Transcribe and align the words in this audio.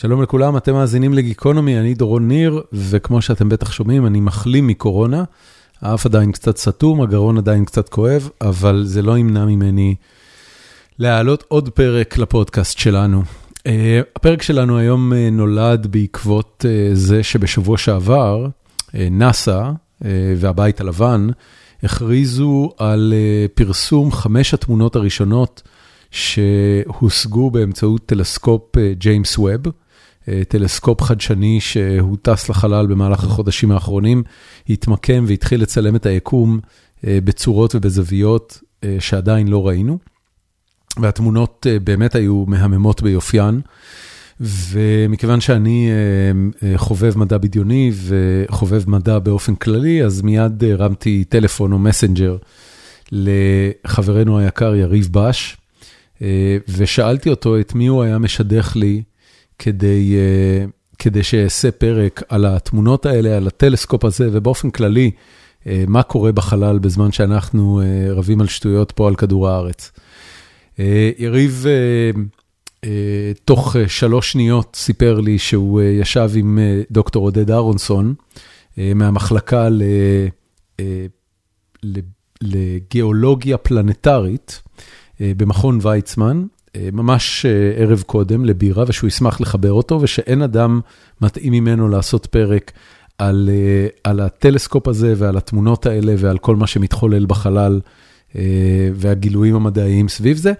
שלום 0.00 0.22
לכולם, 0.22 0.56
אתם 0.56 0.72
מאזינים 0.72 1.14
לגיקונומי, 1.14 1.78
אני 1.78 1.94
דורון 1.94 2.28
ניר, 2.28 2.62
וכמו 2.72 3.22
שאתם 3.22 3.48
בטח 3.48 3.72
שומעים, 3.72 4.06
אני 4.06 4.20
מחלים 4.20 4.66
מקורונה. 4.66 5.24
האף 5.82 6.06
עדיין 6.06 6.32
קצת 6.32 6.56
סתום, 6.56 7.02
הגרון 7.02 7.38
עדיין 7.38 7.64
קצת 7.64 7.88
כואב, 7.88 8.30
אבל 8.40 8.82
זה 8.84 9.02
לא 9.02 9.18
ימנע 9.18 9.44
ממני 9.44 9.94
להעלות 10.98 11.44
עוד 11.48 11.68
פרק 11.68 12.18
לפודקאסט 12.18 12.78
שלנו. 12.78 13.22
Uh, 13.58 13.70
הפרק 14.16 14.42
שלנו 14.42 14.78
היום 14.78 15.12
uh, 15.12 15.16
נולד 15.32 15.86
בעקבות 15.86 16.64
uh, 16.64 16.94
זה 16.94 17.22
שבשבוע 17.22 17.78
שעבר, 17.78 18.46
נאסא 18.94 19.70
והבית 20.36 20.80
הלבן 20.80 21.28
הכריזו 21.82 22.70
על 22.78 23.14
פרסום 23.54 24.12
חמש 24.12 24.54
התמונות 24.54 24.96
הראשונות 24.96 25.62
שהושגו 26.10 27.50
באמצעות 27.50 28.06
טלסקופ 28.06 28.76
ג'יימס 28.98 29.38
ווב. 29.38 29.85
טלסקופ 30.48 31.02
חדשני 31.02 31.60
שהוא 31.60 32.16
טס 32.22 32.48
לחלל 32.48 32.86
במהלך 32.86 33.24
החודשים 33.24 33.70
האחרונים, 33.70 34.22
התמקם 34.68 35.24
והתחיל 35.28 35.62
לצלם 35.62 35.96
את 35.96 36.06
היקום 36.06 36.60
בצורות 37.04 37.74
ובזוויות 37.74 38.62
שעדיין 38.98 39.48
לא 39.48 39.66
ראינו. 39.68 39.98
והתמונות 41.00 41.66
באמת 41.84 42.14
היו 42.14 42.44
מהממות 42.46 43.02
ביופיין. 43.02 43.60
ומכיוון 44.40 45.40
שאני 45.40 45.90
חובב 46.76 47.18
מדע 47.18 47.38
בדיוני 47.38 47.92
וחובב 47.94 48.90
מדע 48.90 49.18
באופן 49.18 49.54
כללי, 49.54 50.04
אז 50.04 50.22
מיד 50.22 50.64
הרמתי 50.64 51.24
טלפון 51.24 51.72
או 51.72 51.78
מסנג'ר 51.78 52.36
לחברנו 53.12 54.38
היקר 54.38 54.74
יריב 54.74 55.08
בש, 55.12 55.56
ושאלתי 56.68 57.30
אותו 57.30 57.60
את 57.60 57.74
מי 57.74 57.86
הוא 57.86 58.02
היה 58.02 58.18
משדך 58.18 58.76
לי 58.76 59.02
כדי, 59.58 60.16
כדי 60.98 61.22
שאעשה 61.22 61.70
פרק 61.70 62.22
על 62.28 62.44
התמונות 62.44 63.06
האלה, 63.06 63.36
על 63.36 63.46
הטלסקופ 63.46 64.04
הזה, 64.04 64.28
ובאופן 64.32 64.70
כללי, 64.70 65.10
מה 65.66 66.02
קורה 66.02 66.32
בחלל 66.32 66.78
בזמן 66.78 67.12
שאנחנו 67.12 67.80
רבים 68.10 68.40
על 68.40 68.46
שטויות 68.46 68.92
פה 68.92 69.08
על 69.08 69.16
כדור 69.16 69.48
הארץ. 69.48 69.92
יריב, 71.18 71.66
תוך 73.44 73.76
שלוש 73.86 74.32
שניות 74.32 74.76
סיפר 74.76 75.20
לי 75.20 75.38
שהוא 75.38 75.82
ישב 75.82 76.30
עם 76.34 76.58
דוקטור 76.90 77.24
עודד 77.24 77.50
אהרונסון, 77.50 78.14
מהמחלקה 78.76 79.68
לגיאולוגיה 82.42 83.56
פלנטרית 83.56 84.62
במכון 85.20 85.78
ויצמן, 85.82 86.44
ממש 86.92 87.46
ערב 87.76 88.02
קודם 88.06 88.44
לבירה, 88.44 88.84
ושהוא 88.88 89.08
ישמח 89.08 89.40
לחבר 89.40 89.72
אותו, 89.72 89.98
ושאין 90.02 90.42
אדם 90.42 90.80
מתאים 91.20 91.52
ממנו 91.52 91.88
לעשות 91.88 92.26
פרק 92.26 92.72
על, 93.18 93.50
על 94.04 94.20
הטלסקופ 94.20 94.88
הזה 94.88 95.14
ועל 95.16 95.36
התמונות 95.36 95.86
האלה 95.86 96.14
ועל 96.18 96.38
כל 96.38 96.56
מה 96.56 96.66
שמתחולל 96.66 97.26
בחלל 97.26 97.80
והגילויים 98.94 99.54
המדעיים 99.54 100.08
סביב 100.08 100.36
זה. 100.36 100.52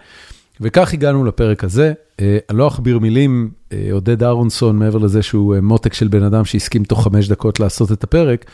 וכך 0.61 0.93
הגענו 0.93 1.25
לפרק 1.25 1.65
הזה. 1.65 1.93
אני 2.21 2.59
לא 2.59 2.69
אכביר 2.69 2.99
מילים, 2.99 3.51
עודד 3.93 4.23
אהרונסון, 4.23 4.79
מעבר 4.79 4.99
לזה 4.99 5.23
שהוא 5.23 5.57
מותק 5.63 5.95
של 5.95 6.09
בן 6.09 6.23
אדם 6.23 6.45
שהסכים 6.45 6.85
תוך 6.85 7.05
חמש 7.05 7.29
דקות 7.29 7.61
לעשות 7.61 7.93
את 7.93 8.05
הפרק, 8.05 8.45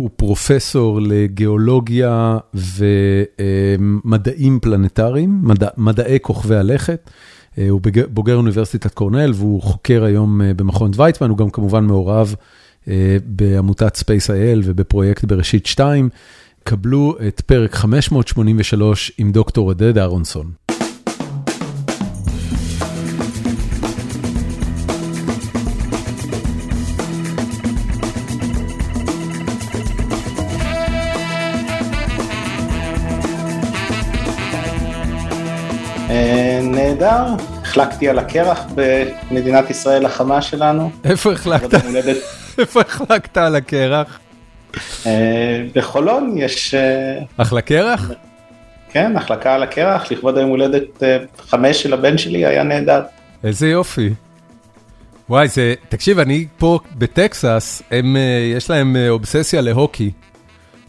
הוא 0.00 0.10
פרופסור 0.16 1.00
לגיאולוגיה 1.02 2.38
ומדעים 3.78 4.58
פלנטריים, 4.62 5.40
מדע, 5.42 5.68
מדעי 5.76 6.18
כוכבי 6.22 6.56
הלכת. 6.56 7.10
הוא 7.70 7.80
בוגר 8.08 8.36
אוניברסיטת 8.36 8.94
קורנל 8.94 9.32
והוא 9.34 9.62
חוקר 9.62 10.04
היום 10.04 10.40
במכון 10.56 10.90
ויצמן, 10.96 11.30
הוא 11.30 11.38
גם 11.38 11.50
כמובן 11.50 11.84
מעורב 11.84 12.34
בעמותת 13.24 13.96
Space.il 13.96 14.60
ובפרויקט 14.64 15.24
בראשית 15.24 15.66
2. 15.66 16.08
קבלו 16.64 17.16
את 17.28 17.40
פרק 17.40 17.74
583 17.74 19.12
עם 19.18 19.32
דוקטור 19.32 19.68
עודד 19.68 19.98
אהרונסון. 19.98 20.50
נהדר, 36.90 37.24
החלקתי 37.62 38.08
על 38.08 38.18
הקרח 38.18 38.66
במדינת 38.74 39.70
ישראל 39.70 40.06
החמה 40.06 40.42
שלנו. 40.42 40.90
איפה 41.04 41.32
החלקת? 41.32 41.74
איפה 42.58 42.80
החלקת 42.80 43.36
על 43.36 43.56
הקרח? 43.56 44.20
בחולון 45.74 46.34
יש... 46.36 46.74
אחלה 47.36 47.60
קרח? 47.60 48.10
כן, 48.92 49.16
החלקה 49.16 49.54
על 49.54 49.62
הקרח, 49.62 50.12
לכבוד 50.12 50.38
היום 50.38 50.50
הולדת 50.50 51.02
חמש 51.38 51.82
של 51.82 51.92
הבן 51.92 52.18
שלי, 52.18 52.46
היה 52.46 52.62
נהדר. 52.62 53.02
איזה 53.44 53.68
יופי. 53.68 54.10
וואי, 55.28 55.48
זה, 55.48 55.74
תקשיב, 55.88 56.18
אני 56.18 56.46
פה 56.58 56.78
בטקסס, 56.94 57.82
הם, 57.90 58.16
יש 58.56 58.70
להם 58.70 58.96
אובססיה 59.08 59.60
להוקי. 59.60 60.10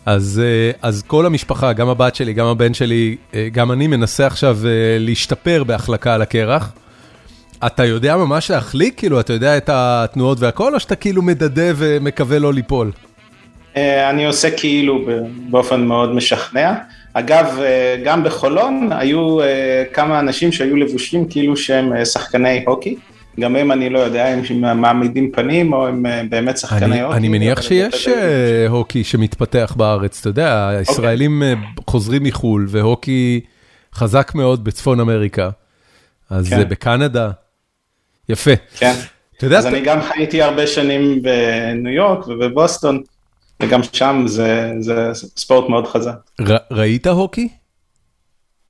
אז, 0.06 0.42
אז 0.82 1.04
כל 1.08 1.26
המשפחה, 1.26 1.74
גם 1.74 1.90
הבת 1.90 2.16
שלי, 2.16 2.34
גם 2.34 2.46
הבן 2.46 2.74
שלי, 2.74 3.16
גם 3.52 3.72
אני 3.72 3.88
מנסה 3.88 4.28
עכשיו 4.28 4.58
להשתפר 5.00 5.64
בהחלקה 5.64 6.14
על 6.14 6.22
הקרח. 6.22 6.72
אתה 7.66 7.86
יודע 7.86 8.18
ממש 8.18 8.52
להחליק? 8.52 8.98
כאילו, 8.98 9.20
אתה 9.20 9.34
יודע 9.34 9.58
את 9.58 9.70
התנועות 9.74 10.40
והכל, 10.40 10.76
או 10.76 10.80
שאתה 10.80 10.96
כאילו 10.96 11.22
מדדה 11.22 11.72
ומקווה 11.76 12.40
לא 12.40 12.54
ליפול? 12.54 12.92
אני 14.10 14.26
עושה 14.26 14.52
כאילו 14.52 15.06
באופן 15.50 15.82
מאוד 15.82 16.16
משכנע. 16.16 16.74
אגב, 17.14 17.60
גם 18.04 18.24
בחולון 18.24 18.90
היו 18.92 19.38
כמה 19.94 20.20
אנשים 20.20 20.52
שהיו 20.52 20.76
לבושים 20.76 21.28
כאילו 21.30 21.58
שהם 21.58 22.06
שחקני 22.06 22.64
הוקי. 22.68 22.96
גם 23.40 23.56
הם 23.56 23.72
אני 23.72 23.90
לא 23.90 24.00
יודע 24.00 24.34
אם 24.34 24.64
הם 24.66 24.82
מעמידים 24.82 25.32
פנים 25.32 25.74
או 25.74 25.88
הם 25.88 26.06
באמת 26.30 26.58
שחקני 26.58 27.02
הוקי. 27.02 27.18
אני 27.18 27.28
מניח 27.28 27.62
שיש 27.62 28.08
הוקי 28.70 29.04
שמתפתח 29.04 29.74
בארץ, 29.78 30.20
אתה 30.20 30.30
יודע, 30.30 30.68
הישראלים 30.68 31.44
חוזרים 31.90 32.24
מחול 32.24 32.68
והוקי 32.70 33.42
חזק 33.96 34.32
מאוד 34.36 34.64
בצפון 34.64 35.00
אמריקה. 35.00 35.50
אז 36.30 36.48
זה 36.48 36.66
בקנדה. 36.66 37.32
יפה. 38.30 38.52
כן, 38.78 38.94
אז 39.56 39.66
אני 39.66 39.82
גם 39.82 40.02
חייתי 40.02 40.42
הרבה 40.42 40.68
שנים 40.68 41.22
בניו 41.22 41.94
יורק 41.94 42.28
ובבוסטון, 42.28 43.02
וגם 43.62 43.82
שם 43.94 44.24
זה 44.80 45.10
ספורט 45.14 45.70
מאוד 45.70 45.88
חזק. 45.88 46.16
ראית 46.72 47.08
הוקי? 47.08 47.48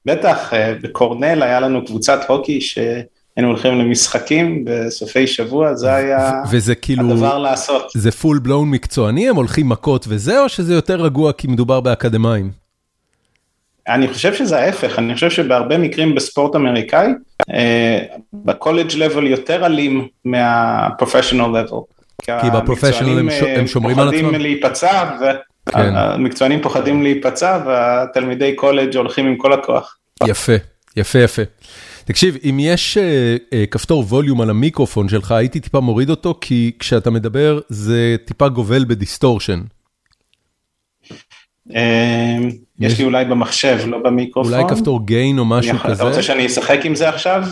בטח, 0.06 0.52
בקורנל 0.82 1.44
היה 1.44 1.60
לנו 1.60 1.86
קבוצת 1.86 2.20
הוקי 2.28 2.62
ש... 2.62 2.78
היינו 3.38 3.50
הולכים 3.50 3.80
למשחקים 3.80 4.66
בסופי 4.66 5.28
שבוע, 5.28 5.76
זה 5.76 5.94
היה 5.94 6.32
וזה 6.52 6.76
כאילו, 6.76 7.12
הדבר 7.12 7.38
לעשות. 7.38 7.92
זה 7.96 8.12
full 8.12 8.40
blown 8.40 8.70
מקצועני, 8.70 9.30
הם 9.30 9.36
הולכים 9.36 9.70
מכות 9.70 10.06
וזה, 10.10 10.44
או 10.44 10.50
שזה 10.50 10.74
יותר 10.74 11.02
רגוע 11.02 11.34
כי 11.34 11.48
מדובר 11.48 11.80
באקדמאים? 11.80 12.52
אני 13.88 14.08
חושב 14.08 14.34
שזה 14.34 14.60
ההפך, 14.60 15.00
אני 15.00 15.16
חושב 15.16 15.30
שבהרבה 15.30 15.78
מקרים 15.78 16.16
בספורט 16.16 16.56
אמריקאי, 16.56 17.08
ב 18.34 18.41
college 18.41 18.96
level 18.96 19.28
יותר 19.28 19.66
אלים 19.66 20.08
מה 20.26 20.45
professional 20.45 21.60
level. 21.60 21.78
כי 22.26 22.50
ב 22.54 22.59
professional 22.59 23.30
הם 23.58 23.68
שומרים 23.68 24.00
על 24.00 24.08
עצמם? 24.08 24.22
פוחדים 24.22 24.42
להיפצע, 24.42 25.18
והמקצוענים 25.74 26.62
פוחדים 26.62 27.04
להיפצע, 27.04 27.60
והתלמידי 27.66 28.56
קולג' 28.56 28.98
הולכים 28.98 29.26
עם 29.28 29.38
כל 29.38 29.54
הכוח. 29.54 29.98
יפה, 30.28 30.54
יפה, 30.98 31.20
יפה. 31.20 31.42
תקשיב, 32.12 32.38
אם 32.50 32.58
יש 32.60 32.98
כפתור 33.72 34.04
volume 34.08 34.42
על 34.42 34.50
המיקרופון 34.50 35.10
שלך, 35.10 35.32
הייתי 35.32 35.60
טיפה 35.60 35.80
מוריד 35.80 36.10
אותו, 36.10 36.38
כי 36.42 36.72
כשאתה 36.80 37.10
מדבר 37.10 37.60
זה 37.70 38.16
טיפה 38.26 38.50
גובל 38.50 38.86
בדיסטורשן. 38.86 39.62
יש 42.80 43.00
לי 43.00 43.04
אולי 43.04 43.26
במחשב, 43.26 43.78
לא 43.88 43.98
במיקרופון. 44.04 44.54
אולי 44.54 44.76
כפתור 44.76 45.06
gain 45.06 45.40
או 45.40 45.46
משהו 45.46 45.80
כזה. 45.80 45.94
אתה 45.94 46.04
רוצה 46.04 46.24
שאני 46.24 46.46
אשחק 46.46 46.80
עם 46.84 46.96
זה 46.96 47.10
עכשיו? 47.10 47.44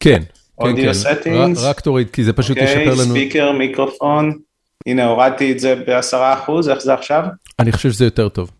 כן, 0.00 0.22
כן, 0.60 0.92
כן, 1.24 1.52
רק 1.56 1.80
תוריד, 1.80 2.10
כי 2.10 2.24
זה 2.24 2.32
פשוט 2.32 2.56
ישפר 2.56 2.80
לנו. 2.80 2.90
אוקיי, 2.90 3.06
speaker, 3.06 3.52
מיקרופון, 3.52 4.38
הנה 4.86 5.06
הורדתי 5.06 5.52
את 5.52 5.60
זה 5.60 5.74
בעשרה 5.86 6.34
אחוז, 6.34 6.68
איך 6.68 6.82
זה 6.82 6.94
עכשיו? 6.94 7.24
אני 7.58 7.72
חושב 7.72 7.90
שזה 7.90 8.04
יותר 8.04 8.28
טוב. 8.28 8.50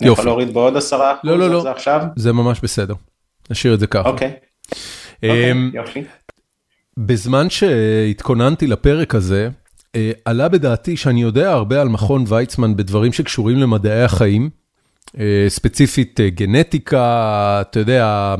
אני 0.00 0.10
יכול 0.10 0.24
להוריד 0.24 0.54
בעוד 0.54 0.76
עשרה 0.76 1.12
אחוז, 1.12 1.30
לא, 1.30 1.38
לא, 1.38 1.50
לא, 1.50 1.62
זה 1.62 1.70
עכשיו? 1.70 2.02
זה 2.16 2.32
ממש 2.32 2.60
בסדר. 2.62 2.94
נשאיר 3.50 3.74
את 3.74 3.80
זה 3.80 3.86
ככה. 3.86 4.08
אוקיי, 4.08 4.32
אוקיי, 5.22 5.54
יופי. 5.74 6.02
בזמן 6.98 7.50
שהתכוננתי 7.50 8.66
לפרק 8.66 9.14
הזה, 9.14 9.48
עלה 10.24 10.48
בדעתי 10.48 10.96
שאני 10.96 11.22
יודע 11.22 11.52
הרבה 11.52 11.80
על 11.80 11.88
מכון 11.88 12.24
ויצמן 12.28 12.76
בדברים 12.76 13.12
שקשורים 13.12 13.58
למדעי 13.58 14.02
החיים, 14.02 14.50
ספציפית 15.48 16.20
גנטיקה, 16.28 17.58
אתה 17.60 17.78
יודע, 17.78 18.34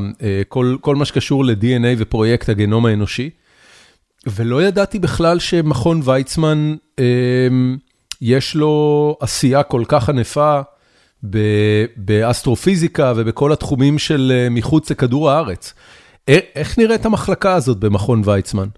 כל 0.81 0.97
מה 0.97 1.05
שקשור 1.05 1.45
ל-DNA 1.45 1.95
ופרויקט 1.99 2.49
הגנום 2.49 2.87
האנושי. 2.87 3.31
ולא 4.27 4.63
ידעתי 4.63 4.99
בכלל 4.99 5.39
שמכון 5.39 6.01
ויצמן, 6.05 6.75
יש 8.21 8.55
לו 8.55 9.17
עשייה 9.21 9.63
כל 9.63 9.83
כך 9.89 10.09
ענפה 10.09 10.61
באסטרופיזיקה 11.97 13.13
ובכל 13.17 13.53
התחומים 13.53 13.99
של 13.99 14.47
מחוץ 14.51 14.91
לכדור 14.91 15.31
הארץ. 15.31 15.75
איך 16.29 16.79
נראית 16.79 17.07
המחלקה 17.07 17.55
הזאת 17.55 17.79
במכון 17.79 18.23
ויצמן? 18.25 18.69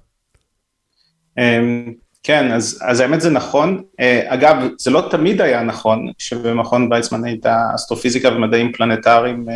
כן, 2.22 2.52
אז, 2.52 2.82
אז 2.82 3.00
האמת 3.00 3.20
זה 3.20 3.30
נכון. 3.30 3.82
אגב, 4.26 4.56
זה 4.78 4.90
לא 4.90 5.08
תמיד 5.10 5.40
היה 5.40 5.62
נכון 5.62 6.10
שבמכון 6.18 6.92
ויצמן 6.92 7.24
הייתה 7.24 7.62
אסטרופיזיקה 7.74 8.28
ומדעים 8.28 8.72
פלנטריים 8.72 9.46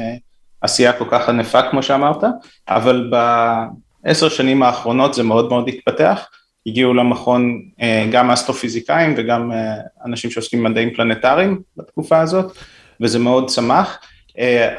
עשייה 0.60 0.92
כל 0.92 1.04
כך 1.10 1.28
ענפה 1.28 1.70
כמו 1.70 1.82
שאמרת, 1.82 2.24
אבל 2.68 3.10
בעשר 4.04 4.28
שנים 4.28 4.62
האחרונות 4.62 5.14
זה 5.14 5.22
מאוד 5.22 5.48
מאוד 5.48 5.68
התפתח. 5.68 6.28
הגיעו 6.66 6.94
למכון 6.94 7.62
גם 8.12 8.30
אסטרופיזיקאים 8.30 9.14
וגם 9.16 9.52
אנשים 10.04 10.30
שעוסקים 10.30 10.64
במדעים 10.64 10.94
פלנטריים 10.94 11.60
בתקופה 11.76 12.20
הזאת, 12.20 12.58
וזה 13.02 13.18
מאוד 13.18 13.48
צמח. 13.50 13.98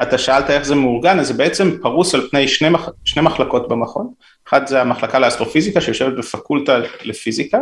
אתה 0.02 0.18
שאלת 0.18 0.50
איך 0.50 0.62
זה 0.62 0.74
מאורגן, 0.74 1.18
אז 1.18 1.26
זה 1.26 1.34
בעצם 1.34 1.78
פרוס 1.82 2.14
על 2.14 2.28
פני 2.30 2.48
שני, 2.48 2.68
שני 3.04 3.22
מחלקות 3.22 3.68
במכון. 3.68 4.10
אחת 4.48 4.66
זה 4.66 4.80
המחלקה 4.80 5.18
לאסטרופיזיקה 5.18 5.80
שיושבת 5.80 6.18
בפקולטה 6.18 6.78
לפיזיקה, 7.02 7.58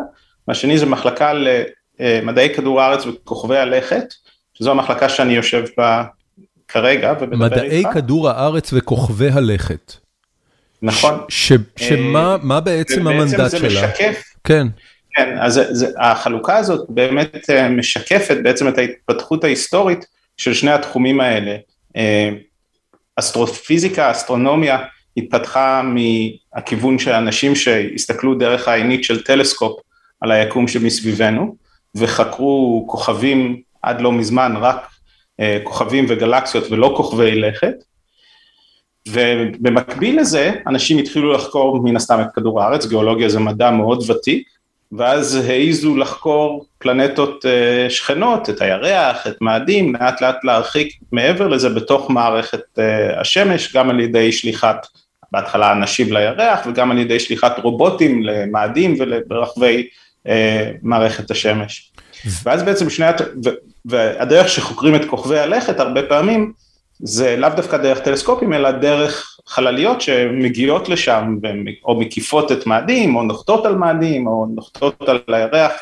והשני 0.48 0.78
זה 0.78 0.86
מחלקה 0.86 1.32
למדעי 2.00 2.54
כדור 2.54 2.80
הארץ 2.80 3.06
וכוכבי 3.06 3.58
הלכת, 3.58 4.14
שזו 4.54 4.70
המחלקה 4.70 5.08
שאני 5.08 5.32
יושב 5.32 5.64
בה 5.76 6.04
כרגע 6.68 7.14
ומדבר 7.20 7.44
איתך. 7.44 7.56
מדעי 7.56 7.84
כדור 7.94 8.30
הארץ 8.30 8.70
וכוכבי 8.72 9.28
הלכת. 9.28 9.92
נכון. 10.82 11.20
ש, 11.28 11.52
שמה 11.76 12.36
מה 12.42 12.60
בעצם 12.60 13.06
המנדט 13.06 13.30
שלה? 13.30 13.42
בעצם 13.42 13.58
זה 13.58 13.66
משקף. 13.66 14.22
כן. 14.44 14.66
כן, 15.16 15.38
אז 15.40 15.60
זה, 15.70 15.86
החלוקה 15.98 16.56
הזאת 16.56 16.86
באמת 16.88 17.50
משקפת 17.70 18.36
בעצם 18.42 18.68
את 18.68 18.78
ההתפתחות 18.78 19.44
ההיסטורית 19.44 20.06
של 20.42 20.54
שני 20.54 20.70
התחומים 20.70 21.20
האלה. 21.20 21.56
אסטרופיזיקה, 23.16 24.10
אסטרונומיה, 24.10 24.78
התפתחה 25.16 25.82
מהכיוון 25.82 26.98
של 26.98 27.12
אנשים 27.12 27.56
שהסתכלו 27.56 28.34
דרך 28.34 28.68
העינית 28.68 29.04
של 29.04 29.22
טלסקופ 29.22 29.80
על 30.20 30.32
היקום 30.32 30.68
שמסביבנו 30.68 31.56
וחקרו 31.94 32.84
כוכבים 32.88 33.60
עד 33.82 34.00
לא 34.00 34.12
מזמן 34.12 34.54
רק 34.56 34.86
כוכבים 35.62 36.06
וגלקסיות 36.08 36.64
ולא 36.70 36.94
כוכבי 36.96 37.40
לכת 37.40 37.74
ובמקביל 39.08 40.20
לזה 40.20 40.52
אנשים 40.66 40.98
התחילו 40.98 41.32
לחקור 41.32 41.82
מן 41.82 41.96
הסתם 41.96 42.20
את 42.20 42.26
כדור 42.34 42.62
הארץ, 42.62 42.86
גיאולוגיה 42.86 43.28
זה 43.28 43.40
מדע 43.40 43.70
מאוד 43.70 44.10
ותיק 44.10 44.48
ואז 44.98 45.34
העיזו 45.34 45.96
לחקור 45.96 46.66
פלנטות 46.78 47.44
שכנות, 47.88 48.50
את 48.50 48.60
הירח, 48.62 49.26
את 49.26 49.36
מאדים, 49.40 49.94
לאט 49.94 50.20
לאט 50.20 50.44
להרחיק 50.44 50.92
מעבר 51.12 51.48
לזה 51.48 51.68
בתוך 51.68 52.10
מערכת 52.10 52.78
השמש, 53.20 53.76
גם 53.76 53.90
על 53.90 54.00
ידי 54.00 54.32
שליחת 54.32 54.86
בהתחלה 55.32 55.72
אנשים 55.72 56.12
לירח 56.12 56.66
וגם 56.66 56.90
על 56.90 56.98
ידי 56.98 57.20
שליחת 57.20 57.58
רובוטים 57.58 58.22
למאדים 58.22 58.96
וברחבי 59.00 59.88
מערכת 60.82 61.30
השמש. 61.30 61.92
ואז 62.44 62.62
בעצם 62.62 62.90
שני, 62.90 63.06
והדרך 63.84 64.48
שחוקרים 64.48 64.94
את 64.94 65.04
כוכבי 65.04 65.38
הלכת 65.38 65.80
הרבה 65.80 66.02
פעמים 66.02 66.52
זה 66.98 67.36
לאו 67.36 67.48
דווקא 67.56 67.76
דרך 67.76 67.98
טלסקופים 67.98 68.52
אלא 68.52 68.70
דרך 68.70 69.38
חלליות 69.46 70.00
שמגיעות 70.00 70.88
לשם 70.88 71.36
או 71.84 72.00
מקיפות 72.00 72.52
את 72.52 72.66
מאדים 72.66 73.16
או 73.16 73.22
נוחתות 73.22 73.66
על 73.66 73.74
מאדים 73.74 74.26
או 74.26 74.46
נוחתות 74.54 75.08
על 75.08 75.18
הירח 75.28 75.72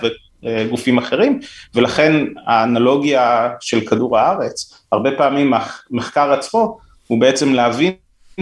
וגופים 0.42 0.98
אחרים 0.98 1.40
ולכן 1.74 2.26
האנלוגיה 2.46 3.50
של 3.60 3.80
כדור 3.80 4.18
הארץ 4.18 4.84
הרבה 4.92 5.10
פעמים 5.16 5.52
המחקר 5.90 6.32
עצמו 6.32 6.78
הוא 7.06 7.20
בעצם 7.20 7.54
להבין 7.54 7.92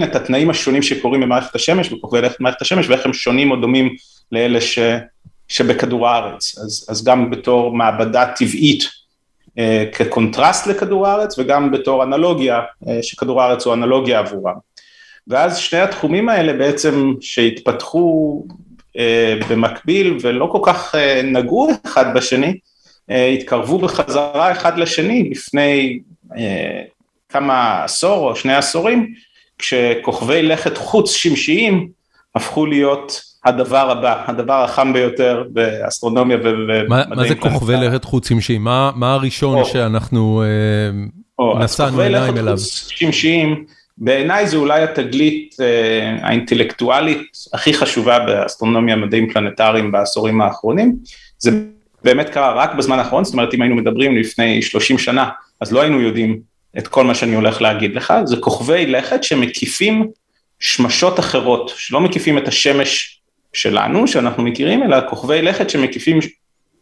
את 0.04 0.16
התנאים 0.16 0.50
השונים 0.50 0.82
שקורים 0.82 1.20
במערכת 1.20 1.54
השמש 1.54 1.88
בכוכבי 1.88 2.20
לכת 2.20 2.40
מערכת 2.40 2.62
השמש 2.62 2.88
ואיך 2.88 3.06
הם 3.06 3.12
שונים 3.12 3.50
או 3.50 3.56
דומים 3.56 3.94
לאלה 4.32 4.60
ש, 4.60 4.78
שבכדור 5.48 6.08
הארץ. 6.08 6.58
אז, 6.58 6.86
אז 6.90 7.04
גם 7.04 7.30
בתור 7.30 7.76
מעבדה 7.76 8.32
טבעית 8.36 8.97
כקונטרסט 9.92 10.66
לכדור 10.66 11.06
הארץ 11.06 11.38
וגם 11.38 11.70
בתור 11.70 12.02
אנלוגיה, 12.02 12.60
שכדור 13.02 13.42
הארץ 13.42 13.66
הוא 13.66 13.74
אנלוגיה 13.74 14.18
עבורם. 14.18 14.54
ואז 15.28 15.58
שני 15.58 15.80
התחומים 15.80 16.28
האלה 16.28 16.52
בעצם 16.52 17.14
שהתפתחו 17.20 18.44
במקביל 19.50 20.18
ולא 20.20 20.48
כל 20.52 20.60
כך 20.62 20.94
נגעו 21.24 21.70
אחד 21.86 22.14
בשני, 22.14 22.58
התקרבו 23.08 23.78
בחזרה 23.78 24.52
אחד 24.52 24.78
לשני 24.78 25.30
לפני 25.30 25.98
כמה 27.28 27.84
עשור 27.84 28.28
או 28.28 28.36
שני 28.36 28.54
עשורים, 28.54 29.14
כשכוכבי 29.58 30.42
לכת 30.42 30.78
חוץ 30.78 31.12
שמשיים 31.12 31.88
הפכו 32.34 32.66
להיות 32.66 33.27
הדבר 33.44 33.90
הבא, 33.90 34.24
הדבר 34.26 34.64
החם 34.64 34.92
ביותר 34.92 35.44
באסטרונומיה 35.50 36.36
ומדעים 36.36 36.86
פלנטריים. 36.88 37.18
מה 37.18 37.28
זה 37.28 37.34
כוכבי 37.34 37.76
לכת 37.76 38.04
חוץ 38.04 38.28
שמשיים? 38.28 38.64
מה 38.64 38.90
מה 38.94 39.12
הראשון 39.12 39.58
או, 39.58 39.64
שאנחנו 39.64 40.42
או, 41.38 41.58
נשאנו 41.58 42.00
עיניים 42.00 42.36
אליו? 42.36 42.56
חוץ 42.56 42.88
שמשיים, 42.88 43.64
בעיניי 43.98 44.46
זה 44.46 44.56
אולי 44.56 44.82
התגלית 44.82 45.56
אה, 45.60 46.16
האינטלקטואלית 46.22 47.22
הכי 47.52 47.74
חשובה 47.74 48.18
באסטרונומיה 48.18 48.96
מדעים 48.96 49.32
פלנטריים 49.32 49.92
בעשורים 49.92 50.40
האחרונים. 50.40 50.96
זה 51.38 51.50
באמת 52.04 52.28
קרה 52.28 52.52
רק 52.52 52.74
בזמן 52.74 52.98
האחרון, 52.98 53.24
זאת 53.24 53.32
אומרת 53.32 53.54
אם 53.54 53.62
היינו 53.62 53.76
מדברים 53.76 54.16
לפני 54.16 54.62
30 54.62 54.98
שנה, 54.98 55.28
אז 55.60 55.72
לא 55.72 55.80
היינו 55.80 56.00
יודעים 56.00 56.40
את 56.78 56.88
כל 56.88 57.04
מה 57.04 57.14
שאני 57.14 57.34
הולך 57.34 57.62
להגיד 57.62 57.96
לך, 57.96 58.14
זה 58.24 58.36
כוכבי 58.36 58.86
לכת 58.86 59.24
שמקיפים 59.24 60.06
שמשות 60.60 61.20
אחרות, 61.20 61.72
שלא 61.76 62.00
מקיפים 62.00 62.38
את 62.38 62.48
השמש 62.48 63.17
שלנו, 63.58 64.06
שאנחנו 64.06 64.42
מכירים, 64.42 64.82
אלא 64.82 64.96
כוכבי 65.08 65.42
לכת 65.42 65.70
שמקיפים 65.70 66.18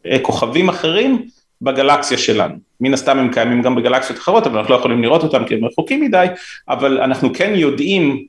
אה, 0.06 0.18
כוכבים 0.22 0.68
אחרים 0.68 1.26
בגלקסיה 1.62 2.18
שלנו. 2.18 2.54
מן 2.80 2.94
הסתם 2.94 3.18
הם 3.18 3.32
קיימים 3.32 3.62
גם 3.62 3.74
בגלקסיות 3.74 4.18
אחרות, 4.18 4.46
אבל 4.46 4.58
אנחנו 4.58 4.74
לא 4.74 4.78
יכולים 4.78 5.02
לראות 5.02 5.22
אותם 5.22 5.44
כי 5.44 5.54
הם 5.54 5.64
רחוקים 5.64 6.00
מדי, 6.00 6.26
אבל 6.68 7.00
אנחנו 7.00 7.34
כן 7.34 7.52
יודעים 7.54 8.24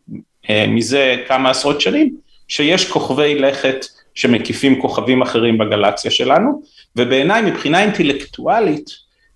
אה, 0.49 0.65
מזה 0.67 1.15
כמה 1.27 1.49
עשרות 1.49 1.81
שנים, 1.81 2.15
שיש 2.47 2.91
כוכבי 2.91 3.35
לכת 3.35 3.85
שמקיפים 4.15 4.81
כוכבים 4.81 5.21
אחרים 5.21 5.57
בגלקסיה 5.57 6.11
שלנו, 6.11 6.61
ובעיניי 6.95 7.41
מבחינה 7.41 7.81
אינטלקטואלית, 7.81 8.89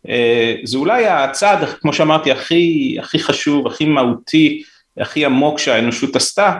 אה, 0.09 0.55
זה 0.63 0.77
אולי 0.77 1.07
הצעד, 1.07 1.69
כמו 1.81 1.93
שאמרתי, 1.93 2.31
הכי, 2.31 2.97
הכי 2.99 3.19
חשוב, 3.19 3.67
הכי 3.67 3.85
מהותי, 3.85 4.63
הכי 4.97 5.25
עמוק 5.25 5.59
שהאנושות 5.59 6.15
עשתה, 6.15 6.55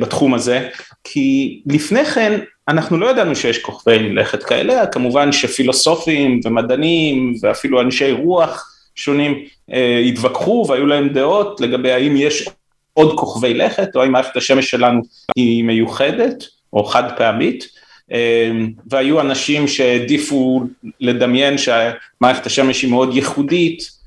בתחום 0.00 0.34
הזה, 0.34 0.68
כי 1.04 1.60
לפני 1.66 2.04
כן 2.04 2.40
אנחנו 2.68 2.98
לא 2.98 3.10
ידענו 3.10 3.36
שיש 3.36 3.58
כוכבי 3.58 4.12
לכת 4.12 4.42
כאלה, 4.42 4.86
כמובן 4.86 5.32
שפילוסופים 5.32 6.40
ומדענים 6.44 7.34
ואפילו 7.42 7.80
אנשי 7.80 8.12
רוח 8.12 8.70
שונים 8.94 9.44
אה, 9.72 9.98
התווכחו 9.98 10.66
והיו 10.68 10.86
להם 10.86 11.08
דעות 11.08 11.60
לגבי 11.60 11.92
האם 11.92 12.16
יש 12.16 12.48
עוד 12.92 13.18
כוכבי 13.18 13.54
לכת 13.54 13.96
או 13.96 14.02
האם 14.02 14.12
מערכת 14.12 14.36
השמש 14.36 14.70
שלנו 14.70 15.00
היא 15.36 15.64
מיוחדת 15.64 16.44
או 16.72 16.84
חד 16.84 17.16
פעמית 17.16 17.68
אה, 18.12 18.50
והיו 18.90 19.20
אנשים 19.20 19.68
שהעדיפו 19.68 20.62
לדמיין 21.00 21.56
שמערכת 21.58 22.46
השמש 22.46 22.82
היא 22.82 22.90
מאוד 22.90 23.16
ייחודית 23.16 23.78
אה, 23.78 24.03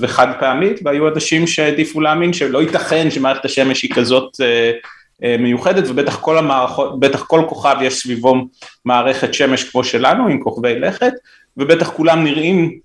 וחד 0.00 0.26
פעמית 0.40 0.80
והיו 0.84 1.08
אנשים 1.08 1.46
שהעדיפו 1.46 2.00
להאמין 2.00 2.32
שלא 2.32 2.62
ייתכן 2.62 3.10
שמערכת 3.10 3.44
השמש 3.44 3.82
היא 3.82 3.90
כזאת 3.94 4.40
אה, 5.24 5.36
מיוחדת 5.38 5.84
ובטח 5.88 6.16
כל 6.20 6.38
המערכות, 6.38 7.00
בטח 7.00 7.24
כל 7.24 7.42
כוכב 7.48 7.76
יש 7.82 7.94
סביבו 7.94 8.34
מערכת 8.84 9.34
שמש 9.34 9.64
כמו 9.64 9.84
שלנו 9.84 10.28
עם 10.28 10.40
כוכבי 10.40 10.78
לכת 10.78 11.12
ובטח 11.56 11.90
כולם 11.90 12.24
נראים 12.24 12.78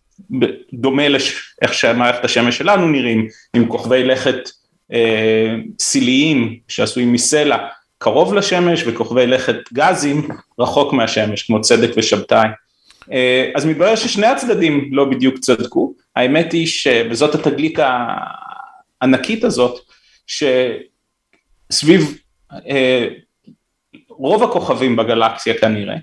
דומה 0.73 1.09
לאיך 1.09 1.73
שמערכת 1.73 2.25
השמש 2.25 2.57
שלנו 2.57 2.87
נראים 2.87 3.27
עם 3.53 3.67
כוכבי 3.67 4.03
לכת 4.03 4.49
אה, 4.93 5.55
סיליים 5.79 6.57
שעשויים 6.67 7.13
מסלע 7.13 7.57
קרוב 7.97 8.33
לשמש 8.33 8.83
וכוכבי 8.87 9.27
לכת 9.27 9.55
גזים 9.73 10.27
רחוק 10.59 10.93
מהשמש 10.93 11.43
כמו 11.43 11.61
צדק 11.61 11.89
ושבתאי. 11.97 12.47
אה, 13.11 13.51
אז 13.55 13.65
מתברר 13.65 13.95
ששני 13.95 14.27
הצדדים 14.27 14.89
לא 14.91 15.05
בדיוק 15.05 15.37
צדקו, 15.37 15.93
האמת 16.15 16.51
היא 16.51 16.67
שזאת 16.67 17.35
התגלית 17.35 17.79
הענקית 19.01 19.43
הזאת 19.43 19.79
שסביב 20.27 22.17
אה, 22.69 23.07
רוב 24.09 24.43
הכוכבים 24.43 24.95
בגלקסיה 24.95 25.53
כנראה, 25.53 25.95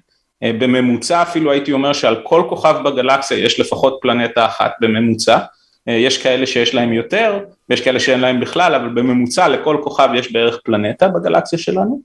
אה, 0.43 0.53
בממוצע 0.53 1.23
אפילו 1.23 1.53
הייתי 1.53 1.73
אומר 1.73 1.93
שעל 1.93 2.21
כל 2.23 2.43
כוכב 2.49 2.77
בגלקסיה 2.85 3.39
יש 3.39 3.61
לפחות 3.61 3.99
פלנטה 4.03 4.47
אחת 4.47 4.73
בממוצע, 4.81 5.39
יש 5.87 6.23
כאלה 6.23 6.47
שיש 6.47 6.75
להם 6.75 6.93
יותר 6.93 7.39
ויש 7.69 7.81
כאלה 7.81 8.01
שאין 8.01 8.21
להם 8.21 8.41
בכלל, 8.41 8.75
אבל 8.75 8.89
בממוצע 8.89 9.49
לכל 9.49 9.79
כוכב 9.83 10.09
יש 10.15 10.33
בערך 10.33 10.59
פלנטה 10.65 11.09
בגלקסיה 11.09 11.59
שלנו, 11.59 12.01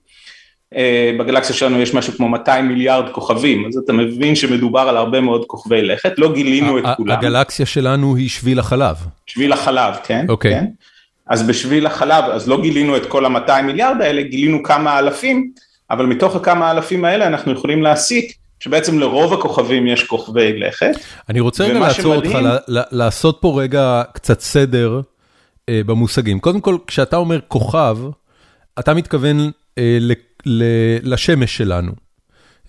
בגלקסיה 1.19 1.55
שלנו 1.55 1.81
יש 1.81 1.93
משהו 1.93 2.13
כמו 2.13 2.29
200 2.29 2.67
מיליארד 2.67 3.09
כוכבים, 3.11 3.65
אז 3.67 3.77
אתה 3.77 3.93
מבין 3.93 4.35
שמדובר 4.35 4.79
על 4.79 4.97
הרבה 4.97 5.21
מאוד 5.21 5.45
כוכבי 5.47 5.81
לכת, 5.81 6.13
לא 6.17 6.33
גילינו 6.33 6.79
את 6.79 6.83
כולם. 6.97 7.17
הגלקסיה 7.17 7.65
שלנו 7.65 8.15
היא 8.15 8.29
שביל 8.29 8.59
החלב. 8.59 8.95
שביל 9.27 9.53
החלב, 9.53 9.93
כן. 10.03 10.25
אוקיי. 10.29 10.51
כן. 10.53 10.65
אז 11.27 11.47
בשביל 11.47 11.85
החלב, 11.85 12.23
אז 12.23 12.47
לא 12.47 12.61
גילינו 12.61 12.97
את 12.97 13.05
כל 13.05 13.25
ה-200 13.25 13.61
מיליארד 13.61 14.01
האלה, 14.01 14.21
גילינו 14.21 14.63
כמה 14.63 14.99
אלפים, 14.99 15.51
אבל 15.91 16.05
מתוך 16.05 16.35
הכמה 16.35 16.71
אלפים 16.71 17.05
האלה 17.05 17.27
אנחנו 17.27 17.51
יכולים 17.51 17.83
להסיק 17.83 18.33
שבעצם 18.59 18.99
לרוב 18.99 19.33
הכוכבים 19.33 19.87
יש 19.87 20.03
כוכבי 20.03 20.59
לכת. 20.59 20.91
אני 21.29 21.39
רוצה 21.39 21.63
רגע 21.63 21.79
לעצור 21.79 22.15
אותך, 22.15 22.37
לעשות 22.67 23.37
פה 23.41 23.61
רגע 23.61 24.03
קצת 24.13 24.39
סדר 24.39 25.01
במושגים. 25.69 26.39
קודם 26.39 26.61
כל, 26.61 26.77
כשאתה 26.87 27.17
אומר 27.17 27.39
כוכב, 27.47 27.97
אתה 28.79 28.93
מתכוון 28.93 29.51
לשמש 31.03 31.57
שלנו. 31.57 31.91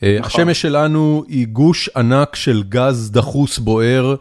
נכון. 0.02 0.25
השמש 0.25 0.62
שלנו 0.62 1.25
היא 1.29 1.47
גוש 1.47 1.88
ענק 1.97 2.37
של 2.37 2.62
גז 2.69 3.11
דחוס 3.11 3.59
בוער, 3.59 4.14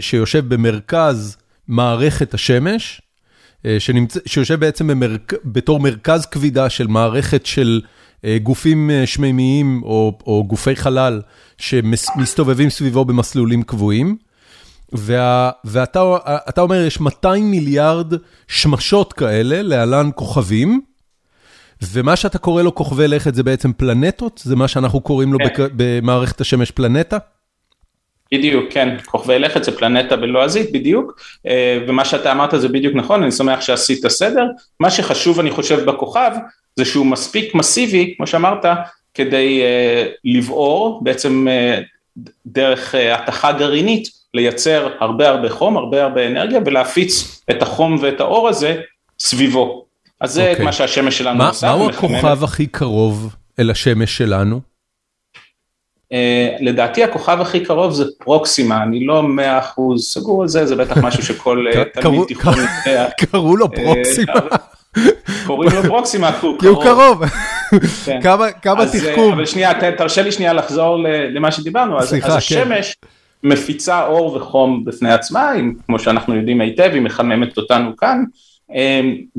שיושב 0.00 0.54
במרכז 0.54 1.36
מערכת 1.68 2.34
השמש, 2.34 3.00
שיושב 4.26 4.60
בעצם 4.60 4.90
בתור 5.44 5.80
מרכז 5.80 6.26
כבידה 6.26 6.70
של 6.70 6.86
מערכת 6.86 7.46
של 7.46 7.80
גופים 8.42 8.90
שמימיים 9.06 9.82
או 9.84 10.44
גופי 10.46 10.76
חלל 10.76 11.22
שמסתובבים 11.58 12.70
סביבו 12.70 13.04
במסלולים 13.04 13.62
קבועים. 13.62 14.16
ואתה 14.92 16.02
אומר 16.58 16.86
יש 16.86 17.00
200 17.00 17.50
מיליארד 17.50 18.12
שמשות 18.48 19.12
כאלה, 19.12 19.62
להלן 19.62 20.10
כוכבים, 20.14 20.80
ומה 21.82 22.16
שאתה 22.16 22.38
קורא 22.38 22.62
לו 22.62 22.74
כוכבי 22.74 23.08
לכת 23.08 23.34
זה 23.34 23.42
בעצם 23.42 23.72
פלנטות? 23.72 24.40
זה 24.44 24.56
מה 24.56 24.68
שאנחנו 24.68 25.00
קוראים 25.00 25.32
לו 25.32 25.38
במערכת 25.76 26.40
השמש 26.40 26.70
פלנטה? 26.70 27.18
בדיוק, 28.34 28.64
כן, 28.70 28.96
כוכבי 29.04 29.38
לכת 29.38 29.64
זה 29.64 29.76
פלנטה 29.76 30.16
בלועזית, 30.16 30.72
בדיוק, 30.72 31.20
ומה 31.88 32.04
שאתה 32.04 32.32
אמרת 32.32 32.50
זה 32.60 32.68
בדיוק 32.68 32.94
נכון, 32.94 33.22
אני 33.22 33.32
שמח 33.32 33.60
שעשית 33.60 34.06
סדר, 34.06 34.46
מה 34.80 34.90
שחשוב 34.90 35.40
אני 35.40 35.50
חושב 35.50 35.84
בכוכב, 35.84 36.30
זה 36.76 36.84
שהוא 36.84 37.06
מספיק 37.06 37.54
מסיבי, 37.54 38.14
כמו 38.16 38.26
שאמרת, 38.26 38.64
כדי 39.14 39.62
לבעור, 40.24 41.00
בעצם 41.04 41.46
דרך 42.46 42.94
התכה 43.14 43.52
גרעינית, 43.52 44.08
לייצר 44.34 44.88
הרבה 45.00 45.28
הרבה 45.28 45.50
חום, 45.50 45.76
הרבה 45.76 46.02
הרבה 46.02 46.26
אנרגיה, 46.26 46.60
ולהפיץ 46.66 47.42
את 47.50 47.62
החום 47.62 47.98
ואת 48.00 48.20
האור 48.20 48.48
הזה 48.48 48.80
סביבו. 49.18 49.85
אז 50.20 50.32
זה 50.32 50.54
okay. 50.56 50.62
מה 50.62 50.72
שהשמש 50.72 51.18
שלנו 51.18 51.46
עושה. 51.46 51.66
מהו 51.66 51.90
הכוכב 51.90 52.44
הכי 52.44 52.66
קרוב 52.66 53.34
אל 53.58 53.70
השמש 53.70 54.16
שלנו? 54.16 54.60
Uh, 56.12 56.16
לדעתי 56.60 57.04
הכוכב 57.04 57.40
הכי 57.40 57.60
קרוב 57.60 57.92
זה 57.92 58.04
פרוקסימה, 58.18 58.82
אני 58.82 59.04
לא 59.04 59.22
מאה 59.22 59.58
אחוז 59.58 60.04
סגור 60.12 60.42
על 60.42 60.48
זה, 60.48 60.66
זה 60.66 60.76
בטח 60.76 60.96
משהו 60.96 61.22
שכל 61.22 61.66
תלמיד 61.92 62.24
תיכון 62.28 62.54
יודע. 62.86 63.08
קראו 63.18 63.56
לו 63.56 63.72
פרוקסימה. 63.72 64.32
קוראים 65.46 65.70
לו 65.72 65.82
פרוקסימה 65.82 66.40
כי 66.60 66.66
הוא 66.66 66.82
קרוב. 66.84 67.22
כמה 68.62 68.86
תחכום. 68.86 69.32
אבל 69.32 69.46
שנייה, 69.46 69.92
תרשה 69.96 70.22
לי 70.22 70.32
שנייה 70.32 70.52
לחזור 70.52 70.98
למה 71.34 71.52
שדיברנו. 71.52 72.02
סליחה, 72.02 72.26
כן. 72.26 72.32
אז 72.32 72.36
השמש 72.36 72.96
מפיצה 73.42 74.06
אור 74.06 74.36
וחום 74.36 74.84
בפני 74.84 75.12
עצמה, 75.12 75.52
כמו 75.86 75.98
שאנחנו 75.98 76.34
יודעים 76.34 76.60
היטב, 76.60 76.90
היא 76.92 77.02
מחממת 77.02 77.56
אותנו 77.56 77.96
כאן. 77.96 78.24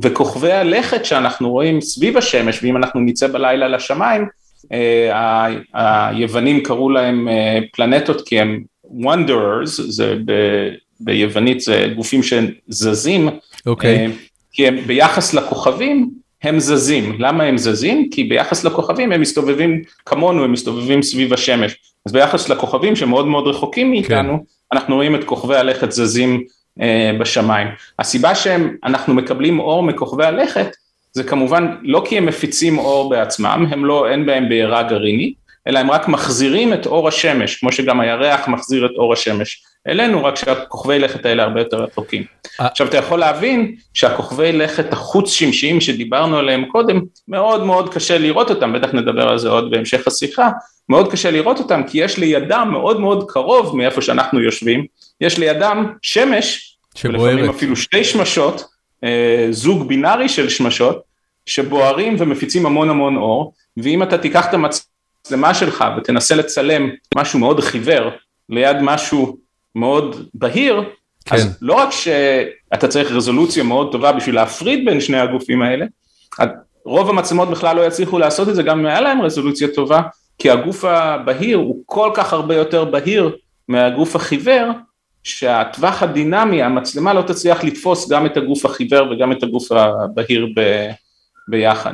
וכוכבי 0.03 0.51
הלכת 0.51 1.05
שאנחנו 1.05 1.51
רואים 1.51 1.81
סביב 1.81 2.17
השמש, 2.17 2.63
ואם 2.63 2.77
אנחנו 2.77 3.00
נצא 3.00 3.27
בלילה 3.27 3.67
לשמיים, 3.67 4.25
היוונים 5.74 6.63
קראו 6.63 6.89
להם 6.89 7.27
פלנטות 7.74 8.27
כי 8.27 8.39
הם 8.39 8.63
wanderers, 9.01 9.81
זה 9.88 10.15
ב, 10.25 10.31
ביוונית 11.00 11.60
זה 11.60 11.88
גופים 11.96 12.22
שזזים, 12.24 13.27
okay. 13.27 13.31
אוקיי. 13.65 14.07
כי 14.51 14.67
הם 14.67 14.77
ביחס 14.77 15.34
לכוכבים 15.34 16.10
הם 16.43 16.60
זזים, 16.60 17.15
למה 17.19 17.43
הם 17.43 17.57
זזים? 17.57 18.10
כי 18.12 18.24
ביחס 18.24 18.63
לכוכבים 18.63 19.12
הם 19.12 19.22
מסתובבים 19.22 19.81
כמונו, 20.05 20.43
הם 20.43 20.51
מסתובבים 20.51 21.01
סביב 21.01 21.34
השמש, 21.34 21.75
אז 22.05 22.12
ביחס 22.12 22.50
לכוכבים 22.50 22.96
שמאוד 22.96 23.27
מאוד 23.27 23.48
רחוקים 23.48 23.91
מאיתנו, 23.91 24.38
כן. 24.38 24.77
אנחנו 24.77 24.96
רואים 24.96 25.15
את 25.15 25.24
כוכבי 25.24 25.55
הלכת 25.55 25.91
זזים 25.91 26.43
בשמיים. 27.19 27.67
הסיבה 28.00 28.36
שאנחנו 28.36 29.13
מקבלים 29.13 29.60
אור 29.60 29.84
מכוכבי 29.84 30.25
הלכת 30.25 30.75
זה 31.12 31.24
כמובן 31.24 31.75
לא 31.84 32.03
כי 32.05 32.17
הם 32.17 32.25
מפיצים 32.25 32.77
אור 32.77 33.10
בעצמם, 33.10 33.65
הם 33.72 33.86
לא, 33.86 34.10
אין 34.10 34.25
בהם 34.25 34.50
בעירה 34.50 34.84
גרעינית, 34.84 35.34
אלא 35.67 35.79
הם 35.79 35.91
רק 35.91 36.07
מחזירים 36.07 36.74
את 36.74 36.86
אור 36.86 37.07
השמש, 37.07 37.55
כמו 37.55 37.72
שגם 37.72 38.00
הירח 38.00 38.48
מחזיר 38.48 38.86
את 38.86 38.91
אור 38.98 39.13
השמש 39.13 39.63
אלינו, 39.88 40.24
רק 40.24 40.36
שהכוכבי 40.36 41.00
לכת 41.00 41.25
האלה 41.25 41.43
הרבה 41.43 41.62
יותר 41.62 41.84
רחוקים. 41.84 42.24
עכשיו 42.60 42.88
אתה 42.88 42.98
יכול 42.98 43.19
להבין 43.19 43.75
שהכוכבי 43.93 44.51
לכת 44.51 44.93
החוץ 44.93 45.31
שמשיים 45.31 45.81
שדיברנו 45.81 46.38
עליהם 46.38 46.65
קודם, 46.65 47.01
מאוד 47.27 47.63
מאוד 47.63 47.93
קשה 47.93 48.17
לראות 48.17 48.50
אותם, 48.50 48.74
בטח 48.74 48.93
נדבר 48.93 49.29
על 49.29 49.38
זה 49.38 49.50
עוד 49.50 49.72
בהמשך 49.72 50.07
השיחה, 50.07 50.50
מאוד 50.89 51.12
קשה 51.12 51.31
לראות 51.31 51.60
אותם 51.60 51.84
כי 51.88 52.03
יש 52.03 52.17
לידם 52.17 52.67
מאוד 52.72 53.00
מאוד 53.00 53.31
קרוב 53.31 53.77
מאיפה 53.77 54.01
שאנחנו 54.01 54.41
יושבים, 54.41 54.86
יש 55.22 55.38
לידם 55.38 55.93
שמש, 56.01 56.66
ולפעמים 57.06 57.50
אפילו 57.50 57.75
שתי 57.75 58.04
שמשות, 58.04 58.63
זוג 59.51 59.88
בינארי 59.88 60.30
של 60.30 60.50
שמשות, 60.50 61.01
שבוערים 61.46 62.16
ומפיצים 62.20 62.66
המון 62.66 62.89
המון 62.89 63.18
אור, 63.18 63.54
ואם 63.77 64.04
אתה 64.04 64.18
תיקח 64.18 64.46
את 64.50 64.54
המצלמה 64.54 65.54
שלך 65.54 65.86
ותנסה 65.98 66.36
לצלם 66.36 66.89
משהו 67.16 67.39
מאוד 67.39 67.60
חיוור 67.60 68.10
ליד 68.50 68.77
משהו 68.82 69.38
מאוד 69.75 70.27
בהיר, 70.34 70.84
כן. 71.25 71.36
אז 71.36 71.58
לא 71.62 71.74
רק 71.74 71.92
שאתה 71.92 72.88
צריך 72.88 73.12
רזולוציה 73.12 73.63
מאוד 73.63 73.92
טובה 73.92 74.12
בשביל 74.12 74.36
להפריד 74.36 74.86
בין 74.86 75.01
שני 75.01 75.20
הגופים 75.20 75.62
האלה, 75.62 75.86
רוב 76.86 77.10
המצלמות 77.10 77.50
בכלל 77.50 77.75
לא 77.75 77.82
יצליחו 77.82 78.20
לעשות 78.20 78.50
את 78.50 78.56
זה 78.56 78.63
גם 78.63 78.80
אם 78.80 78.86
היה 78.86 79.01
להם 79.01 79.22
רזולוציה 79.22 79.68
טובה, 79.68 80.01
כי 80.38 80.50
הגוף 80.50 80.86
הבהיר 80.86 81.58
הוא 81.58 81.84
כל 81.86 82.12
כך 82.13 82.34
הרבה 82.34 82.56
יותר 82.56 82.86
בהיר 82.86 83.36
מהגוף 83.68 84.16
החיוור, 84.16 84.72
שהטווח 85.27 86.03
הדינמי, 86.03 86.63
המצלמה 86.63 87.13
לא 87.13 87.22
תצליח 87.22 87.63
לתפוס 87.63 88.10
גם 88.10 88.25
את 88.25 88.38
הגוף 88.38 88.65
החיוור 88.65 89.12
וגם 89.12 89.31
את 89.31 89.43
הגוף 89.43 89.72
הבהיר 89.72 90.48
ב, 90.55 90.89
ביחד. 91.48 91.93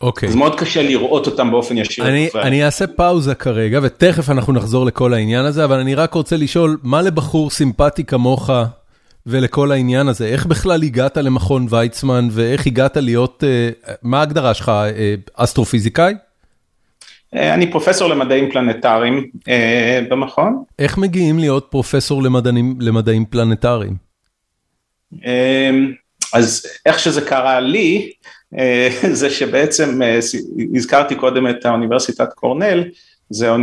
אוקיי. 0.00 0.28
אז 0.28 0.34
מאוד 0.34 0.60
קשה 0.60 0.82
לראות 0.82 1.26
אותם 1.26 1.50
באופן 1.50 1.78
ישיר. 1.78 2.08
אני, 2.08 2.28
אני 2.34 2.64
אעשה 2.64 2.86
פאוזה 2.86 3.34
כרגע, 3.34 3.80
ותכף 3.82 4.30
אנחנו 4.30 4.52
נחזור 4.52 4.86
לכל 4.86 5.14
העניין 5.14 5.44
הזה, 5.44 5.64
אבל 5.64 5.78
אני 5.78 5.94
רק 5.94 6.14
רוצה 6.14 6.36
לשאול, 6.36 6.78
מה 6.82 7.02
לבחור 7.02 7.50
סימפטי 7.50 8.04
כמוך 8.04 8.50
ולכל 9.26 9.72
העניין 9.72 10.08
הזה? 10.08 10.26
איך 10.26 10.46
בכלל 10.46 10.82
הגעת 10.82 11.16
למכון 11.16 11.66
ויצמן, 11.70 12.28
ואיך 12.30 12.66
הגעת 12.66 12.96
להיות, 12.96 13.44
מה 14.02 14.18
ההגדרה 14.18 14.54
שלך, 14.54 14.72
אסטרופיזיקאי? 15.34 16.14
אני 17.34 17.70
פרופסור 17.70 18.08
למדעים 18.08 18.50
פלנטריים 18.50 19.30
במכון. 20.08 20.62
איך 20.78 20.98
מגיעים 20.98 21.38
להיות 21.38 21.66
פרופסור 21.70 22.22
למדעים, 22.22 22.76
למדעים 22.80 23.24
פלנטריים? 23.24 23.96
אז 26.32 26.66
איך 26.86 26.98
שזה 26.98 27.20
קרה 27.20 27.60
לי, 27.60 28.12
זה 29.20 29.30
שבעצם 29.30 30.00
הזכרתי 30.74 31.14
קודם 31.14 31.48
את 31.48 31.66
האוניברסיטת 31.66 32.32
קורנל, 32.32 32.84
זה, 33.30 33.54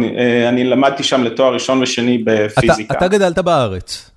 אני 0.50 0.64
למדתי 0.64 1.04
שם 1.04 1.24
לתואר 1.24 1.54
ראשון 1.54 1.82
ושני 1.82 2.18
בפיזיקה. 2.18 2.94
אתה, 2.94 3.06
אתה 3.06 3.08
גדלת 3.08 3.40
בארץ. 3.40 4.12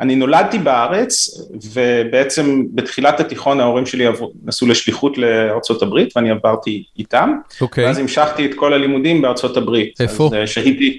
אני 0.00 0.16
נולדתי 0.16 0.58
בארץ 0.58 1.40
ובעצם 1.72 2.64
בתחילת 2.74 3.20
התיכון 3.20 3.60
ההורים 3.60 3.86
שלי 3.86 4.06
נסעו 4.44 4.68
לשליחות 4.68 5.18
לארצות 5.18 5.82
הברית 5.82 6.16
ואני 6.16 6.30
עברתי 6.30 6.84
איתם, 6.98 7.32
okay. 7.34 7.60
אוקיי. 7.60 7.84
ואז 7.84 7.98
המשכתי 7.98 8.46
את 8.46 8.54
כל 8.54 8.72
הלימודים 8.72 9.22
בארצות 9.22 9.56
הברית. 9.56 10.00
איפה? 10.00 10.30
אז 10.42 10.48
שהיתי, 10.48 10.98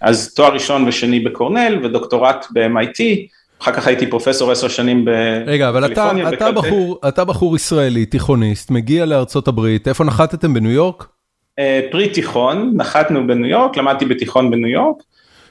אז 0.00 0.34
תואר 0.34 0.52
ראשון 0.52 0.88
ושני 0.88 1.20
בקורנל 1.20 1.84
ודוקטורט 1.84 2.46
ב-MIT, 2.52 3.00
אחר 3.62 3.72
כך 3.72 3.86
הייתי 3.86 4.06
פרופסור 4.06 4.52
עשר 4.52 4.68
שנים 4.68 5.04
בקליפורניה. 5.04 5.52
רגע, 5.52 5.68
אבל 5.68 5.92
אתה, 5.92 6.10
אתה, 6.32 6.52
בחור, 6.52 6.98
אתה 7.08 7.24
בחור 7.24 7.56
ישראלי, 7.56 8.06
תיכוניסט, 8.06 8.70
מגיע 8.70 9.06
לארצות 9.06 9.48
הברית, 9.48 9.88
איפה 9.88 10.04
נחתתם 10.04 10.54
בניו 10.54 10.70
יורק? 10.70 11.06
פרי 11.90 12.08
תיכון, 12.08 12.72
נחתנו 12.76 13.26
בניו 13.26 13.50
יורק, 13.50 13.76
למדתי 13.76 14.04
בתיכון 14.04 14.50
בניו 14.50 14.68
יורק. 14.68 14.96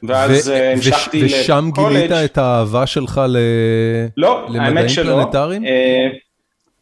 ואז 0.07 0.47
המשכתי 0.47 1.23
לקולג'. 1.23 1.41
ושם 1.41 1.69
גילית 1.73 2.11
את 2.11 2.37
האהבה 2.37 2.87
שלך 2.87 3.21
לא, 4.17 4.47
למדעים 4.49 4.87
פלנטריים? 4.87 5.63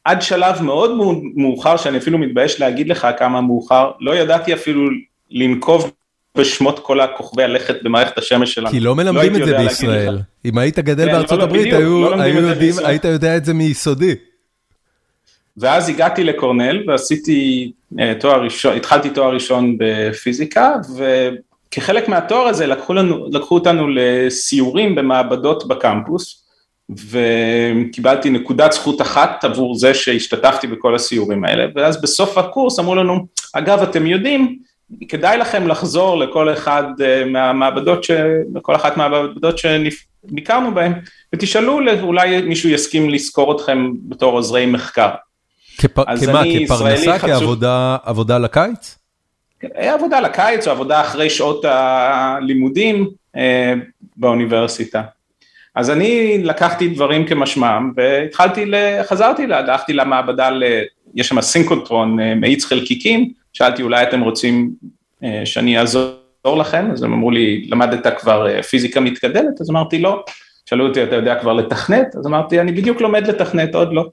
עד 0.04 0.22
שלב 0.22 0.62
מאוד 0.62 0.92
מאוחר, 1.36 1.78
שאני 1.78 1.98
אפילו 1.98 2.18
מתבייש 2.18 2.60
להגיד 2.60 2.90
לך 2.90 3.08
כמה 3.18 3.42
מאוחר, 3.42 3.92
לא 4.00 4.16
ידעתי 4.16 4.54
אפילו 4.54 4.90
לנקוב 5.32 5.92
בשמות 6.38 6.80
כל 6.80 7.00
הכוכבי 7.00 7.44
הלכת 7.44 7.76
במערכת 7.84 8.18
השמש 8.18 8.54
שלנו. 8.54 8.70
כי 8.70 8.80
לא 8.80 8.96
מלמדים 8.96 9.36
את 9.36 9.46
זה 9.46 9.58
בישראל. 9.58 10.20
אם 10.46 10.58
היית 10.58 10.80
גדל 10.80 11.06
בארצות 11.12 11.40
הברית, 11.40 11.74
היית 12.86 13.06
יודע 13.06 13.38
את 13.38 13.46
זה 13.46 13.54
מיסודי. 13.54 14.16
ואז 15.58 15.90
הגעתי 15.90 16.24
לקורנל 16.24 16.90
ועשיתי 16.90 17.72
תואר 18.20 18.44
ראשון, 18.44 18.76
התחלתי 18.76 19.10
תואר 19.10 19.34
ראשון 19.34 19.78
בפיזיקה, 19.80 20.74
וכחלק 21.74 22.10
מהתואר 22.10 22.48
הזה 22.48 22.68
לקחו, 22.68 22.94
לנו, 22.94 23.28
לקחו 23.32 23.56
אותנו 23.56 23.88
לסיורים 23.88 24.96
במעבדות 24.96 25.68
בקמפוס, 25.68 26.44
וקיבלתי 27.10 28.30
נקודת 28.30 28.72
זכות 28.72 29.02
אחת 29.02 29.44
עבור 29.44 29.76
זה 29.76 29.94
שהשתתפתי 29.94 30.68
בכל 30.68 30.96
הסיורים 30.96 31.46
האלה, 31.46 31.66
ואז 31.76 32.02
בסוף 32.02 32.38
הקורס 32.38 32.80
אמרו 32.80 32.96
לנו, 32.96 33.26
אגב 33.54 33.82
אתם 33.82 34.08
יודעים, 34.08 34.60
כדאי 35.10 35.38
לכם 35.38 35.68
לחזור 35.68 36.18
לכל 36.18 36.54
אחד 36.54 36.84
אה, 37.02 37.26
מהמעבדות, 37.26 38.04
ש... 38.04 38.12
לכל 38.56 38.76
אחת 38.76 38.98
מהמעבדות 38.98 39.56
שביקרנו 39.58 40.74
בהן, 40.74 40.94
ותשאלו 41.36 41.80
אולי 42.02 42.42
מישהו 42.42 42.70
יסכים 42.70 43.10
לזכור 43.10 43.56
אתכם 43.56 43.92
בתור 44.10 44.34
עוזרי 44.34 44.66
מחקר. 44.66 45.10
כפ... 45.78 46.00
כמה, 46.26 46.44
כפרנסה, 46.66 47.20
כעבודה 47.20 48.38
לקיץ? 48.38 49.03
עבודה 49.76 50.20
לקיץ 50.20 50.68
או 50.68 50.72
עבודה 50.72 51.02
אחרי 51.02 51.30
שעות 51.30 51.66
הלימודים 51.66 53.08
אה, 53.36 53.74
באוניברסיטה. 54.18 55.02
אז 55.76 55.90
אני 55.90 56.38
לקחתי 56.44 56.88
דברים 56.88 57.26
כמשמעם 57.26 57.92
והתחלתי, 57.96 58.66
חזרתי, 59.04 59.44
הלכתי 59.44 59.94
למעבדה, 59.94 60.50
יש 61.16 61.28
שם 61.28 61.42
סינקוטרון, 61.42 62.20
אה, 62.20 62.36
מאיץ 62.36 62.66
חלקיקים, 62.66 63.32
שאלתי 63.54 63.82
אולי 63.82 64.04
אתם 64.04 64.22
רוצים 64.22 64.72
אה, 65.24 65.42
שאני 65.46 65.80
אעזור 65.80 66.14
לכם, 66.60 66.92
אז 66.92 67.04
הם 67.04 67.14
אמרו 67.14 67.32
לי, 67.32 67.66
למדת 67.70 68.20
כבר 68.20 68.62
פיזיקה 68.62 69.00
מתקדמת? 69.00 69.62
אז 69.62 69.70
אמרתי 69.70 70.00
לא. 70.00 70.24
שאלו 70.66 70.88
אותי, 70.88 71.04
אתה 71.04 71.16
יודע 71.16 71.36
כבר 71.36 71.54
לתכנת? 71.54 72.16
אז 72.16 72.28
אמרתי, 72.28 72.60
אני 72.60 72.72
בדיוק 72.72 73.02
לומד 73.02 73.28
לתכנת, 73.28 73.76
עוד 73.76 73.94
לא. 73.94 74.06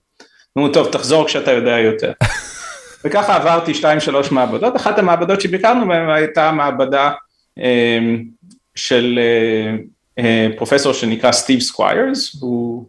אמרו, 0.58 0.68
טוב, 0.68 0.88
תחזור 0.92 1.26
כשאתה 1.26 1.52
יודע 1.52 1.78
יותר. 1.78 2.12
וככה 3.04 3.36
עברתי 3.36 3.74
שתיים 3.74 4.00
שלוש 4.00 4.32
מעבדות, 4.32 4.76
אחת 4.76 4.98
המעבדות 4.98 5.40
שביקרנו 5.40 5.88
בהן 5.88 6.10
הייתה 6.10 6.52
מעבדה 6.52 7.10
של 8.74 9.18
אה, 10.18 10.48
פרופסור 10.56 10.92
שנקרא 10.92 11.32
סטיב 11.32 11.60
סקוויירס, 11.60 12.42
הוא 12.42 12.84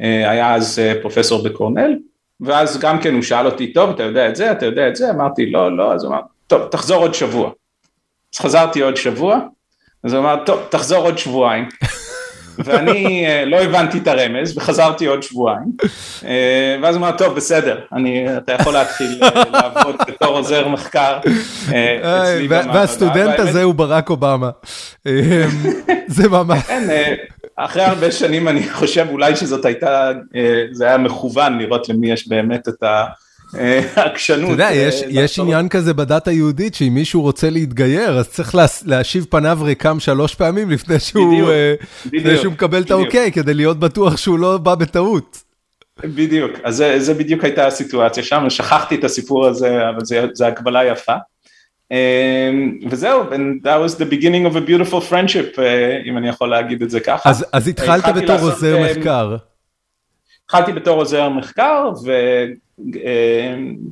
אה, 0.00 0.30
היה 0.30 0.54
אז 0.54 0.78
אה, 0.78 0.92
פרופסור 1.00 1.44
בקורנל, 1.44 1.98
ואז 2.40 2.78
גם 2.78 3.00
כן 3.00 3.14
הוא 3.14 3.22
שאל 3.22 3.46
אותי, 3.46 3.72
טוב, 3.72 3.90
אתה 3.90 4.02
יודע 4.02 4.28
את 4.28 4.36
זה, 4.36 4.52
אתה 4.52 4.66
יודע 4.66 4.88
את 4.88 4.96
זה, 4.96 5.10
אמרתי, 5.10 5.50
לא, 5.50 5.76
לא, 5.76 5.94
אז 5.94 6.04
הוא 6.04 6.12
אמר, 6.12 6.20
טוב, 6.46 6.68
תחזור 6.70 7.02
עוד 7.02 7.14
שבוע. 7.14 7.50
אז 8.34 8.40
חזרתי 8.40 8.80
עוד 8.82 8.96
שבוע, 8.96 9.40
אז 10.04 10.12
הוא 10.12 10.20
אמר, 10.20 10.44
טוב, 10.46 10.60
תחזור 10.70 11.04
עוד 11.04 11.18
שבועיים. 11.18 11.68
ואני 12.58 13.26
לא 13.46 13.56
הבנתי 13.60 13.98
את 13.98 14.08
הרמז 14.08 14.58
וחזרתי 14.58 15.06
עוד 15.06 15.22
שבועיים 15.22 15.72
ואז 16.82 16.96
הוא 16.96 17.06
אמר 17.06 17.16
טוב 17.18 17.36
בסדר 17.36 17.80
אני 17.92 18.36
אתה 18.36 18.52
יכול 18.52 18.72
להתחיל 18.72 19.20
לעבוד 19.52 19.96
בתור 20.06 20.36
עוזר 20.36 20.68
מחקר. 20.68 21.18
והסטודנט 22.72 23.38
הזה 23.38 23.62
הוא 23.62 23.74
ברק 23.74 24.10
אובמה. 24.10 24.50
זה 26.06 26.28
ממש. 26.28 26.62
כן, 26.62 26.88
אחרי 27.56 27.82
הרבה 27.82 28.12
שנים 28.12 28.48
אני 28.48 28.68
חושב 28.68 29.06
אולי 29.10 29.36
שזאת 29.36 29.64
הייתה 29.64 30.10
זה 30.72 30.86
היה 30.86 30.98
מכוון 30.98 31.58
לראות 31.58 31.88
למי 31.88 32.12
יש 32.12 32.28
באמת 32.28 32.68
את 32.68 32.82
ה... 32.82 33.04
עקשנות. 33.96 34.44
אתה 34.44 34.52
יודע, 34.52 34.68
יש 35.08 35.38
עניין 35.38 35.68
כזה 35.68 35.94
בדת 35.94 36.28
היהודית 36.28 36.74
שאם 36.74 36.94
מישהו 36.94 37.22
רוצה 37.22 37.50
להתגייר 37.50 38.18
אז 38.18 38.28
צריך 38.28 38.54
להשיב 38.84 39.26
פניו 39.30 39.58
ריקם 39.62 40.00
שלוש 40.00 40.34
פעמים 40.34 40.70
לפני 40.70 41.00
שהוא 41.00 42.52
מקבל 42.52 42.82
את 42.82 42.90
האוקיי 42.90 43.32
כדי 43.32 43.54
להיות 43.54 43.78
בטוח 43.78 44.16
שהוא 44.16 44.38
לא 44.38 44.58
בא 44.58 44.74
בטעות. 44.74 45.42
בדיוק, 46.04 46.52
אז 46.64 46.84
זה 46.98 47.14
בדיוק 47.14 47.44
הייתה 47.44 47.66
הסיטואציה 47.66 48.22
שם, 48.22 48.44
שכחתי 48.48 48.94
את 48.94 49.04
הסיפור 49.04 49.46
הזה, 49.46 49.88
אבל 49.88 49.98
זו 50.32 50.44
הקבלה 50.44 50.84
יפה. 50.84 51.14
וזהו, 52.90 53.22
and 53.22 53.64
that 53.64 53.78
was 53.86 53.94
the 53.98 54.04
beginning 54.04 54.52
of 54.52 54.56
a 54.56 54.60
beautiful 54.68 55.00
friendship, 55.10 55.60
אם 56.06 56.18
אני 56.18 56.28
יכול 56.28 56.50
להגיד 56.50 56.82
את 56.82 56.90
זה 56.90 57.00
ככה. 57.00 57.30
אז 57.52 57.68
התחלת 57.68 58.04
בתור 58.16 58.38
עוזר 58.38 58.78
מחקר. 58.82 59.36
התחלתי 60.46 60.72
בתור 60.72 60.98
עוזר 60.98 61.28
מחקר 61.28 61.90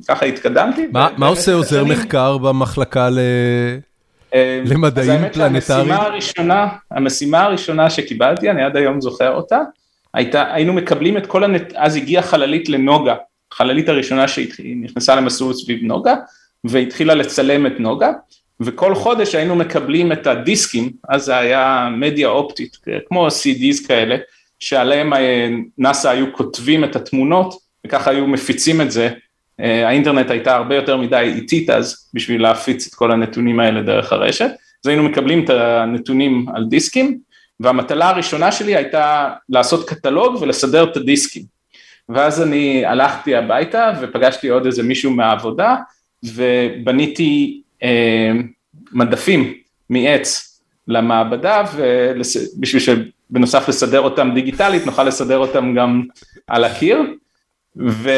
וככה 0.03 0.25
התקדמתי. 0.25 0.87
מה 0.91 1.27
עושה 1.27 1.53
עוזר 1.53 1.83
מחקר 1.83 2.37
במחלקה 2.37 3.09
למדעים 4.65 5.21
פלנטריים? 5.33 5.91
המשימה 6.91 7.43
הראשונה 7.43 7.89
שקיבלתי, 7.89 8.49
אני 8.49 8.63
עד 8.63 8.77
היום 8.77 9.01
זוכר 9.01 9.33
אותה, 9.33 9.59
היינו 10.33 10.73
מקבלים 10.73 11.17
את 11.17 11.25
כל. 11.25 11.43
אז 11.75 11.95
הגיעה 11.95 12.23
חללית 12.23 12.69
לנוגה, 12.69 13.15
חללית 13.53 13.89
הראשונה 13.89 14.27
שנכנסה 14.27 15.15
למסלול 15.15 15.53
סביב 15.53 15.79
נוגה, 15.83 16.15
והתחילה 16.63 17.13
לצלם 17.13 17.65
את 17.65 17.79
נוגה, 17.79 18.11
וכל 18.59 18.95
חודש 18.95 19.35
היינו 19.35 19.55
מקבלים 19.55 20.11
את 20.11 20.27
הדיסקים, 20.27 20.91
אז 21.09 21.25
זה 21.25 21.37
היה 21.37 21.89
מדיה 21.97 22.27
אופטית, 22.27 22.77
כמו 23.07 23.27
CDs 23.27 23.87
כאלה, 23.87 24.15
שעליהם 24.59 25.13
אה, 25.13 25.49
נאס"א 25.77 26.09
היו 26.09 26.33
כותבים 26.33 26.83
את 26.83 26.95
התמונות 26.95 27.53
וככה 27.85 28.11
היו 28.11 28.27
מפיצים 28.27 28.81
את 28.81 28.91
זה, 28.91 29.09
אה, 29.59 29.87
האינטרנט 29.87 30.31
הייתה 30.31 30.55
הרבה 30.55 30.75
יותר 30.75 30.97
מדי 30.97 31.33
איטית 31.35 31.69
אז 31.69 32.09
בשביל 32.13 32.41
להפיץ 32.41 32.87
את 32.87 32.93
כל 32.93 33.11
הנתונים 33.11 33.59
האלה 33.59 33.81
דרך 33.81 34.13
הרשת, 34.13 34.49
אז 34.85 34.89
היינו 34.89 35.03
מקבלים 35.03 35.43
את 35.43 35.49
הנתונים 35.49 36.45
על 36.55 36.65
דיסקים 36.65 37.19
והמטלה 37.59 38.09
הראשונה 38.09 38.51
שלי 38.51 38.75
הייתה 38.75 39.29
לעשות 39.49 39.89
קטלוג 39.89 40.35
ולסדר 40.41 40.83
את 40.83 40.97
הדיסקים. 40.97 41.43
ואז 42.09 42.41
אני 42.41 42.85
הלכתי 42.85 43.35
הביתה 43.35 43.93
ופגשתי 44.01 44.47
עוד 44.47 44.65
איזה 44.65 44.83
מישהו 44.83 45.11
מהעבודה 45.11 45.75
ובניתי 46.23 47.61
אה, 47.83 48.31
מדפים 48.91 49.53
מעץ 49.89 50.59
למעבדה 50.87 51.63
בשביל 52.59 53.11
שבנוסף 53.31 53.69
לסדר 53.69 54.01
אותם 54.01 54.31
דיגיטלית 54.33 54.85
נוכל 54.85 55.03
לסדר 55.03 55.37
אותם 55.37 55.73
גם 55.73 56.03
על 56.47 56.63
הקיר. 56.63 57.01
ו... 57.77 58.09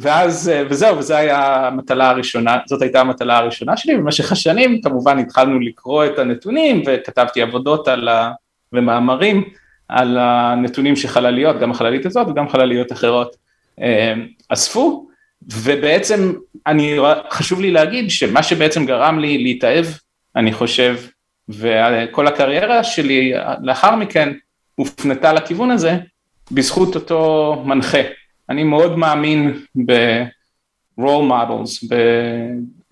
ואז 0.00 0.50
וזהו 0.68 0.98
וזו 0.98 1.14
הייתה 1.14 1.66
המטלה 1.66 2.10
הראשונה 2.10 2.58
זאת 2.66 2.82
הייתה 2.82 3.00
המטלה 3.00 3.38
הראשונה 3.38 3.76
שלי. 3.76 3.96
במשך 3.96 4.32
השנים 4.32 4.80
כמובן 4.82 5.18
התחלנו 5.18 5.60
לקרוא 5.60 6.04
את 6.04 6.18
הנתונים 6.18 6.82
וכתבתי 6.86 7.42
עבודות 7.42 7.88
על 7.88 8.08
ה... 8.08 8.32
ומאמרים 8.72 9.44
על 9.88 10.18
הנתונים 10.18 10.96
שחלליות 10.96 11.58
גם 11.60 11.70
החללית 11.70 12.06
הזאת 12.06 12.28
וגם 12.28 12.48
חלליות 12.48 12.92
אחרות 12.92 13.36
אה, 13.80 14.14
אספו. 14.48 15.08
ובעצם 15.52 16.32
אני 16.66 16.96
חשוב 17.30 17.60
לי 17.60 17.70
להגיד 17.70 18.10
שמה 18.10 18.42
שבעצם 18.42 18.86
גרם 18.86 19.18
לי 19.18 19.38
להתאהב 19.38 19.86
אני 20.36 20.52
חושב 20.52 20.96
וכל 21.48 22.26
הקריירה 22.26 22.84
שלי 22.84 23.32
לאחר 23.62 23.96
מכן 23.96 24.32
הופנתה 24.74 25.32
לכיוון 25.32 25.70
הזה 25.70 25.96
בזכות 26.50 26.94
אותו 26.94 27.62
מנחה. 27.66 27.98
אני 28.48 28.64
מאוד 28.64 28.98
מאמין 28.98 29.60
ב-role 29.86 31.30
models, 31.30 31.88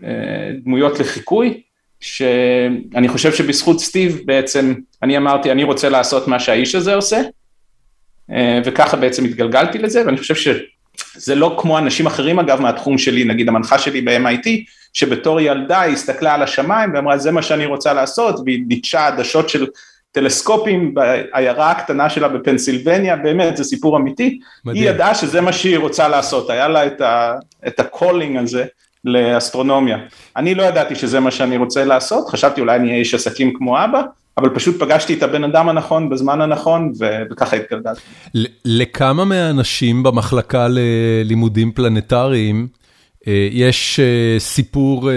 בדמויות 0.01 1.01
לחיקוי, 1.01 1.63
שאני 2.01 3.09
חושב 3.09 3.33
שבזכות 3.33 3.81
סטיב 3.81 4.21
בעצם 4.25 4.75
אני 5.03 5.17
אמרתי 5.17 5.53
אני 5.53 5.65
רוצה 5.65 5.89
לעשות 5.89 6.29
מה 6.29 6.41
שהאיש 6.41 6.75
הזה 6.75 6.95
עושה 6.95 7.21
וככה 8.65 8.97
בעצם 8.97 9.25
התגלגלתי 9.25 9.79
לזה 9.79 10.07
ואני 10.07 10.17
חושב 10.17 10.35
שזה 11.13 11.35
לא 11.35 11.57
כמו 11.59 11.79
אנשים 11.79 12.07
אחרים 12.07 12.39
אגב 12.39 12.61
מהתחום 12.61 12.99
שלי, 12.99 13.25
נגיד 13.25 13.49
המנחה 13.49 13.79
שלי 13.79 14.01
ב-MIT, 14.01 14.49
שבתור 14.93 15.41
ילדה 15.41 15.81
היא 15.81 15.93
הסתכלה 15.93 16.35
על 16.35 16.43
השמיים 16.43 16.95
ואמרה 16.95 17.19
זה 17.19 17.31
מה 17.31 17.43
שאני 17.43 17.67
רוצה 17.67 17.93
לעשות 17.93 18.41
והיא 18.45 18.63
דיטשה 18.67 19.07
עדשות 19.07 19.49
של 19.49 19.67
טלסקופים 20.13 20.95
בעיירה 20.95 21.71
הקטנה 21.71 22.11
שלה 22.11 22.29
בפנסילבניה, 22.29 23.17
באמת 23.17 23.57
זה 23.57 23.65
סיפור 23.65 23.97
אמיתי, 23.97 24.39
מדהים. 24.65 24.83
היא 24.83 24.91
ידעה 24.91 25.15
שזה 25.15 25.41
מה 25.41 25.53
שהיא 25.53 25.79
רוצה 25.79 26.09
לעשות, 26.09 26.51
היה 26.51 26.69
לה 26.69 26.87
את, 26.87 27.01
ה, 27.01 27.35
את 27.67 27.81
ה 27.81 27.88
calling 27.88 28.37
הזה 28.37 28.65
לאסטרונומיה. 29.05 29.99
אני 30.37 30.55
לא 30.55 30.63
ידעתי 30.63 30.95
שזה 30.95 31.21
מה 31.21 31.31
שאני 31.31 31.57
רוצה 31.57 31.85
לעשות, 31.85 32.29
חשבתי 32.29 32.61
אולי 32.61 32.77
אני 32.77 32.89
אהיה 32.89 32.99
איש 32.99 33.15
עסקים 33.15 33.53
כמו 33.59 33.85
אבא, 33.85 34.03
אבל 34.41 34.49
פשוט 34.49 34.79
פגשתי 34.79 35.15
את 35.15 35.23
הבן 35.23 35.45
אדם 35.45 35.69
הנכון 35.69 36.09
בזמן 36.09 36.41
הנכון 36.41 36.93
וככה 37.31 37.57
התגלגלתי. 37.57 38.01
לכמה 38.65 39.25
מהאנשים 39.25 40.03
במחלקה 40.03 40.67
ללימודים 40.71 41.73
פלנטריים 41.73 42.69
אה, 43.29 43.49
יש 43.51 44.01
אה, 44.01 44.39
סיפור, 44.39 45.11
אה, 45.11 45.17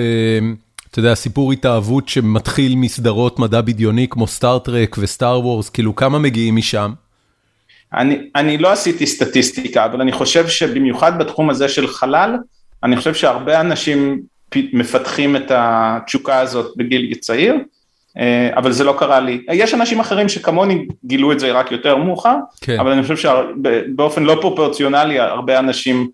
אתה 0.91 0.99
יודע, 0.99 1.15
סיפור 1.15 1.51
התאהבות 1.51 2.09
שמתחיל 2.09 2.75
מסדרות 2.75 3.39
מדע 3.39 3.61
בדיוני 3.61 4.07
כמו 4.09 4.27
סטאר 4.27 4.66
טרק 4.66 4.95
וסטאר 4.99 5.39
וורס, 5.39 5.69
כאילו 5.69 5.95
כמה 5.95 6.19
מגיעים 6.19 6.55
משם? 6.55 6.91
אני, 7.93 8.17
אני 8.35 8.57
לא 8.57 8.71
עשיתי 8.71 9.05
סטטיסטיקה, 9.05 9.85
אבל 9.85 10.01
אני 10.01 10.11
חושב 10.11 10.47
שבמיוחד 10.47 11.19
בתחום 11.19 11.49
הזה 11.49 11.69
של 11.69 11.87
חלל, 11.87 12.35
אני 12.83 12.97
חושב 12.97 13.13
שהרבה 13.13 13.61
אנשים 13.61 14.21
מפתחים 14.55 15.35
את 15.35 15.51
התשוקה 15.55 16.39
הזאת 16.39 16.73
בגיל 16.77 17.13
צעיר. 17.15 17.55
אה, 18.19 18.49
אבל 18.55 18.71
זה 18.71 18.83
לא 18.83 18.95
קרה 18.99 19.19
לי. 19.19 19.41
יש 19.51 19.73
אנשים 19.73 19.99
אחרים 19.99 20.29
שכמוני 20.29 20.85
גילו 21.05 21.31
את 21.31 21.39
זה 21.39 21.51
רק 21.51 21.71
יותר 21.71 21.95
מאוחר, 21.95 22.35
כן. 22.61 22.79
אבל 22.79 22.91
אני 22.91 23.01
חושב 23.01 23.17
שבאופן 23.17 24.23
לא 24.23 24.37
פרופורציונלי 24.41 25.19
הרבה 25.19 25.59
אנשים 25.59 26.09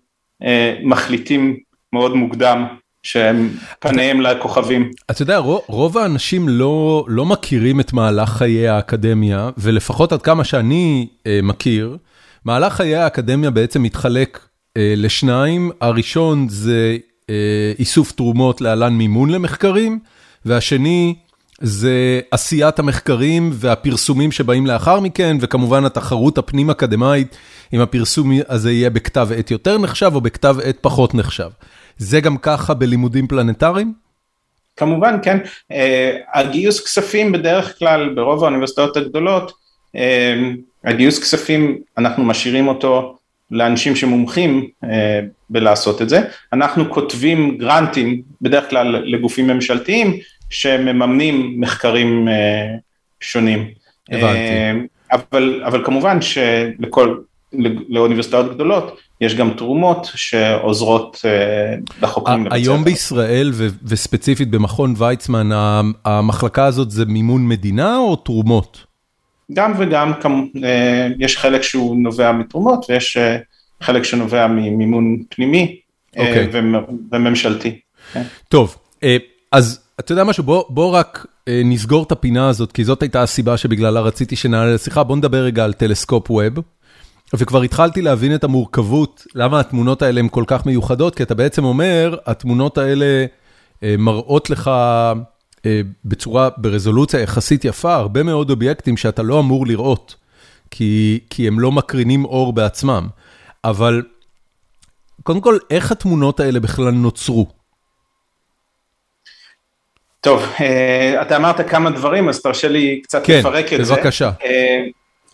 מחליטים 0.84 1.56
מאוד 1.92 2.14
מוקדם 2.14 2.66
שהם 3.02 3.50
פניהם 3.78 4.20
לכוכבים. 4.20 4.90
אתה 5.10 5.22
יודע, 5.22 5.38
רוב 5.66 5.98
האנשים 5.98 6.48
לא, 6.48 7.04
לא 7.08 7.26
מכירים 7.26 7.80
את 7.80 7.92
מהלך 7.92 8.28
חיי 8.28 8.68
האקדמיה, 8.68 9.50
ולפחות 9.58 10.12
עד 10.12 10.22
כמה 10.22 10.44
שאני 10.44 11.06
אה, 11.26 11.40
מכיר, 11.42 11.96
מהלך 12.44 12.72
חיי 12.72 12.96
האקדמיה 12.96 13.50
בעצם 13.50 13.82
מתחלק 13.82 14.40
אה, 14.76 14.94
לשניים, 14.96 15.70
הראשון 15.80 16.48
זה 16.48 16.96
אה, 17.30 17.72
איסוף 17.78 18.12
תרומות 18.12 18.60
להלן 18.60 18.92
מימון 18.92 19.30
למחקרים, 19.30 19.98
והשני 20.44 21.14
זה 21.60 22.20
עשיית 22.30 22.78
המחקרים 22.78 23.50
והפרסומים 23.52 24.32
שבאים 24.32 24.66
לאחר 24.66 25.00
מכן, 25.00 25.36
וכמובן 25.40 25.84
התחרות 25.84 26.38
הפנים-אקדמית, 26.38 27.36
אם 27.72 27.80
הפרסום 27.80 28.30
הזה 28.48 28.72
יהיה 28.72 28.90
בכתב 28.90 29.28
עת 29.36 29.50
יותר 29.50 29.78
נחשב 29.78 30.10
או 30.14 30.20
בכתב 30.20 30.56
עת 30.64 30.76
פחות 30.80 31.14
נחשב. 31.14 31.48
זה 31.98 32.20
גם 32.20 32.36
ככה 32.36 32.74
בלימודים 32.74 33.26
פלנטריים? 33.26 33.92
כמובן, 34.76 35.18
כן. 35.22 35.38
Uh, 35.72 35.74
הגיוס 36.34 36.84
כספים 36.84 37.32
בדרך 37.32 37.78
כלל 37.78 38.14
ברוב 38.14 38.44
האוניברסיטאות 38.44 38.96
הגדולות, 38.96 39.52
uh, 39.96 39.98
הגיוס 40.84 41.18
כספים 41.18 41.78
אנחנו 41.98 42.24
משאירים 42.24 42.68
אותו 42.68 43.16
לאנשים 43.50 43.96
שמומחים 43.96 44.68
uh, 44.84 44.88
בלעשות 45.50 46.02
את 46.02 46.08
זה. 46.08 46.20
אנחנו 46.52 46.90
כותבים 46.92 47.58
גרנטים 47.58 48.22
בדרך 48.42 48.70
כלל 48.70 48.86
לגופים 48.86 49.46
ממשלתיים 49.46 50.18
שמממנים 50.50 51.60
מחקרים 51.60 52.28
uh, 52.28 52.30
שונים. 53.20 53.68
הבנתי. 54.08 54.26
Uh, 54.32 54.86
אבל, 55.12 55.62
אבל 55.66 55.84
כמובן 55.84 56.18
שלכל, 56.22 57.16
לאוניברסיטאות 57.88 58.54
גדולות 58.54 58.98
יש 59.20 59.34
גם 59.34 59.50
תרומות 59.50 60.10
שעוזרות 60.14 61.24
לחוקרים 62.02 62.44
לבצע. 62.44 62.56
היום 62.56 62.84
בישראל 62.84 63.52
וספציפית 63.84 64.50
במכון 64.50 64.94
ויצמן, 64.96 65.48
המחלקה 66.04 66.64
הזאת 66.64 66.90
זה 66.90 67.04
מימון 67.04 67.48
מדינה 67.48 67.98
או 67.98 68.16
תרומות? 68.16 68.84
גם 69.52 69.72
וגם, 69.78 70.12
יש 71.18 71.38
חלק 71.38 71.62
שהוא 71.62 71.96
נובע 71.96 72.32
מתרומות 72.32 72.86
ויש 72.88 73.16
חלק 73.80 74.02
שנובע 74.02 74.46
ממימון 74.46 75.16
פנימי 75.28 75.80
okay. 76.16 76.18
אוקיי. 76.18 76.48
וממשלתי. 77.12 77.80
כן. 78.12 78.22
טוב, 78.48 78.76
אז 79.52 79.89
אתה 80.00 80.12
יודע 80.12 80.24
משהו, 80.24 80.44
בוא, 80.44 80.64
בוא 80.68 80.90
רק 80.90 81.26
נסגור 81.64 82.02
את 82.02 82.12
הפינה 82.12 82.48
הזאת, 82.48 82.72
כי 82.72 82.84
זאת 82.84 83.02
הייתה 83.02 83.22
הסיבה 83.22 83.56
שבגללה 83.56 84.00
רציתי 84.00 84.36
שנעלה 84.36 84.74
לשיחה, 84.74 85.02
בוא 85.02 85.16
נדבר 85.16 85.44
רגע 85.44 85.64
על 85.64 85.72
טלסקופ 85.72 86.30
ווב. 86.30 86.58
וכבר 87.34 87.62
התחלתי 87.62 88.02
להבין 88.02 88.34
את 88.34 88.44
המורכבות, 88.44 89.26
למה 89.34 89.60
התמונות 89.60 90.02
האלה 90.02 90.20
הן 90.20 90.28
כל 90.28 90.44
כך 90.46 90.66
מיוחדות, 90.66 91.14
כי 91.14 91.22
אתה 91.22 91.34
בעצם 91.34 91.64
אומר, 91.64 92.16
התמונות 92.26 92.78
האלה 92.78 93.26
אה, 93.82 93.94
מראות 93.98 94.50
לך 94.50 94.70
אה, 95.66 95.80
בצורה, 96.04 96.48
ברזולוציה 96.56 97.20
יחסית 97.20 97.64
יפה, 97.64 97.94
הרבה 97.94 98.22
מאוד 98.22 98.50
אובייקטים 98.50 98.96
שאתה 98.96 99.22
לא 99.22 99.40
אמור 99.40 99.66
לראות, 99.66 100.14
כי, 100.70 101.20
כי 101.30 101.48
הם 101.48 101.60
לא 101.60 101.72
מקרינים 101.72 102.24
אור 102.24 102.52
בעצמם. 102.52 103.08
אבל 103.64 104.02
קודם 105.22 105.40
כל, 105.40 105.58
איך 105.70 105.92
התמונות 105.92 106.40
האלה 106.40 106.60
בכלל 106.60 106.90
נוצרו? 106.90 107.59
טוב, 110.20 110.42
אה, 110.60 111.22
אתה 111.22 111.36
אמרת 111.36 111.68
כמה 111.70 111.90
דברים, 111.90 112.28
אז 112.28 112.42
תרשה 112.42 112.68
לי 112.68 113.00
קצת 113.02 113.24
כן, 113.24 113.38
לפרק 113.38 113.72
את 113.72 113.84
זה. 113.84 113.94
כן, 113.94 114.00
בבקשה. 114.00 114.30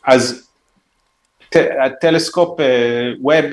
אז 0.05 0.49
הטלסקופ 1.85 2.61
ווב, 3.21 3.45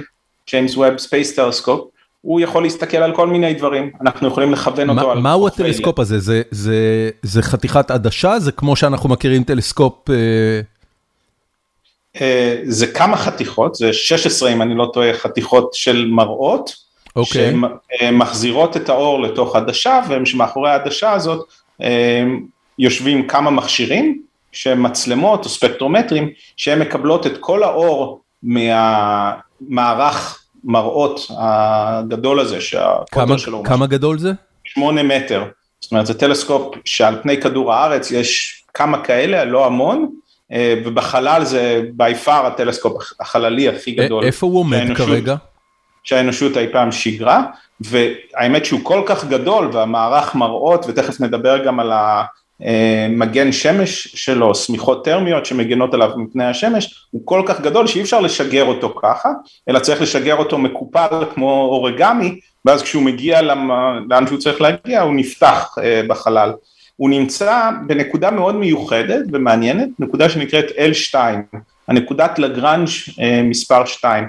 ג'יימס 0.50 0.78
ווב 0.78 0.98
Space 0.98 1.36
Telescope, 1.36 1.90
הוא 2.22 2.42
יכול 2.42 2.64
להסתכל 2.64 2.98
על 2.98 3.16
כל 3.16 3.28
מיני 3.28 3.54
דברים, 3.54 3.92
אנחנו 4.02 4.28
יכולים 4.28 4.52
לכוון 4.52 4.90
אותו 4.90 5.12
על... 5.12 5.20
מהו 5.20 5.48
הטלסקופ 5.48 6.00
הזה? 6.00 6.20
זה 6.20 6.42
זה, 6.52 7.10
זה 7.22 7.42
חתיכת 7.42 7.92
עדשה? 7.92 8.40
זה 8.40 8.52
כמו 8.52 8.76
שאנחנו 8.76 9.10
מכירים 9.10 9.44
טלסקופ... 9.44 10.10
זה 12.64 12.88
כמה 12.94 13.18
חתיכות, 13.18 13.76
זה 13.76 13.94
16 13.94 14.54
אם 14.54 14.62
אני 14.62 14.76
לא 14.76 14.92
טועה 14.94 15.14
חתיכות 15.14 15.74
של 15.74 16.06
מראות, 16.10 16.76
אוקיי. 17.18 17.54
שמחזירות 18.00 18.78
את 18.78 18.90
האור 18.90 19.22
לתוך 19.22 19.56
עדשה 19.56 20.02
ומאחורי 20.10 20.70
העדשה 20.70 21.12
הזאת 21.12 21.48
אה, 21.82 21.86
יושבים 22.80 23.28
כמה 23.28 23.52
מכשירים 23.52 24.22
שהם 24.52 24.84
מצלמות 24.84 25.46
או 25.46 25.50
ספקטרומטרים, 25.50 26.30
שהן 26.58 26.80
מקבלות 26.80 27.28
את 27.28 27.38
כל 27.40 27.64
האור 27.64 28.22
מהמערך 28.44 30.44
מראות 30.64 31.32
הגדול 31.38 32.40
הזה, 32.40 32.62
שהקוטר 32.62 33.38
שלו... 33.38 33.64
כמה 33.64 33.88
גדול 33.88 34.20
זה? 34.20 34.32
שמונה 34.64 35.04
מטר. 35.04 35.44
זאת 35.82 35.92
אומרת, 35.92 36.06
זה 36.06 36.14
טלסקופ 36.14 36.76
שעל 36.86 37.16
פני 37.22 37.42
כדור 37.42 37.74
הארץ 37.74 38.12
יש 38.12 38.64
כמה 38.74 39.04
כאלה, 39.04 39.46
לא 39.46 39.66
המון, 39.66 40.10
אה, 40.52 40.82
ובחלל 40.86 41.46
זה 41.46 41.82
בי 41.94 42.16
פאר 42.16 42.46
הטלסקופ 42.46 43.04
החללי 43.20 43.70
הכי 43.70 43.92
גדול. 43.92 44.24
איפה 44.24 44.48
הוא 44.48 44.60
עומד 44.60 44.98
כרגע? 44.98 45.36
שהאנושות 46.04 46.58
אי 46.58 46.68
פעם 46.72 46.92
שיגרה, 46.92 47.44
והאמת 47.82 48.66
שהוא 48.66 48.80
כל 48.84 49.02
כך 49.06 49.26
גדול 49.26 49.70
והמערך 49.74 50.36
מראות, 50.36 50.86
ותכף 50.88 51.22
נדבר 51.22 51.66
גם 51.66 51.80
על 51.80 51.92
ה... 51.92 52.24
אה, 52.66 53.08
מגן 53.10 53.52
שמש 53.52 54.08
שלו, 54.08 54.56
שמיכות 54.56 55.06
טרמיות 55.06 55.46
שמגנות 55.46 55.94
עליו 55.94 56.10
מפני 56.18 56.46
השמש, 56.46 57.08
הוא 57.12 57.22
כל 57.26 57.44
כך 57.46 57.62
גדול 57.62 57.88
שאי 57.88 58.02
אפשר 58.02 58.20
לשגר 58.20 58.66
אותו 58.66 58.96
ככה, 59.02 59.30
אלא 59.70 59.80
צריך 59.80 60.02
לשגר 60.02 60.36
אותו 60.36 60.58
מקופל 60.58 61.26
כמו 61.34 61.68
אורגמי, 61.72 62.40
ואז 62.66 62.82
כשהוא 62.82 63.04
מגיע 63.04 63.42
לאן 64.10 64.28
שהוא 64.28 64.40
צריך 64.40 64.62
להגיע 64.62 65.02
הוא 65.02 65.16
נפתח 65.16 65.76
אה, 65.84 66.02
בחלל. 66.08 66.52
הוא 66.96 67.10
נמצא 67.10 67.70
בנקודה 67.88 68.32
מאוד 68.32 68.56
מיוחדת 68.56 69.26
ומעניינת, 69.34 69.90
נקודה 70.00 70.30
שנקראת 70.30 70.66
L2, 70.66 71.16
הנקודת 71.88 72.40
לגרנג' 72.40 72.90
אה, 73.20 73.42
מספר 73.44 73.86
2. 73.86 74.28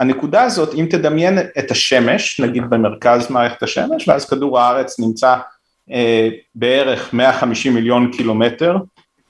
הנקודה 0.00 0.42
הזאת, 0.42 0.74
אם 0.74 0.86
תדמיין 0.90 1.38
את 1.58 1.70
השמש, 1.70 2.40
נגיד 2.40 2.70
במרכז 2.70 3.30
מערכת 3.30 3.62
השמש, 3.62 4.08
ואז 4.08 4.28
כדור 4.28 4.60
הארץ 4.60 5.00
נמצא 5.00 5.36
אה, 5.90 6.28
בערך 6.54 7.14
150 7.14 7.74
מיליון 7.74 8.12
קילומטר 8.12 8.76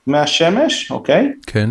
מהשמש, 0.07 0.91
אוקיי? 0.91 1.31
כן. 1.47 1.69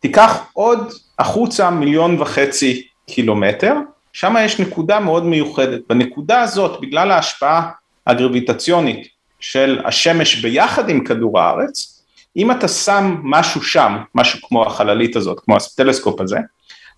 תיקח 0.00 0.46
עוד 0.52 0.92
החוצה 1.18 1.70
מיליון 1.70 2.20
וחצי 2.20 2.86
קילומטר, 3.06 3.74
שם 4.12 4.34
יש 4.44 4.60
נקודה 4.60 5.00
מאוד 5.00 5.24
מיוחדת. 5.24 5.80
בנקודה 5.88 6.40
הזאת, 6.40 6.80
בגלל 6.80 7.10
ההשפעה 7.10 7.70
הגרביטציונית 8.06 9.08
של 9.40 9.80
השמש 9.84 10.42
ביחד 10.42 10.88
עם 10.88 11.04
כדור 11.04 11.40
הארץ, 11.40 12.02
אם 12.36 12.50
אתה 12.50 12.68
שם 12.68 13.16
משהו 13.22 13.62
שם, 13.62 13.96
משהו 14.14 14.38
כמו 14.48 14.66
החללית 14.66 15.16
הזאת, 15.16 15.40
כמו 15.40 15.56
הטלסקופ 15.56 16.20
הזה, 16.20 16.38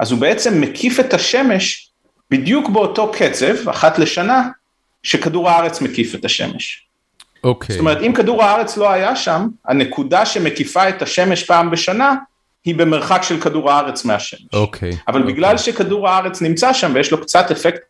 אז 0.01 0.13
הוא 0.13 0.21
בעצם 0.21 0.61
מקיף 0.61 1.01
את 1.01 1.15
השמש 1.15 1.91
בדיוק 2.31 2.69
באותו 2.69 3.13
קצב, 3.13 3.69
אחת 3.69 3.99
לשנה, 3.99 4.49
שכדור 5.03 5.51
הארץ 5.51 5.81
מקיף 5.81 6.15
את 6.15 6.25
השמש. 6.25 6.87
אוקיי. 7.45 7.73
זאת 7.73 7.81
אומרת, 7.81 7.99
אם 8.03 8.13
כדור 8.13 8.43
הארץ 8.43 8.77
לא 8.77 8.91
היה 8.91 9.17
שם, 9.17 9.49
הנקודה 9.65 10.27
שמקיפה 10.27 10.89
את 10.89 11.03
השמש 11.03 11.45
פעם 11.45 11.71
בשנה, 11.71 12.15
היא 12.65 12.75
במרחק 12.75 13.23
של 13.23 13.41
כדור 13.41 13.71
הארץ 13.71 14.05
מהשמש. 14.05 14.47
אוקיי. 14.53 14.97
אבל 15.09 15.21
אוקיי. 15.21 15.35
בגלל 15.35 15.59
שכדור 15.59 16.09
הארץ 16.09 16.43
נמצא 16.43 16.73
שם 16.73 16.93
ויש 16.95 17.11
לו 17.13 17.21
קצת 17.21 17.51
אפקט 17.51 17.81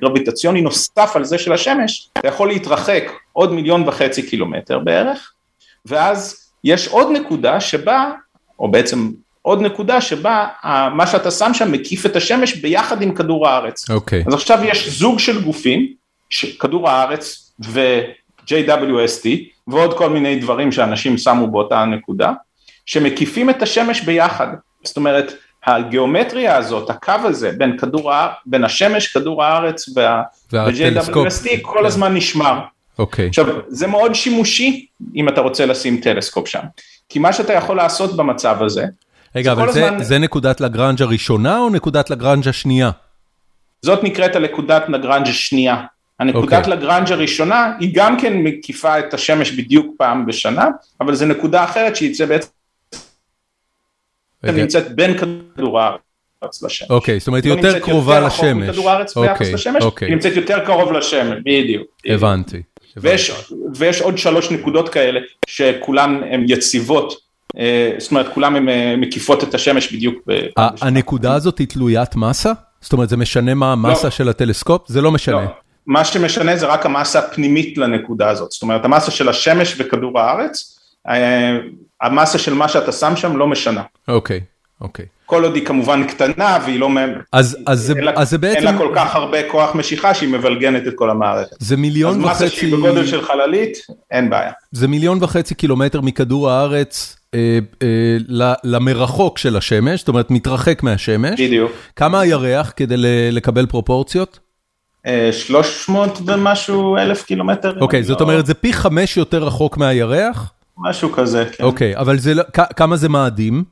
גרביטציוני 0.00 0.60
נוסף 0.60 1.12
על 1.14 1.24
זה 1.24 1.38
של 1.38 1.52
השמש, 1.52 2.08
אתה 2.18 2.28
יכול 2.28 2.48
להתרחק 2.48 3.12
עוד 3.32 3.52
מיליון 3.52 3.88
וחצי 3.88 4.22
קילומטר 4.22 4.78
בערך, 4.78 5.32
ואז 5.86 6.50
יש 6.64 6.88
עוד 6.88 7.08
נקודה 7.12 7.60
שבה, 7.60 8.12
או 8.58 8.70
בעצם 8.70 9.10
עוד 9.44 9.60
נקודה 9.60 10.00
שבה 10.00 10.46
מה 10.94 11.06
שאתה 11.06 11.30
שם 11.30 11.54
שם 11.54 11.72
מקיף 11.72 12.06
את 12.06 12.16
השמש 12.16 12.56
ביחד 12.56 13.02
עם 13.02 13.14
כדור 13.14 13.48
הארץ. 13.48 13.90
אוקיי. 13.90 14.24
אז 14.26 14.34
עכשיו 14.34 14.58
יש 14.64 14.88
זוג 14.88 15.18
של 15.18 15.44
גופים, 15.44 15.92
כדור 16.58 16.90
הארץ 16.90 17.52
ו... 17.64 18.00
JWST 18.46 19.28
ועוד 19.66 19.98
כל 19.98 20.10
מיני 20.10 20.36
דברים 20.36 20.72
שאנשים 20.72 21.18
שמו 21.18 21.50
באותה 21.50 21.80
הנקודה, 21.80 22.32
שמקיפים 22.86 23.50
את 23.50 23.62
השמש 23.62 24.00
ביחד. 24.00 24.46
זאת 24.84 24.96
אומרת, 24.96 25.32
הגיאומטריה 25.66 26.56
הזאת, 26.56 26.90
הקו 26.90 27.12
הזה 27.24 27.52
בין, 27.58 27.78
כדור, 27.78 28.12
בין 28.46 28.64
השמש, 28.64 29.08
כדור 29.08 29.44
הארץ 29.44 29.88
ו-JWST 29.96 31.48
כל 31.62 31.78
כן. 31.78 31.86
הזמן 31.86 32.14
נשמר. 32.14 32.58
אוקיי. 32.98 33.24
Okay. 33.24 33.28
עכשיו, 33.28 33.46
זה 33.68 33.86
מאוד 33.86 34.14
שימושי 34.14 34.86
אם 35.14 35.28
אתה 35.28 35.40
רוצה 35.40 35.66
לשים 35.66 36.00
טלסקופ 36.00 36.48
שם. 36.48 36.62
כי 37.08 37.18
מה 37.18 37.32
שאתה 37.32 37.52
יכול 37.52 37.76
לעשות 37.76 38.16
במצב 38.16 38.62
הזה, 38.62 38.84
רגע, 39.36 39.52
אבל 39.52 39.72
זה, 39.72 39.86
הזמן... 39.86 40.02
זה 40.02 40.18
נקודת 40.18 40.60
לגרנג' 40.60 41.02
הראשונה 41.02 41.58
או 41.58 41.70
נקודת 41.70 42.10
לגרנג' 42.10 42.48
השנייה? 42.48 42.90
זאת 43.82 44.04
נקראת 44.04 44.36
הנקודת 44.36 44.88
לגרנג' 44.88 45.28
השנייה. 45.28 45.84
הנקודת 46.20 46.56
אוקיי. 46.56 46.76
לגרנג' 46.76 47.12
הראשונה 47.12 47.72
היא 47.80 47.90
גם 47.94 48.20
כן 48.20 48.36
מקיפה 48.36 48.98
את 48.98 49.14
השמש 49.14 49.50
בדיוק 49.50 49.94
פעם 49.98 50.26
בשנה, 50.26 50.66
אבל 51.00 51.14
זו 51.14 51.26
נקודה 51.26 51.64
אחרת 51.64 51.96
שהיא 51.96 52.26
בעצם 52.28 52.48
אוקיי. 54.46 54.50
נמצאת 54.50 54.94
בין 54.94 55.18
כדור 55.18 55.80
הארץ 55.80 56.62
לשמש. 56.62 56.90
אוקיי, 56.90 57.18
זאת 57.18 57.28
אומרת, 57.28 57.44
היא 57.44 57.52
יותר 57.52 57.78
קרובה 57.78 58.20
לשמש. 58.20 58.38
יותר 58.38 58.46
רחוק 58.48 58.68
מכדור 58.68 58.90
הארץ 58.90 59.16
ביחס 59.18 59.40
אוקיי, 59.40 59.54
לשמש, 59.54 59.82
אוקיי. 59.82 60.08
היא 60.08 60.14
נמצאת 60.14 60.36
יותר 60.36 60.64
קרוב 60.64 60.92
לשמש, 60.92 61.38
בדיוק. 61.44 61.86
הבנתי. 62.06 62.62
ויש, 62.96 63.32
ויש 63.76 64.00
עוד 64.00 64.18
שלוש 64.18 64.50
נקודות 64.50 64.88
כאלה 64.88 65.20
שכולן 65.46 66.20
הן 66.30 66.44
יציבות, 66.48 67.14
זאת 67.98 68.10
אומרת 68.10 68.34
כולן 68.34 68.56
הן 68.56 68.68
אה, 68.68 68.94
מקיפות 68.96 69.44
את 69.44 69.54
השמש 69.54 69.92
בדיוק. 69.92 70.14
הנקודה 70.56 71.34
הזאת 71.34 71.58
היא 71.58 71.66
תלוית 71.66 72.16
מסה? 72.16 72.52
זאת 72.80 72.92
אומרת, 72.92 73.08
זה 73.08 73.16
משנה 73.16 73.54
מה 73.54 73.72
המסה 73.72 74.04
לא. 74.04 74.10
של 74.10 74.28
הטלסקופ? 74.28 74.82
זה 74.88 75.00
לא 75.00 75.12
משנה. 75.12 75.42
לא, 75.42 75.48
מה 75.86 76.04
שמשנה 76.04 76.56
זה 76.56 76.66
רק 76.66 76.86
המסה 76.86 77.18
הפנימית 77.18 77.78
לנקודה 77.78 78.28
הזאת, 78.28 78.50
זאת 78.50 78.62
אומרת 78.62 78.84
המסה 78.84 79.10
של 79.10 79.28
השמש 79.28 79.74
וכדור 79.78 80.20
הארץ, 80.20 80.78
אה, 81.08 81.58
המסה 82.02 82.38
של 82.38 82.54
מה 82.54 82.68
שאתה 82.68 82.92
שם 82.92 83.16
שם 83.16 83.36
לא 83.36 83.46
משנה. 83.46 83.82
אוקיי, 84.08 84.40
אוקיי. 84.80 85.06
כל 85.26 85.44
עוד 85.44 85.54
היא 85.54 85.66
כמובן 85.66 86.04
קטנה 86.06 86.58
והיא 86.64 86.80
לא, 86.80 86.90
אז, 87.32 87.56
אז, 87.66 87.80
זה, 87.80 87.92
אין 87.92 88.04
לה, 88.04 88.12
אז 88.16 88.30
זה 88.30 88.38
בעצם, 88.38 88.56
אין 88.56 88.64
לה 88.64 88.78
כל 88.78 88.92
כך 88.94 89.14
הרבה 89.14 89.50
כוח 89.50 89.74
משיכה 89.74 90.14
שהיא 90.14 90.28
מבלגנת 90.28 90.86
את 90.86 90.92
כל 90.94 91.10
המערכת. 91.10 91.56
זה 91.58 91.74
אז 91.74 91.80
מיליון 91.80 92.20
מסה 92.20 92.44
וחצי, 92.44 92.56
שהיא 92.56 92.72
בגודל 92.72 93.06
של 93.06 93.22
חללית, 93.22 93.78
אין 94.10 94.30
בעיה. 94.30 94.52
זה 94.72 94.88
מיליון 94.88 95.18
וחצי 95.22 95.54
קילומטר 95.54 96.00
מכדור 96.00 96.50
הארץ 96.50 97.16
אה, 97.16 97.23
אה, 97.23 97.23
למרחוק 98.64 99.38
של 99.38 99.56
השמש, 99.56 100.00
זאת 100.00 100.08
אומרת, 100.08 100.30
מתרחק 100.30 100.82
מהשמש. 100.82 101.40
בדיוק. 101.40 101.72
כמה 101.96 102.20
הירח 102.20 102.72
כדי 102.76 102.94
לקבל 103.32 103.66
פרופורציות? 103.66 104.38
אה, 105.06 105.30
300 105.32 106.18
ומשהו 106.26 106.96
אלף 106.96 107.22
קילומטר. 107.22 107.80
אוקיי, 107.80 108.02
זאת 108.02 108.20
לא- 108.20 108.26
אומרת, 108.26 108.46
זה 108.46 108.54
פי 108.54 108.72
חמש 108.72 109.16
יותר 109.16 109.44
רחוק 109.44 109.76
מהירח? 109.76 110.52
משהו 110.78 111.12
כזה, 111.12 111.44
כן. 111.56 111.64
אוקיי, 111.64 111.96
אבל 111.96 112.18
זה, 112.18 112.34
לא- 112.34 112.42
כמה 112.76 112.96
זה 112.96 113.08
מאדים? 113.08 113.64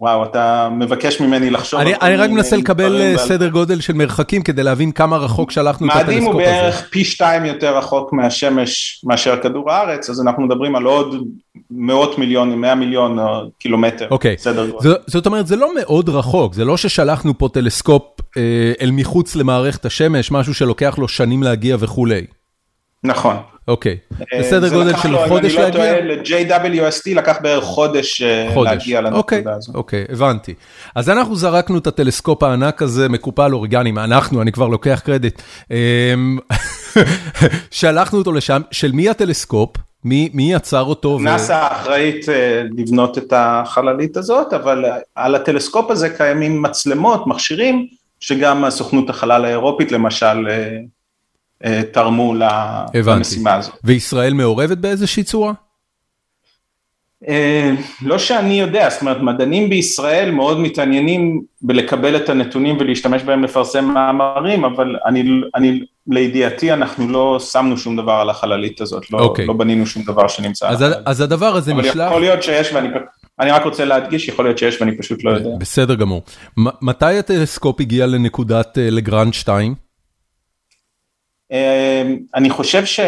וואו, 0.00 0.24
אתה 0.24 0.68
מבקש 0.72 1.20
ממני 1.20 1.50
לחשוב. 1.50 1.80
אני 1.80 1.94
אני 1.94 2.16
רק 2.16 2.30
מנסה 2.30 2.56
לקבל 2.56 3.00
אה, 3.00 3.18
סדר 3.18 3.48
גודל 3.48 3.80
של 3.80 3.92
מרחקים 3.92 4.42
כדי 4.42 4.62
להבין 4.62 4.92
כמה 4.92 5.16
רחוק 5.16 5.50
שלחנו 5.50 5.86
את 5.86 5.94
מאדים 5.94 6.22
הוא 6.22 6.30
הטלסקופ 6.30 6.42
הזה. 6.42 6.62
בערך 6.62 6.88
פי 6.90 7.04
שתיים 7.04 7.44
יותר 7.44 7.78
רחוק 7.78 8.12
מהשמש 8.12 9.04
מאשר 9.04 9.42
כדור 9.42 9.70
הארץ, 9.70 10.10
אז 10.10 10.20
אנחנו 10.20 10.42
מדברים 10.42 10.76
על 10.76 10.84
עוד 10.84 11.24
מאות 11.70 12.18
מיליונים, 12.18 12.60
מאה 12.60 12.74
מיליון 12.74 13.18
אה, 13.18 13.40
קילומטר. 13.58 14.08
אוקיי, 14.10 14.36
זאת 15.06 15.26
אומרת, 15.26 15.46
זה 15.46 15.56
לא 15.56 15.74
מאוד 15.74 16.08
רחוק, 16.08 16.54
זה 16.54 16.64
לא 16.64 16.76
ששלחנו 16.76 17.38
פה 17.38 17.48
טלסקופ 17.52 18.02
אה, 18.36 18.72
אל 18.80 18.90
מחוץ 18.90 19.36
למערכת 19.36 19.86
השמש, 19.86 20.30
משהו 20.30 20.54
שלוקח 20.54 20.98
לו 20.98 21.08
שנים 21.08 21.42
להגיע 21.42 21.76
וכולי. 21.80 22.26
נכון. 23.04 23.36
אוקיי, 23.68 23.96
אה, 24.32 24.40
בסדר 24.40 24.68
גודל 24.68 24.96
של 24.96 25.08
לו, 25.08 25.18
חודש 25.28 25.56
אם 25.56 25.60
אני 25.62 25.72
לא 25.74 25.80
להגיע? 25.80 26.20
טועה, 26.30 26.50
ל-JWST 26.50 27.14
לקח 27.14 27.36
בערך 27.42 27.64
חודש 27.64 28.22
אה, 28.22 28.50
חודש. 28.54 28.70
להגיע 28.70 29.00
אוקיי, 29.12 29.38
לנקודה 29.38 29.56
הזאת. 29.56 29.74
אוקיי, 29.74 30.04
הבנתי. 30.08 30.54
אז 30.94 31.10
אנחנו 31.10 31.36
זרקנו 31.36 31.78
את 31.78 31.86
הטלסקופ 31.86 32.42
הענק 32.42 32.82
הזה, 32.82 33.08
מקופל 33.08 33.54
אורגני, 33.54 33.92
מה 33.92 34.04
אנחנו, 34.04 34.42
אני 34.42 34.52
כבר 34.52 34.68
לוקח 34.68 35.02
קרדיט. 35.04 35.42
אמ, 35.70 36.38
שלחנו 37.70 38.18
אותו 38.18 38.32
לשם, 38.32 38.62
של 38.70 38.92
מי 38.92 39.08
הטלסקופ? 39.08 39.76
מי 40.04 40.30
מי 40.34 40.52
יצר 40.52 40.82
אותו? 40.82 41.08
ו- 41.08 41.22
נאס"א 41.22 41.68
אחראית 41.72 42.28
אה, 42.28 42.62
לבנות 42.78 43.18
את 43.18 43.32
החללית 43.36 44.16
הזאת, 44.16 44.52
אבל 44.52 44.84
על 45.14 45.34
הטלסקופ 45.34 45.90
הזה 45.90 46.08
קיימים 46.08 46.62
מצלמות, 46.62 47.26
מכשירים, 47.26 47.86
שגם 48.20 48.64
הסוכנות 48.64 49.10
החלל 49.10 49.44
האירופית 49.44 49.92
למשל 49.92 50.46
תרמו 51.92 52.34
ל- 52.34 52.42
הבנתי. 52.42 53.10
למשימה 53.10 53.54
הזאת. 53.54 53.74
וישראל 53.84 54.34
מעורבת 54.34 54.78
באיזושהי 54.78 55.22
צורה? 55.22 55.52
אה, 57.28 57.70
לא 58.02 58.18
שאני 58.18 58.60
יודע, 58.60 58.90
זאת 58.90 59.00
אומרת 59.00 59.20
מדענים 59.20 59.70
בישראל 59.70 60.30
מאוד 60.30 60.60
מתעניינים 60.60 61.42
בלקבל 61.62 62.16
את 62.16 62.28
הנתונים 62.28 62.76
ולהשתמש 62.80 63.22
בהם 63.22 63.44
לפרסם 63.44 63.84
מאמרים, 63.84 64.64
אבל 64.64 64.96
אני, 65.06 65.24
אני 65.54 65.80
לידיעתי 66.06 66.72
אנחנו 66.72 67.08
לא 67.08 67.38
שמנו 67.40 67.78
שום 67.78 67.96
דבר 67.96 68.12
על 68.12 68.30
החללית 68.30 68.80
הזאת, 68.80 69.10
לא, 69.10 69.18
אוקיי. 69.18 69.46
לא 69.46 69.52
בנינו 69.52 69.86
שום 69.86 70.02
דבר 70.02 70.28
שנמצא 70.28 70.68
אז, 70.68 70.84
אז 71.06 71.20
הדבר 71.20 71.56
הזה 71.56 71.72
אבל 71.72 71.80
נשלח... 71.80 72.06
יכול 72.06 72.20
להיות 72.20 72.42
שיש 72.42 72.72
ואני 72.72 72.88
אני 73.40 73.50
רק 73.50 73.64
רוצה 73.64 73.84
להדגיש, 73.84 74.28
יכול 74.28 74.44
להיות 74.44 74.58
שיש 74.58 74.80
ואני 74.80 74.98
פשוט 74.98 75.24
לא 75.24 75.30
יודע. 75.30 75.50
בסדר 75.58 75.94
גמור. 75.94 76.22
מתי 76.56 77.18
הטלסקופ 77.18 77.80
הגיע 77.80 78.06
לנקודת 78.06 78.78
אה, 78.78 78.90
לגרנד 78.90 79.34
2? 79.34 79.74
אה, 81.52 82.02
אני 82.34 82.50
חושב 82.50 82.84
ש... 82.84 83.00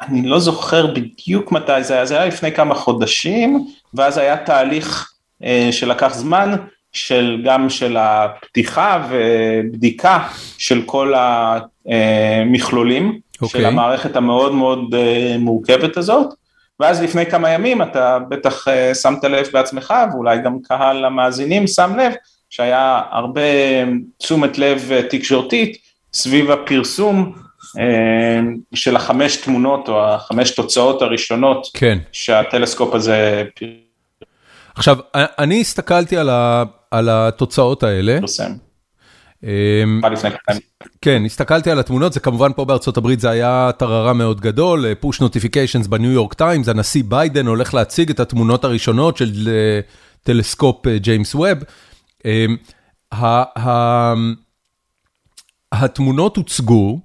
אני 0.00 0.28
לא 0.28 0.38
זוכר 0.38 0.86
בדיוק 0.86 1.52
מתי 1.52 1.82
זה 1.84 1.94
היה, 1.94 2.06
זה 2.06 2.16
היה 2.16 2.26
לפני 2.26 2.52
כמה 2.52 2.74
חודשים, 2.74 3.66
ואז 3.94 4.18
היה 4.18 4.36
תהליך 4.36 5.12
אה, 5.44 5.68
שלקח 5.72 6.14
זמן, 6.14 6.56
של 6.92 7.42
גם 7.44 7.70
של 7.70 7.96
הפתיחה 7.96 9.08
ובדיקה 9.10 10.28
של 10.58 10.82
כל 10.86 11.14
המכלולים, 11.86 13.20
אוקיי. 13.42 13.60
של 13.60 13.66
המערכת 13.66 14.16
המאוד 14.16 14.54
מאוד 14.54 14.94
אה, 14.94 15.36
מורכבת 15.38 15.96
הזאת, 15.96 16.34
ואז 16.80 17.02
לפני 17.02 17.26
כמה 17.26 17.50
ימים 17.50 17.82
אתה 17.82 18.18
בטח 18.28 18.68
אה, 18.68 18.94
שמת 18.94 19.24
לב 19.24 19.46
בעצמך, 19.52 19.94
ואולי 20.12 20.38
גם 20.42 20.58
קהל 20.62 21.04
המאזינים 21.04 21.66
שם 21.66 21.92
לב, 21.98 22.12
שהיה 22.50 23.02
הרבה 23.10 23.40
תשומת 24.18 24.58
לב 24.58 24.88
אה, 24.92 25.02
תקשורתית 25.02 25.89
סביב 26.12 26.50
הפרסום 26.50 27.32
אה, 27.78 28.40
של 28.74 28.96
החמש 28.96 29.36
תמונות 29.36 29.88
או 29.88 30.04
החמש 30.04 30.50
תוצאות 30.50 31.02
הראשונות 31.02 31.66
כן. 31.74 31.98
שהטלסקופ 32.12 32.94
הזה 32.94 33.44
עכשיו, 34.74 34.98
אני 35.14 35.60
הסתכלתי 35.60 36.16
על, 36.16 36.30
ה, 36.30 36.64
על 36.90 37.08
התוצאות 37.08 37.82
האלה. 37.82 38.18
פרסם. 38.20 38.52
אמ. 39.44 40.00
כן, 41.02 41.22
הסתכלתי 41.26 41.70
על 41.70 41.78
התמונות, 41.78 42.12
זה 42.12 42.20
כמובן 42.20 42.52
פה 42.52 42.64
בארצות 42.64 42.96
הברית 42.96 43.20
זה 43.20 43.30
היה 43.30 43.70
טררם 43.78 44.12
מאוד 44.12 44.40
גדול, 44.40 44.94
push 44.94 45.20
notifications 45.20 45.86
בניו 45.86 46.10
יורק 46.10 46.34
טיימס, 46.34 46.68
הנשיא 46.68 47.02
ביידן 47.08 47.46
הולך 47.46 47.74
להציג 47.74 48.10
את 48.10 48.20
התמונות 48.20 48.64
הראשונות 48.64 49.16
של 49.16 49.48
אה, 49.48 49.80
טלסקופ 50.22 50.86
אה, 50.86 50.98
ג'יימס 50.98 51.34
ווב. 51.34 51.58
התמונות 55.72 56.36
הוצגו, 56.36 57.00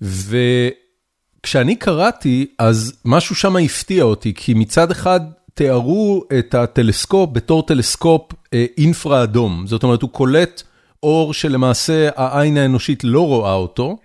וכשאני 0.00 1.76
קראתי, 1.76 2.46
אז 2.58 2.92
משהו 3.04 3.34
שם 3.34 3.56
הפתיע 3.56 4.04
אותי, 4.04 4.32
כי 4.34 4.54
מצד 4.54 4.90
אחד 4.90 5.20
תיארו 5.54 6.24
את 6.38 6.54
הטלסקופ 6.54 7.30
בתור 7.32 7.62
טלסקופ 7.62 8.32
אה, 8.54 8.66
אינפרה 8.78 9.22
אדום, 9.22 9.66
זאת 9.66 9.82
אומרת 9.82 10.02
הוא 10.02 10.10
קולט 10.10 10.62
אור 11.02 11.34
שלמעשה 11.34 12.08
העין 12.16 12.56
האנושית 12.56 13.04
לא 13.04 13.26
רואה 13.26 13.54
אותו, 13.54 13.96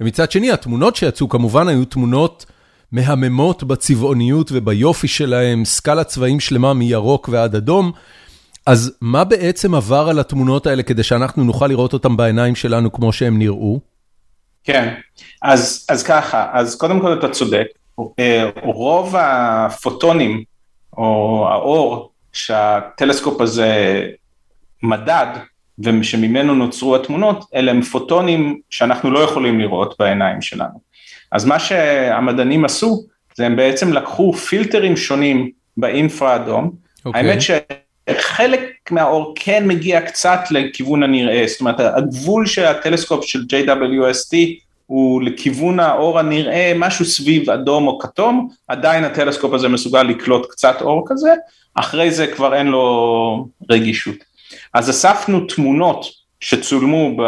ומצד 0.00 0.30
שני 0.30 0.52
התמונות 0.52 0.96
שיצאו 0.96 1.28
כמובן 1.28 1.68
היו 1.68 1.84
תמונות 1.84 2.46
מהממות 2.92 3.62
בצבעוניות 3.62 4.52
וביופי 4.52 5.08
שלהם, 5.08 5.64
סקלת 5.64 6.06
צבעים 6.06 6.40
שלמה 6.40 6.74
מירוק 6.74 7.28
ועד 7.32 7.54
אדום. 7.56 7.92
אז 8.66 8.96
מה 9.00 9.24
בעצם 9.24 9.74
עבר 9.74 10.08
על 10.08 10.18
התמונות 10.18 10.66
האלה 10.66 10.82
כדי 10.82 11.02
שאנחנו 11.02 11.44
נוכל 11.44 11.66
לראות 11.66 11.92
אותם 11.92 12.16
בעיניים 12.16 12.54
שלנו 12.54 12.92
כמו 12.92 13.12
שהם 13.12 13.38
נראו? 13.38 13.80
כן, 14.64 14.94
אז, 15.42 15.86
אז 15.88 16.02
ככה, 16.02 16.50
אז 16.52 16.76
קודם 16.76 17.00
כל 17.00 17.18
אתה 17.18 17.28
צודק, 17.28 17.66
אה, 18.18 18.50
רוב 18.62 19.16
הפוטונים 19.18 20.44
או 20.96 21.46
האור 21.50 22.10
שהטלסקופ 22.32 23.40
הזה 23.40 24.02
מדד 24.82 25.26
ושממנו 25.78 26.54
נוצרו 26.54 26.96
התמונות, 26.96 27.44
אלה 27.54 27.70
הם 27.70 27.82
פוטונים 27.82 28.60
שאנחנו 28.70 29.10
לא 29.10 29.18
יכולים 29.18 29.60
לראות 29.60 29.94
בעיניים 29.98 30.42
שלנו. 30.42 30.80
אז 31.32 31.44
מה 31.44 31.58
שהמדענים 31.58 32.64
עשו, 32.64 33.04
זה 33.34 33.46
הם 33.46 33.56
בעצם 33.56 33.92
לקחו 33.92 34.32
פילטרים 34.32 34.96
שונים 34.96 35.50
באינפרה 35.76 36.36
אדום, 36.36 36.72
אוקיי. 37.04 37.20
האמת 37.20 37.42
שחלק 38.10 38.90
מהאור 38.90 39.32
כן 39.36 39.68
מגיע 39.68 40.00
קצת 40.00 40.40
לכיוון 40.50 41.02
הנראה, 41.02 41.44
זאת 41.46 41.60
אומרת 41.60 41.80
הגבול 41.80 42.46
של 42.46 42.64
הטלסקופ 42.64 43.24
של 43.24 43.40
JWST 43.40 44.36
הוא 44.86 45.22
לכיוון 45.22 45.80
האור 45.80 46.18
הנראה, 46.18 46.72
משהו 46.76 47.04
סביב 47.04 47.50
אדום 47.50 47.86
או 47.86 47.98
כתום, 47.98 48.48
עדיין 48.68 49.04
הטלסקופ 49.04 49.52
הזה 49.52 49.68
מסוגל 49.68 50.02
לקלוט 50.02 50.50
קצת 50.50 50.76
אור 50.80 51.04
כזה, 51.06 51.34
אחרי 51.74 52.10
זה 52.10 52.26
כבר 52.26 52.54
אין 52.54 52.66
לו 52.66 53.48
רגישות. 53.70 54.16
אז 54.74 54.90
אספנו 54.90 55.40
תמונות 55.40 56.06
שצולמו 56.40 57.16
ב, 57.16 57.22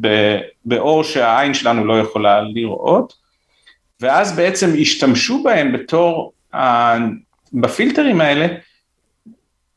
ב, 0.00 0.36
באור 0.64 1.04
שהעין 1.04 1.54
שלנו 1.54 1.84
לא 1.84 2.00
יכולה 2.00 2.40
לראות, 2.40 3.12
ואז 4.00 4.36
בעצם 4.36 4.74
השתמשו 4.80 5.42
בהם 5.42 5.72
בתור, 5.72 6.32
בפילטרים 7.52 8.20
האלה, 8.20 8.46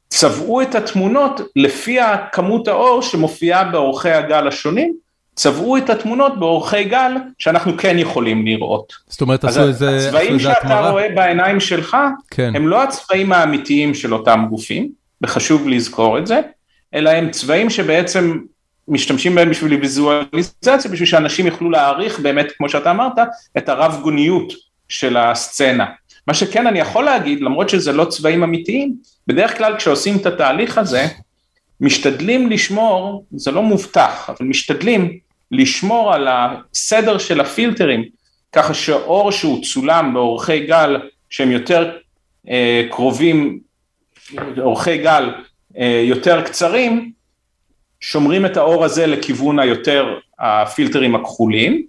צבעו 0.09 0.61
את 0.61 0.75
התמונות 0.75 1.41
לפי 1.55 1.99
הכמות 1.99 2.67
האור 2.67 3.01
שמופיעה 3.01 3.63
באורכי 3.63 4.09
הגל 4.09 4.47
השונים, 4.47 4.93
צבעו 5.35 5.77
את 5.77 5.89
התמונות 5.89 6.39
באורכי 6.39 6.83
גל 6.83 7.11
שאנחנו 7.37 7.77
כן 7.77 7.99
יכולים 7.99 8.45
לראות. 8.45 8.93
זאת 9.07 9.21
אומרת, 9.21 9.43
עשו 9.43 9.67
איזה 9.67 9.97
עשו 9.97 10.07
הצבעים 10.07 10.39
שאתה 10.39 10.57
התמרה? 10.57 10.89
רואה 10.89 11.07
בעיניים 11.15 11.59
שלך, 11.59 11.97
כן. 12.31 12.51
הם 12.55 12.67
לא 12.67 12.83
הצבעים 12.83 13.31
האמיתיים 13.31 13.93
של 13.93 14.13
אותם 14.13 14.45
גופים, 14.49 14.89
וחשוב 15.21 15.67
לזכור 15.67 16.17
את 16.17 16.27
זה, 16.27 16.39
אלא 16.93 17.09
הם 17.09 17.31
צבעים 17.31 17.69
שבעצם 17.69 18.37
משתמשים 18.87 19.35
בהם 19.35 19.49
בשביל 19.49 19.73
ויזואליזציה, 19.73 20.91
בשביל 20.91 21.05
שאנשים 21.05 21.47
יוכלו 21.47 21.69
להעריך 21.69 22.19
באמת, 22.19 22.51
כמו 22.57 22.69
שאתה 22.69 22.91
אמרת, 22.91 23.17
את 23.57 23.69
הרב 23.69 23.99
גוניות 24.01 24.53
של 24.89 25.17
הסצנה. 25.17 25.85
מה 26.27 26.33
שכן 26.33 26.67
אני 26.67 26.79
יכול 26.79 27.03
להגיד, 27.03 27.41
למרות 27.41 27.69
שזה 27.69 27.91
לא 27.91 28.05
צבעים 28.05 28.43
אמיתיים, 28.43 28.95
בדרך 29.27 29.57
כלל 29.57 29.77
כשעושים 29.77 30.17
את 30.17 30.25
התהליך 30.25 30.77
הזה, 30.77 31.05
משתדלים 31.81 32.49
לשמור, 32.49 33.25
זה 33.31 33.51
לא 33.51 33.63
מובטח, 33.63 34.29
אבל 34.29 34.47
משתדלים 34.47 35.19
לשמור 35.51 36.13
על 36.13 36.27
הסדר 36.31 37.17
של 37.17 37.41
הפילטרים, 37.41 38.03
ככה 38.51 38.73
שאור 38.73 39.31
שהוא 39.31 39.63
צולם 39.63 40.13
באורכי 40.13 40.59
גל 40.59 40.97
שהם 41.29 41.51
יותר 41.51 41.91
אה, 42.49 42.83
קרובים, 42.89 43.59
אורכי 44.57 44.97
גל 44.97 45.29
אה, 45.77 46.01
יותר 46.05 46.41
קצרים, 46.41 47.11
שומרים 47.99 48.45
את 48.45 48.57
האור 48.57 48.85
הזה 48.85 49.07
לכיוון 49.07 49.59
היותר 49.59 50.17
הפילטרים 50.39 51.15
הכחולים, 51.15 51.85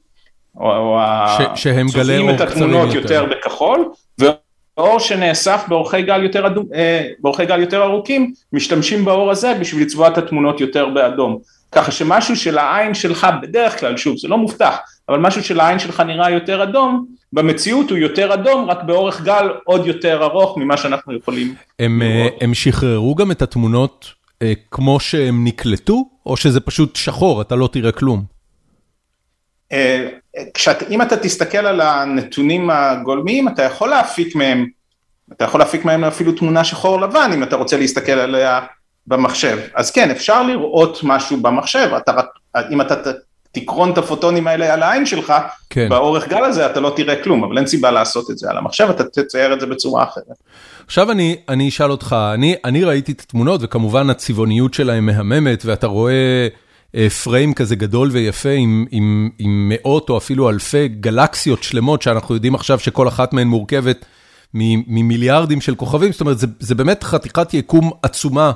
או 0.56 0.98
ש, 1.26 1.62
שהם 1.62 1.86
גלי 1.94 2.18
אור 2.18 2.32
קצרים 2.32 2.38
יותר. 2.38 2.44
את 2.44 2.50
התמונות 2.50 2.94
יותר 2.94 3.24
בכחול, 3.24 3.88
ואור 4.18 4.98
שנאסף 4.98 5.64
באורכי 5.68 6.02
גל 6.02 6.22
יותר, 6.22 6.46
אדום, 6.46 6.66
אה, 6.74 7.08
באורכי 7.18 7.46
גל 7.46 7.60
יותר 7.60 7.82
ארוכים, 7.82 8.32
משתמשים 8.52 9.04
באור 9.04 9.30
הזה 9.30 9.54
בשביל 9.60 9.82
לצבוע 9.82 10.08
את 10.08 10.18
התמונות 10.18 10.60
יותר 10.60 10.88
באדום. 10.88 11.38
ככה 11.72 11.90
שמשהו 11.90 12.36
של 12.36 12.58
העין 12.58 12.94
שלך, 12.94 13.26
בדרך 13.42 13.80
כלל, 13.80 13.96
שוב, 13.96 14.18
זה 14.18 14.28
לא 14.28 14.38
מובטח, 14.38 14.76
אבל 15.08 15.18
משהו 15.18 15.44
של 15.44 15.60
העין 15.60 15.78
שלך 15.78 16.00
נראה 16.00 16.30
יותר 16.30 16.62
אדום, 16.62 17.06
במציאות 17.32 17.90
הוא 17.90 17.98
יותר 17.98 18.34
אדום, 18.34 18.70
רק 18.70 18.82
באורך 18.82 19.20
גל 19.20 19.48
עוד 19.64 19.86
יותר 19.86 20.24
ארוך 20.24 20.58
ממה 20.58 20.76
שאנחנו 20.76 21.16
יכולים 21.16 21.54
הם, 21.78 22.02
אה, 22.02 22.08
לראות. 22.08 22.32
הם 22.40 22.54
שחררו 22.54 23.14
גם 23.14 23.30
את 23.30 23.42
התמונות 23.42 24.06
אה, 24.42 24.52
כמו 24.70 25.00
שהם 25.00 25.44
נקלטו, 25.44 26.04
או 26.26 26.36
שזה 26.36 26.60
פשוט 26.60 26.96
שחור, 26.96 27.40
אתה 27.42 27.56
לא 27.56 27.68
תראה 27.72 27.92
כלום? 27.92 28.24
אה, 29.72 30.08
כשאת, 30.54 30.82
אם 30.90 31.02
אתה 31.02 31.16
תסתכל 31.16 31.58
על 31.58 31.80
הנתונים 31.80 32.70
הגולמיים, 32.70 33.48
אתה 33.48 33.62
יכול 33.62 33.88
להפיק 33.88 34.34
מהם, 34.34 34.66
אתה 35.32 35.44
יכול 35.44 35.60
להפיק 35.60 35.84
מהם 35.84 36.04
אפילו 36.04 36.32
תמונה 36.32 36.64
שחור 36.64 37.00
לבן, 37.00 37.30
אם 37.34 37.42
אתה 37.42 37.56
רוצה 37.56 37.76
להסתכל 37.76 38.12
עליה 38.12 38.60
במחשב. 39.06 39.58
אז 39.74 39.90
כן, 39.90 40.10
אפשר 40.10 40.42
לראות 40.42 41.00
משהו 41.02 41.36
במחשב, 41.36 41.90
אתה, 41.96 42.12
אם 42.70 42.80
אתה 42.80 42.94
תקרון 43.52 43.92
את 43.92 43.98
הפוטונים 43.98 44.46
האלה 44.46 44.74
על 44.74 44.82
העין 44.82 45.06
שלך, 45.06 45.32
כן. 45.70 45.88
באורך 45.88 46.28
גל 46.28 46.44
הזה 46.44 46.66
אתה 46.66 46.80
לא 46.80 46.92
תראה 46.96 47.22
כלום, 47.22 47.44
אבל 47.44 47.58
אין 47.58 47.66
סיבה 47.66 47.90
לעשות 47.90 48.30
את 48.30 48.38
זה 48.38 48.50
על 48.50 48.58
המחשב, 48.58 48.88
אתה 48.90 49.04
תצייר 49.04 49.52
את 49.52 49.60
זה 49.60 49.66
בצורה 49.66 50.04
אחרת. 50.04 50.24
עכשיו 50.86 51.10
אני, 51.10 51.36
אני 51.48 51.68
אשאל 51.68 51.90
אותך, 51.90 52.16
אני, 52.34 52.56
אני 52.64 52.84
ראיתי 52.84 53.12
את 53.12 53.20
התמונות 53.20 53.60
וכמובן 53.64 54.10
הצבעוניות 54.10 54.74
שלהם 54.74 55.06
מהממת 55.06 55.64
ואתה 55.64 55.86
רואה 55.86 56.12
אה, 56.12 56.48
פריים 57.24 57.54
כזה 57.54 57.76
גדול 57.76 58.10
ויפה 58.12 58.50
עם, 58.50 58.86
עם, 58.90 59.30
עם 59.38 59.72
מאות 59.72 60.10
או 60.10 60.18
אפילו 60.18 60.50
אלפי 60.50 60.88
גלקסיות 60.88 61.62
שלמות 61.62 62.02
שאנחנו 62.02 62.34
יודעים 62.34 62.54
עכשיו 62.54 62.78
שכל 62.78 63.08
אחת 63.08 63.32
מהן 63.32 63.48
מורכבת 63.48 64.04
ממיליארדים 64.54 65.60
של 65.60 65.74
כוכבים, 65.74 66.12
זאת 66.12 66.20
אומרת 66.20 66.38
זה, 66.38 66.46
זה 66.60 66.74
באמת 66.74 67.04
חתיכת 67.04 67.54
יקום 67.54 67.90
עצומה, 68.02 68.52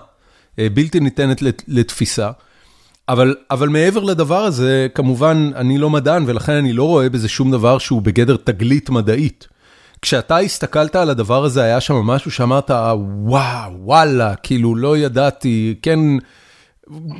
אה, 0.58 0.66
בלתי 0.74 1.00
ניתנת 1.00 1.42
לתפיסה. 1.68 2.30
אבל, 3.08 3.34
אבל 3.50 3.68
מעבר 3.68 4.02
לדבר 4.02 4.44
הזה, 4.44 4.86
כמובן, 4.94 5.50
אני 5.56 5.78
לא 5.78 5.90
מדען 5.90 6.24
ולכן 6.26 6.52
אני 6.52 6.72
לא 6.72 6.84
רואה 6.84 7.08
בזה 7.08 7.28
שום 7.28 7.50
דבר 7.50 7.78
שהוא 7.78 8.02
בגדר 8.02 8.36
תגלית 8.36 8.90
מדעית. 8.90 9.48
כשאתה 10.02 10.38
הסתכלת 10.38 10.96
על 10.96 11.10
הדבר 11.10 11.44
הזה, 11.44 11.62
היה 11.62 11.80
שם 11.80 11.94
משהו 11.94 12.30
שאמרת, 12.30 12.70
וואו, 12.70 13.72
וואלה, 13.78 14.34
כאילו, 14.34 14.76
לא 14.76 14.98
ידעתי, 14.98 15.74
כן, 15.82 15.98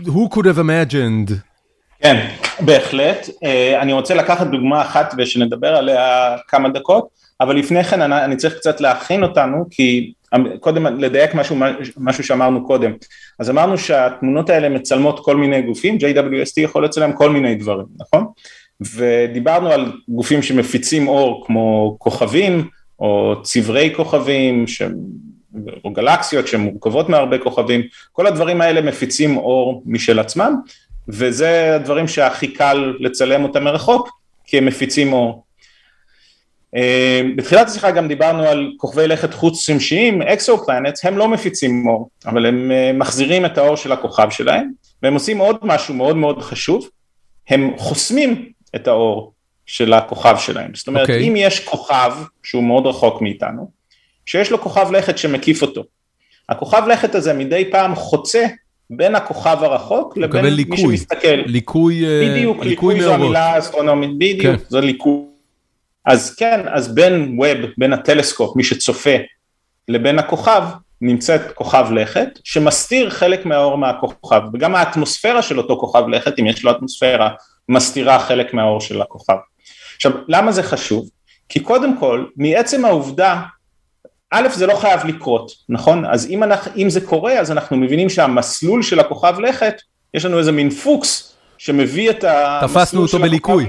who 0.06 0.28
could 0.28 0.46
have 0.46 0.58
imagined. 0.58 1.32
כן, 2.00 2.26
בהחלט. 2.60 3.28
אה, 3.44 3.82
אני 3.82 3.92
רוצה 3.92 4.14
לקחת 4.14 4.46
דוגמה 4.46 4.82
אחת 4.82 5.14
ושנדבר 5.18 5.76
עליה 5.76 6.36
כמה 6.48 6.68
דקות, 6.68 7.08
אבל 7.40 7.56
לפני 7.56 7.84
כן 7.84 8.12
אני 8.12 8.36
צריך 8.36 8.54
קצת 8.54 8.80
להכין 8.80 9.22
אותנו, 9.22 9.64
כי 9.70 10.12
קודם 10.60 10.86
לדייק 10.86 11.34
משהו, 11.34 11.56
משהו 11.96 12.24
שאמרנו 12.24 12.66
קודם. 12.66 12.92
אז 13.38 13.50
אמרנו 13.50 13.78
שהתמונות 13.78 14.50
האלה 14.50 14.68
מצלמות 14.68 15.20
כל 15.24 15.36
מיני 15.36 15.62
גופים, 15.62 15.96
JWST 15.96 16.52
יכול 16.56 16.84
לצלם 16.84 17.12
כל 17.12 17.30
מיני 17.30 17.54
דברים, 17.54 17.86
נכון? 18.00 18.26
ודיברנו 18.94 19.70
על 19.70 19.92
גופים 20.08 20.42
שמפיצים 20.42 21.08
אור 21.08 21.44
כמו 21.46 21.96
כוכבים 21.98 22.68
או 23.00 23.34
צברי 23.42 23.92
כוכבים. 23.96 24.64
או 25.84 25.92
גלקסיות 25.92 26.46
שמורכבות 26.46 27.08
מהרבה 27.08 27.38
כוכבים, 27.38 27.82
כל 28.12 28.26
הדברים 28.26 28.60
האלה 28.60 28.80
מפיצים 28.80 29.36
אור 29.36 29.82
משל 29.86 30.18
עצמם 30.18 30.54
וזה 31.08 31.74
הדברים 31.74 32.08
שהכי 32.08 32.48
קל 32.48 32.94
לצלם 33.00 33.44
אותם 33.44 33.64
מרחוק 33.64 34.08
כי 34.44 34.58
הם 34.58 34.66
מפיצים 34.66 35.12
אור. 35.12 35.44
אה, 36.76 37.22
בתחילת 37.36 37.66
השיחה 37.66 37.90
גם 37.90 38.08
דיברנו 38.08 38.42
על 38.42 38.72
כוכבי 38.76 39.08
לכת 39.08 39.34
חוץ 39.34 39.66
שמשיים, 39.66 40.22
אקסופלנטס, 40.22 41.04
הם 41.04 41.18
לא 41.18 41.28
מפיצים 41.28 41.88
אור, 41.88 42.08
אבל 42.26 42.46
הם 42.46 42.70
אה, 42.72 42.92
מחזירים 42.94 43.46
את 43.46 43.58
האור 43.58 43.76
של 43.76 43.92
הכוכב 43.92 44.30
שלהם, 44.30 44.70
והם 45.02 45.14
עושים 45.14 45.38
עוד 45.38 45.56
משהו 45.62 45.94
מאוד 45.94 46.16
מאוד 46.16 46.42
חשוב, 46.42 46.88
הם 47.48 47.70
חוסמים 47.76 48.52
את 48.76 48.88
האור 48.88 49.32
של 49.66 49.92
הכוכב 49.92 50.36
שלהם. 50.38 50.70
זאת 50.74 50.88
אומרת, 50.88 51.08
okay. 51.08 51.12
אוקיי. 51.12 51.28
אם 51.28 51.36
יש 51.36 51.60
כוכב 51.60 52.12
שהוא 52.42 52.64
מאוד 52.64 52.86
רחוק 52.86 53.22
מאיתנו, 53.22 53.70
שיש 54.26 54.50
לו 54.50 54.60
כוכב 54.60 54.92
לכת 54.92 55.18
שמקיף 55.18 55.62
אותו, 55.62 55.84
הכוכב 56.48 56.82
לכת 56.88 57.14
הזה 57.14 57.32
מדי 57.32 57.70
פעם 57.70 57.94
חוצה 57.94 58.46
בין 58.90 59.14
הכוכב 59.14 59.58
הרחוק 59.60 60.16
לבין 60.16 60.44
ליקוי, 60.44 60.86
מי 60.86 60.96
שמסתכל. 60.96 61.42
ליקוי, 61.46 62.04
אה, 62.04 62.28
בדיוק, 62.30 62.56
ליקוי, 62.56 62.94
ליקוי 62.94 63.02
זו 63.02 63.14
המילה 63.14 63.46
האסטרונומית, 63.46 64.10
בדיוק, 64.18 64.56
כן. 64.56 64.64
זה 64.68 64.80
ליקוי. 64.80 65.22
אז 66.06 66.34
כן, 66.34 66.60
אז 66.68 66.94
בין 66.94 67.34
ווב, 67.38 67.70
בין 67.78 67.92
הטלסקופ, 67.92 68.56
מי 68.56 68.64
שצופה, 68.64 69.16
לבין 69.88 70.18
הכוכב, 70.18 70.62
נמצאת 71.00 71.52
כוכב 71.54 71.86
לכת, 71.92 72.28
שמסתיר 72.44 73.10
חלק 73.10 73.46
מהאור 73.46 73.78
מהכוכב, 73.78 74.40
וגם 74.54 74.74
האטמוספירה 74.74 75.42
של 75.42 75.58
אותו 75.58 75.76
כוכב 75.80 76.08
לכת, 76.08 76.38
אם 76.38 76.46
יש 76.46 76.64
לו 76.64 76.70
אטמוספירה, 76.70 77.30
מסתירה 77.68 78.18
חלק 78.18 78.54
מהאור 78.54 78.80
של 78.80 79.02
הכוכב. 79.02 79.36
עכשיו, 79.96 80.12
למה 80.28 80.52
זה 80.52 80.62
חשוב? 80.62 81.08
כי 81.48 81.60
קודם 81.60 81.98
כל, 81.98 82.24
מעצם 82.36 82.84
העובדה, 82.84 83.42
א', 84.34 84.48
זה 84.54 84.66
לא 84.66 84.74
חייב 84.74 85.00
לקרות, 85.06 85.52
נכון? 85.68 86.04
אז 86.06 86.30
אם, 86.30 86.42
אנחנו, 86.42 86.72
אם 86.76 86.90
זה 86.90 87.00
קורה, 87.00 87.32
אז 87.32 87.52
אנחנו 87.52 87.76
מבינים 87.76 88.08
שהמסלול 88.08 88.82
של 88.82 89.00
הכוכב 89.00 89.40
לכת, 89.40 89.74
יש 90.14 90.24
לנו 90.24 90.38
איזה 90.38 90.52
מין 90.52 90.70
פוקס 90.70 91.36
שמביא 91.58 92.10
את 92.10 92.24
המסלול 92.24 92.62
של 92.62 92.62
הכוכב 92.62 92.70
לכת. 92.70 92.78
תפסנו 92.82 93.00
אותו 93.02 93.18
בליקוי. 93.18 93.66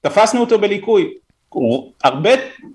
תפסנו 0.00 0.40
אותו 0.40 0.58
בליקוי. 0.58 1.10
הרבה 2.04 2.30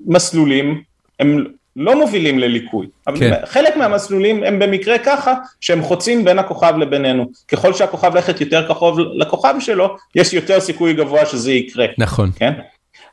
מסלולים 0.06 0.82
הם 1.20 1.46
לא 1.76 2.00
מובילים 2.00 2.40
לליקוי, 2.40 2.88
כן. 3.16 3.34
חלק 3.46 3.78
מהמסלולים 3.78 4.44
הם 4.44 4.60
במקרה 4.60 4.98
ככה 4.98 5.34
שהם 5.62 5.82
חוצים 5.82 6.26
בין 6.26 6.40
הכוכב 6.40 6.74
לבינינו, 6.78 7.26
ככל 7.48 7.74
שהכוכב 7.74 8.18
לכת 8.18 8.42
יותר 8.42 8.68
קרוב 8.68 9.00
לכוכב 9.00 9.56
שלו, 9.60 9.96
יש 10.16 10.34
יותר 10.34 10.60
סיכוי 10.60 10.94
גבוה 10.94 11.26
שזה 11.26 11.52
יקרה. 11.52 11.86
נכון. 11.98 12.32
כן? 12.36 12.54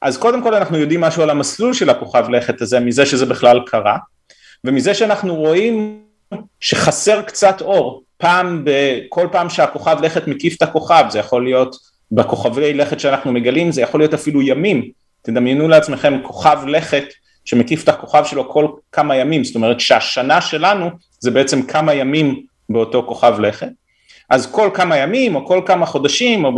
אז 0.02 0.16
קודם 0.18 0.42
כל 0.42 0.54
אנחנו 0.54 0.76
יודעים 0.78 1.00
משהו 1.00 1.22
על 1.22 1.30
המסלול 1.30 1.72
של 1.74 1.90
הכוכב 1.90 2.28
לכת 2.28 2.62
הזה, 2.62 2.80
מזה 2.80 3.06
שזה 3.06 3.26
בכלל 3.26 3.61
קרה, 3.66 3.96
ומזה 4.64 4.94
שאנחנו 4.94 5.35
רואים 5.35 6.00
שחסר 6.61 7.22
קצת 7.22 7.61
אור, 7.61 8.02
פעם, 8.16 8.64
כל 9.09 9.28
פעם 9.32 9.50
שהכוכב 9.50 9.96
לכת 10.02 10.28
מקיף 10.28 10.56
את 10.56 10.62
הכוכב, 10.62 11.04
זה 11.11 11.18
יכול 11.18 11.44
להיות 11.44 11.76
בכוכבי 12.12 12.74
לכת 12.74 13.00
שאנחנו 13.00 13.32
מגלים, 13.32 13.72
זה 13.72 13.82
יכול 13.82 14.00
להיות 14.00 14.14
אפילו 14.14 14.42
ימים, 14.42 14.90
תדמיינו 15.22 15.68
לעצמכם 15.68 16.18
כוכב 16.22 16.59
לכת 16.66 17.04
שמקיף 17.44 17.85
את 17.85 17.88
הכוכב 17.88 18.24
שלו 18.24 18.48
כל 18.48 18.66
כמה 18.92 19.16
ימים, 19.16 19.44
זאת 19.44 19.54
אומרת 19.54 19.80
שהשנה 19.80 20.40
שלנו 20.40 20.90
זה 21.20 21.30
בעצם 21.30 21.62
כמה 21.62 21.94
ימים 21.94 22.42
באותו 22.68 23.04
כוכב 23.06 23.40
לכת, 23.40 23.68
אז 24.31 24.52
כל 24.52 24.70
כמה 24.74 24.96
ימים 24.96 25.35
או 25.37 25.46
כל 25.46 25.60
כמה 25.66 25.87
חודשים 25.87 26.44
או 26.44 26.54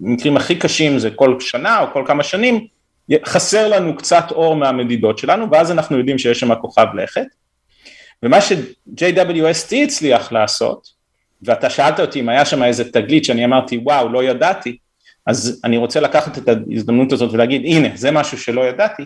במקרים 0.00 0.36
הכי 0.36 0.56
קשים 0.56 0.98
זה 0.98 1.10
כל 1.10 1.40
שנה 1.40 1.80
או 1.80 1.86
כל 1.92 2.04
כמה 2.06 2.22
שנים, 2.22 2.66
חסר 3.24 3.68
לנו 3.68 3.96
קצת 3.96 4.24
אור 4.30 4.56
מהמדידות 4.56 5.18
שלנו 5.18 5.50
ואז 5.50 5.72
אנחנו 5.72 5.98
יודעים 5.98 6.18
שיש 6.18 6.40
שם 6.40 6.54
כוכב 6.54 6.86
לכת, 6.94 7.26
ומה 8.22 8.40
ש-JWST 8.40 9.76
הצליח 9.84 10.32
לעשות, 10.32 10.88
ואתה 11.42 11.70
שאלת 11.70 12.00
אותי 12.00 12.20
אם 12.20 12.28
היה 12.28 12.44
שם 12.44 12.62
איזה 12.62 12.92
תגלית 12.92 13.24
שאני 13.24 13.44
אמרתי 13.44 13.76
וואו 13.76 14.08
לא 14.08 14.24
ידעתי, 14.24 14.76
אז 15.26 15.60
אני 15.64 15.76
רוצה 15.76 16.00
לקחת 16.00 16.38
את 16.38 16.48
ההזדמנות 16.48 17.12
הזאת 17.12 17.32
ולהגיד 17.32 17.62
הנה 17.64 17.88
זה 17.94 18.10
משהו 18.10 18.38
שלא 18.38 18.68
ידעתי, 18.68 19.02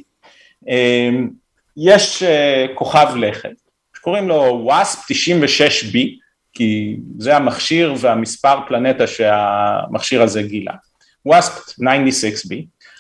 אמ, 0.68 1.30
יש 1.76 2.22
אה, 2.22 2.66
כוכב 2.74 3.07
לכת 3.16 3.51
שקוראים 3.97 4.28
לו 4.28 4.70
WASP 4.70 4.99
96B 5.12 6.22
כי 6.53 6.96
זה 7.18 7.36
המכשיר 7.36 7.94
והמספר 8.00 8.59
פלנטה 8.68 9.07
שהמכשיר 9.07 10.22
הזה 10.22 10.42
גילה, 10.42 10.72
WASP 11.28 11.80
96B, 11.80 12.55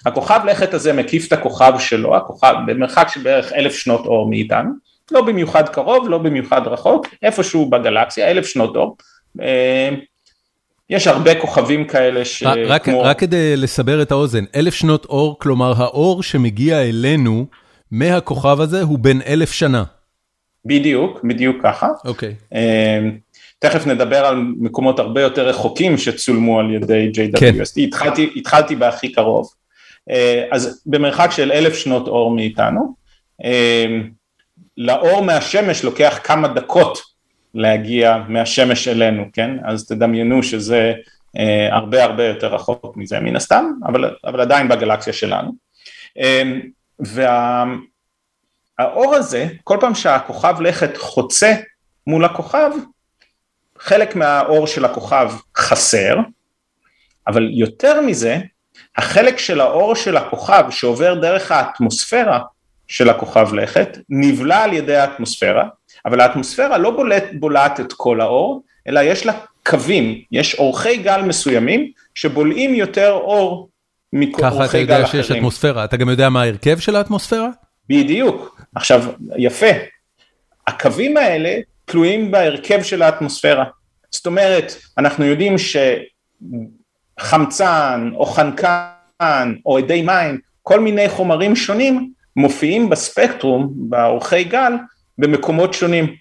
הכוכב 0.06 0.40
לכת 0.46 0.74
הזה 0.74 0.92
מקיף 0.92 1.28
את 1.28 1.32
הכוכב 1.32 1.72
שלו, 1.78 2.16
הכוכב 2.16 2.54
במרחק 2.66 3.08
של 3.14 3.22
בערך 3.22 3.52
אלף 3.52 3.74
שנות 3.74 4.06
אור 4.06 4.30
מאיתנו, 4.30 4.70
לא 5.10 5.22
במיוחד 5.26 5.68
קרוב, 5.68 6.08
לא 6.08 6.18
במיוחד 6.18 6.66
רחוק, 6.66 7.06
איפשהו 7.22 7.70
בגלקסיה, 7.70 8.30
אלף 8.30 8.46
שנות 8.46 8.76
אור. 8.76 8.96
יש 10.90 11.06
הרבה 11.06 11.40
כוכבים 11.40 11.86
כאלה 11.86 12.24
ש... 12.24 12.42
רק, 12.42 12.84
כמו... 12.84 13.02
רק 13.02 13.18
כדי 13.18 13.56
לסבר 13.56 14.02
את 14.02 14.10
האוזן, 14.10 14.44
אלף 14.56 14.74
שנות 14.74 15.04
אור, 15.04 15.38
כלומר 15.38 15.72
האור 15.76 16.22
שמגיע 16.22 16.82
אלינו 16.82 17.46
מהכוכב 17.90 18.60
הזה 18.60 18.82
הוא 18.82 18.98
בן 18.98 19.18
אלף 19.26 19.52
שנה. 19.52 19.84
בדיוק, 20.64 21.20
בדיוק 21.24 21.56
ככה. 21.62 21.88
אוקיי. 22.04 22.34
Okay. 22.50 22.54
תכף 23.62 23.86
נדבר 23.86 24.26
על 24.26 24.36
מקומות 24.58 24.98
הרבה 24.98 25.22
יותר 25.22 25.48
רחוקים 25.48 25.98
שצולמו 25.98 26.60
על 26.60 26.74
ידי 26.74 27.10
JWST, 27.14 27.40
כן. 27.40 27.54
התחלתי, 27.82 28.32
התחלתי 28.36 28.76
בהכי 28.76 29.12
קרוב. 29.12 29.50
אה, 30.10 30.44
אז 30.50 30.82
במרחק 30.86 31.30
של 31.30 31.52
אלף 31.52 31.74
שנות 31.74 32.08
אור 32.08 32.30
מאיתנו, 32.30 32.94
אה, 33.44 33.86
לאור 34.76 35.24
מהשמש 35.24 35.84
לוקח 35.84 36.18
כמה 36.24 36.48
דקות 36.48 36.98
להגיע 37.54 38.16
מהשמש 38.28 38.88
אלינו, 38.88 39.24
כן? 39.32 39.50
אז 39.64 39.86
תדמיינו 39.86 40.42
שזה 40.42 40.92
אה, 41.38 41.76
הרבה 41.76 42.04
הרבה 42.04 42.26
יותר 42.26 42.54
רחוק 42.54 42.96
מזה 42.96 43.20
מן 43.20 43.36
הסתם, 43.36 43.64
אבל, 43.86 44.14
אבל 44.24 44.40
עדיין 44.40 44.68
בגלקסיה 44.68 45.12
שלנו. 45.12 45.52
והאור 46.98 47.74
הזה, 49.14 49.46
כל 49.64 49.76
פעם 49.80 49.94
שהכוכב 49.94 50.60
לכת 50.60 50.96
חוצה 50.96 51.54
מול 52.06 52.24
הכוכב, 52.24 52.70
חלק 53.82 54.16
מהאור 54.16 54.66
של 54.66 54.84
הכוכב 54.84 55.32
חסר, 55.56 56.16
אבל 57.26 57.50
יותר 57.52 58.00
מזה, 58.00 58.38
החלק 58.96 59.38
של 59.38 59.60
האור 59.60 59.94
של 59.94 60.16
הכוכב 60.16 60.64
שעובר 60.70 61.14
דרך 61.14 61.52
האטמוספירה 61.52 62.40
של 62.88 63.08
הכוכב 63.10 63.54
לכת, 63.54 63.98
נבלע 64.08 64.62
על 64.62 64.72
ידי 64.72 64.96
האטמוספירה, 64.96 65.64
אבל 66.06 66.20
האטמוספירה 66.20 66.78
לא 66.78 66.90
בולט, 66.90 67.24
בולעת 67.32 67.80
את 67.80 67.92
כל 67.92 68.20
האור, 68.20 68.62
אלא 68.88 69.00
יש 69.00 69.26
לה 69.26 69.32
קווים, 69.66 70.22
יש 70.32 70.54
אורכי 70.54 70.96
גל 70.96 71.22
מסוימים 71.22 71.90
שבולעים 72.14 72.74
יותר 72.74 73.10
אור 73.12 73.68
מאורכי 74.12 74.40
גל 74.40 74.46
אחרים. 74.48 74.66
ככה 74.66 74.66
אתה 74.66 74.78
יודע 74.78 75.06
שיש 75.06 75.30
אטמוספירה, 75.30 75.84
אתה 75.84 75.96
גם 75.96 76.08
יודע 76.08 76.28
מה 76.28 76.42
ההרכב 76.42 76.78
של 76.78 76.96
האטמוספירה? 76.96 77.48
בדיוק, 77.88 78.60
עכשיו 78.74 79.04
יפה, 79.36 79.70
הקווים 80.66 81.16
האלה 81.16 81.58
תלויים 81.92 82.30
בהרכב 82.30 82.82
של 82.82 83.02
האטמוספירה. 83.02 83.64
זאת 84.10 84.26
אומרת, 84.26 84.72
אנחנו 84.98 85.24
יודעים 85.24 85.54
שחמצן 87.18 88.10
או 88.14 88.26
חנקן 88.26 89.54
או 89.66 89.78
אדי 89.78 90.02
מים, 90.02 90.38
כל 90.62 90.80
מיני 90.80 91.08
חומרים 91.08 91.56
שונים 91.56 92.12
מופיעים 92.36 92.90
בספקטרום, 92.90 93.72
באורכי 93.74 94.44
גל, 94.44 94.72
במקומות 95.18 95.74
שונים. 95.74 96.14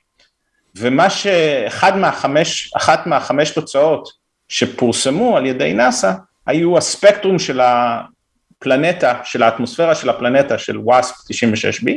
ומה 0.76 1.10
שאחת 1.10 1.94
מהחמש, 1.96 2.74
מהחמש 3.06 3.52
תוצאות 3.52 4.10
שפורסמו 4.50 5.38
על 5.38 5.46
ידי 5.46 5.74
נאס"א 5.74 6.14
היו 6.48 6.78
הספקטרום 6.78 7.40
של 7.40 7.62
הפלנטה, 7.62 9.20
של 9.24 9.44
האטמוספירה 9.44 9.96
של 9.96 10.10
הפלנטה 10.10 10.58
של 10.58 10.78
וואספ 10.78 11.16
96b 11.32 11.88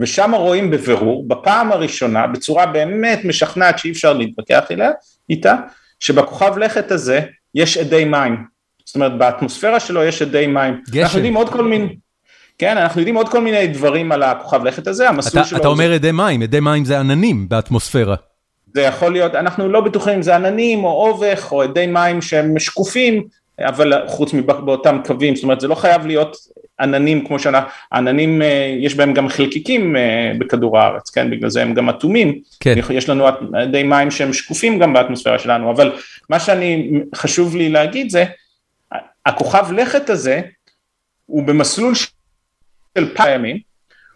ושם 0.00 0.34
רואים 0.34 0.70
בבירור, 0.70 1.28
בפעם 1.28 1.72
הראשונה, 1.72 2.26
בצורה 2.26 2.66
באמת 2.66 3.24
משכנעת 3.24 3.78
שאי 3.78 3.90
אפשר 3.90 4.12
להתווכח 4.12 4.64
אליה, 4.70 4.90
איתה, 5.30 5.54
שבכוכב 6.00 6.58
לכת 6.58 6.90
הזה 6.90 7.20
יש 7.54 7.78
אדי 7.78 8.04
מים. 8.04 8.36
זאת 8.84 8.94
אומרת, 8.94 9.18
באטמוספירה 9.18 9.80
שלו 9.80 10.04
יש 10.04 10.22
אדי 10.22 10.46
מים. 10.46 10.82
גשם. 10.90 11.02
אנחנו 11.02 11.18
יודעים 11.18 11.34
עוד 11.34 11.48
כל 11.48 11.64
מיני... 11.64 11.96
כן, 12.58 12.78
אנחנו 12.78 13.00
יודעים 13.00 13.16
עוד 13.16 13.28
כל 13.28 13.40
מיני 13.40 13.66
דברים 13.66 14.12
על 14.12 14.22
הכוכב 14.22 14.64
לכת 14.64 14.86
הזה, 14.86 15.08
המסלול 15.08 15.42
אתה, 15.42 15.50
שלו... 15.50 15.58
אתה 15.58 15.68
אומר 15.68 15.96
אדי 15.96 16.12
מים, 16.12 16.42
אדי 16.42 16.60
מים 16.60 16.84
זה 16.84 17.00
עננים 17.00 17.48
באטמוספירה. 17.48 18.16
זה 18.74 18.82
יכול 18.82 19.12
להיות, 19.12 19.34
אנחנו 19.34 19.68
לא 19.68 19.80
בטוחים 19.80 20.14
אם 20.14 20.22
זה 20.22 20.36
עננים 20.36 20.84
או 20.84 21.08
אובך 21.08 21.52
או 21.52 21.64
אדי 21.64 21.86
מים 21.86 22.22
שהם 22.22 22.58
שקופים, 22.58 23.24
אבל 23.60 24.08
חוץ 24.08 24.32
מבאותם 24.32 24.98
קווים, 25.06 25.36
זאת 25.36 25.42
אומרת 25.42 25.60
זה 25.60 25.68
לא 25.68 25.74
חייב 25.74 26.06
להיות 26.06 26.36
עננים 26.80 27.26
כמו 27.26 27.38
שאנחנו, 27.38 27.68
עננים 27.92 28.42
אה, 28.42 28.76
יש 28.80 28.94
בהם 28.94 29.14
גם 29.14 29.28
חלקיקים 29.28 29.96
אה, 29.96 30.32
בכדור 30.38 30.78
הארץ, 30.78 31.10
כן, 31.10 31.30
בגלל 31.30 31.50
זה 31.50 31.62
הם 31.62 31.74
גם 31.74 31.88
אטומים, 31.88 32.38
כן. 32.60 32.74
יש 32.90 33.08
לנו 33.08 33.26
די 33.72 33.82
מים 33.82 34.10
שהם 34.10 34.32
שקופים 34.32 34.78
גם 34.78 34.92
באטמוספירה 34.92 35.38
שלנו, 35.38 35.70
אבל 35.70 35.92
מה 36.30 36.40
שאני, 36.40 36.90
חשוב 37.14 37.56
לי 37.56 37.68
להגיד 37.68 38.10
זה, 38.10 38.24
הכוכב 39.26 39.72
לכת 39.72 40.10
הזה 40.10 40.40
הוא 41.26 41.46
במסלול 41.46 41.94
של 41.94 43.14
פעמים, 43.14 43.58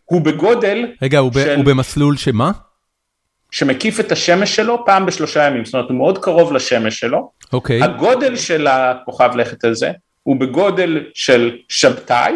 הוא 0.05 0.21
בגודל 0.21 0.87
רגע, 1.03 1.19
הוא, 1.19 1.33
של... 1.33 1.57
הוא 1.57 1.65
במסלול 1.65 2.17
שמה? 2.17 2.51
שמקיף 3.51 4.01
את 4.01 4.13
השמש 4.13 4.57
שלו 4.57 4.87
פעם 4.87 5.07
בשלושה 5.07 5.47
ימים, 5.47 5.65
זאת 5.65 5.75
אומרת 5.75 5.89
הוא 5.89 5.97
מאוד 5.97 6.19
קרוב 6.19 6.53
לשמש 6.53 7.01
שלו, 7.01 7.31
אוקיי. 7.53 7.83
הגודל 7.83 8.37
של 8.37 8.67
הכוכב 8.67 9.31
לכת 9.37 9.65
הזה 9.65 9.91
הוא 10.23 10.37
בגודל 10.37 11.05
של 11.15 11.57
שבתאי, 11.69 12.33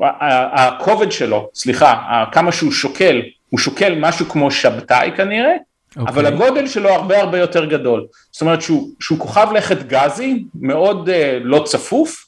הכובד 0.00 1.12
שלו, 1.12 1.50
סליחה, 1.54 2.24
כמה 2.32 2.52
שהוא 2.52 2.72
שוקל, 2.72 3.22
הוא 3.50 3.60
שוקל 3.60 3.94
משהו 4.00 4.26
כמו 4.26 4.50
שבתאי 4.50 5.10
כנראה, 5.16 5.54
okay. 5.54 6.00
אבל 6.00 6.26
אוקיי. 6.26 6.46
הגודל 6.46 6.66
שלו 6.66 6.88
הרבה 6.88 7.20
הרבה 7.20 7.38
יותר 7.38 7.64
גדול. 7.64 8.06
זאת 8.32 8.40
אומרת 8.40 8.62
שהוא, 8.62 8.88
שהוא 9.00 9.18
כוכב 9.18 9.48
לכת 9.54 9.82
גזי, 9.82 10.44
מאוד 10.54 11.08
uh, 11.08 11.12
לא 11.42 11.62
צפוף, 11.66 12.26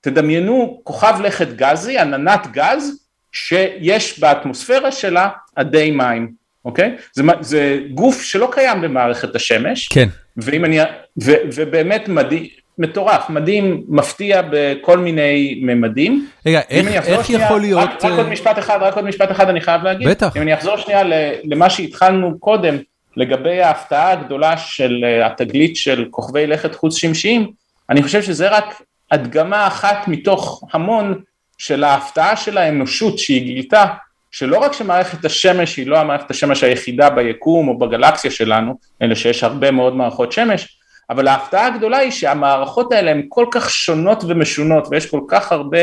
תדמיינו 0.00 0.80
כוכב 0.84 1.20
לכת 1.24 1.48
גזי, 1.48 1.98
עננת 1.98 2.46
גז, 2.52 3.06
שיש 3.32 4.20
באטמוספירה 4.20 4.92
שלה 4.92 5.28
אדי 5.54 5.90
מים, 5.90 6.32
אוקיי? 6.64 6.96
זה, 7.12 7.22
זה 7.40 7.78
גוף 7.94 8.22
שלא 8.22 8.48
קיים 8.52 8.80
במערכת 8.80 9.34
השמש. 9.34 9.88
כן. 9.88 10.08
ואם 10.36 10.64
אני, 10.64 10.80
ו, 11.22 11.32
ובאמת 11.54 12.08
מדהים, 12.08 12.46
מטורף, 12.78 13.30
מדהים, 13.30 13.84
מפתיע 13.88 14.42
בכל 14.50 14.98
מיני 14.98 15.60
ממדים. 15.62 16.28
רגע, 16.46 16.60
איך, 16.70 16.86
איך 17.06 17.26
שנייה, 17.26 17.44
יכול 17.44 17.60
להיות... 17.60 17.80
רק, 17.82 18.04
רק 18.04 18.10
עוד 18.10 18.26
אה, 18.26 18.30
משפט 18.30 18.58
אחד, 18.58 18.78
רק 18.80 18.96
עוד 18.96 19.04
משפט 19.04 19.30
אחד 19.30 19.48
אני 19.48 19.60
חייב 19.60 19.82
להגיד. 19.82 20.08
בטח. 20.08 20.36
אם 20.36 20.42
אני 20.42 20.54
אחזור 20.54 20.76
שנייה 20.76 21.02
למה 21.44 21.70
שהתחלנו 21.70 22.38
קודם, 22.38 22.76
לגבי 23.16 23.62
ההפתעה 23.62 24.12
הגדולה 24.12 24.56
של 24.56 25.04
אה, 25.04 25.26
התגלית 25.26 25.76
של 25.76 26.06
כוכבי 26.10 26.46
לכת 26.46 26.74
חוץ 26.74 26.96
שמשיים, 26.96 27.50
אני 27.90 28.02
חושב 28.02 28.22
שזה 28.22 28.48
רק 28.48 28.82
הדגמה 29.10 29.66
אחת 29.66 30.08
מתוך 30.08 30.64
המון 30.72 31.20
של 31.58 31.84
ההפתעה 31.84 32.36
של 32.36 32.58
האנושות 32.58 33.18
שהיא 33.18 33.44
גילתה, 33.44 33.84
שלא 34.30 34.58
רק 34.58 34.72
שמערכת 34.72 35.24
השמש 35.24 35.76
היא 35.76 35.86
לא 35.86 35.98
המערכת 35.98 36.30
השמש 36.30 36.64
היחידה 36.64 37.10
ביקום 37.10 37.68
או 37.68 37.78
בגלקסיה 37.78 38.30
שלנו, 38.30 38.78
אלא 39.02 39.14
שיש 39.14 39.44
הרבה 39.44 39.70
מאוד 39.70 39.96
מערכות 39.96 40.32
שמש, 40.32 40.78
אבל 41.10 41.28
ההפתעה 41.28 41.66
הגדולה 41.66 41.98
היא 41.98 42.10
שהמערכות 42.10 42.92
האלה 42.92 43.10
הן 43.10 43.22
כל 43.28 43.46
כך 43.50 43.70
שונות 43.70 44.24
ומשונות 44.28 44.88
ויש 44.90 45.10
כל 45.10 45.20
כך 45.28 45.52
הרבה 45.52 45.78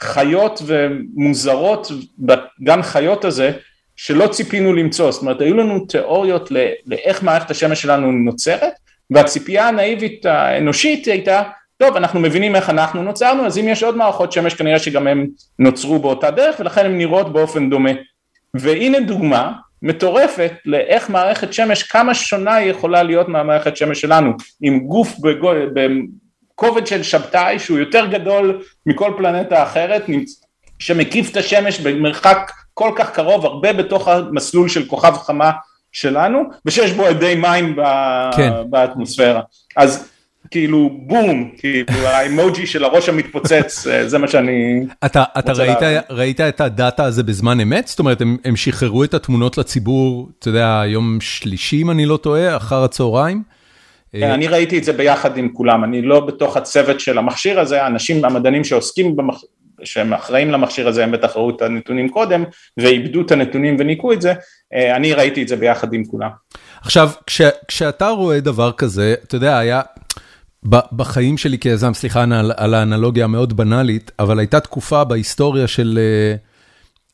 חיות 0.00 0.62
ומוזרות 0.66 1.92
בגן 2.18 2.82
חיות 2.82 3.24
הזה 3.24 3.52
שלא 3.96 4.26
ציפינו 4.26 4.72
למצוא, 4.72 5.10
זאת 5.10 5.22
אומרת 5.22 5.40
היו 5.40 5.56
לנו 5.56 5.86
תיאוריות 5.86 6.50
לאיך 6.86 7.22
מערכת 7.22 7.50
השמש 7.50 7.82
שלנו 7.82 8.12
נוצרת 8.12 8.72
והציפייה 9.10 9.68
הנאיבית 9.68 10.26
האנושית 10.26 11.06
הייתה 11.06 11.42
טוב 11.76 11.96
אנחנו 11.96 12.20
מבינים 12.20 12.56
איך 12.56 12.70
אנחנו 12.70 13.02
נוצרנו 13.02 13.46
אז 13.46 13.58
אם 13.58 13.68
יש 13.68 13.82
עוד 13.82 13.96
מערכות 13.96 14.32
שמש 14.32 14.54
כנראה 14.54 14.78
שגם 14.78 15.06
הם 15.06 15.26
נוצרו 15.58 15.98
באותה 15.98 16.30
דרך 16.30 16.56
ולכן 16.60 16.86
הן 16.86 16.98
נראות 16.98 17.32
באופן 17.32 17.70
דומה 17.70 17.90
והנה 18.54 19.00
דוגמה 19.00 19.52
מטורפת 19.82 20.52
לאיך 20.64 21.10
מערכת 21.10 21.52
שמש, 21.52 21.82
כמה 21.82 22.14
שונה 22.14 22.54
היא 22.54 22.70
יכולה 22.70 23.02
להיות 23.02 23.28
מהמערכת 23.28 23.76
שמש 23.76 24.00
שלנו, 24.00 24.32
עם 24.62 24.78
גוף 24.78 25.16
בכובד 26.54 26.86
של 26.86 27.02
שבתאי 27.02 27.58
שהוא 27.58 27.78
יותר 27.78 28.06
גדול 28.06 28.62
מכל 28.86 29.12
פלנטה 29.16 29.62
אחרת, 29.62 30.02
שמקיף 30.78 31.30
את 31.30 31.36
השמש 31.36 31.80
במרחק 31.80 32.52
כל 32.74 32.90
כך 32.96 33.10
קרוב, 33.10 33.46
הרבה 33.46 33.72
בתוך 33.72 34.08
המסלול 34.08 34.68
של 34.68 34.86
כוכב 34.86 35.12
חמה 35.12 35.50
שלנו, 35.92 36.42
ושיש 36.66 36.92
בו 36.92 37.10
אדי 37.10 37.34
מים 37.34 37.76
כן. 38.36 38.52
באטמוספירה. 38.70 39.40
אז 39.76 40.08
כאילו 40.50 40.90
בום, 41.02 41.50
כאילו 41.58 42.06
האימוג'י 42.06 42.66
של 42.66 42.84
הראש 42.84 43.08
המתפוצץ, 43.08 43.86
אה, 43.86 44.08
זה 44.08 44.18
מה 44.18 44.28
שאני... 44.28 44.86
אתה, 45.04 45.24
אתה 45.38 45.52
ראית. 45.52 45.78
ראית 46.10 46.40
את 46.40 46.60
הדאטה 46.60 47.04
הזה 47.04 47.22
בזמן 47.22 47.60
אמת? 47.60 47.88
זאת 47.88 47.98
אומרת, 47.98 48.20
הם, 48.20 48.36
הם 48.44 48.56
שחררו 48.56 49.04
את 49.04 49.14
התמונות 49.14 49.58
לציבור, 49.58 50.28
אתה 50.38 50.48
יודע, 50.48 50.82
יום 50.86 51.18
שלישי, 51.20 51.82
אם 51.82 51.90
אני 51.90 52.06
לא 52.06 52.16
טועה, 52.16 52.56
אחר 52.56 52.84
הצהריים? 52.84 53.42
כן, 54.12 54.30
אני 54.30 54.48
ראיתי 54.48 54.78
את 54.78 54.84
זה 54.84 54.92
ביחד 54.92 55.36
עם 55.36 55.48
כולם, 55.48 55.84
אני 55.84 56.02
לא 56.02 56.20
בתוך 56.20 56.56
הצוות 56.56 57.00
של 57.00 57.18
המכשיר 57.18 57.60
הזה, 57.60 57.82
האנשים, 57.82 58.24
המדענים 58.24 58.64
שעוסקים 58.64 59.16
במח... 59.16 59.42
שהם 59.84 60.12
אחראים 60.12 60.50
למכשיר 60.50 60.88
הזה, 60.88 61.04
הם 61.04 61.12
בטח 61.12 61.36
ראו 61.36 61.50
את 61.50 61.62
הנתונים 61.62 62.08
קודם, 62.08 62.44
ואיבדו 62.76 63.20
את 63.20 63.30
הנתונים 63.30 63.76
וניקו 63.78 64.12
את 64.12 64.22
זה, 64.22 64.34
אה, 64.74 64.96
אני 64.96 65.12
ראיתי 65.12 65.42
את 65.42 65.48
זה 65.48 65.56
ביחד 65.56 65.94
עם 65.94 66.04
כולם. 66.04 66.30
עכשיו, 66.80 67.10
כש, 67.26 67.40
כשאתה 67.68 68.08
רואה 68.08 68.40
דבר 68.40 68.72
כזה, 68.72 69.14
אתה 69.24 69.36
יודע, 69.36 69.58
היה... 69.58 69.80
בחיים 70.68 71.38
שלי 71.38 71.58
כיזם, 71.58 71.94
סליחה 71.94 72.24
על 72.56 72.74
האנלוגיה 72.74 73.24
המאוד 73.24 73.56
בנאלית, 73.56 74.10
אבל 74.18 74.38
הייתה 74.38 74.60
תקופה 74.60 75.04
בהיסטוריה 75.04 75.66
של 75.66 75.98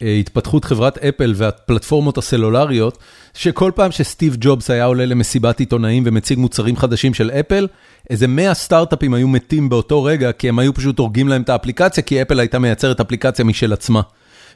התפתחות 0.00 0.64
חברת 0.64 0.98
אפל 0.98 1.32
והפלטפורמות 1.36 2.18
הסלולריות, 2.18 2.98
שכל 3.34 3.72
פעם 3.74 3.90
שסטיב 3.90 4.36
ג'ובס 4.40 4.70
היה 4.70 4.84
עולה 4.84 5.06
למסיבת 5.06 5.60
עיתונאים 5.60 6.02
ומציג 6.06 6.38
מוצרים 6.38 6.76
חדשים 6.76 7.14
של 7.14 7.30
אפל, 7.30 7.66
איזה 8.10 8.26
100 8.26 8.54
סטארט-אפים 8.54 9.14
היו 9.14 9.28
מתים 9.28 9.68
באותו 9.68 10.02
רגע, 10.02 10.32
כי 10.32 10.48
הם 10.48 10.58
היו 10.58 10.74
פשוט 10.74 10.98
הורגים 10.98 11.28
להם 11.28 11.42
את 11.42 11.48
האפליקציה, 11.48 12.02
כי 12.02 12.22
אפל 12.22 12.40
הייתה 12.40 12.58
מייצרת 12.58 13.00
אפליקציה 13.00 13.44
משל 13.44 13.72
עצמה. 13.72 14.00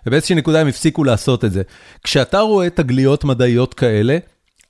ובאיזושהי 0.07 0.34
נקודה 0.36 0.61
הם 0.61 0.66
הפסיקו 0.66 1.05
לעשות 1.05 1.44
את 1.44 1.53
זה. 1.53 1.62
כשאתה 2.05 2.40
רואה 2.40 2.70
תגליות 2.70 3.24
מדעיות 3.24 3.74
כאלה, 3.74 4.18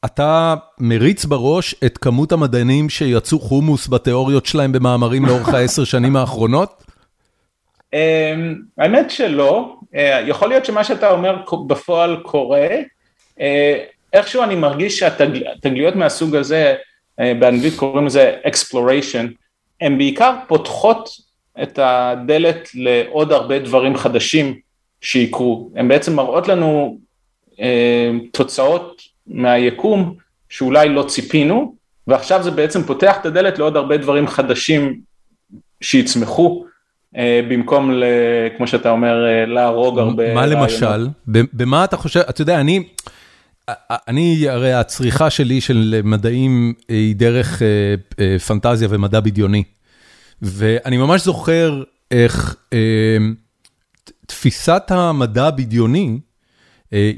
אתה 0.07 0.55
מריץ 0.79 1.25
בראש 1.25 1.75
את 1.87 1.99
כמות 1.99 2.33
המדענים 2.33 2.89
שיצאו 2.89 3.41
חומוס 3.41 3.89
בתיאוריות 3.89 4.47
שלהם 4.47 4.73
במאמרים 4.73 5.25
לאורך 5.25 5.49
העשר 5.55 5.85
שנים 5.85 6.17
האחרונות? 6.17 6.85
אמ, 7.93 8.55
האמת 8.79 9.11
שלא, 9.11 9.77
אה, 9.95 10.21
יכול 10.27 10.49
להיות 10.49 10.65
שמה 10.65 10.85
שאתה 10.85 11.11
אומר 11.11 11.37
בפועל 11.67 12.17
קורה, 12.23 12.69
אה, 13.41 13.85
איכשהו 14.13 14.43
אני 14.43 14.55
מרגיש 14.55 14.99
שהתגליות 14.99 15.97
מהסוג 15.97 16.37
הזה, 16.37 16.75
אה, 17.21 17.33
באנגלית 17.39 17.75
קוראים 17.77 18.07
לזה 18.07 18.37
exploration, 18.45 19.27
הן 19.81 19.99
בעיקר 19.99 20.35
פותחות 20.49 21.09
את 21.63 21.79
הדלת 21.83 22.69
לעוד 22.75 23.33
הרבה 23.33 23.59
דברים 23.59 23.97
חדשים 23.97 24.59
שיקרו, 25.01 25.71
הן 25.77 25.89
בעצם 25.89 26.17
מראות 26.17 26.49
לנו 26.49 26.99
תוצאות 28.33 29.03
מהיקום 29.29 30.15
שאולי 30.49 30.89
לא 30.89 31.03
ציפינו, 31.03 31.75
ועכשיו 32.07 32.43
זה 32.43 32.51
בעצם 32.51 32.83
פותח 32.83 33.17
את 33.21 33.27
הדלת 33.27 33.59
לעוד 33.59 33.77
הרבה 33.77 33.97
דברים 33.97 34.29
חדשים 34.29 35.01
שיצמחו, 35.81 36.65
אה, 37.17 37.41
במקום, 37.51 37.93
ל, 37.93 38.05
כמו 38.57 38.67
שאתה 38.67 38.91
אומר, 38.91 39.27
אה, 39.27 39.47
להרוג 39.47 39.99
הרבה... 39.99 40.35
מה 40.35 40.47
למשל? 40.47 41.09
במה 41.27 41.85
אתה 41.85 41.97
חושב, 41.97 42.21
אתה 42.21 42.43
יודע, 42.43 42.61
אני, 42.61 42.83
אני, 44.09 44.49
הרי 44.49 44.73
הצריכה 44.73 45.31
שלי 45.31 45.61
של 45.61 46.01
מדעים 46.05 46.75
היא 46.89 47.17
דרך 47.17 47.63
אה, 47.63 48.39
פנטזיה 48.39 48.89
ומדע 48.91 49.21
בדיוני, 49.21 49.63
ואני 50.43 50.97
ממש 50.97 51.25
זוכר 51.25 51.83
איך 52.11 52.57
תפיסת 54.27 54.83
המדע 54.89 55.47
הבדיוני, 55.47 56.09
אה, 56.09 56.26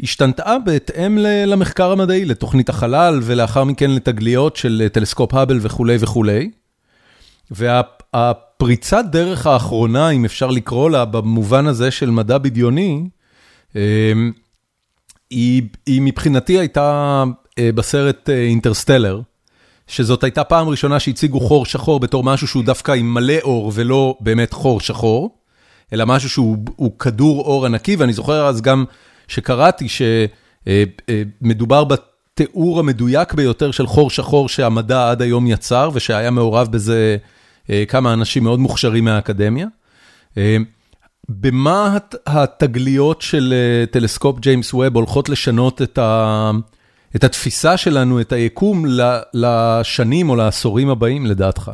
השתנתה 0.02 0.56
בהתאם 0.64 1.18
למחקר 1.18 1.92
המדעי, 1.92 2.24
לתוכנית 2.24 2.68
החלל 2.68 3.20
ולאחר 3.22 3.64
מכן 3.64 3.90
לתגליות 3.90 4.56
של 4.56 4.80
אה, 4.84 4.88
טלסקופ 4.88 5.34
האבל 5.34 5.58
וכולי 5.62 5.96
וכולי. 6.00 6.50
והפריצת 7.50 9.04
דרך 9.10 9.46
האחרונה, 9.46 10.10
אם 10.10 10.24
אפשר 10.24 10.50
לקרוא 10.50 10.90
לה, 10.90 11.04
במובן 11.04 11.66
הזה 11.66 11.90
של 11.90 12.10
מדע 12.10 12.38
בדיוני, 12.38 13.08
אה, 13.76 14.12
היא, 15.30 15.62
היא 15.86 16.02
מבחינתי 16.02 16.58
הייתה 16.58 17.24
בסרט 17.60 18.30
אינטרסטלר, 18.30 19.20
שזאת 19.86 20.24
הייתה 20.24 20.44
פעם 20.44 20.68
ראשונה 20.68 21.00
שהציגו 21.00 21.40
חור 21.40 21.66
שחור 21.66 22.00
בתור 22.00 22.24
משהו 22.24 22.46
שהוא 22.46 22.64
דווקא 22.64 22.92
עם 22.92 23.14
מלא 23.14 23.36
אור 23.42 23.72
ולא 23.74 24.16
באמת 24.20 24.52
חור 24.52 24.80
שחור, 24.80 25.30
אלא 25.92 26.06
משהו 26.06 26.30
שהוא 26.30 26.98
כדור 26.98 27.40
אור 27.40 27.66
ענקי, 27.66 27.96
ואני 27.96 28.12
זוכר 28.12 28.46
אז 28.46 28.60
גם 28.60 28.84
שקראתי 29.28 29.86
שמדובר 30.66 31.84
בתיאור 31.84 32.80
המדויק 32.80 33.34
ביותר 33.34 33.70
של 33.70 33.86
חור 33.86 34.10
שחור 34.10 34.48
שהמדע 34.48 35.10
עד 35.10 35.22
היום 35.22 35.46
יצר, 35.46 35.90
ושהיה 35.94 36.30
מעורב 36.30 36.68
בזה 36.72 37.16
אה, 37.70 37.84
כמה 37.88 38.12
אנשים 38.12 38.44
מאוד 38.44 38.58
מוכשרים 38.58 39.04
מהאקדמיה. 39.04 39.66
אה, 40.38 40.56
במה 41.28 41.98
התגליות 42.26 43.22
של 43.22 43.54
אה, 43.56 43.86
טלסקופ 43.86 44.38
ג'יימס 44.38 44.74
ווב 44.74 44.96
הולכות 44.96 45.28
לשנות 45.28 45.82
את 45.82 45.98
ה... 45.98 46.50
את 47.16 47.24
התפיסה 47.24 47.76
שלנו, 47.76 48.20
את 48.20 48.32
היקום, 48.32 48.84
לשנים 49.34 50.30
או 50.30 50.36
לעשורים 50.36 50.88
הבאים, 50.88 51.26
לדעתך? 51.26 51.70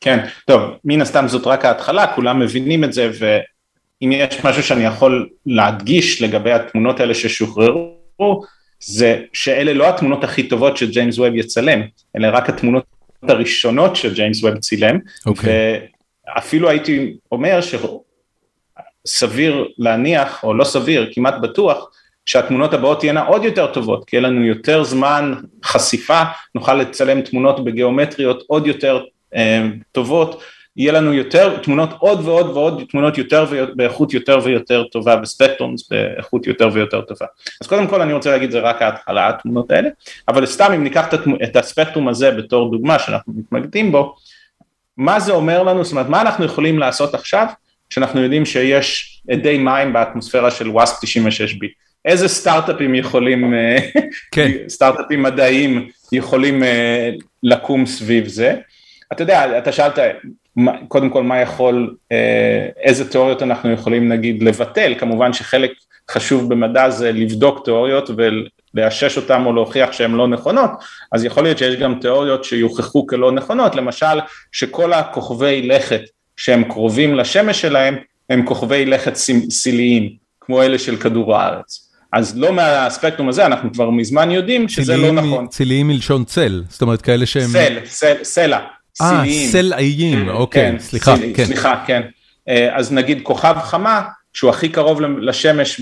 כן, 0.00 0.24
טוב, 0.46 0.60
מן 0.84 1.00
הסתם 1.00 1.28
זאת 1.28 1.46
רק 1.46 1.64
ההתחלה, 1.64 2.14
כולם 2.14 2.38
מבינים 2.38 2.84
את 2.84 2.92
זה, 2.92 3.10
אם 4.02 4.12
יש 4.12 4.44
משהו 4.44 4.62
שאני 4.62 4.84
יכול 4.84 5.28
להדגיש 5.46 6.22
לגבי 6.22 6.52
התמונות 6.52 7.00
האלה 7.00 7.14
ששוחררו, 7.14 8.42
זה 8.80 9.22
שאלה 9.32 9.72
לא 9.72 9.88
התמונות 9.88 10.24
הכי 10.24 10.48
טובות 10.48 10.76
שג'יימס 10.76 11.18
ווב 11.18 11.34
יצלם, 11.34 11.80
אלה 12.16 12.30
רק 12.30 12.48
התמונות 12.48 12.84
הראשונות 13.22 13.96
שג'יימס 13.96 14.42
ווב 14.42 14.58
צילם, 14.58 14.96
okay. 14.96 15.26
אוקיי. 15.26 15.80
ואפילו 16.36 16.68
הייתי 16.68 17.16
אומר 17.32 17.60
שסביר 19.06 19.68
להניח, 19.78 20.44
או 20.44 20.54
לא 20.54 20.64
סביר, 20.64 21.10
כמעט 21.12 21.34
בטוח, 21.42 21.90
שהתמונות 22.26 22.74
הבאות 22.74 23.00
תהיינה 23.00 23.26
עוד 23.26 23.44
יותר 23.44 23.66
טובות, 23.66 24.04
כי 24.04 24.16
יהיה 24.16 24.28
לנו 24.28 24.44
יותר 24.44 24.84
זמן 24.84 25.34
חשיפה, 25.64 26.22
נוכל 26.54 26.74
לצלם 26.74 27.20
תמונות 27.20 27.64
בגיאומטריות 27.64 28.42
עוד 28.46 28.66
יותר 28.66 29.04
אה, 29.36 29.66
טובות, 29.92 30.42
יהיה 30.76 30.92
לנו 30.92 31.14
יותר 31.14 31.58
תמונות 31.58 31.90
עוד 31.98 32.20
ועוד 32.24 32.46
ועוד 32.46 32.82
תמונות 32.90 33.18
יותר 33.18 33.46
באיכות 33.74 34.14
יותר 34.14 34.38
ויותר 34.44 34.84
טובה 34.84 35.20
וספקטרומס 35.22 35.88
באיכות 35.90 36.46
יותר 36.46 36.70
ויותר 36.72 37.00
טובה. 37.00 37.26
אז 37.60 37.66
קודם 37.66 37.86
כל 37.86 38.02
אני 38.02 38.12
רוצה 38.12 38.30
להגיד 38.30 38.50
זה 38.50 38.60
רק 38.60 38.82
ההתחלה 38.82 39.28
התמונות 39.28 39.70
האלה, 39.70 39.88
אבל 40.28 40.46
סתם 40.46 40.72
אם 40.72 40.84
ניקח 40.84 41.06
את 41.44 41.56
הספקטרום 41.56 42.08
הזה 42.08 42.30
בתור 42.30 42.70
דוגמה 42.70 42.98
שאנחנו 42.98 43.32
מתמקדים 43.36 43.92
בו, 43.92 44.16
מה 44.96 45.20
זה 45.20 45.32
אומר 45.32 45.62
לנו, 45.62 45.84
זאת 45.84 45.92
אומרת 45.92 46.08
מה 46.08 46.20
אנחנו 46.20 46.44
יכולים 46.44 46.78
לעשות 46.78 47.14
עכשיו 47.14 47.46
שאנחנו 47.90 48.22
יודעים 48.22 48.46
שיש 48.46 49.16
אדי 49.32 49.58
מים 49.58 49.92
באטמוספירה 49.92 50.50
של 50.50 50.68
וואספ 50.68 51.04
96B, 51.04 51.66
איזה 52.04 52.28
סטארט-אפים 52.28 52.94
יכולים, 52.94 53.54
אה, 53.54 53.76
כן. 54.32 54.50
סטארט-אפים 54.68 55.22
מדעיים 55.22 55.88
יכולים 56.12 56.62
אה, 56.62 57.10
לקום 57.42 57.86
סביב 57.86 58.26
זה. 58.26 58.54
אתה 59.12 59.22
יודע, 59.22 59.58
אתה 59.58 59.72
שאלת 59.72 59.98
קודם 60.88 61.10
כל 61.10 61.22
מה 61.22 61.40
יכול, 61.40 61.94
אה, 62.12 62.68
איזה 62.82 63.10
תיאוריות 63.10 63.42
אנחנו 63.42 63.72
יכולים 63.72 64.08
נגיד 64.08 64.42
לבטל, 64.42 64.94
כמובן 64.98 65.32
שחלק 65.32 65.70
חשוב 66.10 66.48
במדע 66.48 66.90
זה 66.90 67.12
לבדוק 67.12 67.64
תיאוריות 67.64 68.10
ולאשש 68.74 69.16
אותן 69.16 69.42
או 69.46 69.52
להוכיח 69.52 69.92
שהן 69.92 70.12
לא 70.12 70.28
נכונות, 70.28 70.70
אז 71.12 71.24
יכול 71.24 71.42
להיות 71.42 71.58
שיש 71.58 71.76
גם 71.76 71.98
תיאוריות 72.00 72.44
שיוכחו 72.44 73.06
כלא 73.06 73.32
נכונות, 73.32 73.74
למשל 73.74 74.20
שכל 74.52 74.92
הכוכבי 74.92 75.62
לכת 75.62 76.00
שהם 76.36 76.64
קרובים 76.64 77.14
לשמש 77.14 77.60
שלהם 77.60 77.96
הם 78.30 78.46
כוכבי 78.46 78.86
לכת 78.86 79.14
סיליים, 79.50 80.10
כמו 80.40 80.62
אלה 80.62 80.78
של 80.78 80.96
כדור 80.96 81.36
הארץ. 81.36 81.86
אז 82.12 82.38
לא 82.38 82.52
מהספקטרום 82.52 83.28
הזה, 83.28 83.46
אנחנו 83.46 83.72
כבר 83.72 83.90
מזמן 83.90 84.30
יודעים 84.30 84.68
שזה 84.68 84.96
לא 84.96 85.12
נכון. 85.12 85.46
ציליים 85.46 85.88
מלשון 85.88 86.24
צל, 86.24 86.62
זאת 86.68 86.82
אומרת 86.82 87.02
כאלה 87.02 87.26
שהם... 87.26 87.48
סל, 87.48 87.78
סל, 87.84 88.14
סלע. 88.22 88.58
אה, 89.00 89.22
סלעיים, 89.50 90.24
כן, 90.24 90.28
אוקיי, 90.28 90.72
כן, 90.72 90.78
סליחה, 90.78 91.14
כן. 91.34 91.44
סליחה, 91.44 91.84
כן. 91.86 92.02
אה, 92.48 92.76
אז 92.76 92.92
נגיד 92.92 93.20
כוכב 93.22 93.56
חמה, 93.62 94.02
שהוא 94.32 94.50
הכי 94.50 94.68
קרוב 94.68 95.00
לשמש 95.00 95.80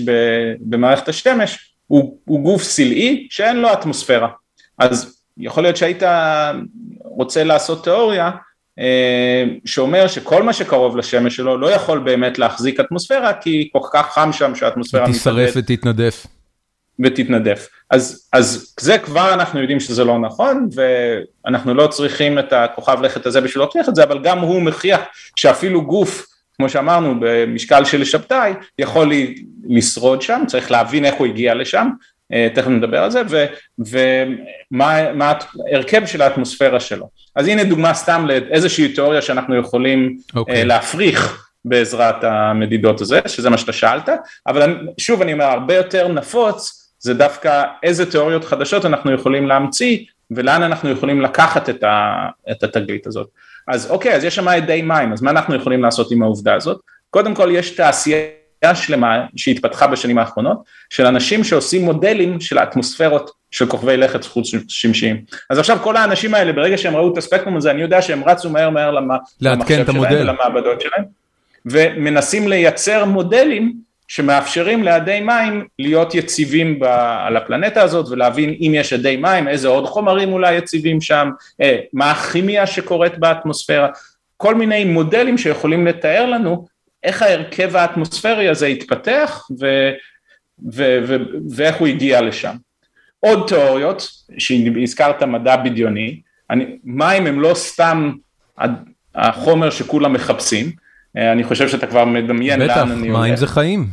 במערכת 0.59 1.09
השמש, 1.09 1.73
הוא, 1.87 2.17
הוא 2.25 2.43
גוף 2.43 2.63
סלעי 2.63 3.27
שאין 3.29 3.57
לו 3.57 3.73
אטמוספירה. 3.73 4.27
אז 4.77 5.21
יכול 5.37 5.63
להיות 5.63 5.77
שהיית 5.77 6.03
רוצה 6.99 7.43
לעשות 7.43 7.83
תיאוריה 7.83 8.31
אה, 8.79 9.43
שאומר 9.65 10.07
שכל 10.07 10.43
מה 10.43 10.53
שקרוב 10.53 10.97
לשמש 10.97 11.35
שלו 11.35 11.57
לא 11.57 11.71
יכול 11.71 11.99
באמת 11.99 12.39
להחזיק 12.39 12.79
אטמוספירה 12.79 13.33
כי 13.33 13.69
כל 13.73 13.79
כך 13.93 14.13
חם 14.13 14.29
שם 14.33 14.55
שהאטמוספירה 14.55 15.03
מתנדף. 15.03 15.17
תישרף 15.17 15.53
ותתנדף. 15.55 16.27
ותתנדף. 16.99 17.67
אז, 17.89 18.29
אז 18.33 18.73
זה 18.79 18.97
כבר 18.97 19.33
אנחנו 19.33 19.61
יודעים 19.61 19.79
שזה 19.79 20.03
לא 20.03 20.19
נכון 20.19 20.69
ואנחנו 20.75 21.73
לא 21.73 21.87
צריכים 21.87 22.39
את 22.39 22.53
הכוכב 22.53 23.01
לכת 23.01 23.25
הזה 23.25 23.41
בשביל 23.41 23.63
להוכיח 23.63 23.89
את 23.89 23.95
זה, 23.95 24.03
אבל 24.03 24.19
גם 24.23 24.39
הוא 24.39 24.61
מכריח 24.61 25.01
שאפילו 25.35 25.85
גוף, 25.85 26.25
כמו 26.57 26.69
שאמרנו, 26.69 27.15
במשקל 27.19 27.85
של 27.85 28.03
שבתאי, 28.03 28.53
יכול 28.79 29.11
לשרוד 29.69 30.21
שם, 30.21 30.43
צריך 30.47 30.71
להבין 30.71 31.05
איך 31.05 31.15
הוא 31.15 31.27
הגיע 31.27 31.53
לשם, 31.53 31.89
אה, 32.33 32.47
תכף 32.53 32.67
נדבר 32.67 33.03
על 33.03 33.11
זה, 33.11 33.21
ומה 33.79 35.33
ההרכב 35.71 36.05
של 36.05 36.21
האטמוספירה 36.21 36.79
שלו. 36.79 37.09
אז 37.35 37.47
הנה 37.47 37.63
דוגמה 37.63 37.93
סתם 37.93 38.25
לאיזושהי 38.27 38.93
תיאוריה 38.93 39.21
שאנחנו 39.21 39.55
יכולים 39.55 40.17
okay. 40.19 40.35
אוקיי. 40.35 40.65
להפריך 40.65 41.45
בעזרת 41.65 42.23
המדידות 42.23 43.01
הזה, 43.01 43.19
שזה 43.27 43.49
מה 43.49 43.57
שאתה 43.57 43.73
שאלת, 43.73 44.09
אבל 44.47 44.87
שוב 44.97 45.21
אני 45.21 45.33
אומר, 45.33 45.45
הרבה 45.45 45.75
יותר 45.75 46.07
נפוץ 46.07 46.84
זה 47.05 47.13
דווקא 47.13 47.63
איזה 47.83 48.11
תיאוריות 48.11 48.45
חדשות 48.45 48.85
אנחנו 48.85 49.11
יכולים 49.11 49.47
להמציא 49.47 49.97
ולאן 50.31 50.63
אנחנו 50.63 50.89
יכולים 50.89 51.21
לקחת 51.21 51.69
את, 51.69 51.83
ה, 51.83 52.27
את 52.51 52.63
התגלית 52.63 53.07
הזאת. 53.07 53.27
אז 53.67 53.91
אוקיי, 53.91 54.15
אז 54.15 54.23
יש 54.23 54.35
שם 54.35 54.47
אדי 54.47 54.81
מים, 54.81 55.13
אז 55.13 55.21
מה 55.21 55.31
אנחנו 55.31 55.55
יכולים 55.55 55.83
לעשות 55.83 56.11
עם 56.11 56.23
העובדה 56.23 56.53
הזאת? 56.55 56.81
קודם 57.09 57.33
כל 57.33 57.49
יש 57.51 57.69
תעשייה 57.69 58.29
שלמה 58.73 59.25
שהתפתחה 59.35 59.87
בשנים 59.87 60.17
האחרונות, 60.17 60.63
של 60.89 61.05
אנשים 61.05 61.43
שעושים 61.43 61.85
מודלים 61.85 62.41
של 62.41 62.57
האטמוספירות 62.57 63.31
של 63.51 63.65
כוכבי 63.65 63.97
לכת 63.97 64.25
חוץ 64.25 64.47
שמשיים. 64.67 65.21
אז 65.49 65.59
עכשיו 65.59 65.77
כל 65.81 65.97
האנשים 65.97 66.33
האלה, 66.33 66.53
ברגע 66.53 66.77
שהם 66.77 66.95
ראו 66.95 67.13
את 67.13 67.17
הספקטרום 67.17 67.57
הזה, 67.57 67.71
אני 67.71 67.81
יודע 67.81 68.01
שהם 68.01 68.23
רצו 68.23 68.49
מהר 68.49 68.69
מהר 68.69 68.91
למחשב 69.41 69.85
שלהם 69.85 70.13
ולמעבדות 70.13 70.81
שלהם, 70.81 71.03
ומנסים 71.65 72.47
לייצר 72.47 73.05
מודלים 73.05 73.84
שמאפשרים 74.07 74.83
לאדי 74.83 75.19
מים 75.21 75.67
להיות 75.79 76.15
יציבים 76.15 76.79
ב, 76.79 76.83
על 77.19 77.37
הפלנטה 77.37 77.81
הזאת 77.81 78.09
ולהבין 78.09 78.49
אם 78.49 78.71
יש 78.75 78.93
אדי 78.93 79.17
מים, 79.17 79.47
איזה 79.47 79.67
עוד 79.67 79.85
חומרים 79.85 80.33
אולי 80.33 80.55
יציבים 80.55 81.01
שם, 81.01 81.29
אה, 81.61 81.79
מה 81.93 82.11
הכימיה 82.11 82.67
שקורית 82.67 83.17
באטמוספירה, 83.17 83.89
כל 84.37 84.55
מיני 84.55 84.85
מודלים 84.85 85.37
שיכולים 85.37 85.87
לתאר 85.87 86.25
לנו 86.25 86.65
איך 87.03 87.21
ההרכב 87.21 87.75
האטמוספרי 87.75 88.49
הזה 88.49 88.65
התפתח 88.67 89.47
ו, 89.59 89.65
ו, 90.73 90.99
ו, 91.07 91.15
ואיך 91.55 91.75
הוא 91.75 91.87
הגיע 91.87 92.21
לשם. 92.21 92.55
עוד 93.19 93.47
תיאוריות, 93.47 94.07
שהזכרת 94.37 95.23
מדע 95.23 95.55
בדיוני, 95.55 96.21
אני, 96.49 96.65
מים 96.83 97.27
הם 97.27 97.39
לא 97.39 97.53
סתם 97.53 98.11
החומר 99.15 99.69
שכולם 99.69 100.13
מחפשים, 100.13 100.71
אני 101.17 101.43
חושב 101.43 101.67
שאתה 101.67 101.87
כבר 101.87 102.05
מדמיין 102.05 102.59
לאן 102.59 102.91
אני 102.91 103.07
הולך. 103.07 103.09
בטח, 103.09 103.21
מים 103.21 103.35
זה 103.35 103.47
חיים. 103.47 103.87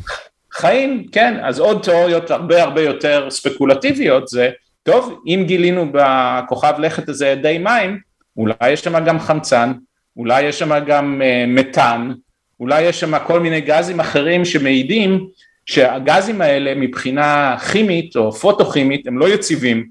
חיים, 0.53 1.05
כן, 1.11 1.37
אז 1.43 1.59
עוד 1.59 1.79
תיאוריות 1.83 2.31
הרבה 2.31 2.63
הרבה 2.63 2.81
יותר 2.81 3.27
ספקולטיביות 3.29 4.27
זה, 4.27 4.49
טוב, 4.83 5.21
אם 5.27 5.43
גילינו 5.47 5.91
בכוכב 5.91 6.73
לכת 6.79 7.09
הזה 7.09 7.35
די 7.41 7.57
מים, 7.57 7.99
אולי 8.37 8.71
יש 8.71 8.81
שם 8.81 9.05
גם 9.05 9.19
חמצן, 9.19 9.73
אולי 10.17 10.41
יש 10.41 10.59
שם 10.59 10.85
גם 10.87 11.21
uh, 11.21 11.49
מתאן, 11.49 12.11
אולי 12.59 12.81
יש 12.81 12.99
שם 12.99 13.19
כל 13.19 13.39
מיני 13.39 13.61
גזים 13.61 13.99
אחרים 13.99 14.45
שמעידים 14.45 15.27
שהגזים 15.65 16.41
האלה 16.41 16.75
מבחינה 16.75 17.57
כימית 17.71 18.15
או 18.15 18.31
פוטוכימית 18.31 19.07
הם 19.07 19.17
לא 19.17 19.29
יציבים 19.33 19.85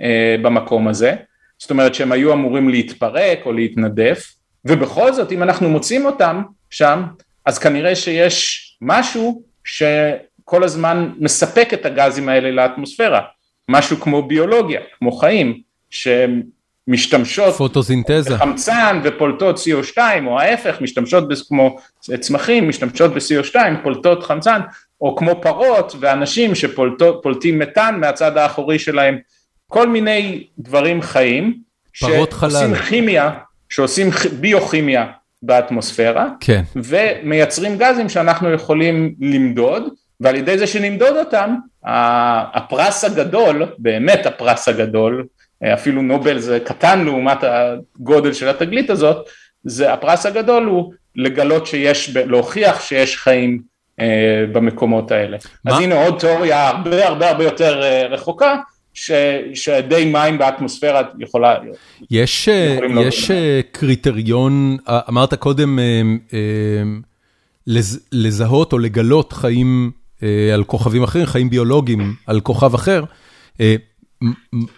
uh, 0.00 0.04
במקום 0.42 0.88
הזה, 0.88 1.14
זאת 1.58 1.70
אומרת 1.70 1.94
שהם 1.94 2.12
היו 2.12 2.32
אמורים 2.32 2.68
להתפרק 2.68 3.38
או 3.46 3.52
להתנדף, 3.52 4.34
ובכל 4.64 5.12
זאת 5.12 5.32
אם 5.32 5.42
אנחנו 5.42 5.68
מוצאים 5.68 6.06
אותם 6.06 6.42
שם, 6.74 7.02
אז 7.46 7.58
כנראה 7.58 7.96
שיש 7.96 8.60
משהו 8.80 9.42
שכל 9.64 10.64
הזמן 10.64 11.12
מספק 11.18 11.68
את 11.74 11.86
הגזים 11.86 12.28
האלה 12.28 12.50
לאטמוספירה, 12.50 13.20
משהו 13.68 14.00
כמו 14.00 14.22
ביולוגיה, 14.22 14.80
כמו 14.98 15.12
חיים, 15.12 15.60
שמשתמשות 15.90 17.54
פוטוסינתזה, 17.54 18.38
חמצן 18.38 19.00
ופולטות 19.04 19.56
CO2 19.56 19.98
או 20.26 20.40
ההפך, 20.40 20.80
משתמשות 20.80 21.24
כמו 21.48 21.76
צמחים, 22.20 22.68
משתמשות 22.68 23.14
ב-CO2, 23.14 23.56
פולטות 23.82 24.22
חמצן, 24.22 24.60
או 25.00 25.16
כמו 25.16 25.42
פרות 25.42 25.94
ואנשים 26.00 26.54
שפולטים 26.54 27.58
מתאן 27.58 28.00
מהצד 28.00 28.36
האחורי 28.36 28.78
שלהם, 28.78 29.18
כל 29.66 29.88
מיני 29.88 30.46
דברים 30.58 31.02
חיים, 31.02 31.58
שעושים 31.92 32.74
כימיה, 32.88 33.30
שעושים 33.68 34.10
ביוכימיה 34.40 35.06
באטמוספירה, 35.46 36.28
כן. 36.40 36.62
ומייצרים 36.76 37.78
גזים 37.78 38.08
שאנחנו 38.08 38.52
יכולים 38.52 39.14
למדוד, 39.20 39.82
ועל 40.20 40.36
ידי 40.36 40.58
זה 40.58 40.66
שנמדוד 40.66 41.16
אותם, 41.16 41.54
הפרס 42.54 43.04
הגדול, 43.04 43.66
באמת 43.78 44.26
הפרס 44.26 44.68
הגדול, 44.68 45.24
אפילו 45.74 46.02
נובל 46.02 46.38
זה 46.38 46.58
קטן 46.60 47.04
לעומת 47.04 47.38
הגודל 47.42 48.32
של 48.32 48.48
התגלית 48.48 48.90
הזאת, 48.90 49.26
זה 49.64 49.92
הפרס 49.92 50.26
הגדול 50.26 50.64
הוא 50.64 50.92
לגלות 51.16 51.66
שיש, 51.66 52.16
להוכיח 52.16 52.80
שיש 52.80 53.16
חיים 53.16 53.60
אה, 54.00 54.44
במקומות 54.52 55.10
האלה. 55.10 55.36
מה? 55.64 55.72
אז 55.72 55.80
הנה 55.80 56.04
עוד 56.04 56.18
תיאוריה 56.20 56.68
הרבה 56.68 57.08
הרבה 57.08 57.30
הרבה 57.30 57.44
יותר 57.44 57.82
אה, 57.82 58.06
רחוקה, 58.06 58.56
שדי 59.54 60.10
מים 60.12 60.38
באטמוספירה 60.38 61.02
יכולה... 61.18 61.54
יש, 62.10 62.48
אה, 62.48 62.78
יש 63.06 63.30
אה, 63.30 63.60
קריטריון, 63.72 64.76
אה, 64.88 65.00
אמרת 65.08 65.34
קודם 65.34 65.78
לזהות 68.12 68.72
או 68.72 68.78
לגלות 68.78 69.32
חיים 69.32 69.90
על 70.54 70.64
כוכבים 70.64 71.02
אחרים, 71.02 71.26
חיים 71.26 71.50
ביולוגיים 71.50 72.14
על 72.26 72.40
כוכב 72.40 72.74
אחר. 72.74 73.04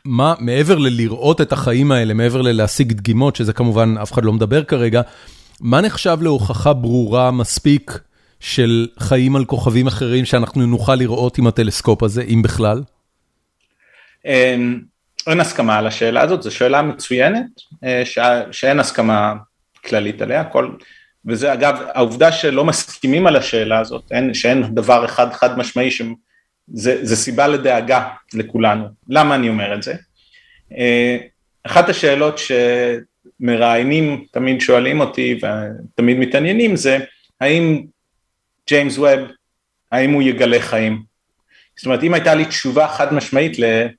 מה, 0.05 0.35
מעבר 0.39 0.79
ללראות 0.79 1.41
את 1.41 1.53
החיים 1.53 1.93
האלה, 1.93 2.15
מעבר 2.15 2.43
ללהשיג 2.43 2.93
דגימות, 2.93 3.37
שזה 3.37 3.53
כמובן 3.53 3.95
אף 4.03 4.13
אחד 4.13 4.25
לא 4.25 4.33
מדבר 4.33 4.65
כרגע, 4.65 5.01
מה 5.61 5.81
נחשב 5.81 6.19
להוכחה 6.21 6.73
ברורה 6.73 7.31
מספיק 7.31 7.99
של 8.41 8.87
חיים 8.99 9.37
על 9.37 9.45
כוכבים 9.45 9.87
אחרים 9.87 10.25
שאנחנו 10.25 10.67
נוכל 10.67 10.95
לראות 10.95 11.39
עם 11.39 11.47
הטלסקופ 11.47 12.03
הזה, 12.03 12.23
אם 12.23 12.43
בכלל? 12.43 12.83
אין 14.27 14.81
אין 15.27 15.41
הסכמה 15.41 15.79
על 15.79 15.87
השאלה 15.87 16.23
הזאת, 16.23 16.43
זו 16.43 16.55
שאלה 16.55 16.83
מצוינת, 16.83 17.47
אה, 17.85 18.03
ש, 18.05 18.19
שאין 18.53 18.81
הסכמה 18.81 19.35
כללית 19.85 20.23
עליה, 20.23 20.45
כל, 20.45 20.71
וזה 21.25 21.53
אגב 21.53 21.83
העובדה 21.95 22.33
שלא 22.33 22.65
מסכימים 22.65 23.27
על 23.27 23.37
השאלה 23.37 23.79
הזאת, 23.79 24.13
אין, 24.13 24.35
שאין 24.35 24.75
דבר 24.75 25.05
אחד 25.05 25.33
חד 25.33 25.59
משמעי, 25.59 25.91
שזה 25.91 27.17
סיבה 27.17 27.49
לדאגה 27.49 28.09
לכולנו, 28.35 28.87
למה 29.09 29.35
אני 29.35 29.49
אומר 29.49 29.75
את 29.75 29.83
זה? 29.83 29.95
אה, 30.79 31.17
אחת 31.63 31.89
השאלות 31.89 32.41
שמראיינים 33.41 34.25
תמיד 34.33 34.61
שואלים 34.61 35.01
אותי 35.01 35.41
ותמיד 35.43 36.19
מתעניינים 36.19 36.77
זה 36.77 36.99
האם 37.41 37.83
ג'יימס 38.69 38.99
ווב, 38.99 39.21
האם 39.93 40.13
הוא 40.13 40.23
יגלה 40.23 40.61
חיים? 40.61 41.03
זאת 41.77 41.87
אומרת 41.87 42.03
אם 42.03 42.15
הייתה 42.15 42.35
לי 42.35 42.45
תשובה 42.45 42.89
חד 42.89 43.15
משמעית 43.15 43.59
איך 43.59 43.91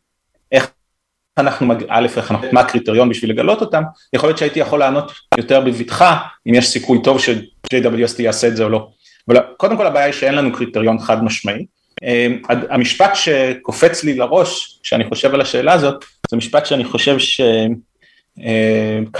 אנחנו, 1.39 1.73
א', 1.89 2.07
אנחנו, 2.17 2.37
מה 2.51 2.59
הקריטריון 2.59 3.09
בשביל 3.09 3.31
לגלות 3.31 3.61
אותם, 3.61 3.83
יכול 4.13 4.29
להיות 4.29 4.37
שהייתי 4.37 4.59
יכול 4.59 4.79
לענות 4.79 5.11
יותר 5.37 5.61
בבטחה, 5.61 6.17
אם 6.47 6.53
יש 6.53 6.67
סיכוי 6.67 6.99
טוב 7.03 7.19
ש-JWST 7.19 8.21
יעשה 8.21 8.47
את 8.47 8.55
זה 8.55 8.63
או 8.63 8.69
לא. 8.69 8.87
אבל 9.27 9.37
קודם 9.57 9.77
כל 9.77 9.87
הבעיה 9.87 10.05
היא 10.05 10.13
שאין 10.13 10.35
לנו 10.35 10.53
קריטריון 10.53 10.99
חד 10.99 11.23
משמעי. 11.23 11.65
אמ, 12.03 12.41
המשפט 12.69 13.15
שקופץ 13.15 14.03
לי 14.03 14.13
לראש, 14.13 14.79
כשאני 14.83 15.03
חושב 15.09 15.33
על 15.33 15.41
השאלה 15.41 15.73
הזאת, 15.73 16.05
זה 16.29 16.37
משפט 16.37 16.65
שאני 16.65 16.85
חושב 16.85 17.17
שקרל 17.19 17.67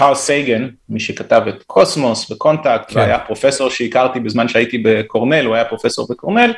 אמ, 0.08 0.14
סייגן, 0.14 0.68
מי 0.88 1.00
שכתב 1.00 1.42
את 1.48 1.62
קוסמוס 1.66 2.30
וקונטקט, 2.30 2.92
כן. 2.92 2.98
והיה 2.98 3.18
פרופסור 3.18 3.70
שהכרתי 3.70 4.20
בזמן 4.20 4.48
שהייתי 4.48 4.78
בקורנל, 4.78 5.44
הוא 5.44 5.54
היה 5.54 5.64
פרופסור 5.64 6.06
בקורנל, 6.10 6.52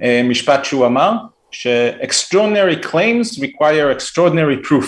אמ, 0.00 0.28
משפט 0.28 0.64
שהוא 0.64 0.86
אמר, 0.86 1.12
ש-extraordinary 1.60 2.76
claims 2.86 3.28
require 3.38 3.88
extraordinary 3.96 4.58
proof. 4.68 4.86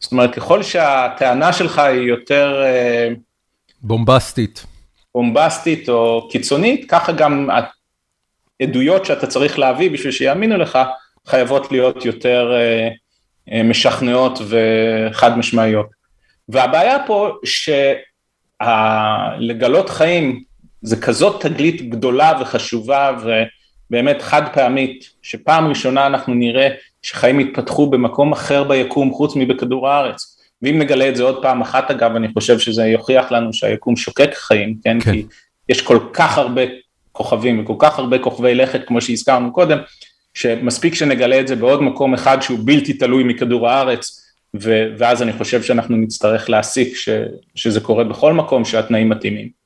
זאת 0.00 0.12
אומרת, 0.12 0.34
ככל 0.34 0.62
שהטענה 0.62 1.52
שלך 1.52 1.78
היא 1.78 2.08
יותר... 2.08 2.62
אה, 2.64 3.08
בומבסטית. 3.82 4.66
בומבסטית 5.14 5.88
או 5.88 6.28
קיצונית, 6.32 6.90
ככה 6.90 7.12
גם 7.12 7.48
העדויות 8.60 9.04
שאתה 9.06 9.26
צריך 9.26 9.58
להביא 9.58 9.90
בשביל 9.90 10.12
שיאמינו 10.12 10.56
לך, 10.56 10.78
חייבות 11.26 11.72
להיות 11.72 12.04
יותר 12.04 12.52
אה, 12.52 12.88
אה, 13.52 13.62
משכנעות 13.62 14.38
וחד 14.48 15.38
משמעיות. 15.38 15.86
והבעיה 16.48 16.96
פה 17.06 17.32
שלגלות 18.60 19.90
חיים 19.90 20.42
זה 20.82 21.00
כזאת 21.00 21.42
תגלית 21.42 21.90
גדולה 21.90 22.32
וחשובה 22.40 23.10
ו... 23.24 23.30
באמת 23.90 24.22
חד 24.22 24.42
פעמית, 24.52 25.10
שפעם 25.22 25.66
ראשונה 25.66 26.06
אנחנו 26.06 26.34
נראה 26.34 26.68
שחיים 27.02 27.40
יתפתחו 27.40 27.90
במקום 27.90 28.32
אחר 28.32 28.64
ביקום 28.64 29.12
חוץ 29.12 29.36
מבכדור 29.36 29.88
הארץ. 29.88 30.36
ואם 30.62 30.78
נגלה 30.78 31.08
את 31.08 31.16
זה 31.16 31.22
עוד 31.22 31.42
פעם 31.42 31.60
אחת 31.60 31.90
אגב, 31.90 32.16
אני 32.16 32.28
חושב 32.34 32.58
שזה 32.58 32.86
יוכיח 32.86 33.32
לנו 33.32 33.52
שהיקום 33.52 33.96
שוקק 33.96 34.30
חיים, 34.34 34.76
כן? 34.84 35.00
כן. 35.00 35.12
כי 35.12 35.26
יש 35.68 35.82
כל 35.82 35.98
כך 36.12 36.38
הרבה 36.38 36.62
כוכבים 37.12 37.62
וכל 37.62 37.74
כך 37.78 37.98
הרבה 37.98 38.18
כוכבי 38.18 38.54
לכת, 38.54 38.80
כמו 38.86 39.00
שהזכרנו 39.00 39.52
קודם, 39.52 39.78
שמספיק 40.34 40.94
שנגלה 40.94 41.40
את 41.40 41.48
זה 41.48 41.56
בעוד 41.56 41.82
מקום 41.82 42.14
אחד 42.14 42.42
שהוא 42.42 42.58
בלתי 42.64 42.92
תלוי 42.92 43.24
מכדור 43.24 43.68
הארץ, 43.68 44.20
ו- 44.60 44.86
ואז 44.98 45.22
אני 45.22 45.32
חושב 45.32 45.62
שאנחנו 45.62 45.96
נצטרך 45.96 46.50
להסיק 46.50 46.96
ש- 46.96 47.08
שזה 47.54 47.80
קורה 47.80 48.04
בכל 48.04 48.32
מקום 48.32 48.64
שהתנאים 48.64 49.08
מתאימים. 49.08 49.59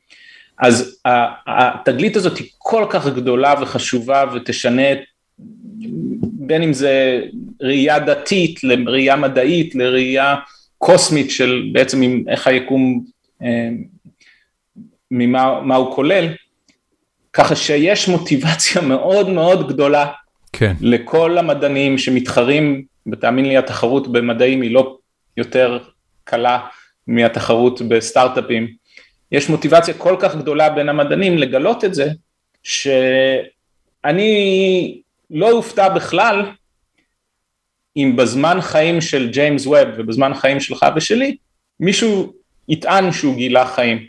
אז 0.59 0.99
התגלית 1.47 2.17
הזאת 2.17 2.39
היא 2.39 2.49
כל 2.59 2.87
כך 2.91 3.07
גדולה 3.07 3.55
וחשובה 3.63 4.25
ותשנה 4.35 4.89
בין 6.23 6.63
אם 6.63 6.73
זה 6.73 7.23
ראייה 7.63 7.99
דתית 7.99 8.65
לראייה 8.65 9.17
מדעית 9.17 9.75
לראייה 9.75 10.35
קוסמית 10.79 11.31
של 11.31 11.71
בעצם 11.73 12.03
עם 12.03 12.25
איך 12.29 12.47
היקום, 12.47 13.05
אה, 13.43 13.69
ממה 15.11 15.77
הוא 15.77 15.95
כולל, 15.95 16.29
ככה 17.33 17.57
שיש 17.57 18.09
מוטיבציה 18.09 18.83
מאוד 18.83 19.29
מאוד 19.29 19.69
גדולה 19.69 20.07
כן. 20.53 20.73
לכל 20.81 21.39
המדענים 21.39 21.99
שמתחרים, 21.99 22.85
ותאמין 23.13 23.45
לי 23.45 23.57
התחרות 23.57 24.13
במדעים 24.13 24.63
היא 24.63 24.71
לא 24.71 24.97
יותר 25.37 25.79
קלה 26.25 26.67
מהתחרות 27.07 27.83
בסטארט-אפים, 27.83 28.69
יש 29.33 29.49
מוטיבציה 29.49 29.95
כל 29.95 30.17
כך 30.21 30.37
גדולה 30.37 30.71
בין 30.71 30.89
המדענים 30.89 31.39
לגלות 31.39 31.85
את 31.85 31.95
זה, 31.95 32.11
שאני 32.63 34.23
לא 35.31 35.51
אופתע 35.51 35.89
בכלל 35.89 36.47
אם 37.97 38.17
בזמן 38.17 38.61
חיים 38.61 39.01
של 39.01 39.31
ג'יימס 39.31 39.67
ווב 39.67 39.89
ובזמן 39.97 40.35
חיים 40.35 40.61
שלך 40.61 40.87
ושלי, 40.97 41.37
מישהו 41.81 42.33
יטען 42.69 43.13
שהוא 43.13 43.37
גילה 43.37 43.67
חיים. 43.67 44.07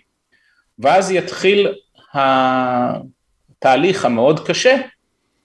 ואז 0.79 1.11
יתחיל 1.11 1.67
התהליך 2.13 4.05
המאוד 4.05 4.47
קשה 4.47 4.77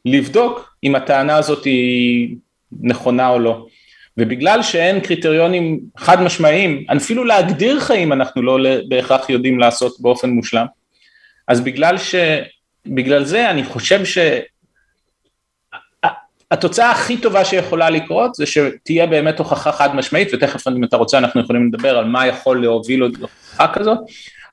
לבדוק 0.05 0.77
אם 0.85 0.95
הטענה 0.95 1.37
הזאת 1.37 1.65
היא 1.65 2.37
נכונה 2.81 3.29
או 3.29 3.39
לא. 3.39 3.67
ובגלל 4.21 4.63
שאין 4.63 5.01
קריטריונים 5.01 5.81
חד 5.97 6.23
משמעיים, 6.23 6.85
אפילו 6.97 7.25
להגדיר 7.25 7.81
חיים 7.81 8.13
אנחנו 8.13 8.43
לא 8.43 8.59
בהכרח 8.89 9.31
יודעים 9.31 9.59
לעשות 9.59 10.01
באופן 10.01 10.31
מושלם, 10.31 10.67
אז 11.49 11.61
בגלל, 11.61 11.99
ש... 11.99 12.15
בגלל 12.87 13.25
זה 13.25 13.51
אני 13.51 13.65
חושב 13.65 14.01
שהתוצאה 16.53 16.91
הכי 16.91 17.17
טובה 17.17 17.45
שיכולה 17.45 17.91
לקרות 17.91 18.35
זה 18.35 18.47
שתהיה 18.47 19.07
באמת 19.07 19.39
הוכחה 19.39 19.73
חד 19.73 19.97
משמעית, 19.97 20.35
ותכף 20.35 20.69
אם 20.69 20.85
אתה 20.85 20.97
רוצה 20.97 21.19
אנחנו 21.19 21.41
יכולים 21.41 21.69
לדבר 21.69 21.99
על 21.99 22.05
מה 22.05 22.27
יכול 22.27 22.63
להוביל 22.63 23.01
להוכחה 23.01 23.69
כזאת, 23.73 23.99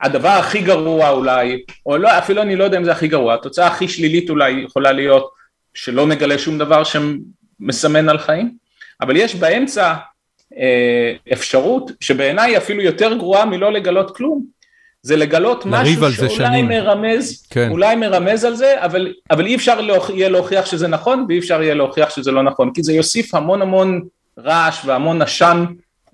הדבר 0.01 0.29
הכי 0.29 0.61
גרוע 0.61 1.09
אולי, 1.09 1.63
או 1.85 1.97
לא, 1.97 2.17
אפילו 2.17 2.41
אני 2.41 2.55
לא 2.55 2.63
יודע 2.63 2.77
אם 2.77 2.83
זה 2.83 2.91
הכי 2.91 3.07
גרוע, 3.07 3.33
התוצאה 3.33 3.67
הכי 3.67 3.87
שלילית 3.87 4.29
אולי 4.29 4.51
יכולה 4.51 4.91
להיות 4.91 5.29
שלא 5.73 6.07
נגלה 6.07 6.37
שום 6.37 6.57
דבר 6.57 6.83
שמסמן 6.83 8.09
על 8.09 8.17
חיים, 8.17 8.66
אבל 9.01 9.17
יש 9.17 9.35
באמצע 9.35 9.93
אה, 10.57 11.13
אפשרות 11.33 11.91
שבעיניי 12.01 12.57
אפילו 12.57 12.81
יותר 12.81 13.13
גרועה 13.13 13.45
מלא 13.45 13.71
לגלות 13.71 14.15
כלום, 14.17 14.57
זה 15.01 15.15
לגלות 15.15 15.65
משהו 15.65 16.11
שאולי. 16.13 16.61
מרמז, 16.61 17.47
כן. 17.49 17.69
אולי 17.69 17.95
מרמז 17.95 18.45
על 18.45 18.55
זה, 18.55 18.85
אבל, 18.85 19.13
אבל 19.31 19.45
אי 19.45 19.55
אפשר 19.55 19.81
להוכ... 19.81 20.09
יהיה 20.09 20.29
להוכיח 20.29 20.65
שזה 20.65 20.87
נכון 20.87 21.25
ואי 21.29 21.39
אפשר 21.39 21.61
יהיה 21.63 21.73
להוכיח 21.73 22.09
שזה 22.15 22.31
לא 22.31 22.43
נכון, 22.43 22.71
כי 22.73 22.83
זה 22.83 22.93
יוסיף 22.93 23.35
המון 23.35 23.61
המון 23.61 24.01
רעש 24.39 24.85
והמון 24.85 25.21
עשן 25.21 25.65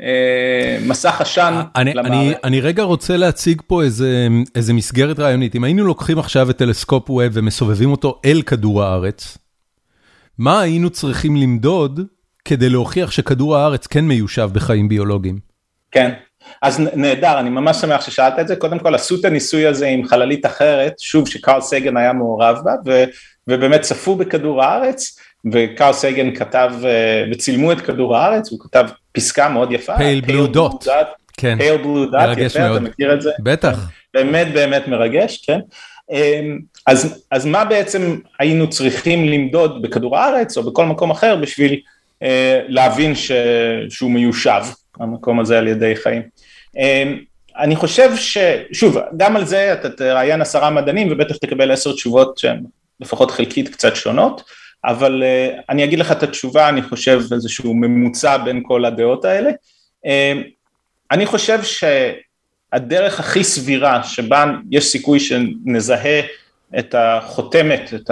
אה, 0.01 0.77
מסך 0.87 1.21
עשן 1.21 1.61
אני, 1.75 1.91
אני, 1.91 2.33
אני 2.43 2.61
רגע 2.61 2.83
רוצה 2.83 3.17
להציג 3.17 3.61
פה 3.67 3.83
איזה, 3.83 4.27
איזה 4.55 4.73
מסגרת 4.73 5.19
רעיונית. 5.19 5.55
אם 5.55 5.63
היינו 5.63 5.83
לוקחים 5.83 6.19
עכשיו 6.19 6.49
את 6.49 6.57
טלסקופ 6.57 7.09
ווב 7.09 7.31
ומסובבים 7.33 7.91
אותו 7.91 8.21
אל 8.25 8.41
כדור 8.41 8.83
הארץ, 8.83 9.37
מה 10.37 10.61
היינו 10.61 10.89
צריכים 10.89 11.35
למדוד 11.35 12.01
כדי 12.45 12.69
להוכיח 12.69 13.11
שכדור 13.11 13.57
הארץ 13.57 13.87
כן 13.87 14.05
מיושב 14.05 14.49
בחיים 14.53 14.89
ביולוגיים? 14.89 15.39
כן, 15.91 16.11
אז 16.61 16.79
נהדר, 16.79 17.39
אני 17.39 17.49
ממש 17.49 17.77
שמח 17.77 18.01
ששאלת 18.01 18.39
את 18.39 18.47
זה. 18.47 18.55
קודם 18.55 18.79
כל 18.79 18.95
עשו 18.95 19.15
את 19.19 19.25
הניסוי 19.25 19.67
הזה 19.67 19.87
עם 19.87 20.07
חללית 20.07 20.45
אחרת, 20.45 20.93
שוב 20.99 21.27
שקרל 21.27 21.61
סגן 21.61 21.97
היה 21.97 22.13
מעורב 22.13 22.57
בה, 22.63 22.73
ו, 22.85 23.03
ובאמת 23.47 23.81
צפו 23.81 24.15
בכדור 24.15 24.63
הארץ. 24.63 25.19
וקארל 25.51 25.93
סייגן 25.93 26.35
כתב 26.35 26.71
אה, 26.83 27.23
וצילמו 27.31 27.71
את 27.71 27.81
כדור 27.81 28.17
הארץ, 28.17 28.51
הוא 28.51 28.59
כתב 28.59 28.85
פסקה 29.11 29.49
מאוד 29.49 29.71
יפה. 29.71 29.97
פייל 29.97 30.21
בלו 30.21 30.47
דוט. 30.47 30.87
כן. 31.37 31.57
פייל 31.57 31.77
בלו 31.77 32.05
דוט, 32.05 32.37
יפה, 32.37 32.71
אתה 32.71 32.79
מכיר 32.79 33.13
את 33.13 33.21
זה? 33.21 33.31
בטח. 33.39 33.89
באמת 34.13 34.53
באמת 34.53 34.87
מרגש, 34.87 35.45
כן. 35.45 35.59
אמ, 36.11 36.59
אז, 36.87 37.25
אז 37.31 37.45
מה 37.45 37.65
בעצם 37.65 38.17
היינו 38.39 38.69
צריכים 38.69 39.25
למדוד 39.25 39.81
בכדור 39.81 40.17
הארץ 40.17 40.57
או 40.57 40.63
בכל 40.63 40.85
מקום 40.85 41.11
אחר 41.11 41.35
בשביל 41.35 41.79
להבין 42.67 43.15
ש, 43.15 43.31
שהוא 43.89 44.11
מיושב, 44.11 44.61
המקום 44.99 45.39
הזה 45.39 45.57
על 45.57 45.67
ידי 45.67 45.95
חיים. 45.95 46.21
אה, 46.77 47.13
אני 47.57 47.75
חושב 47.75 48.09
ששוב, 48.15 48.97
גם 49.17 49.35
על 49.35 49.45
זה 49.45 49.73
אתה 49.73 49.89
תראיין 49.89 50.41
עשרה 50.41 50.69
מדענים 50.69 51.07
ובטח 51.11 51.37
תקבל 51.37 51.71
עשר 51.71 51.93
תשובות 51.93 52.37
שהן 52.37 52.63
לפחות 52.99 53.31
חלקית 53.31 53.69
קצת 53.69 53.95
שונות. 53.95 54.43
אבל 54.85 55.23
uh, 55.23 55.61
אני 55.69 55.83
אגיד 55.83 55.99
לך 55.99 56.11
את 56.11 56.23
התשובה, 56.23 56.69
אני 56.69 56.81
חושב 56.81 57.21
איזשהו 57.31 57.73
ממוצע 57.73 58.37
בין 58.37 58.61
כל 58.63 58.85
הדעות 58.85 59.25
האלה. 59.25 59.51
אני 61.11 61.25
חושב 61.25 61.59
שהדרך 61.63 63.19
הכי 63.19 63.43
סבירה 63.43 64.03
שבה 64.03 64.45
יש 64.71 64.85
סיכוי 64.85 65.19
שנזהה 65.19 66.21
את 66.79 66.95
החותמת, 66.97 67.93
את 67.93 68.11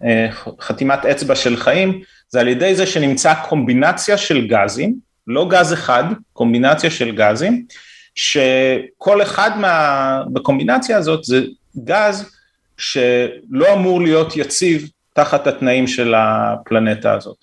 החתימת 0.00 1.06
אה, 1.06 1.10
אצבע 1.10 1.34
של 1.34 1.56
חיים, 1.56 2.00
זה 2.30 2.40
על 2.40 2.48
ידי 2.48 2.74
זה 2.74 2.86
שנמצא 2.86 3.34
קומבינציה 3.34 4.18
של 4.18 4.46
גזים, 4.46 4.94
לא 5.26 5.48
גז 5.48 5.72
אחד, 5.72 6.04
קומבינציה 6.32 6.90
של 6.90 7.16
גזים, 7.16 7.66
שכל 8.14 9.22
אחד 9.22 9.50
מה... 9.58 10.22
בקומבינציה 10.32 10.98
הזאת 10.98 11.24
זה 11.24 11.42
גז 11.84 12.30
שלא 12.76 13.72
אמור 13.72 14.00
להיות 14.00 14.36
יציב 14.36 14.90
תחת 15.12 15.46
התנאים 15.46 15.86
של 15.86 16.14
הפלנטה 16.16 17.12
הזאת. 17.12 17.36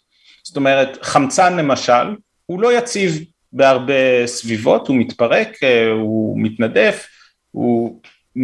זאת 0.43 0.55
אומרת, 0.55 0.97
חמצן 1.01 1.57
למשל, 1.57 2.15
הוא 2.45 2.61
לא 2.61 2.77
יציב 2.77 3.23
בהרבה 3.53 4.27
סביבות, 4.27 4.87
הוא 4.87 4.95
מתפרק, 4.95 5.63
אה, 5.63 5.91
הוא 5.91 6.39
מתנדף, 6.39 7.07
הוא, 7.51 8.01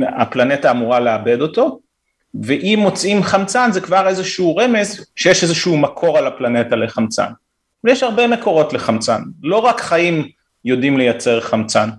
הפלנטה 0.08 0.72
אמורה 0.72 1.00
לאבד 1.00 1.42
אותו, 1.42 1.80
ואם 2.42 2.80
מוצאים 2.82 3.24
חמצן 3.24 3.72
זה 3.72 3.82
כבר 3.82 4.08
איזשהו 4.08 4.56
רמז 4.56 5.06
שיש 5.16 5.44
איזשהו 5.44 5.78
מקור 5.78 6.18
על 6.18 6.28
הפלנטה 6.28 6.76
לחמצן. 6.76 7.32
ויש 7.84 8.04
הרבה 8.04 8.28
מקורות 8.28 8.74
לחמצן, 8.74 9.22
לא 9.44 9.58
רק 9.58 9.82
חיים 9.82 10.28
יודעים 10.66 10.98
לייצר 10.98 11.42
חמצן, 11.42 11.90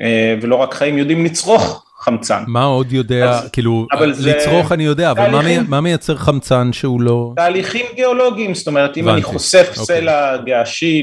אה, 0.00 0.34
ולא 0.42 0.56
רק 0.56 0.74
חיים 0.74 0.98
יודעים 0.98 1.24
לצרוך 1.24 1.84
חמצן. 1.98 2.44
מה 2.46 2.64
עוד 2.64 2.92
יודע, 2.92 3.30
אז, 3.30 3.50
כאילו, 3.50 3.86
לצרוך 4.24 4.72
אני 4.72 4.84
יודע, 4.84 5.10
אבל 5.10 5.30
תהליכים, 5.30 5.64
מה 5.68 5.80
מייצר 5.80 6.16
חמצן 6.16 6.72
שהוא 6.72 7.00
לא... 7.00 7.32
תהליכים 7.36 7.86
גיאולוגיים, 7.94 8.54
זאת 8.54 8.66
אומרת, 8.66 8.96
אם 8.96 9.08
אני 9.08 9.22
חושף 9.22 9.66
אוקיי. 9.70 9.84
סלע 9.84 10.36
געשי 10.36 11.02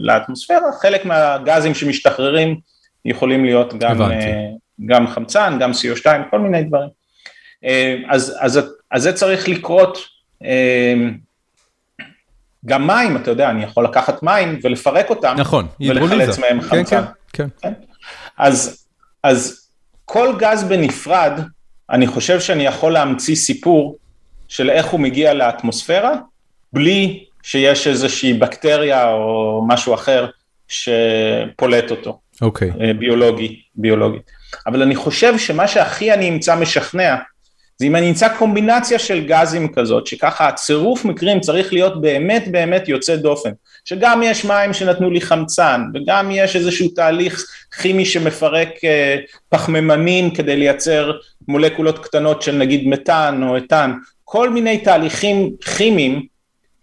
לאטמוספירה, 0.00 0.72
חלק 0.82 1.04
מהגזים 1.04 1.74
שמשתחררים 1.74 2.56
יכולים 3.04 3.44
להיות 3.44 3.74
גם, 3.78 4.02
אה, 4.02 4.46
גם 4.86 5.06
חמצן, 5.06 5.56
גם 5.60 5.70
CO2, 5.70 6.06
כל 6.30 6.38
מיני 6.38 6.62
דברים. 6.62 6.88
אה, 7.64 7.96
אז, 8.08 8.36
אז, 8.40 8.60
אז 8.90 9.02
זה 9.02 9.12
צריך 9.12 9.48
לקרות, 9.48 9.98
אה, 10.44 10.94
גם 12.66 12.86
מים, 12.86 13.16
אתה 13.16 13.30
יודע, 13.30 13.50
אני 13.50 13.64
יכול 13.64 13.84
לקחת 13.84 14.22
מים 14.22 14.58
ולפרק 14.62 15.10
אותם, 15.10 15.34
נכון, 15.38 15.66
ולחלץ 15.80 16.38
מהם 16.38 16.60
כן, 16.60 16.66
חמצן. 16.68 17.02
כן, 17.32 17.46
כן, 17.46 17.48
כן. 17.62 17.72
אז, 18.38 18.86
אז 19.22 19.68
כל 20.04 20.34
גז 20.38 20.64
בנפרד, 20.64 21.40
אני 21.90 22.06
חושב 22.06 22.40
שאני 22.40 22.66
יכול 22.66 22.92
להמציא 22.92 23.34
סיפור 23.34 23.96
של 24.48 24.70
איך 24.70 24.86
הוא 24.86 25.00
מגיע 25.00 25.34
לאטמוספירה, 25.34 26.14
בלי 26.72 27.24
שיש 27.42 27.86
איזושהי 27.86 28.32
בקטריה 28.32 29.10
או 29.10 29.64
משהו 29.68 29.94
אחר 29.94 30.26
שפולט 30.68 31.90
אותו. 31.90 32.20
אוקיי. 32.42 32.70
Okay. 32.70 32.82
אה, 32.82 32.92
ביולוגי, 32.94 33.60
ביולוגי. 33.74 34.18
אבל 34.66 34.82
אני 34.82 34.96
חושב 34.96 35.38
שמה 35.38 35.68
שהכי 35.68 36.12
אני 36.12 36.28
אמצא 36.28 36.56
משכנע, 36.56 37.16
זה 37.76 37.86
אם 37.86 37.96
אני 37.96 38.08
אמצא 38.08 38.28
קומבינציה 38.28 38.98
של 38.98 39.26
גזים 39.26 39.72
כזאת, 39.72 40.06
שככה 40.06 40.48
הצירוף 40.48 41.04
מקרים 41.04 41.40
צריך 41.40 41.72
להיות 41.72 42.00
באמת 42.00 42.48
באמת 42.48 42.88
יוצא 42.88 43.16
דופן, 43.16 43.50
שגם 43.84 44.22
יש 44.22 44.44
מים 44.44 44.72
שנתנו 44.72 45.10
לי 45.10 45.20
חמצן, 45.20 45.82
וגם 45.94 46.30
יש 46.30 46.56
איזשהו 46.56 46.88
תהליך 46.88 47.44
כימי 47.80 48.04
שמפרק 48.04 48.68
אה, 48.84 49.16
פחמימנים 49.48 50.30
כדי 50.30 50.56
לייצר 50.56 51.12
מולקולות 51.48 51.98
קטנות 51.98 52.42
של 52.42 52.56
נגיד 52.56 52.88
מתאן 52.88 53.42
או 53.42 53.56
אתן, 53.56 53.92
כל 54.24 54.50
מיני 54.50 54.78
תהליכים 54.78 55.50
כימיים 55.76 56.26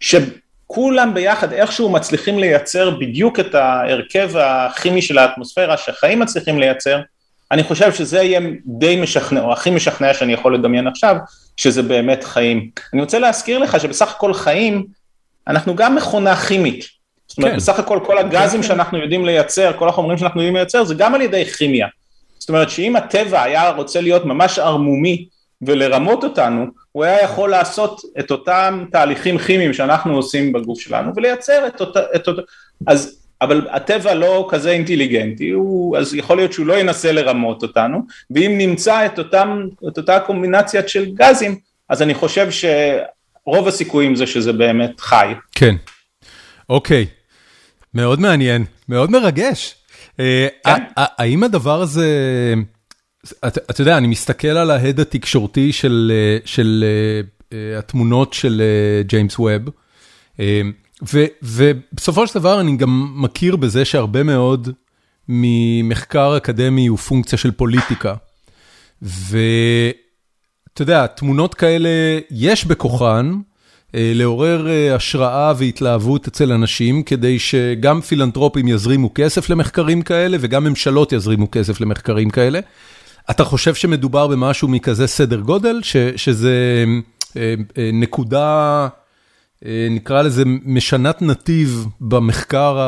שכולם 0.00 1.14
ביחד 1.14 1.52
איכשהו 1.52 1.88
מצליחים 1.88 2.38
לייצר 2.38 2.90
בדיוק 2.90 3.40
את 3.40 3.54
ההרכב 3.54 4.36
הכימי 4.36 5.02
של 5.02 5.18
האטמוספירה 5.18 5.76
שחיים 5.76 6.18
מצליחים 6.18 6.58
לייצר, 6.58 7.00
אני 7.52 7.62
חושב 7.62 7.92
שזה 7.92 8.22
יהיה 8.22 8.40
די 8.66 9.00
משכנע, 9.02 9.40
או 9.40 9.52
הכי 9.52 9.70
משכנע 9.70 10.14
שאני 10.14 10.32
יכול 10.32 10.54
לדמיין 10.54 10.86
עכשיו, 10.86 11.16
שזה 11.56 11.82
באמת 11.82 12.24
חיים. 12.24 12.70
אני 12.92 13.00
רוצה 13.00 13.18
להזכיר 13.18 13.58
לך 13.58 13.80
שבסך 13.80 14.10
הכל 14.10 14.34
חיים, 14.34 14.86
אנחנו 15.48 15.76
גם 15.76 15.94
מכונה 15.94 16.36
כימית. 16.36 16.84
זאת 17.28 17.38
אומרת, 17.38 17.50
כן. 17.50 17.56
בסך 17.56 17.78
הכל 17.78 18.00
כל 18.06 18.18
הגזים 18.18 18.62
כן. 18.62 18.68
שאנחנו 18.68 18.98
יודעים 18.98 19.24
לייצר, 19.24 19.72
כל 19.78 19.88
החומרים 19.88 20.18
שאנחנו 20.18 20.40
יודעים 20.40 20.56
לייצר, 20.56 20.84
זה 20.84 20.94
גם 20.94 21.14
על 21.14 21.20
ידי 21.20 21.44
כימיה. 21.44 21.86
זאת 22.38 22.48
אומרת 22.48 22.70
שאם 22.70 22.96
הטבע 22.96 23.42
היה 23.42 23.70
רוצה 23.70 24.00
להיות 24.00 24.24
ממש 24.24 24.58
ערמומי 24.58 25.26
ולרמות 25.62 26.24
אותנו, 26.24 26.66
הוא 26.92 27.04
היה 27.04 27.22
יכול 27.22 27.50
לעשות 27.50 28.00
את 28.18 28.30
אותם 28.30 28.84
תהליכים 28.92 29.38
כימיים 29.38 29.74
שאנחנו 29.74 30.16
עושים 30.16 30.52
בגוף 30.52 30.80
שלנו 30.80 31.12
ולייצר 31.16 31.66
את 31.66 31.80
אותה, 31.80 32.00
את 32.16 32.28
אותה, 32.28 32.42
אז 32.86 33.21
אבל 33.42 33.66
הטבע 33.70 34.14
לא 34.14 34.48
כזה 34.50 34.70
אינטליגנטי, 34.70 35.50
הוא, 35.50 35.96
אז 35.96 36.14
יכול 36.14 36.36
להיות 36.36 36.52
שהוא 36.52 36.66
לא 36.66 36.78
ינסה 36.80 37.12
לרמות 37.12 37.62
אותנו, 37.62 37.98
ואם 38.30 38.54
נמצא 38.58 39.06
את, 39.06 39.18
אותם, 39.18 39.66
את 39.88 39.98
אותה 39.98 40.20
קומבינציה 40.20 40.88
של 40.88 41.06
גזים, 41.14 41.58
אז 41.88 42.02
אני 42.02 42.14
חושב 42.14 42.48
שרוב 42.50 43.68
הסיכויים 43.68 44.16
זה 44.16 44.26
שזה 44.26 44.52
באמת 44.52 45.00
חי. 45.00 45.32
כן, 45.52 45.74
אוקיי, 46.68 47.06
מאוד 47.94 48.20
מעניין, 48.20 48.64
מאוד 48.88 49.10
מרגש. 49.10 49.74
אה, 50.20 50.48
כן. 50.64 50.82
האם 50.96 51.42
הדבר 51.42 51.80
הזה, 51.80 52.08
אתה 53.44 53.80
יודע, 53.80 53.98
אני 53.98 54.06
מסתכל 54.06 54.48
על 54.48 54.70
ההד 54.70 55.00
התקשורתי 55.00 55.72
של, 55.72 56.12
אה, 56.14 56.38
של 56.44 56.84
אה, 57.52 57.78
התמונות 57.78 58.32
של 58.32 58.62
ג'יימס 59.06 59.38
ווב, 59.38 59.62
ובסופו 61.42 62.26
של 62.26 62.38
דבר 62.38 62.60
אני 62.60 62.76
גם 62.76 63.12
מכיר 63.14 63.56
בזה 63.56 63.84
שהרבה 63.84 64.22
מאוד 64.22 64.68
ממחקר 65.28 66.36
אקדמי 66.36 66.86
הוא 66.86 66.98
פונקציה 66.98 67.38
של 67.38 67.50
פוליטיקה. 67.50 68.14
ואתה 69.02 70.02
אתה 70.74 70.82
יודע, 70.82 71.06
תמונות 71.06 71.54
כאלה 71.54 71.88
יש 72.30 72.64
בכוחן. 72.64 73.32
לעורר 73.94 74.68
השראה 74.94 75.52
והתלהבות 75.56 76.28
אצל 76.28 76.52
אנשים, 76.52 77.02
כדי 77.02 77.38
שגם 77.38 78.00
פילנטרופים 78.00 78.68
יזרימו 78.68 79.10
כסף 79.14 79.50
למחקרים 79.50 80.02
כאלה 80.02 80.36
וגם 80.40 80.64
ממשלות 80.64 81.12
יזרימו 81.12 81.50
כסף 81.50 81.80
למחקרים 81.80 82.30
כאלה. 82.30 82.60
אתה 83.30 83.44
חושב 83.44 83.74
שמדובר 83.74 84.26
במשהו 84.26 84.68
מכזה 84.68 85.06
סדר 85.06 85.40
גודל, 85.40 85.80
שזה 86.16 86.84
נקודה, 87.92 88.88
נקרא 89.90 90.22
לזה 90.22 90.42
משנת 90.46 91.22
נתיב 91.22 91.86
במחקר, 92.00 92.78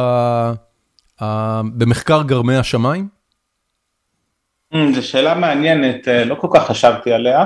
במחקר 1.65 2.23
גרמי 2.23 2.57
השמיים? 2.57 3.09
זו 4.95 5.03
שאלה 5.03 5.35
מעניינת, 5.35 6.09
לא 6.27 6.35
כל 6.35 6.49
כך 6.55 6.67
חשבתי 6.67 7.13
עליה. 7.13 7.45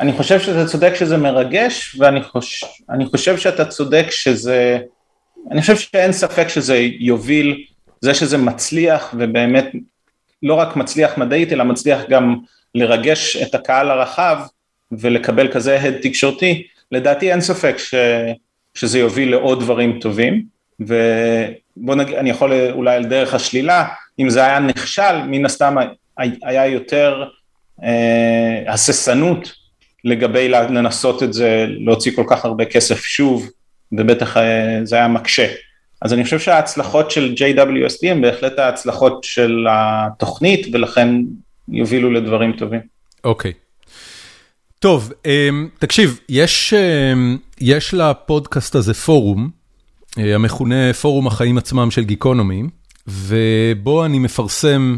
אני 0.00 0.12
חושב 0.12 0.40
שאתה 0.40 0.66
צודק 0.66 0.94
שזה 0.94 1.16
מרגש, 1.16 1.96
ואני 1.98 2.22
חושב, 2.22 2.66
חושב 3.10 3.36
שאתה 3.36 3.64
צודק 3.64 4.06
שזה, 4.10 4.78
אני 5.50 5.60
חושב 5.60 5.76
שאין 5.76 6.12
ספק 6.12 6.48
שזה 6.48 6.76
יוביל, 6.98 7.64
זה 8.00 8.14
שזה 8.14 8.38
מצליח 8.38 9.14
ובאמת 9.18 9.72
לא 10.42 10.54
רק 10.54 10.76
מצליח 10.76 11.18
מדעית, 11.18 11.52
אלא 11.52 11.64
מצליח 11.64 12.00
גם 12.08 12.36
לרגש 12.74 13.36
את 13.36 13.54
הקהל 13.54 13.90
הרחב 13.90 14.38
ולקבל 14.92 15.52
כזה 15.52 15.80
הד 15.80 15.94
תקשורתי, 16.02 16.66
לדעתי 16.94 17.32
אין 17.32 17.40
ספק 17.40 17.78
ש, 17.78 17.94
שזה 18.74 18.98
יוביל 18.98 19.30
לעוד 19.30 19.60
דברים 19.60 19.98
טובים, 20.00 20.44
ובוא 20.80 21.94
נגיד, 21.94 22.14
אני 22.14 22.30
יכול 22.30 22.52
אולי 22.70 22.96
על 22.96 23.04
דרך 23.04 23.34
השלילה, 23.34 23.86
אם 24.18 24.30
זה 24.30 24.44
היה 24.44 24.58
נכשל, 24.58 25.22
מן 25.26 25.44
הסתם 25.44 25.76
היה 26.18 26.66
יותר 26.66 27.24
אה, 27.82 28.72
הססנות 28.72 29.52
לגבי 30.04 30.48
לנסות 30.48 31.22
את 31.22 31.32
זה, 31.32 31.66
להוציא 31.68 32.12
כל 32.16 32.24
כך 32.28 32.44
הרבה 32.44 32.64
כסף 32.64 33.04
שוב, 33.04 33.50
ובטח 33.92 34.36
אה, 34.36 34.80
זה 34.84 34.96
היה 34.96 35.08
מקשה. 35.08 35.46
אז 36.02 36.12
אני 36.12 36.24
חושב 36.24 36.38
שההצלחות 36.38 37.10
של 37.10 37.34
JWST 37.38 37.98
הן 38.02 38.20
בהחלט 38.20 38.58
ההצלחות 38.58 39.24
של 39.24 39.66
התוכנית, 39.70 40.66
ולכן 40.72 41.08
יובילו 41.68 42.10
לדברים 42.10 42.52
טובים. 42.52 42.80
אוקיי. 43.24 43.50
Okay. 43.50 43.63
טוב, 44.84 45.12
אמ, 45.26 45.68
תקשיב, 45.78 46.20
יש, 46.28 46.74
אמ, 46.74 47.36
יש 47.60 47.94
לפודקאסט 47.94 48.74
הזה 48.74 48.94
פורום, 48.94 49.50
אה, 50.18 50.34
המכונה 50.34 50.92
פורום 50.92 51.26
החיים 51.26 51.58
עצמם 51.58 51.90
של 51.90 52.04
גיקונומי, 52.04 52.62
ובו 53.06 54.04
אני 54.04 54.18
מפרסם 54.18 54.96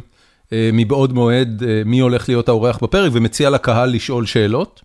אה, 0.53 0.71
מבעוד 0.73 1.13
מועד 1.13 1.63
מי 1.85 1.99
הולך 1.99 2.29
להיות 2.29 2.49
האורח 2.49 2.79
בפרק, 2.83 3.13
ומציע 3.15 3.51
לקהל 3.51 3.91
לשאול 3.91 4.27
שאלות. 4.27 4.83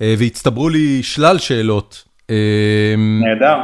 אה, 0.00 0.14
והצטברו 0.18 0.68
לי 0.68 1.02
שלל 1.02 1.38
שאלות. 1.38 2.04
אה, 2.30 2.94
נהדר. 2.98 3.56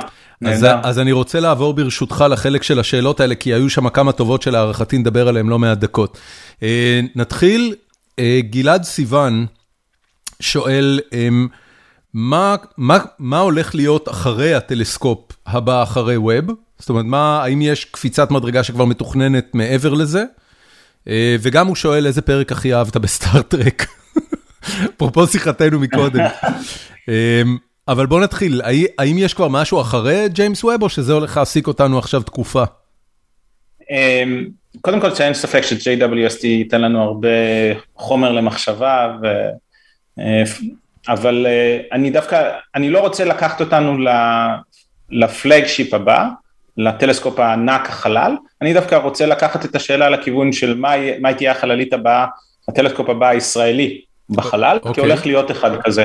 אז, 0.44 0.66
אז 0.82 0.98
אני 0.98 1.12
רוצה 1.12 1.40
לעבור 1.40 1.74
ברשותך 1.74 2.24
לחלק 2.30 2.62
של 2.62 2.80
השאלות 2.80 3.20
האלה, 3.20 3.34
כי 3.34 3.54
היו 3.54 3.70
שם 3.70 3.88
כמה 3.88 4.12
טובות 4.12 4.42
שלהערכתי 4.42 4.98
נדבר 4.98 5.28
עליהן 5.28 5.46
לא 5.46 5.58
מעט 5.58 5.78
דקות. 5.78 6.18
אה, 6.62 7.00
נתחיל, 7.14 7.74
גלעד 8.50 8.82
סיוון 8.82 9.46
שואל, 10.44 11.00
מה, 12.14 12.56
מה, 12.78 12.98
מה 13.18 13.38
הולך 13.38 13.74
להיות 13.74 14.08
אחרי 14.08 14.54
הטלסקופ 14.54 15.32
הבא 15.46 15.82
אחרי 15.82 16.16
ווב? 16.16 16.44
זאת 16.78 16.88
אומרת, 16.88 17.04
מה, 17.04 17.42
האם 17.42 17.62
יש 17.62 17.84
קפיצת 17.84 18.30
מדרגה 18.30 18.64
שכבר 18.64 18.84
מתוכננת 18.84 19.54
מעבר 19.54 19.94
לזה? 19.94 20.24
וגם 21.40 21.66
הוא 21.66 21.76
שואל 21.76 22.06
איזה 22.06 22.22
פרק 22.22 22.52
הכי 22.52 22.74
אהבת 22.74 22.96
בסטאר-טרק. 22.96 23.86
אפרופו 24.96 25.26
שיחתנו 25.26 25.80
מקודם. 25.80 26.24
אמ, 27.08 27.56
אבל 27.88 28.06
בוא 28.06 28.20
נתחיל, 28.20 28.60
האם 28.98 29.18
יש 29.18 29.34
כבר 29.34 29.48
משהו 29.48 29.80
אחרי 29.80 30.28
ג'יימס 30.28 30.64
ווב, 30.64 30.82
או 30.82 30.88
שזה 30.88 31.12
הולך 31.12 31.36
להעסיק 31.36 31.66
אותנו 31.66 31.98
עכשיו 31.98 32.22
תקופה? 32.22 32.64
אמ, 33.90 34.48
קודם 34.80 35.00
כל 35.00 35.14
שאין 35.14 35.34
ספק 35.34 35.62
ש-JWST 35.62 36.46
ייתן 36.46 36.80
לנו 36.80 37.02
הרבה 37.02 37.28
חומר 37.96 38.32
למחשבה, 38.32 39.16
ו... 39.22 39.26
אה, 39.26 39.50
אבל 41.08 41.46
אה, 41.46 41.78
אני 41.92 42.10
דווקא, 42.10 42.50
אני 42.74 42.90
לא 42.90 43.00
רוצה 43.00 43.24
לקחת 43.24 43.60
אותנו 43.60 43.96
ל 45.10 45.19
flagship 45.19 45.94
הבא, 45.94 46.28
לטלסקופ 46.76 47.38
הענק 47.38 47.88
החלל, 47.88 48.36
אני 48.62 48.74
דווקא 48.74 48.94
רוצה 48.94 49.26
לקחת 49.26 49.64
את 49.64 49.76
השאלה 49.76 50.10
לכיוון 50.10 50.52
של 50.52 50.76
מה, 50.76 50.92
מה 51.20 51.34
תהיה 51.34 51.52
החללית 51.52 51.92
הבאה, 51.92 52.26
הטלסקופ 52.68 53.08
הבא 53.08 53.28
הישראלי, 53.28 54.00
בחלל, 54.30 54.76
okay. 54.76 54.82
כי 54.82 54.88
אוקיי. 54.88 55.04
הולך 55.04 55.26
להיות 55.26 55.50
אחד 55.50 55.70
כזה. 55.82 56.04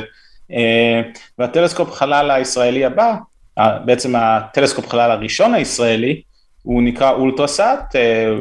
אה, 0.51 1.01
והטלסקופ 1.39 1.91
חלל 1.91 2.31
הישראלי 2.31 2.85
הבא, 2.85 3.15
בעצם 3.85 4.15
הטלסקופ 4.15 4.87
חלל 4.87 5.11
הראשון 5.11 5.53
הישראלי, 5.53 6.21
הוא 6.63 6.83
נקרא 6.83 7.11
אולטרסאט, 7.11 7.95
אה, 7.95 8.35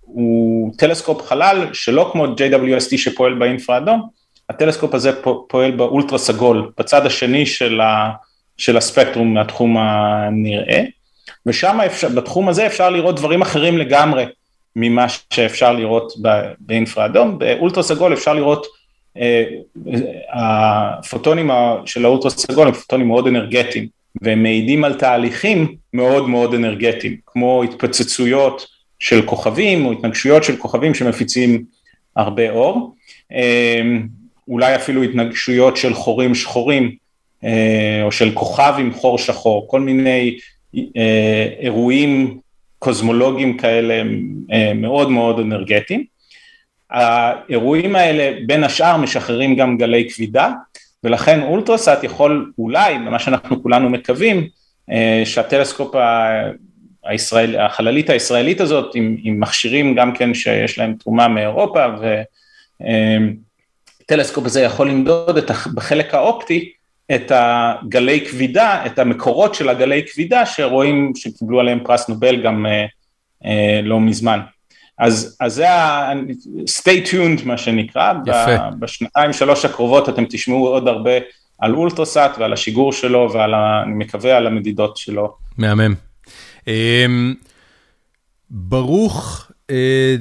הוא 0.00 0.72
טלסקופ 0.78 1.22
חלל 1.22 1.66
שלא 1.72 2.08
כמו 2.12 2.26
JWST 2.26 2.98
שפועל 2.98 3.34
באינפרה 3.34 3.76
אדום, 3.76 4.08
הטלסקופ 4.48 4.94
הזה 4.94 5.22
פועל 5.48 5.70
באולטרה 5.70 6.18
סגול, 6.18 6.70
בצד 6.78 7.06
השני 7.06 7.46
של, 7.46 7.80
ה, 7.80 8.10
של 8.56 8.76
הספקטרום 8.76 9.34
מהתחום 9.34 9.76
הנראה, 9.78 10.82
ושם 11.46 11.80
אפשר, 11.86 12.08
בתחום 12.08 12.48
הזה 12.48 12.66
אפשר 12.66 12.90
לראות 12.90 13.16
דברים 13.16 13.42
אחרים 13.42 13.78
לגמרי 13.78 14.24
ממה 14.76 15.06
שאפשר 15.30 15.72
לראות 15.72 16.12
באינפרה 16.60 17.06
אדום, 17.06 17.38
באולטרה 17.38 17.82
סגול 17.82 18.12
אפשר 18.12 18.34
לראות 18.34 18.66
אה, 19.18 19.44
הפוטונים 20.32 21.50
של 21.86 22.04
האולטרה 22.04 22.30
סגול 22.30 22.68
הם 22.68 22.74
פוטונים 22.74 23.06
מאוד 23.08 23.26
אנרגטיים 23.26 23.88
והם 24.22 24.42
מעידים 24.42 24.84
על 24.84 24.94
תהליכים 24.94 25.76
מאוד 25.92 26.28
מאוד 26.28 26.54
אנרגטיים 26.54 27.16
כמו 27.26 27.62
התפוצצויות 27.62 28.66
של 28.98 29.26
כוכבים 29.26 29.86
או 29.86 29.92
התנגשויות 29.92 30.44
של 30.44 30.56
כוכבים 30.56 30.94
שמפיצים 30.94 31.64
הרבה 32.16 32.50
אור. 32.50 32.94
אה, 33.32 33.82
אולי 34.48 34.76
אפילו 34.76 35.02
התנגשויות 35.02 35.76
של 35.76 35.94
חורים 35.94 36.34
שחורים 36.34 36.94
אה, 37.44 38.00
או 38.02 38.12
של 38.12 38.34
כוכב 38.34 38.74
עם 38.78 38.94
חור 38.94 39.18
שחור 39.18 39.68
כל 39.70 39.80
מיני 39.80 40.38
אירועים 41.60 42.38
קוסמולוגיים 42.78 43.56
כאלה 43.56 44.02
מאוד 44.74 45.10
מאוד 45.10 45.38
אנרגטיים. 45.38 46.04
האירועים 46.90 47.96
האלה 47.96 48.38
בין 48.46 48.64
השאר 48.64 48.96
משחררים 48.96 49.56
גם 49.56 49.78
גלי 49.78 50.10
כבידה 50.10 50.50
ולכן 51.04 51.42
אולטרסאט 51.42 52.04
יכול 52.04 52.52
אולי, 52.58 52.94
במה 52.98 53.18
שאנחנו 53.18 53.62
כולנו 53.62 53.90
מקווים, 53.90 54.48
אה, 54.90 55.22
שהטלסקופ 55.24 55.94
הישראל, 57.04 57.60
החללית 57.60 58.10
הישראלית 58.10 58.60
הזאת 58.60 58.94
עם, 58.94 59.16
עם 59.22 59.40
מכשירים 59.40 59.94
גם 59.94 60.12
כן 60.12 60.34
שיש 60.34 60.78
להם 60.78 60.94
תרומה 60.94 61.28
מאירופה 61.28 61.84
וטלסקופ 64.04 64.46
הזה 64.46 64.60
יכול 64.60 64.90
למדוד 64.90 65.36
את, 65.36 65.50
בחלק 65.74 66.14
האופטי 66.14 66.72
את 67.14 67.32
הגלי 67.34 68.26
כבידה, 68.30 68.86
את 68.86 68.98
המקורות 68.98 69.54
של 69.54 69.68
הגלי 69.68 70.02
כבידה 70.12 70.46
שרואים 70.46 71.12
שקיבלו 71.16 71.60
עליהם 71.60 71.80
פרס 71.84 72.08
נובל 72.08 72.42
גם 72.42 72.66
אה, 72.66 72.86
אה, 73.44 73.80
לא 73.82 74.00
מזמן. 74.00 74.40
אז, 74.98 75.36
אז 75.40 75.54
זה 75.54 75.70
ה... 75.70 76.12
stay 76.80 77.10
tuned 77.10 77.44
מה 77.44 77.58
שנקרא, 77.58 78.12
יפה. 78.26 78.70
בשנתיים 78.78 79.32
שלוש 79.32 79.64
הקרובות 79.64 80.08
אתם 80.08 80.24
תשמעו 80.24 80.68
עוד 80.68 80.88
הרבה 80.88 81.10
על 81.58 81.74
אולטרסאט 81.74 82.38
ועל 82.38 82.52
השיגור 82.52 82.92
שלו 82.92 83.30
ועל, 83.32 83.54
ה, 83.54 83.82
אני 83.82 83.94
מקווה, 83.94 84.36
על 84.36 84.46
המדידות 84.46 84.96
שלו. 84.96 85.36
מהמם. 85.58 85.94
אמ, 86.66 87.34
ברוך 88.50 89.50
אה, 89.70 90.16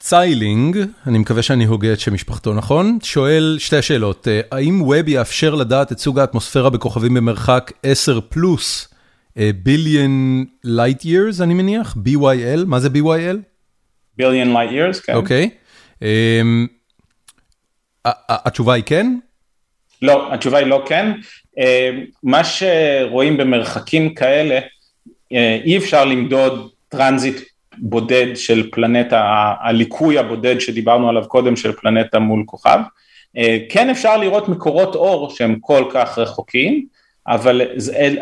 ציילינג, 0.00 0.78
אני 1.06 1.18
מקווה 1.18 1.42
שאני 1.42 1.64
הוגה 1.64 1.92
את 1.92 2.00
שם 2.00 2.14
משפחתו 2.14 2.54
נכון, 2.54 2.98
שואל 3.02 3.56
שתי 3.58 3.82
שאלות, 3.82 4.28
אה, 4.28 4.40
האם 4.52 4.82
ווב 4.82 5.08
יאפשר 5.08 5.54
לדעת 5.54 5.92
את 5.92 5.98
סוג 5.98 6.18
האטמוספירה 6.18 6.70
בכוכבים 6.70 7.14
במרחק 7.14 7.72
10 7.82 8.20
פלוס 8.20 8.94
ביליון 9.36 10.44
light 10.64 11.04
years 11.04 11.40
אני 11.40 11.54
מניח, 11.54 11.96
BYL, 12.06 12.64
מה 12.66 12.80
זה 12.80 12.88
BYL? 12.88 13.36
ביליון 14.16 14.56
light 14.56 14.70
years, 14.70 15.02
כן. 15.06 15.14
אוקיי. 15.14 15.50
אמ, 16.02 16.66
התשובה 18.04 18.74
היא 18.74 18.84
כן? 18.86 19.16
לא, 20.02 20.34
התשובה 20.34 20.58
היא 20.58 20.66
לא 20.66 20.84
כן. 20.86 21.12
אמ, 21.58 22.04
מה 22.22 22.44
שרואים 22.44 23.36
במרחקים 23.36 24.14
כאלה, 24.14 24.58
אה, 25.32 25.58
אי 25.64 25.76
אפשר 25.76 26.04
למדוד 26.04 26.70
טרנזיט 26.88 27.49
בודד 27.78 28.36
של 28.36 28.70
פלנטה, 28.72 29.52
הליקוי 29.60 30.18
הבודד 30.18 30.60
שדיברנו 30.60 31.08
עליו 31.08 31.28
קודם 31.28 31.56
של 31.56 31.72
פלנטה 31.72 32.18
מול 32.18 32.42
כוכב. 32.46 32.78
אה, 33.36 33.58
כן 33.68 33.90
אפשר 33.90 34.16
לראות 34.16 34.48
מקורות 34.48 34.94
אור 34.94 35.30
שהם 35.30 35.58
כל 35.60 35.84
כך 35.90 36.18
רחוקים, 36.18 36.86
אבל 37.26 37.62
זה, 37.76 38.14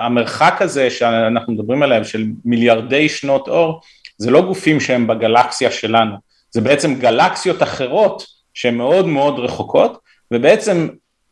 המרחק 0.00 0.62
הזה 0.62 0.90
שאנחנו 0.90 1.52
מדברים 1.52 1.82
עליו 1.82 2.04
של 2.04 2.24
מיליארדי 2.44 3.08
שנות 3.08 3.48
אור, 3.48 3.80
זה 4.18 4.30
לא 4.30 4.42
גופים 4.42 4.80
שהם 4.80 5.06
בגלקסיה 5.06 5.70
שלנו, 5.70 6.16
זה 6.50 6.60
בעצם 6.60 6.94
גלקסיות 6.94 7.62
אחרות 7.62 8.26
שהן 8.54 8.74
מאוד 8.74 9.06
מאוד 9.06 9.38
רחוקות, 9.38 9.98
ובעצם 10.30 10.88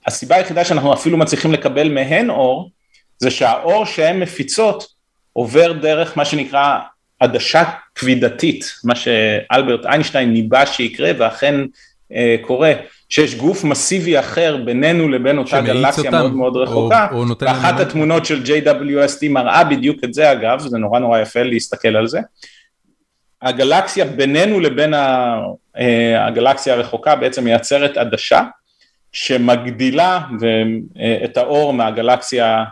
הסיבה 0.06 0.36
היחידה 0.36 0.64
שאנחנו 0.64 0.94
אפילו 0.94 1.16
מצליחים 1.16 1.52
לקבל 1.52 1.92
מהן 1.92 2.30
אור, 2.30 2.70
זה 3.18 3.30
שהאור 3.30 3.84
שהן 3.84 4.20
מפיצות 4.20 4.86
עובר 5.32 5.72
דרך 5.72 6.16
מה 6.16 6.24
שנקרא 6.24 6.78
עדשה 7.20 7.62
כבידתית, 7.94 8.72
מה 8.84 8.94
שאלברט 8.94 9.86
איינשטיין 9.86 10.32
ניבא 10.32 10.64
שיקרה 10.66 11.10
ואכן 11.18 11.54
אה, 12.12 12.36
קורה, 12.40 12.72
שיש 13.08 13.34
גוף 13.34 13.64
מסיבי 13.64 14.18
אחר 14.18 14.56
בינינו 14.56 15.08
לבין 15.08 15.38
אותה 15.38 15.60
גלקסיה 15.60 16.04
אותם, 16.04 16.16
מאוד 16.18 16.34
מאוד 16.36 16.56
רחוקה, 16.56 17.06
או, 17.12 17.18
או 17.18 17.24
ואחת 17.40 17.80
התמונות 17.80 18.26
של 18.26 18.42
JWST 18.44 19.28
מראה 19.30 19.64
בדיוק 19.64 20.04
את 20.04 20.14
זה 20.14 20.32
אגב, 20.32 20.58
זה 20.58 20.78
נורא 20.78 20.98
נורא 20.98 21.18
יפה 21.18 21.42
להסתכל 21.42 21.96
על 21.96 22.08
זה. 22.08 22.20
הגלקסיה 23.42 24.04
בינינו 24.04 24.60
לבין 24.60 24.94
אה, 24.94 26.26
הגלקסיה 26.26 26.74
הרחוקה 26.74 27.16
בעצם 27.16 27.44
מייצרת 27.44 27.96
עדשה 27.96 28.42
שמגדילה 29.12 30.20
את 31.24 31.36
האור 31.36 31.72
מהגלקסיה 31.72 32.64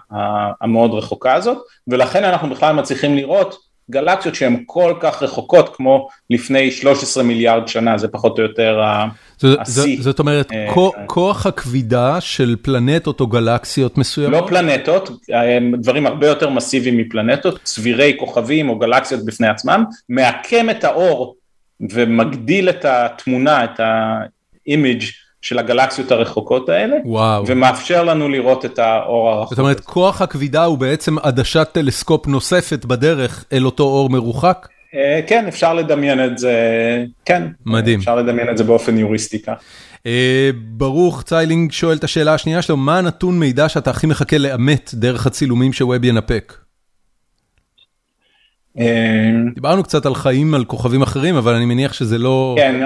המאוד 0.61 0.95
רחוקה 0.95 1.35
הזאת 1.35 1.59
ולכן 1.89 2.25
אנחנו 2.25 2.51
בכלל 2.51 2.75
מצליחים 2.75 3.17
לראות 3.17 3.66
גלקסיות 3.91 4.35
שהן 4.35 4.63
כל 4.67 4.95
כך 5.01 5.23
רחוקות 5.23 5.77
כמו 5.77 6.09
לפני 6.31 6.71
13 6.71 7.23
מיליארד 7.23 7.69
שנה, 7.69 7.99
זה 7.99 8.09
פחות 8.09 8.39
או 8.39 8.43
יותר 8.43 8.81
השיא. 9.43 10.03
זאת 10.03 10.19
אומרת, 10.19 10.53
אה, 10.53 10.73
כוח 11.07 11.47
הכבידה 11.47 12.21
של 12.21 12.57
פלנטות 12.63 13.21
או 13.21 13.27
גלקסיות 13.27 13.99
מסוימות? 13.99 14.43
לא 14.43 14.47
פלנטות, 14.49 15.11
דברים 15.81 16.07
הרבה 16.07 16.27
יותר 16.27 16.51
מסיביים 16.51 16.97
מפלנטות, 16.97 17.61
צבירי 17.63 18.17
כוכבים 18.19 18.69
או 18.69 18.79
גלקסיות 18.79 19.25
בפני 19.25 19.49
עצמם, 19.49 19.85
מעקם 20.09 20.71
את 20.71 20.85
האור 20.85 21.37
ומגדיל 21.93 22.69
את 22.69 22.85
התמונה, 22.85 23.65
את 23.65 23.81
ה 24.67 24.73
image 24.73 25.03
של 25.47 25.59
הגלקסיות 25.59 26.13
הרחוקות 26.13 26.69
האלה, 26.69 26.97
וואו. 27.05 27.45
ומאפשר 27.47 28.05
לנו 28.05 28.29
לראות 28.29 28.65
את 28.65 28.79
האור 28.79 29.31
הרחוק. 29.31 29.51
זאת 29.51 29.59
אומרת, 29.59 29.81
כוח 29.81 30.23
הכבידה 30.23 30.65
הוא 30.65 30.79
בעצם 30.79 31.19
עדשת 31.19 31.69
טלסקופ 31.73 32.27
נוספת 32.27 32.85
בדרך 32.85 33.45
אל 33.53 33.65
אותו 33.65 33.83
אור 33.85 34.11
מרוחק? 34.11 34.69
אה, 34.95 35.21
כן, 35.27 35.47
אפשר 35.47 35.75
לדמיין 35.75 36.25
את 36.25 36.39
זה, 36.39 36.55
כן. 37.25 37.43
מדהים. 37.67 37.99
אפשר 37.99 38.17
לדמיין 38.17 38.51
את 38.51 38.59
זה 38.59 38.65
באופן 38.65 38.99
היוריסטי 38.99 39.43
כך. 39.43 39.53
אה, 40.07 40.51
ברוך 40.55 41.23
ציילינג 41.23 41.73
שואל 41.73 41.97
את 41.97 42.05
השאלה 42.05 42.35
השנייה 42.35 42.63
שלו, 42.63 42.77
מה 42.77 42.99
הנתון 42.99 43.39
מידע 43.39 43.69
שאתה 43.69 43.91
הכי 43.91 44.07
מחכה 44.07 44.39
לאמת 44.39 44.91
דרך 44.95 45.27
הצילומים 45.27 45.73
שווב 45.73 46.05
ינפק? 46.05 46.55
אה, 48.79 49.31
דיברנו 49.55 49.83
קצת 49.83 50.07
על 50.07 50.15
חיים 50.15 50.55
על 50.55 50.65
כוכבים 50.65 51.03
אחרים, 51.03 51.37
אבל 51.37 51.55
אני 51.55 51.65
מניח 51.65 51.93
שזה 51.93 52.19
לא... 52.19 52.55
כן, 52.59 52.83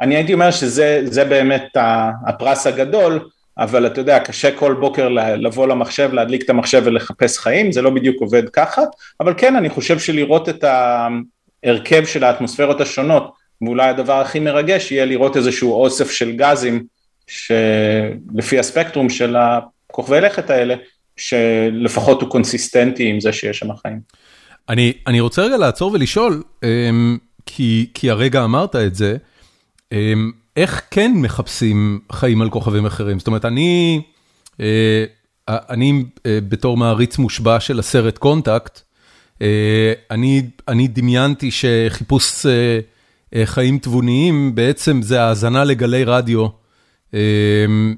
אני... 0.00 0.16
הייתי 0.16 0.34
אומר 0.34 0.50
שזה 0.50 1.24
באמת 1.28 1.76
הפרס 2.26 2.66
הגדול, 2.66 3.28
אבל 3.58 3.86
אתה 3.86 4.00
יודע, 4.00 4.18
קשה 4.18 4.56
כל 4.56 4.74
בוקר 4.80 5.08
לבוא 5.36 5.66
למחשב, 5.66 6.12
להדליק 6.12 6.42
את 6.42 6.50
המחשב 6.50 6.82
ולחפש 6.84 7.38
חיים, 7.38 7.72
זה 7.72 7.82
לא 7.82 7.90
בדיוק 7.90 8.20
עובד 8.20 8.48
ככה, 8.48 8.82
אבל 9.20 9.34
כן, 9.36 9.56
אני 9.56 9.70
חושב 9.70 9.98
שלראות 9.98 10.48
את 10.48 10.64
ההרכב 10.64 12.06
של 12.06 12.24
האטמוספירות 12.24 12.80
השונות, 12.80 13.32
ואולי 13.62 13.88
הדבר 13.88 14.20
הכי 14.20 14.40
מרגש 14.40 14.92
יהיה 14.92 15.04
לראות 15.04 15.36
איזשהו 15.36 15.72
אוסף 15.72 16.10
של 16.10 16.32
גזים, 16.32 16.84
שלפי 17.26 18.58
הספקטרום 18.58 19.10
של 19.10 19.36
הכוכבי 19.36 20.20
לכת 20.20 20.50
האלה, 20.50 20.74
שלפחות 21.16 22.22
הוא 22.22 22.30
קונסיסטנטי 22.30 23.08
עם 23.08 23.20
זה 23.20 23.32
שיש 23.32 23.58
שם 23.58 23.76
חיים. 23.76 24.00
אני, 24.68 24.92
אני 25.06 25.20
רוצה 25.20 25.42
רגע 25.42 25.56
לעצור 25.56 25.92
ולשאול, 25.92 26.42
אמ, 26.64 27.18
כי, 27.46 27.86
כי 27.94 28.10
הרגע 28.10 28.44
אמרת 28.44 28.76
את 28.76 28.94
זה, 28.94 29.16
איך 30.56 30.82
כן 30.90 31.12
מחפשים 31.14 32.00
חיים 32.12 32.42
על 32.42 32.50
כוכבים 32.50 32.86
אחרים? 32.86 33.18
זאת 33.18 33.26
אומרת, 33.26 33.44
אני 33.44 34.00
אה, 35.48 35.56
אני 35.70 36.04
אה, 36.26 36.38
בתור 36.48 36.76
מעריץ 36.76 37.18
מושבע 37.18 37.60
של 37.60 37.78
הסרט 37.78 38.18
קונטקט, 38.18 38.80
אה, 39.42 39.92
אני 40.10 40.42
אני 40.68 40.88
דמיינתי 40.88 41.50
שחיפוש 41.50 42.46
חיים 43.44 43.78
תבוניים 43.78 44.54
בעצם 44.54 45.02
זה 45.02 45.22
האזנה 45.22 45.64
לגלי 45.64 46.04
רדיו, 46.04 46.46
אמ, 47.14 47.94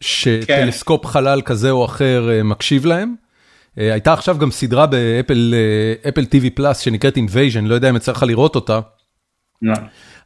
שטלסקופ 0.00 1.06
חלל 1.06 1.40
כזה 1.42 1.70
או 1.70 1.84
אחר 1.84 2.28
מקשיב 2.44 2.86
להם. 2.86 3.14
הייתה 3.76 4.12
עכשיו 4.12 4.38
גם 4.38 4.50
סדרה 4.50 4.86
באפל 4.86 6.24
TV 6.34 6.50
פלאס 6.54 6.78
שנקראת 6.78 7.16
Invasion, 7.16 7.60
לא 7.62 7.74
יודע 7.74 7.90
אם 7.90 7.96
יצא 7.96 8.12
לך 8.12 8.22
לראות 8.22 8.54
אותה. 8.54 8.80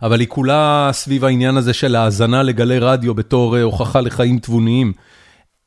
אבל 0.03 0.20
היא 0.20 0.28
כולה 0.28 0.90
סביב 0.92 1.24
העניין 1.24 1.57
הזה 1.57 1.72
של 1.72 1.96
האזנה 1.96 2.42
לגלי 2.42 2.78
רדיו 2.78 3.14
בתור 3.14 3.57
אה, 3.57 3.62
הוכחה 3.62 4.01
לחיים 4.01 4.38
תבוניים. 4.38 4.92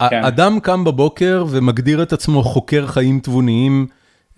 כן. 0.10 0.24
אדם 0.24 0.60
קם 0.60 0.84
בבוקר 0.84 1.46
ומגדיר 1.50 2.04
את 2.04 2.14
עצמו 2.14 2.44
חוקר 2.44 2.88
חיים 2.88 3.20
תבוניים 3.20 3.88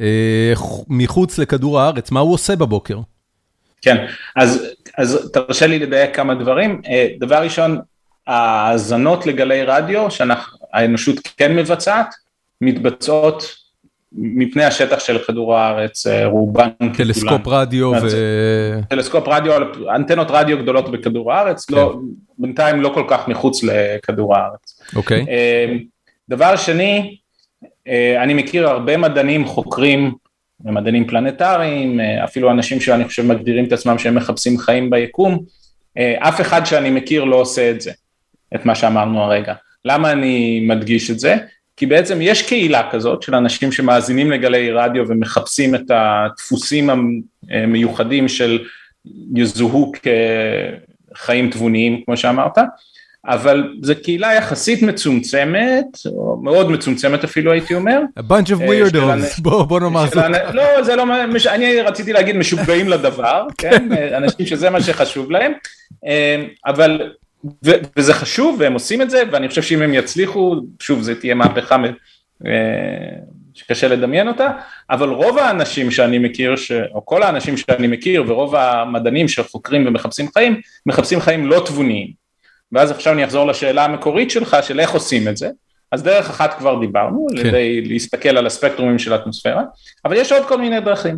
אה, 0.01 0.53
מחוץ 0.87 1.37
לכדור 1.37 1.79
הארץ, 1.79 2.11
מה 2.11 2.19
הוא 2.19 2.33
עושה 2.33 2.55
בבוקר? 2.55 2.99
כן, 3.81 4.05
אז, 4.35 4.65
אז 4.97 5.29
תרשה 5.33 5.67
לי 5.67 5.79
לדייק 5.79 6.15
כמה 6.15 6.35
דברים. 6.35 6.81
אה, 6.87 7.07
דבר 7.19 7.43
ראשון, 7.43 7.79
האזנות 8.27 9.25
לגלי 9.25 9.63
רדיו 9.63 10.07
שהאנושות 10.11 11.15
כן 11.37 11.55
מבצעת, 11.55 12.13
מתבצעות 12.61 13.55
מפני 14.15 14.63
השטח 14.63 14.99
של 14.99 15.17
כדור 15.17 15.57
הארץ 15.57 16.07
אה, 16.07 16.25
רובן 16.25 16.69
ככולן. 16.79 16.93
טלסקופ 16.93 17.47
רדיו 17.47 17.91
ו... 18.01 18.07
טלסקופ 18.89 19.27
רדיו, 19.27 19.53
אנטנות 19.95 20.27
רדיו 20.29 20.57
גדולות 20.57 20.91
בכדור 20.91 21.33
הארץ, 21.33 21.71
לא, 21.71 21.93
כן. 21.93 22.07
בינתיים 22.37 22.81
לא 22.81 22.91
כל 22.93 23.03
כך 23.07 23.27
מחוץ 23.27 23.63
לכדור 23.63 24.35
הארץ. 24.35 24.81
אוקיי. 24.95 25.25
אה, 25.29 25.75
דבר 26.29 26.55
שני, 26.55 27.17
אה, 27.87 28.23
אני 28.23 28.33
מכיר 28.33 28.67
הרבה 28.69 28.97
מדענים 28.97 29.45
חוקרים, 29.45 30.13
מדענים 30.65 31.07
פלנטריים, 31.07 31.99
אפילו 31.99 32.51
אנשים 32.51 32.81
שאני 32.81 33.05
חושב 33.05 33.25
מגדירים 33.25 33.65
את 33.65 33.71
עצמם 33.71 33.97
שהם 33.97 34.15
מחפשים 34.15 34.57
חיים 34.57 34.89
ביקום, 34.89 35.39
אף 35.97 36.41
אחד 36.41 36.65
שאני 36.65 36.89
מכיר 36.89 37.23
לא 37.23 37.35
עושה 37.35 37.71
את 37.71 37.81
זה, 37.81 37.91
את 38.55 38.65
מה 38.65 38.75
שאמרנו 38.75 39.23
הרגע. 39.23 39.53
למה 39.85 40.11
אני 40.11 40.65
מדגיש 40.67 41.11
את 41.11 41.19
זה? 41.19 41.35
כי 41.77 41.85
בעצם 41.85 42.17
יש 42.21 42.41
קהילה 42.41 42.89
כזאת 42.91 43.21
של 43.23 43.35
אנשים 43.35 43.71
שמאזינים 43.71 44.31
לגלי 44.31 44.71
רדיו 44.71 45.03
ומחפשים 45.07 45.75
את 45.75 45.91
הדפוסים 45.91 46.89
המיוחדים 47.49 48.27
של 48.27 48.59
יזוהו 49.35 49.91
כחיים 51.15 51.49
תבוניים 51.49 52.01
כמו 52.05 52.17
שאמרת, 52.17 52.57
אבל 53.27 53.73
זו 53.81 53.93
קהילה 54.03 54.33
יחסית 54.33 54.81
מצומצמת, 54.81 55.85
או 56.05 56.39
מאוד 56.43 56.71
מצומצמת 56.71 57.23
אפילו 57.23 57.51
הייתי 57.51 57.75
אומר. 57.75 57.99
A 58.19 58.21
bunch 58.21 58.49
of 58.49 58.61
אה, 58.61 58.67
weirdos, 58.67 59.41
בוא, 59.43 59.63
בוא 59.63 59.79
נאמר 59.79 60.05
זאת. 60.05 60.23
לא, 60.53 60.83
זה 60.83 60.95
לא, 60.95 61.03
אני 61.47 61.81
רציתי 61.81 62.13
להגיד 62.13 62.35
משוגעים 62.35 62.89
לדבר, 62.89 63.47
כן? 63.57 63.87
אנשים 64.17 64.45
שזה 64.45 64.69
מה 64.69 64.81
שחשוב 64.81 65.31
להם, 65.31 65.51
אה, 66.05 66.45
אבל 66.65 67.11
וזה 67.97 68.13
חשוב 68.13 68.55
והם 68.59 68.73
עושים 68.73 69.01
את 69.01 69.09
זה 69.09 69.23
ואני 69.31 69.47
חושב 69.47 69.61
שאם 69.61 69.81
הם 69.81 69.93
יצליחו, 69.93 70.55
שוב 70.79 71.01
זה 71.01 71.19
תהיה 71.19 71.35
מהפכה 71.35 71.75
אה, 72.45 72.51
שקשה 73.53 73.87
לדמיין 73.87 74.27
אותה, 74.27 74.51
אבל 74.89 75.09
רוב 75.09 75.37
האנשים 75.37 75.91
שאני 75.91 76.19
מכיר, 76.19 76.55
ש... 76.55 76.71
או 76.71 77.05
כל 77.05 77.23
האנשים 77.23 77.57
שאני 77.57 77.87
מכיר 77.87 78.23
ורוב 78.27 78.55
המדענים 78.55 79.27
שחוקרים 79.27 79.87
ומחפשים 79.87 80.27
חיים, 80.33 80.61
מחפשים 80.85 81.19
חיים 81.19 81.47
לא 81.47 81.63
תבוניים. 81.65 82.11
ואז 82.71 82.91
עכשיו 82.91 83.13
אני 83.13 83.25
אחזור 83.25 83.47
לשאלה 83.47 83.85
המקורית 83.85 84.31
שלך 84.31 84.57
של 84.61 84.79
איך 84.79 84.91
עושים 84.91 85.27
את 85.27 85.37
זה, 85.37 85.49
אז 85.91 86.03
דרך 86.03 86.29
אחת 86.29 86.53
כבר 86.57 86.79
דיברנו, 86.79 87.27
כן. 87.29 87.39
על 87.39 87.45
ידי 87.45 87.81
להסתכל 87.81 88.37
על 88.37 88.45
הספקטרומים 88.45 88.99
של 88.99 89.13
האטמוספירה, 89.13 89.63
אבל 90.05 90.15
יש 90.15 90.31
עוד 90.31 90.47
כל 90.47 90.61
מיני 90.61 90.79
דרכים. 90.79 91.17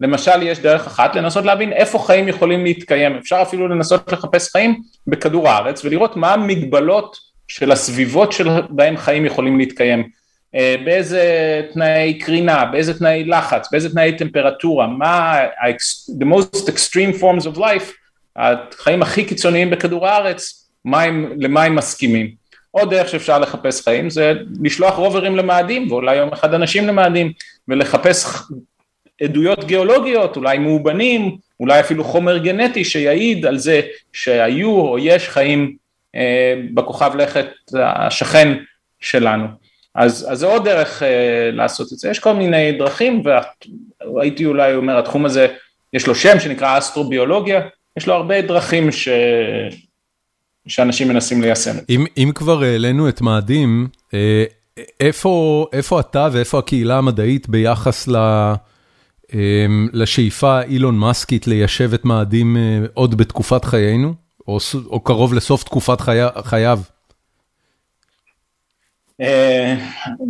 למשל 0.00 0.42
יש 0.42 0.58
דרך 0.58 0.86
אחת 0.86 1.16
לנסות 1.16 1.44
להבין 1.44 1.72
איפה 1.72 1.98
חיים 1.98 2.28
יכולים 2.28 2.64
להתקיים, 2.64 3.16
אפשר 3.16 3.42
אפילו 3.42 3.68
לנסות 3.68 4.12
לחפש 4.12 4.52
חיים 4.52 4.82
בכדור 5.06 5.48
הארץ 5.48 5.84
ולראות 5.84 6.16
מה 6.16 6.32
המגבלות 6.34 7.16
של 7.48 7.72
הסביבות 7.72 8.32
שבהם 8.32 8.96
חיים 8.96 9.24
יכולים 9.26 9.58
להתקיים, 9.58 10.08
אה, 10.54 10.74
באיזה 10.84 11.22
תנאי 11.72 12.18
קרינה, 12.18 12.64
באיזה 12.64 12.98
תנאי 12.98 13.24
לחץ, 13.24 13.68
באיזה 13.72 13.92
תנאי 13.92 14.16
טמפרטורה, 14.16 14.86
מה 14.86 15.40
the 16.20 16.24
most 16.24 16.68
extreme 16.68 17.20
forms 17.20 17.54
of 17.54 17.58
life, 17.58 17.92
החיים 18.36 19.02
הכי 19.02 19.24
קיצוניים 19.24 19.70
בכדור 19.70 20.06
הארץ, 20.08 20.68
מה 20.84 21.02
הם, 21.02 21.32
למה 21.36 21.62
הם 21.62 21.74
מסכימים. 21.74 22.46
עוד 22.70 22.90
דרך 22.94 23.08
שאפשר 23.08 23.38
לחפש 23.38 23.82
חיים 23.84 24.10
זה 24.10 24.32
לשלוח 24.62 24.94
רוברים 24.94 25.36
למאדים 25.36 25.92
ואולי 25.92 26.16
יום 26.16 26.32
אחד 26.32 26.54
אנשים 26.54 26.86
למאדים 26.86 27.32
ולחפש 27.68 28.24
עדויות 29.22 29.64
גיאולוגיות, 29.64 30.36
אולי 30.36 30.58
מאובנים, 30.58 31.36
אולי 31.60 31.80
אפילו 31.80 32.04
חומר 32.04 32.38
גנטי 32.38 32.84
שיעיד 32.84 33.46
על 33.46 33.58
זה 33.58 33.80
שהיו 34.12 34.70
או 34.70 34.98
יש 34.98 35.28
חיים 35.28 35.76
אה, 36.14 36.54
בכוכב 36.74 37.12
לכת 37.16 37.48
השכן 37.74 38.54
שלנו. 39.00 39.46
אז, 39.94 40.26
אז 40.30 40.38
זה 40.38 40.46
עוד 40.46 40.64
דרך 40.64 41.02
אה, 41.02 41.50
לעשות 41.52 41.92
את 41.92 41.98
זה, 41.98 42.10
יש 42.10 42.18
כל 42.18 42.32
מיני 42.32 42.72
דרכים 42.72 43.22
והייתי 44.14 44.44
אולי 44.44 44.74
אומר 44.74 44.98
התחום 44.98 45.24
הזה 45.24 45.46
יש 45.92 46.06
לו 46.06 46.14
שם 46.14 46.40
שנקרא 46.40 46.78
אסטרוביולוגיה, 46.78 47.60
יש 47.96 48.06
לו 48.06 48.14
הרבה 48.14 48.42
דרכים 48.42 48.92
ש, 48.92 49.08
שאנשים 50.66 51.08
מנסים 51.08 51.42
ליישם. 51.42 51.74
אם, 51.90 52.04
אם 52.16 52.30
כבר 52.34 52.62
העלינו 52.62 53.08
את 53.08 53.20
מאדים, 53.20 53.88
אה, 54.14 54.44
איפה, 55.00 55.66
איפה 55.72 56.00
אתה 56.00 56.28
ואיפה 56.32 56.58
הקהילה 56.58 56.98
המדעית 56.98 57.48
ביחס 57.48 58.08
ל, 58.08 58.16
אה, 58.16 58.54
לשאיפה 59.92 60.62
אילון 60.62 60.98
מאסקית 60.98 61.46
ליישב 61.46 61.94
את 61.94 62.04
מאדים 62.04 62.56
אה, 62.56 62.86
עוד 62.94 63.14
בתקופת 63.14 63.64
חיינו, 63.64 64.14
או, 64.48 64.58
או 64.86 65.00
קרוב 65.00 65.34
לסוף 65.34 65.64
תקופת 65.64 66.00
חי, 66.00 66.18
חייו? 66.44 66.80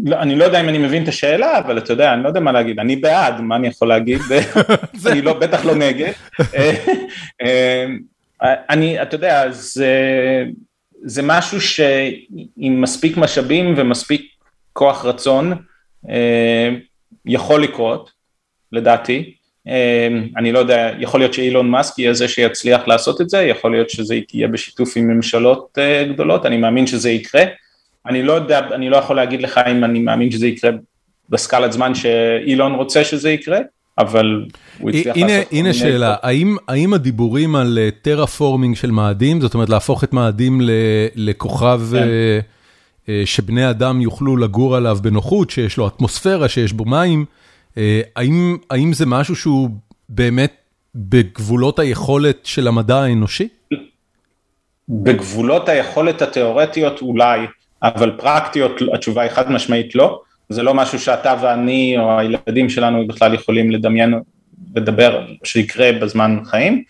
לא, 0.05 0.17
אני 0.21 0.35
לא 0.35 0.45
יודע 0.45 0.61
אם 0.61 0.69
אני 0.69 0.79
מבין 0.79 1.03
את 1.03 1.09
השאלה, 1.09 1.59
אבל 1.59 1.79
אתה 1.79 1.93
יודע, 1.93 2.15
אני 2.15 2.23
לא 2.23 2.29
יודע 2.29 2.41
מה 2.41 2.53
להגיד, 2.53 2.79
אני 2.79 2.97
בעד, 2.97 3.41
מה 3.41 3.57
אני 3.57 3.69
יכול 3.69 3.89
להגיד, 3.89 4.21
אני 5.07 5.23
לא, 5.23 5.33
בטח 5.33 5.65
לא 5.65 5.75
נגד. 5.75 6.13
אני, 8.43 9.03
אתה 9.03 9.15
יודע, 9.15 9.51
זה, 9.51 9.93
זה 11.03 11.23
משהו 11.23 11.61
שעם 11.61 12.81
מספיק 12.81 13.17
משאבים 13.17 13.75
ומספיק 13.77 14.31
כוח 14.73 15.05
רצון 15.05 15.55
יכול 17.27 17.63
לקרות, 17.63 18.16
לדעתי. 18.73 19.33
אני 20.37 20.53
לא 20.53 20.59
יודע, 20.59 20.91
יכול 20.99 21.21
להיות 21.21 21.35
שאילון 21.35 21.71
מאסק 21.71 21.99
יהיה 21.99 22.15
זה 22.15 22.29
שיצליח 22.29 22.89
לעשות 22.89 23.21
את 23.21 23.31
זה, 23.31 23.43
יכול 23.43 23.73
להיות 23.73 23.91
שזה 23.91 24.19
יהיה 24.35 24.49
בשיתוף 24.49 24.97
עם 24.97 25.09
ממשלות 25.09 25.79
גדולות, 26.13 26.47
אני 26.47 26.57
מאמין 26.57 26.87
שזה 26.87 27.11
יקרה. 27.11 27.43
אני 28.07 28.23
לא 28.23 28.33
יודע, 28.33 28.61
אני 28.75 28.91
לא 28.91 28.97
יכול 28.97 29.17
להגיד 29.17 29.43
לך 29.43 29.61
אם 29.71 29.85
אני 29.85 29.99
מאמין 29.99 30.31
שזה 30.31 30.47
יקרה 30.47 30.71
בסקלת 31.31 31.73
זמן 31.73 31.95
שאילון 31.95 32.75
רוצה 32.75 33.05
שזה 33.05 33.31
יקרה, 33.31 33.59
אבל 33.99 34.45
הוא 34.79 34.91
הצליח 34.91 35.17
הנה, 35.17 35.39
לעשות... 35.39 35.53
הנה 35.53 35.75
שאלה, 35.75 36.15
האם, 36.23 36.57
האם 36.69 36.95
הדיבורים 36.95 37.57
על 37.57 37.79
טרפורמינג 38.03 38.77
של 38.77 38.91
מאדים, 38.91 39.41
זאת 39.41 39.55
אומרת 39.55 39.69
להפוך 39.69 40.05
את 40.05 40.13
מאדים 40.13 40.61
לכוכב 41.15 41.81
כן. 41.93 42.09
שבני 43.25 43.71
אדם 43.71 44.01
יוכלו 44.01 44.37
לגור 44.37 44.77
עליו 44.77 44.99
בנוחות, 45.03 45.51
שיש 45.51 45.77
לו 45.77 45.87
אטמוספירה, 45.87 46.49
שיש 46.49 46.73
בו 46.73 46.85
מים, 46.85 47.25
האם, 48.17 48.57
האם 48.71 48.93
זה 48.93 49.07
משהו 49.07 49.37
שהוא 49.37 49.71
באמת 50.09 50.53
בגבולות 50.95 51.79
היכולת 51.79 52.47
של 52.47 52.69
המדע 52.69 52.97
האנושי? 52.97 53.49
בגבולות 54.89 55.69
היכולת 55.69 56.23
התיאורטיות 56.23 57.03
אולי. 57.03 57.39
אבל 57.83 58.11
פרקטיות 58.17 58.73
התשובה 58.95 59.23
היא 59.23 59.31
חד 59.31 59.51
משמעית 59.51 59.95
לא, 59.95 60.21
זה 60.49 60.63
לא 60.63 60.75
משהו 60.75 60.99
שאתה 60.99 61.35
ואני 61.43 61.95
או 61.99 62.19
הילדים 62.19 62.69
שלנו 62.69 63.07
בכלל 63.07 63.35
יכולים 63.35 63.71
לדמיין, 63.71 64.15
לדבר 64.77 65.27
שיקרה 65.45 65.93
בזמן 65.93 66.39
חיים. 66.45 66.83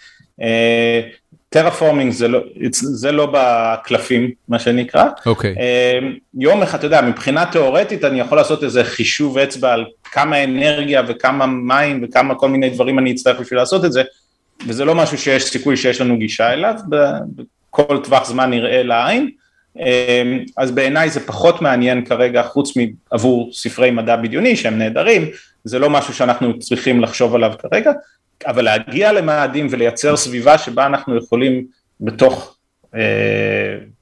טרפורמינג 1.48 2.12
זה, 2.12 2.28
לא, 2.28 2.40
זה 2.70 3.12
לא 3.12 3.28
בקלפים 3.32 4.30
מה 4.48 4.58
שנקרא, 4.58 5.04
okay. 5.04 5.26
אוקיי. 5.26 5.54
uh, 5.54 6.04
יום 6.34 6.62
אחד 6.62 6.78
אתה 6.78 6.86
יודע 6.86 7.00
מבחינה 7.02 7.46
תיאורטית 7.46 8.04
אני 8.04 8.20
יכול 8.20 8.38
לעשות 8.38 8.64
איזה 8.64 8.84
חישוב 8.84 9.38
אצבע 9.38 9.72
על 9.72 9.84
כמה 10.04 10.44
אנרגיה 10.44 11.02
וכמה 11.08 11.46
מים 11.46 12.04
וכמה 12.04 12.34
כל 12.34 12.48
מיני 12.48 12.70
דברים 12.70 12.98
אני 12.98 13.12
אצטרך 13.12 13.40
בשביל 13.40 13.58
לעשות 13.58 13.84
את 13.84 13.92
זה 13.92 14.02
וזה 14.66 14.84
לא 14.84 14.94
משהו 14.94 15.18
שיש 15.18 15.44
סיכוי 15.44 15.76
שיש 15.76 16.00
לנו 16.00 16.18
גישה 16.18 16.52
אליו 16.52 16.74
בכל 16.88 17.98
טווח 18.04 18.28
זמן 18.28 18.50
נראה 18.50 18.82
לעין. 18.82 19.30
אמ, 19.78 20.44
אז 20.56 20.70
בעיניי 20.70 21.10
זה 21.10 21.26
פחות 21.26 21.62
מעניין 21.62 22.04
כרגע 22.04 22.42
חוץ 22.42 22.72
מעבור 22.76 23.50
ספרי 23.52 23.90
מדע 23.90 24.16
בדיוני 24.16 24.56
שהם 24.56 24.78
נהדרים, 24.78 25.28
זה 25.64 25.78
לא 25.78 25.90
משהו 25.90 26.14
שאנחנו 26.14 26.58
צריכים 26.58 27.00
לחשוב 27.00 27.34
עליו 27.34 27.52
כרגע, 27.58 27.92
אבל 28.46 28.64
להגיע 28.64 29.12
למאדים 29.12 29.66
ולייצר 29.70 30.16
סביבה 30.16 30.58
שבה 30.58 30.86
אנחנו 30.86 31.16
יכולים 31.16 31.66
בתוך, 32.00 32.56
אה, 32.94 33.00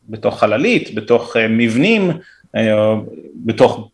בתוך 0.08 0.40
חללית, 0.40 0.94
בתוך 0.94 1.36
אה, 1.36 1.48
מבנים, 1.48 2.10
אה, 2.56 2.94
בתוך 3.34 3.90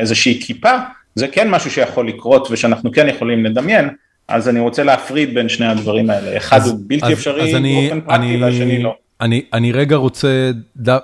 איזושהי 0.00 0.40
כיפה, 0.42 0.72
זה 1.14 1.28
כן 1.28 1.50
משהו 1.50 1.70
שיכול 1.70 2.08
לקרות 2.08 2.48
ושאנחנו 2.50 2.92
כן 2.92 3.08
יכולים 3.08 3.44
לדמיין, 3.44 3.88
אז 4.28 4.48
אני 4.48 4.60
רוצה 4.60 4.82
להפריד 4.82 5.34
בין 5.34 5.48
שני 5.48 5.66
הדברים 5.66 6.10
האלה, 6.10 6.36
אחד 6.36 6.56
אז, 6.56 6.70
הוא 6.70 6.80
בלתי 6.86 7.06
אז, 7.06 7.12
אפשרי 7.12 7.42
אז 7.42 7.62
באופן 7.62 8.00
פרקטי 8.00 8.42
והשני 8.42 8.82
לא. 8.82 8.96
אני, 9.20 9.44
אני 9.52 9.72
רגע 9.72 9.96
רוצה, 9.96 10.50
ד... 10.82 10.96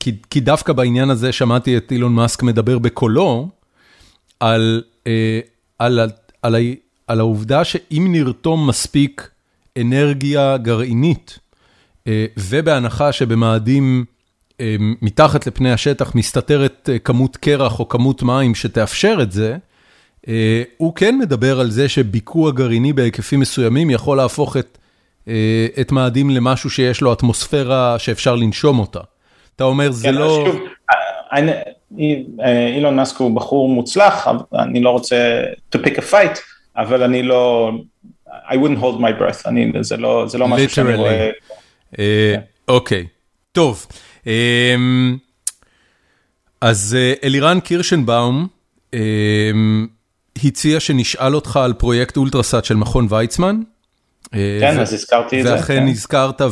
כי, 0.00 0.12
כי 0.30 0.40
דווקא 0.40 0.72
בעניין 0.72 1.10
הזה 1.10 1.32
שמעתי 1.32 1.76
את 1.76 1.92
אילון 1.92 2.14
מאסק 2.14 2.42
מדבר 2.42 2.78
בקולו, 2.78 3.48
על, 4.40 4.82
אה, 5.06 5.40
על, 5.78 5.98
על, 5.98 6.10
על, 6.42 6.54
על 7.10 7.20
העובדה 7.20 7.64
שאם 7.64 8.06
נרתום 8.10 8.66
מספיק 8.66 9.28
אנרגיה 9.80 10.56
גרעינית, 10.56 11.38
אה, 12.06 12.26
ובהנחה 12.36 13.12
שבמאדים 13.12 14.04
אה, 14.60 14.76
מתחת 15.02 15.46
לפני 15.46 15.72
השטח 15.72 16.14
מסתתרת 16.14 16.88
אה, 16.92 16.98
כמות 16.98 17.36
קרח 17.36 17.80
או 17.80 17.88
כמות 17.88 18.22
מים 18.22 18.54
שתאפשר 18.54 19.18
את 19.22 19.32
זה, 19.32 19.56
הוא 20.76 20.94
כן 20.94 21.18
מדבר 21.18 21.60
על 21.60 21.70
זה 21.70 21.88
שביקוע 21.88 22.50
גרעיני 22.50 22.92
בהיקפים 22.92 23.40
מסוימים 23.40 23.90
יכול 23.90 24.16
להפוך 24.16 24.56
את 24.56 24.78
את 25.80 25.92
מאדים 25.92 26.30
למשהו 26.30 26.70
שיש 26.70 27.00
לו 27.00 27.12
אטמוספירה 27.12 27.98
שאפשר 27.98 28.34
לנשום 28.36 28.78
אותה. 28.78 29.00
אתה 29.56 29.64
אומר, 29.64 29.90
זה 29.90 30.08
כן, 30.08 30.14
לא... 30.14 30.46
שוב, 30.46 30.60
אילון 32.74 32.96
מאסק 32.96 33.16
הוא 33.16 33.36
בחור 33.36 33.68
מוצלח, 33.68 34.28
אני 34.54 34.80
לא 34.80 34.90
רוצה 34.90 35.42
to 35.76 35.78
pick 35.78 35.96
a 35.96 36.12
fight, 36.12 36.38
אבל 36.80 37.02
אני 37.02 37.22
לא, 37.22 37.72
I 38.28 38.54
wouldn't 38.54 38.80
hold 38.80 39.00
my 39.00 39.20
breath, 39.20 39.42
אני, 39.46 39.72
זה 39.80 39.96
לא, 39.96 40.24
זה 40.28 40.38
לא 40.38 40.48
משהו 40.48 40.70
שאני 40.70 40.94
רואה. 40.94 41.30
אה, 41.98 42.34
אוקיי, 42.68 43.06
טוב. 43.52 43.86
אמ, 44.26 45.16
אז 46.60 46.96
אלירן 47.24 47.60
קירשנבאום 47.60 48.46
הציע 50.44 50.80
שנשאל 50.80 51.34
אותך 51.34 51.56
על 51.56 51.72
פרויקט 51.72 52.16
אולטרסאט 52.16 52.64
של 52.64 52.76
מכון 52.76 53.06
ויצמן. 53.10 53.60
כן, 54.30 54.80
אז 54.80 54.92
הזכרתי 54.92 55.40
את 55.40 55.46
זה. 55.46 55.54
ואכן 55.54 55.84
נזכרת, 55.84 56.42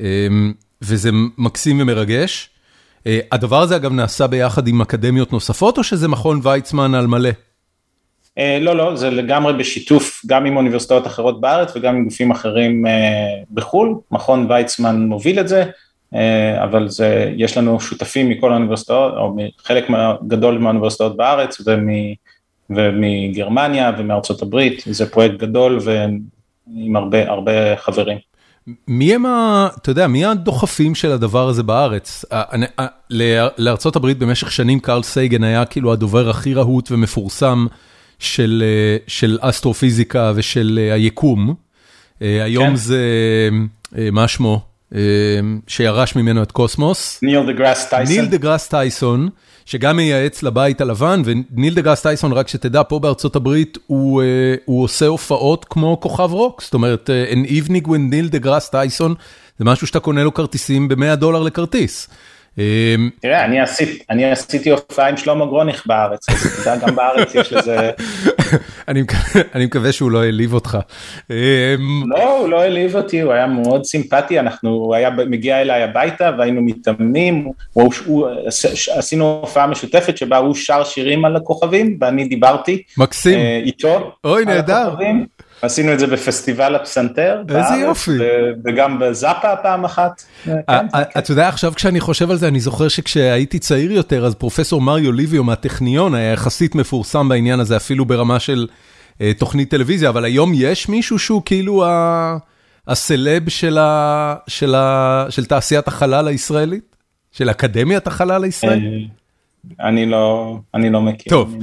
אמ, 0.00 0.52
וזה 0.82 1.10
מקסים 1.38 1.80
ומרגש. 1.80 2.50
אה, 3.06 3.18
הדבר 3.32 3.62
הזה 3.62 3.76
אגב 3.76 3.92
נעשה 3.92 4.26
ביחד 4.26 4.68
עם 4.68 4.80
אקדמיות 4.80 5.32
נוספות, 5.32 5.78
או 5.78 5.84
שזה 5.84 6.08
מכון 6.08 6.40
ויצמן 6.42 6.94
על 6.94 7.06
מלא? 7.06 7.30
אה, 8.38 8.58
לא, 8.60 8.76
לא, 8.76 8.96
זה 8.96 9.10
לגמרי 9.10 9.52
בשיתוף 9.52 10.22
גם 10.26 10.46
עם 10.46 10.56
אוניברסיטאות 10.56 11.06
אחרות 11.06 11.40
בארץ 11.40 11.76
וגם 11.76 11.96
עם 11.96 12.04
גופים 12.04 12.30
אחרים 12.30 12.86
אה, 12.86 13.42
בחו"ל, 13.50 13.94
מכון 14.10 14.46
ויצמן 14.50 15.06
מוביל 15.06 15.40
את 15.40 15.48
זה, 15.48 15.64
אבל 16.62 16.88
זה, 16.88 17.32
יש 17.36 17.56
לנו 17.56 17.80
שותפים 17.80 18.28
מכל 18.28 18.52
האוניברסיטאות, 18.52 19.14
או 19.16 19.36
חלק 19.64 19.84
גדול 20.26 20.58
מהאוניברסיטאות 20.58 21.16
בארץ 21.16 21.60
ומ... 21.66 21.88
ומגרמניה 22.70 23.92
ומארצות 23.98 24.42
הברית, 24.42 24.82
זה 24.86 25.10
פרויקט 25.10 25.34
גדול 25.34 25.78
ועם 25.84 26.96
הרבה 26.96 27.30
הרבה 27.30 27.76
חברים. 27.76 28.18
מי 28.88 29.14
הם 29.14 29.26
ה... 29.26 29.68
אתה 29.76 29.90
יודע, 29.90 30.06
מי 30.06 30.24
הדוחפים 30.24 30.94
של 30.94 31.12
הדבר 31.12 31.48
הזה 31.48 31.62
בארץ? 31.62 32.24
הברית 33.96 34.18
במשך 34.18 34.52
שנים 34.52 34.80
קרל 34.80 35.02
סייגן 35.02 35.44
היה 35.44 35.64
כאילו 35.64 35.92
הדובר 35.92 36.30
הכי 36.30 36.54
רהוט 36.54 36.90
ומפורסם 36.92 37.66
של, 38.18 38.64
של 39.06 39.38
אסטרופיזיקה 39.40 40.32
ושל 40.34 40.90
היקום. 40.92 41.54
היום 42.20 42.68
כן. 42.68 42.76
זה, 42.76 43.00
מה 43.92 44.28
שמו? 44.28 44.60
שירש 45.66 46.16
ממנו 46.16 46.42
את 46.42 46.52
קוסמוס. 46.52 47.18
ניל 47.22 47.46
דה 47.46 47.52
גראס 47.52 47.88
טייסון. 47.88 48.16
ניל 48.16 48.26
דה 48.26 48.36
גראס 48.36 48.68
טייסון. 48.68 49.28
שגם 49.66 49.96
מייעץ 49.96 50.42
לבית 50.42 50.80
הלבן, 50.80 51.22
וניל 51.24 51.74
דה 51.74 51.80
גראס 51.80 52.02
טייסון, 52.02 52.32
רק 52.32 52.48
שתדע, 52.48 52.82
פה 52.88 52.98
בארצות 52.98 53.36
הברית 53.36 53.78
הוא 53.86 54.22
אה, 54.22 54.26
הוא 54.64 54.82
עושה 54.84 55.06
הופעות 55.06 55.64
כמו 55.64 56.00
כוכב 56.00 56.32
רוק, 56.32 56.62
זאת 56.62 56.74
אומרת, 56.74 57.10
אה, 57.10 57.32
an 57.32 57.46
evening 57.46 57.86
with 57.86 57.98
ניל 57.98 58.28
דה 58.28 58.38
גראס 58.38 58.68
טייסון, 58.68 59.14
זה 59.58 59.64
משהו 59.64 59.86
שאתה 59.86 60.00
קונה 60.00 60.24
לו 60.24 60.34
כרטיסים 60.34 60.88
ב-100 60.88 61.16
דולר 61.16 61.42
לכרטיס. 61.42 62.08
תראה, 63.20 63.44
אני 64.10 64.30
עשיתי 64.30 64.70
הופעה 64.70 65.08
עם 65.08 65.16
שלמה 65.16 65.46
גרוניך 65.46 65.86
בארץ, 65.86 66.26
גם 66.82 66.96
בארץ 66.96 67.34
יש 67.34 67.52
לזה... 67.52 67.90
אני 69.54 69.64
מקווה 69.64 69.92
שהוא 69.92 70.10
לא 70.10 70.22
העליב 70.22 70.54
אותך. 70.54 70.78
אמ, 71.30 71.36
לא, 72.06 72.38
הוא 72.38 72.48
לא 72.48 72.60
העליב 72.60 72.96
אותי, 72.96 73.20
הוא 73.20 73.32
היה 73.32 73.46
מאוד 73.46 73.84
סימפטי, 73.84 74.40
אנחנו, 74.40 74.70
הוא 74.70 74.94
היה 74.94 75.10
מגיע 75.10 75.60
אליי 75.60 75.82
הביתה 75.82 76.30
והיינו 76.38 76.62
מתאמנים, 76.62 77.50
עשינו 78.96 79.38
הופעה 79.40 79.66
משותפת 79.66 80.16
שבה 80.18 80.36
הוא 80.36 80.54
שר 80.54 80.84
שירים 80.84 81.24
על 81.24 81.36
הכוכבים 81.36 81.98
ואני 82.00 82.24
דיברתי. 82.24 82.82
מקסים. 82.98 83.38
אה, 83.38 83.60
איתו. 83.64 84.12
אוי, 84.24 84.44
נהדר. 84.44 84.94
עשינו 85.62 85.92
את 85.92 85.98
זה 85.98 86.06
בפסטיבל 86.06 86.74
הפסנתר. 86.74 87.42
איזה 87.48 87.74
יופי. 87.74 88.18
וגם 88.64 88.98
בזאפה 88.98 89.56
פעם 89.56 89.84
אחת. 89.84 90.22
כן, 90.44 90.56
כן. 90.68 90.86
אתה 91.18 91.32
יודע, 91.32 91.48
עכשיו 91.48 91.72
כשאני 91.74 92.00
חושב 92.00 92.30
על 92.30 92.36
זה, 92.36 92.48
אני 92.48 92.60
זוכר 92.60 92.88
שכשהייתי 92.88 93.58
צעיר 93.58 93.92
יותר, 93.92 94.26
אז 94.26 94.34
פרופסור 94.34 94.80
מריו 94.80 95.12
ליביו 95.12 95.44
מהטכניון 95.44 96.14
היה 96.14 96.32
יחסית 96.32 96.74
מפורסם 96.74 97.28
בעניין 97.28 97.60
הזה, 97.60 97.76
אפילו 97.76 98.04
ברמה 98.04 98.40
של 98.40 98.66
אה, 99.20 99.32
תוכנית 99.38 99.70
טלוויזיה, 99.70 100.08
אבל 100.08 100.24
היום 100.24 100.52
יש 100.54 100.88
מישהו 100.88 101.18
שהוא 101.18 101.42
כאילו 101.44 101.84
הסלב 102.88 103.48
של 103.48 105.44
תעשיית 105.48 105.88
החלל 105.88 106.28
הישראלית? 106.28 106.94
של 107.32 107.50
אקדמיית 107.50 108.06
החלל 108.06 108.44
הישראלית? 108.44 109.08
אני 109.80 110.06
לא, 110.06 110.56
אני 110.74 110.90
לא 110.90 111.00
מכיר. 111.00 111.30
טוב, 111.30 111.56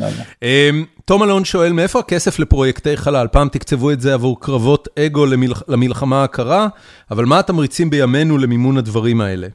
תום 1.06 1.23
אלון 1.23 1.45
שואל, 1.45 1.72
מאיפה 1.73 1.99
הכסף 1.99 2.40
לפרויקטי 2.40 2.98
חלל? 2.98 3.28
פעם 3.32 3.49
תקצבו 3.49 3.91
את 3.91 4.02
זה 4.02 4.14
עבור 4.14 4.41
קרבות 4.41 4.88
אגו 4.99 5.26
למלחמה 5.68 6.23
הקרה, 6.23 6.68
אבל 7.11 7.26
מה 7.26 7.40
התמריצים 7.40 7.90
בימינו 7.90 8.38
למימון 8.38 8.78
הדברים 8.78 9.22
האלה? 9.22 9.48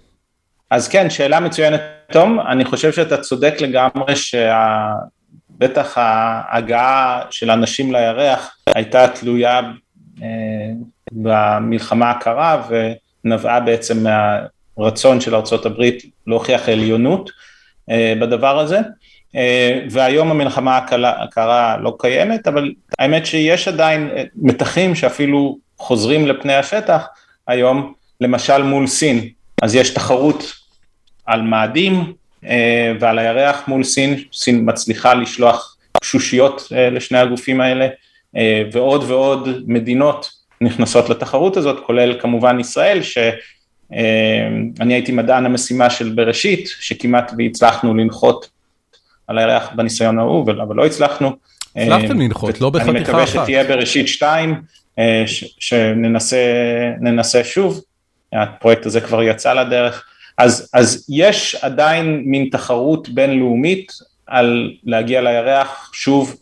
אז 0.71 0.89
כן, 0.89 1.11
שאלה 1.11 1.41
מצוינת, 1.41 1.81
תום. 2.13 2.41
אני 2.41 2.65
חושב 2.65 2.93
שאתה 2.93 3.17
צודק 3.17 3.55
לגמרי 3.61 4.15
שבטח 4.17 5.99
ההגעה 5.99 7.23
של 7.31 7.51
אנשים 7.51 7.93
לירח 7.93 8.57
הייתה 8.67 9.09
תלויה 9.09 9.61
אה, 10.23 10.27
במלחמה 11.13 12.11
הקרה 12.11 12.63
ונבעה 13.25 13.61
בעצם 13.61 14.07
מהרצון 14.79 15.21
של 15.21 15.35
ארה"ב 15.35 15.83
להוכיח 16.27 16.69
עליונות. 16.69 17.31
אה, 17.91 18.15
בדבר 18.21 18.59
הזה, 18.59 18.79
אה, 19.37 19.81
והיום 19.91 20.31
המלחמה 20.31 20.81
הקרה 21.03 21.77
לא 21.77 21.97
קיימת, 21.99 22.47
אבל 22.49 22.73
האמת 22.99 23.27
שיש 23.27 23.69
עדיין 23.69 24.11
אה, 24.17 24.23
מתחים 24.37 24.95
שאפילו 24.95 25.59
חוזרים 25.79 26.27
לפני 26.27 26.55
השטח 26.55 27.07
היום, 27.47 27.93
למשל 28.21 28.63
מול 28.63 28.87
סין, 28.87 29.29
אז 29.63 29.75
יש 29.75 29.91
תחרות 29.91 30.53
על 31.27 31.43
מאדים 31.43 32.13
ועל 33.01 33.19
הירח 33.19 33.69
מול 33.69 33.85
סין, 33.85 34.17
סין 34.33 34.63
מצליחה 34.65 35.15
לשלוח 35.15 35.77
שושיות 36.05 36.69
לשני 36.71 37.19
הגופים 37.19 37.61
האלה, 37.61 37.89
ועוד 38.73 39.05
ועוד 39.11 39.49
מדינות 39.67 40.31
נכנסות 40.61 41.09
לתחרות 41.11 41.57
הזאת, 41.57 41.85
כולל 41.87 42.21
כמובן 42.21 42.61
ישראל, 42.61 43.03
ש... 43.03 43.19
אני 44.81 44.95
הייתי 44.95 45.13
מדען 45.13 45.47
המשימה 45.47 45.91
של 45.91 46.09
בראשית, 46.09 46.69
שכמעט 46.81 47.33
והצלחנו 47.39 47.95
לנחות 47.95 48.49
על 49.27 49.39
הירח 49.39 49.69
בניסיון 49.77 50.19
ההוא, 50.19 50.43
אבל 50.43 50.77
לא 50.77 50.87
הצלחנו. 50.87 51.33
הצלחתם 51.77 52.21
לנחות, 52.21 52.61
לא 52.61 52.71
בחתיכה 52.71 52.91
אחת. 52.91 52.97
אני 52.97 53.03
מקווה 53.03 53.27
שתהיה 53.27 53.65
בראשית 53.65 54.09
שתיים, 54.09 54.63
אה, 54.99 55.25
שננסה 55.59 57.45
שוב, 57.45 57.81
הפרויקט 58.33 58.87
הזה 58.87 59.01
כבר 59.01 59.23
יצא 59.23 59.53
לדרך. 59.53 60.05
אז, 60.39 60.71
אז 60.75 61.07
יש 61.09 61.55
עדיין 61.55 62.23
מין 62.25 62.49
תחרות 62.53 63.09
בינלאומית 63.09 63.93
על 64.27 64.73
להגיע 64.85 65.21
לירח 65.21 65.91
שוב 65.95 66.37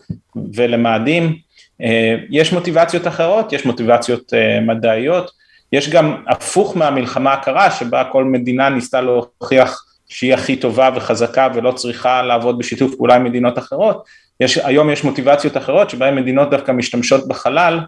ולמאדים. 0.54 1.36
אה, 1.82 2.14
יש 2.30 2.52
מוטיבציות 2.52 3.06
אחרות, 3.06 3.52
יש 3.52 3.66
מוטיבציות 3.66 4.34
אה, 4.34 4.60
מדעיות. 4.60 5.43
יש 5.72 5.90
גם 5.90 6.16
הפוך 6.28 6.76
מהמלחמה 6.76 7.32
הקרה 7.32 7.70
שבה 7.70 8.04
כל 8.04 8.24
מדינה 8.24 8.68
ניסתה 8.68 9.00
להוכיח 9.00 9.84
שהיא 10.08 10.34
הכי 10.34 10.56
טובה 10.56 10.90
וחזקה 10.96 11.48
ולא 11.54 11.72
צריכה 11.72 12.22
לעבוד 12.22 12.58
בשיתוף 12.58 12.94
פעולה 12.94 13.14
עם 13.14 13.24
מדינות 13.24 13.58
אחרות, 13.58 14.04
יש, 14.40 14.58
היום 14.58 14.90
יש 14.90 15.04
מוטיבציות 15.04 15.56
אחרות 15.56 15.90
שבהן 15.90 16.14
מדינות 16.14 16.50
דווקא 16.50 16.72
משתמשות 16.72 17.28
בחלל 17.28 17.80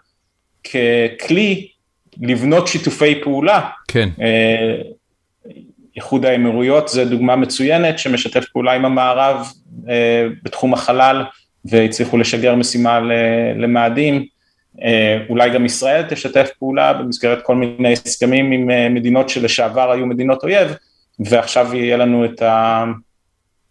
ככלי 0.65 1.69
לבנות 2.21 2.67
שיתופי 2.67 3.21
פעולה. 3.23 3.69
כן. 3.89 4.09
אה, 4.21 4.77
איחוד 5.97 6.27
האמירויות 6.27 6.89
זה 6.89 7.05
דוגמה 7.05 7.37
מצוינת 7.37 7.99
שמשתף 7.99 8.45
פעולה 8.53 8.73
עם 8.73 8.85
המערב 8.85 9.47
אה, 9.89 10.27
בתחום 10.43 10.75
החלל 10.75 11.25
והצליחו 11.65 12.17
לשגר 12.19 12.55
משימה 12.55 13.01
למאדים. 13.57 14.27
אה, 14.83 15.19
אולי 15.29 15.51
גם 15.51 15.65
ישראל 15.65 16.03
תשתף 16.03 16.51
פעולה 16.59 16.93
במסגרת 16.93 17.43
כל 17.43 17.55
מיני 17.55 17.93
הסכמים 17.93 18.53
עם 18.53 18.71
אה, 18.71 18.89
מדינות 18.89 19.29
שלשעבר 19.29 19.91
היו 19.91 20.07
מדינות 20.07 20.43
אויב, 20.43 20.75
ועכשיו 21.19 21.75
יהיה 21.75 21.97
לנו 21.97 22.25
את, 22.25 22.43
ה, 22.43 22.85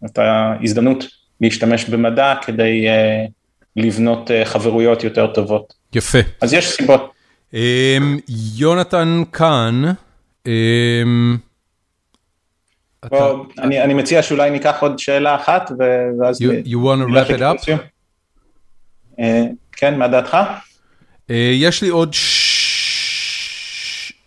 את 0.06 0.18
ההזדמנות 0.18 1.06
להשתמש 1.41 1.90
במדע 1.90 2.34
כדי 2.41 2.88
uh, 2.88 3.32
לבנות 3.76 4.32
חברויות 4.44 5.03
יותר 5.03 5.27
טובות. 5.27 5.73
יפה. 5.95 6.18
אז 6.41 6.53
יש 6.53 6.68
סיבות. 6.68 7.11
Um, 7.52 7.57
יונתן 8.57 9.23
כאן, 9.32 9.84
בוא, 13.10 13.45
אתה... 13.53 13.61
אני, 13.61 13.82
אני 13.82 13.94
מציע 13.94 14.22
שאולי 14.22 14.49
ניקח 14.49 14.82
עוד 14.82 14.99
שאלה 14.99 15.36
אחת 15.36 15.72
ואז... 16.19 16.41
You, 16.41 16.45
you 16.65 16.77
want 16.77 17.10
to 17.10 17.14
wrap 17.14 17.38
it 17.38 17.41
up? 17.41 17.69
Uh, 19.19 19.23
כן, 19.72 19.99
מה 19.99 20.07
דעתך? 20.07 20.38
אה, 21.32 21.52
יש 21.54 21.82
לי 21.82 21.90
עוד 21.90 22.16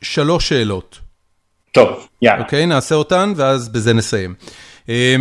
שלוש 0.02 0.48
שאלות. 0.48 0.98
טוב, 1.72 2.08
יאללה. 2.22 2.42
אוקיי, 2.42 2.66
נעשה 2.66 2.94
אותן 2.94 3.32
ואז 3.36 3.68
בזה 3.68 3.92
נסיים. 3.92 4.34
אה, 4.88 5.16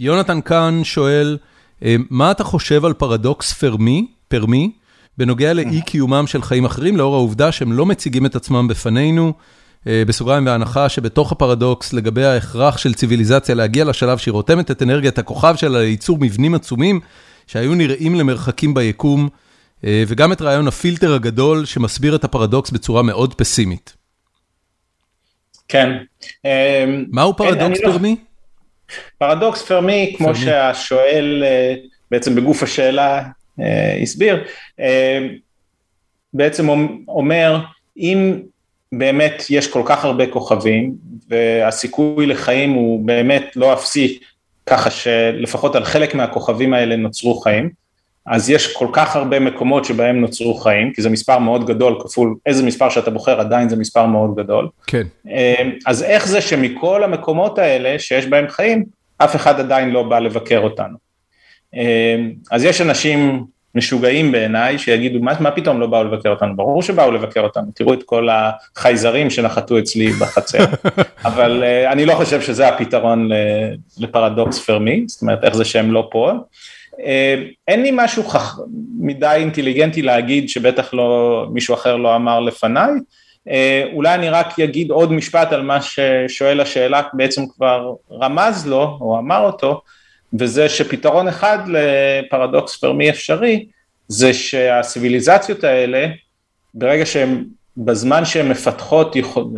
יונתן 0.00 0.40
כאן 0.40 0.80
שואל, 0.84 1.38
אה, 1.84 1.96
מה 2.10 2.30
אתה 2.30 2.44
חושב 2.44 2.84
על 2.84 2.92
פרדוקס 2.92 3.52
פרמי, 3.52 4.06
פרמי, 4.28 4.72
בנוגע 5.18 5.52
לאי 5.52 5.82
קיומם 5.82 6.26
של 6.26 6.42
חיים 6.42 6.64
אחרים, 6.64 6.96
לאור 6.96 7.14
העובדה 7.14 7.52
שהם 7.52 7.72
לא 7.72 7.86
מציגים 7.86 8.26
את 8.26 8.36
עצמם 8.36 8.68
בפנינו, 8.68 9.32
בסוגריים 9.86 10.44
בהנחה 10.44 10.88
שבתוך 10.88 11.32
הפרדוקס 11.32 11.92
לגבי 11.92 12.24
ההכרח 12.24 12.76
של 12.76 12.94
ציוויליזציה 12.94 13.54
להגיע 13.54 13.84
לשלב 13.84 14.18
שהיא 14.18 14.32
רותמת 14.32 14.70
את 14.70 14.82
אנרגיית 14.82 15.18
הכוכב 15.18 15.56
שלה 15.56 15.78
לייצור 15.78 16.18
מבנים 16.20 16.54
עצומים 16.54 17.00
שהיו 17.46 17.74
נראים 17.74 18.14
למרחקים 18.14 18.74
ביקום, 18.74 19.28
וגם 19.84 20.32
את 20.32 20.42
רעיון 20.42 20.68
הפילטר 20.68 21.14
הגדול 21.14 21.64
שמסביר 21.64 22.14
את 22.14 22.24
הפרדוקס 22.24 22.70
בצורה 22.70 23.02
מאוד 23.02 23.34
פסימית. 23.34 23.96
כן. 25.68 25.88
מהו 27.08 27.36
פרדוקס 27.36 27.80
לא- 27.80 27.92
פרמי? 27.92 28.16
פרדוקס 29.18 29.62
פרמי, 29.62 30.14
כמו 30.18 30.34
שהשואל 30.34 31.42
אה, 31.46 31.74
בעצם 32.10 32.34
בגוף 32.34 32.62
השאלה 32.62 33.22
אה, 33.60 33.98
הסביר, 34.02 34.44
בעצם 36.34 36.68
אומר, 37.08 37.60
אם 37.96 38.42
באמת 38.92 39.42
יש 39.50 39.70
כל 39.70 39.82
כך 39.86 40.04
הרבה 40.04 40.26
כוכבים 40.26 40.94
והסיכוי 41.28 42.26
לחיים 42.26 42.72
הוא 42.72 43.06
באמת 43.06 43.56
לא 43.56 43.72
אפסי, 43.72 44.18
ככה 44.66 44.90
שלפחות 44.90 45.74
על 45.74 45.84
חלק 45.84 46.14
מהכוכבים 46.14 46.74
האלה 46.74 46.96
נוצרו 46.96 47.40
חיים, 47.40 47.70
אז 48.26 48.50
יש 48.50 48.72
כל 48.76 48.86
כך 48.92 49.16
הרבה 49.16 49.40
מקומות 49.40 49.84
שבהם 49.84 50.20
נוצרו 50.20 50.54
חיים, 50.54 50.92
כי 50.92 51.02
זה 51.02 51.10
מספר 51.10 51.38
מאוד 51.38 51.66
גדול 51.66 51.96
כפול 52.00 52.34
איזה 52.46 52.62
מספר 52.62 52.88
שאתה 52.88 53.10
בוחר 53.10 53.40
עדיין 53.40 53.68
זה 53.68 53.76
מספר 53.76 54.06
מאוד 54.06 54.34
גדול. 54.36 54.68
כן. 54.86 55.02
אמ, 55.26 55.72
אז 55.86 56.02
איך 56.02 56.28
זה 56.28 56.40
שמכל 56.40 57.04
המקומות 57.04 57.58
האלה 57.58 57.98
שיש 57.98 58.26
בהם 58.26 58.48
חיים, 58.48 58.84
אף 59.18 59.36
אחד 59.36 59.60
עדיין 59.60 59.90
לא 59.90 60.02
בא 60.02 60.18
לבקר 60.18 60.58
אותנו. 60.58 60.96
אמ, 61.74 62.32
אז 62.50 62.64
יש 62.64 62.80
אנשים 62.80 63.44
משוגעים 63.74 64.32
בעיניי 64.32 64.78
שיגידו 64.78 65.20
מה, 65.20 65.32
מה 65.40 65.50
פתאום 65.50 65.80
לא 65.80 65.86
באו 65.86 66.04
לבקר 66.04 66.30
אותנו, 66.30 66.56
ברור 66.56 66.82
שבאו 66.82 67.10
לבקר 67.10 67.40
אותנו, 67.40 67.66
תראו 67.74 67.94
את 67.94 68.02
כל 68.02 68.28
החייזרים 68.30 69.30
שנחתו 69.30 69.78
אצלי 69.78 70.10
בחצר, 70.12 70.64
אבל 71.24 71.62
אה, 71.64 71.92
אני 71.92 72.06
לא 72.06 72.14
חושב 72.14 72.40
שזה 72.40 72.68
הפתרון 72.68 73.28
לפרדוקס 73.98 74.58
פרמי, 74.58 75.04
זאת 75.06 75.22
אומרת 75.22 75.44
איך 75.44 75.56
זה 75.56 75.64
שהם 75.64 75.92
לא 75.92 76.08
פה. 76.10 76.32
אה, 77.00 77.34
אין 77.68 77.82
לי 77.82 77.90
משהו 77.94 78.24
חכ... 78.24 78.58
מדי 79.00 79.34
אינטליגנטי 79.36 80.02
להגיד 80.02 80.48
שבטח 80.48 80.94
לא, 80.94 81.46
מישהו 81.52 81.74
אחר 81.74 81.96
לא 81.96 82.16
אמר 82.16 82.40
לפניי, 82.40 82.90
אה, 83.48 83.84
אולי 83.92 84.14
אני 84.14 84.28
רק 84.28 84.60
אגיד 84.60 84.90
עוד 84.90 85.12
משפט 85.12 85.52
על 85.52 85.62
מה 85.62 85.78
ששואל 85.82 86.60
השאלה 86.60 87.02
בעצם 87.12 87.42
כבר 87.46 87.94
רמז 88.10 88.66
לו 88.66 88.98
או 89.00 89.18
אמר 89.18 89.40
אותו, 89.40 89.80
וזה 90.38 90.68
שפתרון 90.68 91.28
אחד 91.28 91.58
לפרדוקס 91.68 92.76
פרמי 92.76 93.10
אפשרי, 93.10 93.66
זה 94.08 94.34
שהסיביליזציות 94.34 95.64
האלה, 95.64 96.06
ברגע 96.74 97.06
שהן, 97.06 97.44
בזמן 97.76 98.24
שהן 98.24 98.48
מפתחות, 98.48 99.16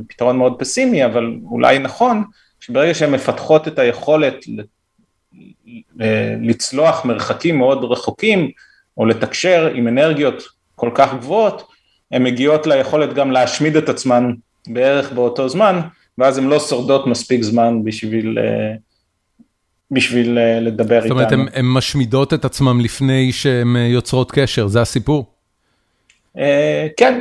פתרון 0.08 0.36
מאוד 0.36 0.54
פסימי 0.58 1.04
אבל 1.04 1.36
אולי 1.50 1.78
נכון, 1.78 2.24
שברגע 2.60 2.94
שהן 2.94 3.10
מפתחות 3.10 3.68
את 3.68 3.78
היכולת 3.78 4.44
לצלוח 6.40 7.04
מרחקים 7.04 7.58
מאוד 7.58 7.84
רחוקים 7.84 8.50
או 8.96 9.06
לתקשר 9.06 9.70
עם 9.74 9.88
אנרגיות 9.88 10.42
כל 10.74 10.90
כך 10.94 11.14
גבוהות, 11.14 11.68
הן 12.12 12.22
מגיעות 12.22 12.66
ליכולת 12.66 13.14
גם 13.14 13.30
להשמיד 13.30 13.76
את 13.76 13.88
עצמן 13.88 14.32
בערך 14.68 15.12
באותו 15.12 15.48
זמן, 15.48 15.80
ואז 16.18 16.38
הן 16.38 16.44
לא 16.44 16.60
שורדות 16.60 17.06
מספיק 17.06 17.42
זמן 17.42 17.84
בשביל, 17.84 18.38
אה, 18.38 18.74
בשביל 19.90 20.38
אה, 20.38 20.60
לדבר 20.60 21.04
איתנו. 21.04 21.20
זאת 21.20 21.32
אומרת, 21.32 21.50
הן 21.54 21.66
משמידות 21.66 22.34
את 22.34 22.44
עצמן 22.44 22.80
לפני 22.80 23.32
שהן 23.32 23.76
אה, 23.76 23.80
יוצרות 23.80 24.32
קשר, 24.32 24.66
זה 24.66 24.80
הסיפור? 24.80 25.26
כן, 26.96 27.20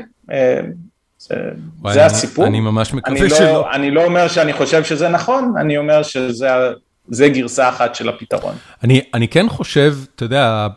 זה, 1.19 1.35
וואי, 1.81 1.93
זה 1.93 1.99
אני, 1.99 2.05
הסיפור. 2.05 2.45
אני 2.45 2.59
ממש 2.59 2.93
מקווה 2.93 3.17
אני 3.17 3.29
לא, 3.29 3.37
שלא. 3.37 3.73
אני 3.73 3.91
לא 3.91 4.05
אומר 4.05 4.27
שאני 4.27 4.53
חושב 4.53 4.83
שזה 4.83 5.09
נכון, 5.09 5.53
אני 5.59 5.77
אומר 5.77 6.03
שזה 6.03 6.47
זה 7.07 7.29
גרסה 7.29 7.69
אחת 7.69 7.95
של 7.95 8.09
הפתרון. 8.09 8.55
אני, 8.83 9.01
אני 9.13 9.27
כן 9.27 9.49
חושב, 9.49 9.97
אתה 10.15 10.25
יודע, 10.25 10.67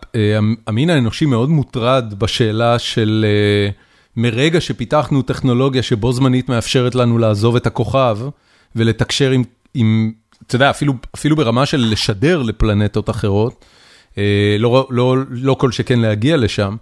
המין 0.66 0.90
האנושי 0.90 1.26
מאוד 1.26 1.48
מוטרד 1.48 2.14
בשאלה 2.18 2.78
של 2.78 3.26
אה, 3.28 3.70
מרגע 4.16 4.60
שפיתחנו 4.60 5.22
טכנולוגיה 5.22 5.82
שבו 5.82 6.12
זמנית 6.12 6.48
מאפשרת 6.48 6.94
לנו 6.94 7.18
לעזוב 7.18 7.56
את 7.56 7.66
הכוכב 7.66 8.18
ולתקשר 8.76 9.30
עם, 9.30 9.42
עם 9.74 10.12
אתה 10.46 10.56
יודע, 10.56 10.70
אפילו, 10.70 10.92
אפילו 11.14 11.36
ברמה 11.36 11.66
של 11.66 11.88
לשדר 11.90 12.42
לפלנטות 12.42 13.10
אחרות, 13.10 13.64
לא, 14.58 14.88
לא, 14.90 15.16
לא 15.30 15.54
כל 15.54 15.72
שכן 15.72 15.98
להגיע 15.98 16.36
לשם. 16.36 16.76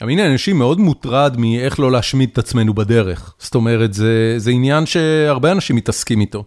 המין 0.00 0.18
האנושי 0.18 0.52
מאוד 0.52 0.80
מוטרד 0.80 1.36
מאיך 1.38 1.80
לא 1.80 1.92
להשמיד 1.92 2.28
את 2.32 2.38
עצמנו 2.38 2.74
בדרך. 2.74 3.34
זאת 3.38 3.54
אומרת, 3.54 3.94
זה, 3.94 4.34
זה 4.36 4.50
עניין 4.50 4.86
שהרבה 4.86 5.52
אנשים 5.52 5.76
מתעסקים 5.76 6.20
איתו. 6.20 6.44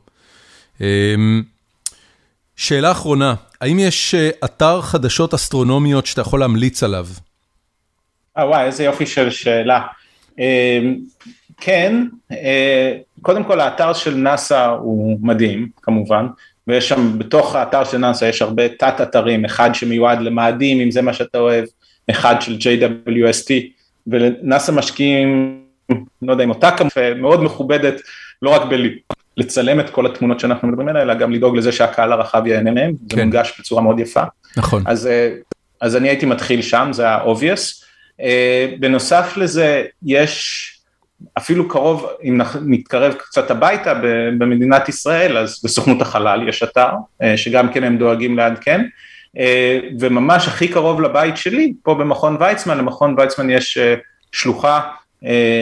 שאלה 2.59 2.91
אחרונה, 2.91 3.33
האם 3.61 3.79
יש 3.79 4.15
אתר 4.45 4.81
חדשות 4.81 5.33
אסטרונומיות 5.33 6.05
שאתה 6.05 6.21
יכול 6.21 6.39
להמליץ 6.39 6.83
עליו? 6.83 7.05
אה 8.37 8.47
וואי, 8.47 8.65
איזה 8.65 8.83
יופי 8.83 9.05
של 9.05 9.29
שאלה. 9.29 9.81
כן, 11.57 12.05
קודם 13.21 13.43
כל 13.43 13.59
האתר 13.59 13.93
של 13.93 14.15
נאסא 14.15 14.65
הוא 14.65 15.19
מדהים, 15.21 15.69
כמובן, 15.81 16.27
ויש 16.67 16.89
שם, 16.89 17.19
בתוך 17.19 17.55
האתר 17.55 17.83
של 17.83 17.97
נאסא 17.97 18.25
יש 18.25 18.41
הרבה 18.41 18.69
תת 18.69 19.01
אתרים, 19.01 19.45
אחד 19.45 19.69
שמיועד 19.73 20.21
למאדים, 20.21 20.81
אם 20.81 20.91
זה 20.91 21.01
מה 21.01 21.13
שאתה 21.13 21.37
אוהב, 21.37 21.65
אחד 22.09 22.35
של 22.41 22.57
JWST, 22.57 23.51
ונאסא 24.07 24.71
משקיעים, 24.71 25.61
לא 26.21 26.31
יודע 26.31 26.43
אם 26.43 26.49
אותה 26.49 26.71
כמובן, 26.71 27.21
מאוד 27.21 27.43
מכובדת, 27.43 28.01
לא 28.41 28.49
רק 28.49 28.61
בלצלם 29.39 29.79
את 29.79 29.89
כל 29.89 30.05
התמונות 30.05 30.39
שאנחנו 30.39 30.67
מדברים 30.67 30.87
עליה, 30.87 31.01
אלא 31.01 31.13
גם 31.13 31.31
לדאוג 31.31 31.57
לזה 31.57 31.71
שהקהל 31.71 32.11
הרחב 32.11 32.47
ייהנה 32.47 32.71
מהם, 32.71 32.91
כן. 33.09 33.15
זה 33.15 33.23
מונגש 33.23 33.59
בצורה 33.59 33.81
מאוד 33.81 33.99
יפה. 33.99 34.23
נכון. 34.57 34.83
אז, 34.85 35.09
אז 35.81 35.95
אני 35.95 36.09
הייתי 36.09 36.25
מתחיל 36.25 36.61
שם, 36.61 36.89
זה 36.91 37.09
ה-obvious. 37.09 37.85
בנוסף 38.79 39.33
לזה, 39.37 39.83
יש 40.05 40.65
אפילו 41.37 41.67
קרוב, 41.67 42.07
אם 42.23 42.41
נתקרב 42.65 43.13
קצת 43.13 43.51
הביתה 43.51 43.93
במדינת 44.37 44.89
ישראל, 44.89 45.37
אז 45.37 45.61
בסוכנות 45.63 46.01
החלל 46.01 46.49
יש 46.49 46.63
אתר, 46.63 46.89
שגם 47.35 47.73
כן 47.73 47.83
הם 47.83 47.97
דואגים 47.97 48.37
לעדכן. 48.37 48.85
וממש 49.99 50.47
הכי 50.47 50.67
קרוב 50.67 51.01
לבית 51.01 51.37
שלי, 51.37 51.73
פה 51.83 51.95
במכון 51.95 52.37
ויצמן, 52.39 52.77
למכון 52.77 53.15
ויצמן 53.17 53.49
יש 53.49 53.77
שלוחה 54.31 54.81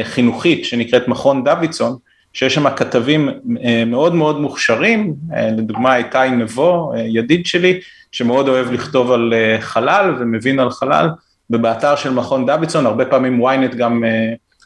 חינוכית 0.04 0.66
שנקראת 0.66 1.08
מכון 1.08 1.44
דוידסון, 1.44 1.96
שיש 2.34 2.56
שם 2.56 2.70
כתבים 2.70 3.30
מאוד 3.88 4.16
מאוד 4.16 4.40
מוכשרים, 4.40 5.14
לדוגמה 5.58 5.96
איתי 5.96 6.30
נבו, 6.32 6.94
ידיד 6.98 7.46
שלי, 7.46 7.80
שמאוד 8.12 8.48
אוהב 8.48 8.72
לכתוב 8.72 9.12
על 9.12 9.34
חלל 9.60 10.16
ומבין 10.20 10.60
על 10.60 10.70
חלל, 10.72 11.10
ובאתר 11.50 11.96
של 11.96 12.14
מכון 12.14 12.46
דוידסון, 12.46 12.86
הרבה 12.86 13.06
פעמים 13.06 13.46
ynet 13.46 13.76
גם 13.76 14.04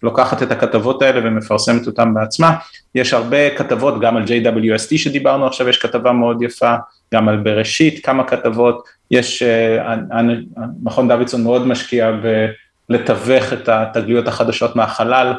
לוקחת 0.03 0.43
את 0.43 0.51
הכתבות 0.51 1.01
האלה 1.01 1.21
ומפרסמת 1.23 1.87
אותן 1.87 2.13
בעצמה, 2.13 2.55
יש 2.95 3.13
הרבה 3.13 3.55
כתבות 3.57 3.99
גם 4.01 4.17
על 4.17 4.23
JWST 4.23 4.97
שדיברנו 4.97 5.47
עכשיו, 5.47 5.69
יש 5.69 5.77
כתבה 5.77 6.11
מאוד 6.11 6.41
יפה, 6.41 6.75
גם 7.13 7.29
על 7.29 7.37
בראשית 7.37 8.05
כמה 8.05 8.23
כתבות, 8.23 8.83
יש, 9.11 9.43
מכון 10.83 11.07
דוידסון 11.07 11.43
מאוד 11.43 11.67
משקיע 11.67 12.11
בלתווך 12.89 13.53
את 13.53 13.69
התגליות 13.69 14.27
החדשות 14.27 14.75
מהחלל 14.75 15.33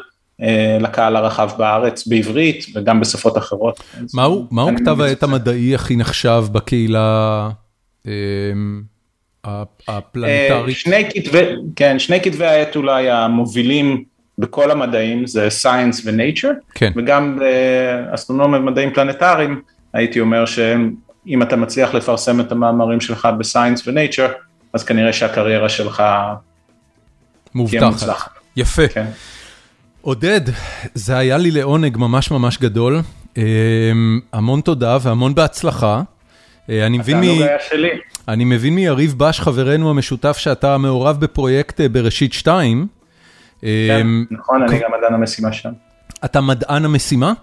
לקהל 0.79 1.15
הרחב 1.15 1.49
בארץ, 1.57 2.07
בעברית 2.07 2.65
וגם 2.75 2.99
בשפות 2.99 3.37
אחרות. 3.37 3.83
מהו, 4.13 4.47
מהו 4.51 4.69
כתב 4.77 5.01
העת 5.01 5.23
המדעי 5.23 5.75
הכי 5.75 5.95
נחשב 5.95 6.43
בקהילה 6.51 7.49
הפלנטרית? 9.87 10.77
שני 10.77 11.09
כתבי, 11.13 11.55
כן, 11.75 11.99
שני 11.99 12.21
כתבי 12.21 12.45
העת 12.45 12.75
אולי 12.75 13.11
המובילים 13.11 14.03
בכל 14.37 14.71
המדעים 14.71 15.27
זה 15.27 15.47
Science 15.63 16.01
ו-Nature, 16.05 16.53
כן. 16.75 16.91
וגם 16.95 17.39
באסטרונומיה 17.39 18.59
ומדעים 18.59 18.93
פלנטריים, 18.93 19.61
הייתי 19.93 20.19
אומר 20.19 20.45
שאם 20.45 21.41
אתה 21.41 21.55
מצליח 21.55 21.93
לפרסם 21.93 22.39
את 22.39 22.51
המאמרים 22.51 23.01
שלך 23.01 23.27
ב-Science 23.37 23.81
ו-Nature, 23.87 24.31
אז 24.73 24.83
כנראה 24.83 25.13
שהקריירה 25.13 25.69
שלך 25.69 26.03
תהיה 27.67 27.85
מוצלחת. 27.85 28.31
יפה. 28.57 28.87
כן. 28.87 29.05
עודד, 30.03 30.41
זה 30.93 31.17
היה 31.17 31.37
לי 31.37 31.51
לעונג 31.51 31.97
ממש 31.97 32.31
ממש 32.31 32.57
גדול, 32.57 32.99
המון 34.33 34.61
תודה 34.61 34.97
והמון 35.01 35.35
בהצלחה. 35.35 36.01
אני 36.69 36.97
מבין, 36.97 37.17
מ... 37.17 37.23
אני 38.27 38.45
מבין 38.45 38.75
מיריב 38.75 39.15
בש 39.17 39.39
חברנו 39.39 39.89
המשותף 39.89 40.37
שאתה 40.37 40.77
מעורב 40.77 41.19
בפרויקט 41.19 41.81
בראשית 41.81 42.33
2. 42.33 42.87
כן, 43.61 44.07
נכון, 44.31 44.63
אני 44.63 44.79
גם 44.79 44.91
מדען 44.97 45.13
המשימה 45.13 45.53
שם. 45.53 45.71
אתה 46.25 46.41
מדען 46.41 46.85
המשימה? 46.85 47.33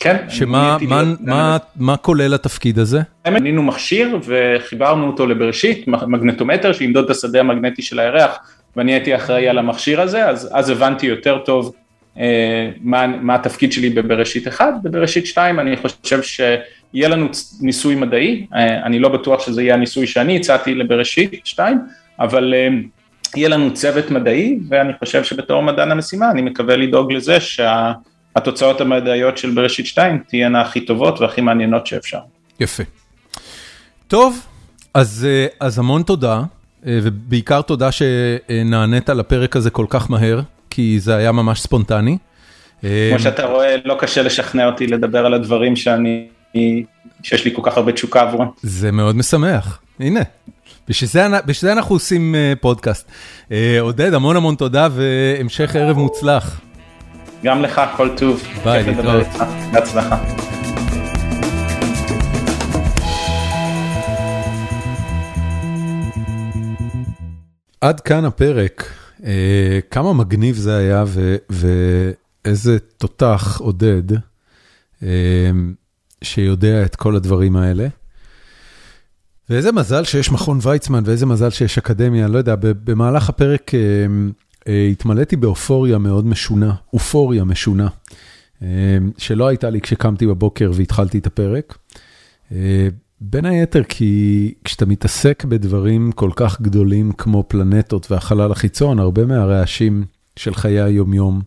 כן. 0.00 0.16
שמה 0.28 0.76
מה, 0.88 1.02
מה, 1.20 1.56
מה 1.76 1.96
כולל 1.96 2.34
התפקיד 2.34 2.78
הזה? 2.78 3.00
בנינו 3.24 3.62
מכשיר 3.62 4.18
וחיברנו 4.24 5.06
אותו 5.06 5.26
לבראשית, 5.26 5.88
מגנטומטר 5.88 6.72
שימדוד 6.72 7.04
את 7.04 7.10
השדה 7.10 7.40
המגנטי 7.40 7.82
של 7.82 7.98
הירח, 7.98 8.38
ואני 8.76 8.92
הייתי 8.92 9.16
אחראי 9.16 9.48
על 9.48 9.58
המכשיר 9.58 10.00
הזה, 10.00 10.28
אז, 10.28 10.48
אז 10.52 10.70
הבנתי 10.70 11.06
יותר 11.06 11.38
טוב 11.38 11.74
אה, 12.18 12.70
מה, 12.80 13.06
מה 13.06 13.34
התפקיד 13.34 13.72
שלי 13.72 13.90
בבראשית 13.90 14.48
1, 14.48 14.74
בבראשית 14.82 15.26
2 15.26 15.60
אני 15.60 15.76
חושב 15.76 16.22
שיהיה 16.22 17.08
לנו 17.08 17.28
ניסוי 17.60 17.94
מדעי, 17.94 18.46
אה, 18.54 18.82
אני 18.86 18.98
לא 18.98 19.08
בטוח 19.08 19.46
שזה 19.46 19.62
יהיה 19.62 19.74
הניסוי 19.74 20.06
שאני 20.06 20.36
הצעתי 20.36 20.74
לבראשית 20.74 21.46
2, 21.46 21.78
אבל 22.20 22.54
אה, 22.54 22.68
יהיה 23.36 23.48
לנו 23.48 23.74
צוות 23.74 24.10
מדעי, 24.10 24.58
ואני 24.68 24.92
חושב 24.98 25.24
שבתור 25.24 25.62
מדען 25.62 25.90
המשימה 25.90 26.30
אני 26.30 26.42
מקווה 26.42 26.76
לדאוג 26.76 27.12
לזה 27.12 27.38
שהתוצאות 27.40 28.80
המדעיות 28.80 29.38
של 29.38 29.50
בראשית 29.50 29.86
2 29.86 30.22
תהיינה 30.28 30.60
הכי 30.60 30.80
טובות 30.80 31.20
והכי 31.20 31.40
מעניינות 31.40 31.86
שאפשר. 31.86 32.20
יפה. 32.60 32.82
טוב, 34.08 34.46
אז, 34.94 35.26
אז 35.60 35.78
המון 35.78 36.02
תודה, 36.02 36.42
ובעיקר 36.82 37.62
תודה 37.62 37.88
שנענית 37.92 39.08
לפרק 39.08 39.56
הזה 39.56 39.70
כל 39.70 39.86
כך 39.88 40.10
מהר, 40.10 40.40
כי 40.70 41.00
זה 41.00 41.16
היה 41.16 41.32
ממש 41.32 41.60
ספונטני. 41.60 42.18
כמו 42.80 43.18
שאתה 43.18 43.46
רואה, 43.46 43.76
לא 43.84 43.96
קשה 44.00 44.22
לשכנע 44.22 44.66
אותי 44.66 44.86
לדבר 44.86 45.26
על 45.26 45.34
הדברים 45.34 45.76
שאני, 45.76 46.26
שיש 47.22 47.44
לי 47.44 47.54
כל 47.54 47.62
כך 47.64 47.76
הרבה 47.76 47.92
תשוקה 47.92 48.20
עבורם. 48.20 48.48
זה 48.62 48.92
מאוד 48.92 49.16
משמח, 49.16 49.80
הנה. 50.00 50.20
בשביל 50.88 51.10
זה, 51.10 51.26
בשביל 51.46 51.68
זה 51.68 51.72
אנחנו 51.72 51.94
עושים 51.94 52.34
פודקאסט. 52.60 53.10
עודד, 53.80 54.14
המון 54.14 54.36
המון 54.36 54.54
תודה 54.54 54.88
והמשך 54.92 55.76
ערב 55.76 55.96
מוצלח. 55.96 56.60
גם 57.44 57.62
לך, 57.62 57.80
כל 57.96 58.08
טוב. 58.16 58.42
ביי, 58.64 58.84
להתראות. 58.84 59.26
בהצלחה. 59.72 60.18
עד 67.80 68.00
כאן 68.00 68.24
הפרק. 68.24 68.84
כמה 69.90 70.12
מגניב 70.12 70.56
זה 70.56 70.76
היה 70.76 71.04
ואיזה 71.50 72.78
תותח 72.78 73.60
עודד 73.60 74.02
שיודע 76.24 76.84
את 76.84 76.96
כל 76.96 77.16
הדברים 77.16 77.56
האלה. 77.56 77.88
ואיזה 79.50 79.72
מזל 79.72 80.04
שיש 80.04 80.30
מכון 80.32 80.58
ויצמן 80.62 81.02
ואיזה 81.06 81.26
מזל 81.26 81.50
שיש 81.50 81.78
אקדמיה, 81.78 82.24
אני 82.24 82.32
לא 82.32 82.38
יודע, 82.38 82.54
במהלך 82.60 83.28
הפרק 83.28 83.70
התמלאתי 84.92 85.36
באופוריה 85.36 85.98
מאוד 85.98 86.26
משונה, 86.26 86.74
אופוריה 86.92 87.44
משונה, 87.44 87.88
שלא 89.18 89.48
הייתה 89.48 89.70
לי 89.70 89.80
כשקמתי 89.80 90.26
בבוקר 90.26 90.70
והתחלתי 90.74 91.18
את 91.18 91.26
הפרק. 91.26 91.78
בין 93.20 93.44
היתר 93.44 93.82
כי 93.84 94.54
כשאתה 94.64 94.86
מתעסק 94.86 95.44
בדברים 95.44 96.12
כל 96.12 96.30
כך 96.36 96.60
גדולים 96.60 97.12
כמו 97.12 97.44
פלנטות 97.48 98.10
והחלל 98.10 98.52
החיצון, 98.52 98.98
הרבה 98.98 99.26
מהרעשים 99.26 100.04
של 100.36 100.54
חיי 100.54 100.80
היומיום 100.80 101.40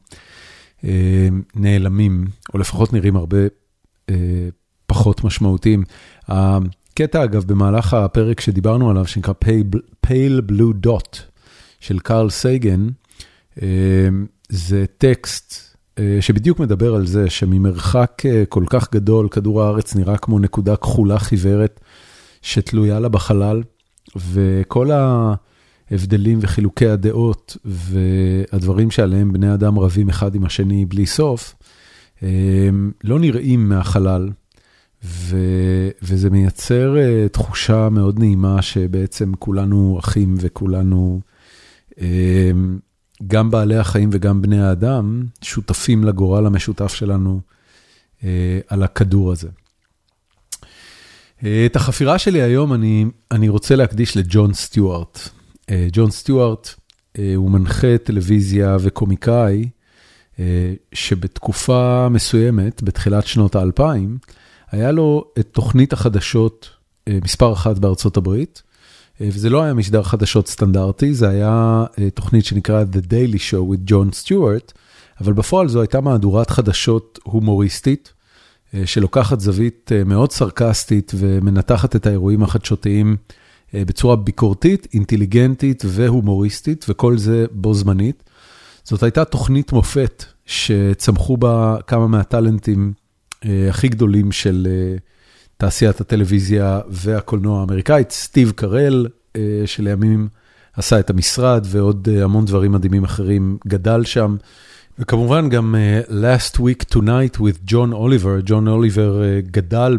נעלמים, 1.56 2.26
או 2.53 2.60
לפחות 2.60 2.93
נראים 2.93 3.15
הרבה 3.15 3.38
פחות 4.85 5.23
משמעותיים. 5.23 5.84
קטע 6.93 7.23
אגב 7.23 7.43
במהלך 7.43 7.93
הפרק 7.93 8.39
שדיברנו 8.39 8.89
עליו 8.89 9.07
שנקרא 9.07 9.34
Pale 10.07 10.52
Blue 10.52 10.88
Dot 10.88 11.18
של 11.80 11.99
קארל 11.99 12.30
סייגן, 12.30 12.88
זה 14.49 14.85
טקסט 14.98 15.70
שבדיוק 16.22 16.60
מדבר 16.60 16.96
על 16.96 17.06
זה 17.06 17.30
שממרחק 17.30 18.22
כל 18.50 18.64
כך 18.70 18.94
גדול 18.94 19.28
כדור 19.30 19.64
הארץ 19.64 19.96
נראה 19.96 20.18
כמו 20.18 20.40
נקודה 20.40 20.76
כחולה 20.76 21.20
חיוורת 21.20 21.80
שתלויה 22.42 23.00
לה 23.00 23.10
בחלל 23.10 23.64
וכל 24.32 24.90
ההבדלים 24.92 26.40
וחילוקי 26.42 26.88
הדעות 26.88 27.58
והדברים 27.66 28.92
שעליהם 28.92 29.34
בני 29.34 29.54
אדם 29.54 29.80
רבים 29.80 30.10
אחד 30.10 30.36
עם 30.36 30.46
השני 30.46 30.86
בלי 30.86 31.06
סוף, 31.06 31.56
לא 33.04 33.20
נראים 33.20 33.70
מהחלל. 33.70 34.30
ו, 35.04 35.38
וזה 36.02 36.30
מייצר 36.30 36.96
תחושה 37.32 37.90
מאוד 37.90 38.20
נעימה 38.20 38.62
שבעצם 38.62 39.32
כולנו 39.40 39.98
אחים 40.00 40.36
וכולנו, 40.40 41.22
גם 43.27 43.52
בעלי 43.52 43.77
החיים 43.77 44.10
וגם 44.14 44.41
בני 44.41 44.61
האדם 44.61 45.23
שותפים 45.41 46.03
לגורל 46.03 46.45
המשותף 46.45 46.93
שלנו 46.93 47.41
על 48.68 48.84
הכדור 48.84 49.31
הזה. 49.31 49.49
את 51.39 51.76
החפירה 51.76 52.18
שלי 52.19 52.41
היום 52.41 52.73
אני, 52.73 53.06
אני 53.31 53.49
רוצה 53.49 53.76
להקדיש 53.76 54.18
לג'ון 54.18 54.53
סטיוארט. 54.53 55.19
ג'ון 55.91 56.11
סטיוארט 56.11 56.69
הוא 57.35 57.52
מנחה 57.52 57.98
טלוויזיה 57.98 58.77
וקומיקאי, 58.80 59.69
שבתקופה 60.93 62.10
מסוימת, 62.10 62.84
בתחילת 62.84 63.27
שנות 63.27 63.56
האלפיים, 63.56 64.18
היה 64.72 64.91
לו 64.91 65.31
את 65.39 65.48
תוכנית 65.52 65.93
החדשות 65.93 66.69
מספר 67.10 67.53
אחת 67.53 67.77
בארצות 67.77 68.18
הברית, 68.18 68.64
וזה 69.27 69.49
לא 69.49 69.64
היה 69.64 69.73
משדר 69.73 70.03
חדשות 70.03 70.48
סטנדרטי, 70.48 71.14
זה 71.14 71.30
היה 71.30 71.85
תוכנית 72.14 72.45
שנקרא 72.45 72.84
The 72.93 73.06
Daily 73.06 73.38
Show 73.38 73.73
with 73.73 73.91
John 73.91 74.26
Stewart, 74.26 74.73
אבל 75.22 75.34
בפועל 75.34 75.68
זו 75.68 75.81
הייתה 75.81 76.02
מהדורת 76.02 76.49
חדשות 76.49 77.19
הומוריסטית, 77.23 78.14
שלוקחת 78.85 79.39
זווית 79.39 79.91
מאוד 80.06 80.31
סרקסטית 80.31 81.11
ומנתחת 81.15 81.95
את 81.95 82.07
האירועים 82.07 82.43
החדשותיים 82.43 83.15
בצורה 83.73 84.15
ביקורתית, 84.15 84.88
אינטליגנטית 84.93 85.84
והומוריסטית, 85.88 86.85
וכל 86.89 87.18
זה 87.18 87.45
בו 87.52 87.73
זמנית. 87.73 88.23
זאת 88.84 89.03
הייתה 89.03 89.26
תוכנית 89.26 89.73
מופת 89.73 90.26
שצמחו 90.45 91.38
בה 91.38 91.77
כמה 91.88 92.07
מהטאלנטים 92.07 92.93
הכי 93.69 93.88
גדולים 93.88 94.31
של 94.31 94.68
תעשיית 95.62 96.02
הטלוויזיה 96.02 96.82
והקולנוע 96.90 97.60
האמריקאית, 97.60 98.12
סטיב 98.12 98.52
קרל, 98.56 99.08
שלימים 99.66 100.28
עשה 100.74 101.00
את 101.00 101.10
המשרד 101.10 101.66
ועוד 101.70 102.10
המון 102.10 102.46
דברים 102.46 102.72
מדהימים 102.72 103.04
אחרים, 103.04 103.58
גדל 103.68 104.04
שם. 104.06 104.36
וכמובן 105.00 105.50
גם 105.50 105.76
Last 106.10 106.58
Week 106.58 106.96
Tonight 106.96 107.38
with 107.38 107.70
John 107.72 107.94
Oliver, 107.94 108.42
ג'ון 108.46 108.68
אוליבר 108.68 109.22
גדל 109.42 109.98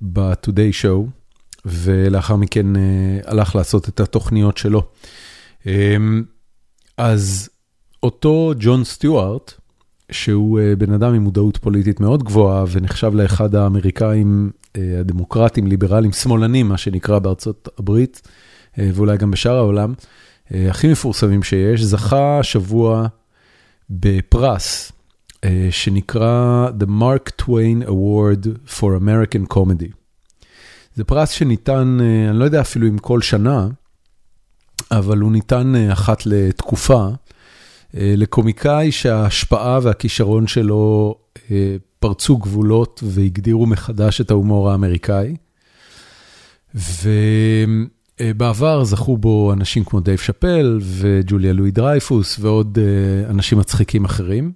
ב-Today 0.00 0.72
Show, 0.82 1.10
ולאחר 1.64 2.36
מכן 2.36 2.66
הלך 3.24 3.56
לעשות 3.56 3.88
את 3.88 4.00
התוכניות 4.00 4.58
שלו. 4.58 4.88
אז 6.96 7.48
אותו 8.02 8.52
ג'ון 8.58 8.84
סטיוארט, 8.84 9.54
שהוא 10.10 10.60
בן 10.78 10.92
אדם 10.92 11.14
עם 11.14 11.22
מודעות 11.22 11.56
פוליטית 11.56 12.00
מאוד 12.00 12.22
גבוהה, 12.22 12.64
ונחשב 12.70 13.14
לאחד 13.14 13.54
האמריקאים 13.54 14.50
הדמוקרטים, 14.74 15.66
ליברליים, 15.66 16.12
שמאלנים, 16.12 16.68
מה 16.68 16.78
שנקרא 16.78 17.18
בארצות 17.18 17.68
הברית, 17.78 18.28
ואולי 18.78 19.16
גם 19.16 19.30
בשאר 19.30 19.56
העולם, 19.56 19.94
הכי 20.50 20.92
מפורסמים 20.92 21.42
שיש, 21.42 21.82
זכה 21.82 22.38
שבוע 22.42 23.06
בפרס 23.90 24.92
שנקרא 25.70 26.68
The 26.80 26.86
Mark 26.86 27.42
Twain 27.42 27.88
Award 27.88 28.48
for 28.78 29.00
American 29.00 29.54
Comedy. 29.54 29.92
זה 30.94 31.04
פרס 31.04 31.30
שניתן, 31.30 31.98
אני 32.30 32.38
לא 32.38 32.44
יודע 32.44 32.60
אפילו 32.60 32.88
אם 32.88 32.98
כל 32.98 33.20
שנה, 33.20 33.68
אבל 34.90 35.18
הוא 35.18 35.32
ניתן 35.32 35.72
אחת 35.92 36.26
לתקופה 36.26 37.08
לקומיקאי 37.96 38.92
שההשפעה 38.92 39.78
והכישרון 39.82 40.46
שלו 40.46 41.14
פרצו 41.98 42.36
גבולות 42.36 43.00
והגדירו 43.06 43.66
מחדש 43.66 44.20
את 44.20 44.30
ההומור 44.30 44.70
האמריקאי. 44.70 45.36
ובעבר 48.20 48.84
זכו 48.84 49.16
בו 49.16 49.52
אנשים 49.52 49.84
כמו 49.84 50.00
דייב 50.00 50.18
שאפל 50.18 50.78
וג'וליה 50.82 51.52
לואי 51.52 51.70
דרייפוס 51.70 52.38
ועוד 52.40 52.78
אנשים 53.30 53.58
מצחיקים 53.58 54.04
אחרים. 54.04 54.52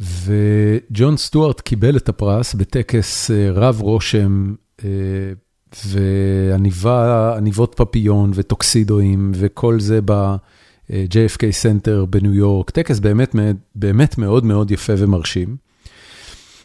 וג'ון 0.00 1.16
סטוארט 1.16 1.60
קיבל 1.60 1.96
את 1.96 2.08
הפרס 2.08 2.54
בטקס 2.54 3.30
רב 3.54 3.80
רושם 3.80 4.54
ועניבות 6.72 7.74
פפיון 7.76 8.30
וטוקסידואים 8.34 9.32
וכל 9.34 9.80
זה 9.80 10.00
ב-JFK 10.90 11.40
Center 11.40 12.06
בניו 12.10 12.34
יורק, 12.34 12.70
טקס 12.70 12.98
באמת, 12.98 13.34
באמת 13.74 14.18
מאוד 14.18 14.44
מאוד 14.44 14.70
יפה 14.70 14.92
ומרשים. 14.98 15.56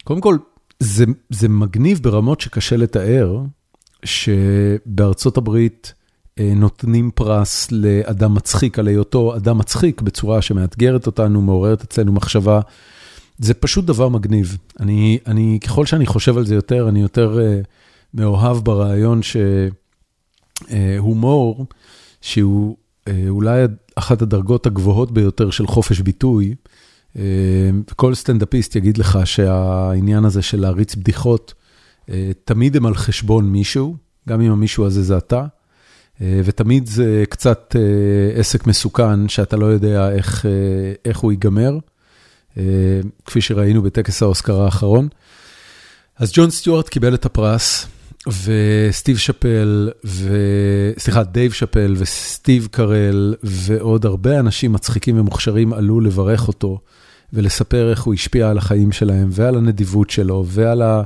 קודם 0.03 0.21
כל, 0.21 0.37
זה, 0.79 1.05
זה 1.29 1.49
מגניב 1.49 1.99
ברמות 2.03 2.41
שקשה 2.41 2.77
לתאר, 2.77 3.41
שבארצות 4.03 5.37
הברית 5.37 5.93
נותנים 6.39 7.11
פרס 7.15 7.71
לאדם 7.71 8.33
מצחיק 8.33 8.79
על 8.79 8.87
היותו 8.87 9.35
אדם 9.35 9.57
מצחיק 9.57 10.01
בצורה 10.01 10.41
שמאתגרת 10.41 11.05
אותנו, 11.05 11.41
מעוררת 11.41 11.83
אצלנו 11.83 12.11
מחשבה. 12.11 12.59
זה 13.37 13.53
פשוט 13.53 13.85
דבר 13.85 14.09
מגניב. 14.09 14.57
אני, 14.79 15.19
אני, 15.27 15.59
ככל 15.63 15.85
שאני 15.85 16.05
חושב 16.05 16.37
על 16.37 16.45
זה 16.45 16.55
יותר, 16.55 16.89
אני 16.89 17.01
יותר 17.01 17.37
uh, 17.37 17.39
מאוהב 18.13 18.57
ברעיון 18.57 19.21
שהומור, 20.69 21.65
שהוא 22.21 22.77
uh, 23.09 23.11
אולי 23.29 23.63
אחת 23.95 24.21
הדרגות 24.21 24.65
הגבוהות 24.65 25.11
ביותר 25.11 25.49
של 25.49 25.67
חופש 25.67 25.99
ביטוי, 25.99 26.55
uh, 27.13 27.19
כל 27.95 28.15
סטנדאפיסט 28.15 28.75
יגיד 28.75 28.97
לך 28.97 29.19
שהעניין 29.25 30.25
הזה 30.25 30.41
של 30.41 30.61
להריץ 30.61 30.95
בדיחות, 30.95 31.53
uh, 32.01 32.11
תמיד 32.45 32.75
הם 32.75 32.85
על 32.85 32.95
חשבון 32.95 33.49
מישהו, 33.49 33.95
גם 34.29 34.41
אם 34.41 34.51
המישהו 34.51 34.85
הזה 34.85 35.03
זה 35.03 35.17
אתה, 35.17 35.45
uh, 35.45 36.21
ותמיד 36.45 36.87
זה 36.87 37.23
קצת 37.29 37.75
עסק 38.35 38.67
מסוכן, 38.67 39.29
שאתה 39.29 39.57
לא 39.57 39.65
יודע 39.65 40.11
איך, 40.11 40.45
איך 41.05 41.17
הוא 41.17 41.31
ייגמר. 41.31 41.77
כפי 43.25 43.41
שראינו 43.41 43.81
בטקס 43.81 44.23
האוסקר 44.23 44.61
האחרון. 44.61 45.07
אז 46.17 46.31
ג'ון 46.33 46.49
סטיוארט 46.49 46.89
קיבל 46.89 47.13
את 47.13 47.25
הפרס, 47.25 47.87
וסטיב 48.27 49.17
שאפל, 49.17 49.89
ו... 50.05 50.37
סליחה, 50.97 51.23
דייב 51.23 51.51
שאפל 51.51 51.95
וסטיב 51.97 52.67
קרל, 52.71 53.35
ועוד 53.43 54.05
הרבה 54.05 54.39
אנשים 54.39 54.73
מצחיקים 54.73 55.19
ומוכשרים 55.19 55.73
עלו 55.73 55.99
לברך 55.99 56.47
אותו, 56.47 56.79
ולספר 57.33 57.89
איך 57.89 58.03
הוא 58.03 58.13
השפיע 58.13 58.49
על 58.49 58.57
החיים 58.57 58.91
שלהם, 58.91 59.29
ועל 59.31 59.55
הנדיבות 59.55 60.09
שלו, 60.09 60.45
ועל 60.47 60.81
ה... 60.81 61.03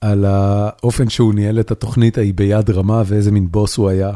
על 0.00 0.24
האופן 0.24 1.08
שהוא 1.08 1.34
ניהל 1.34 1.60
את 1.60 1.70
התוכנית 1.70 2.18
ההיא 2.18 2.34
ביד 2.34 2.70
רמה, 2.70 3.02
ואיזה 3.06 3.30
מין 3.30 3.46
בוס 3.50 3.76
הוא 3.76 3.88
היה. 3.88 4.12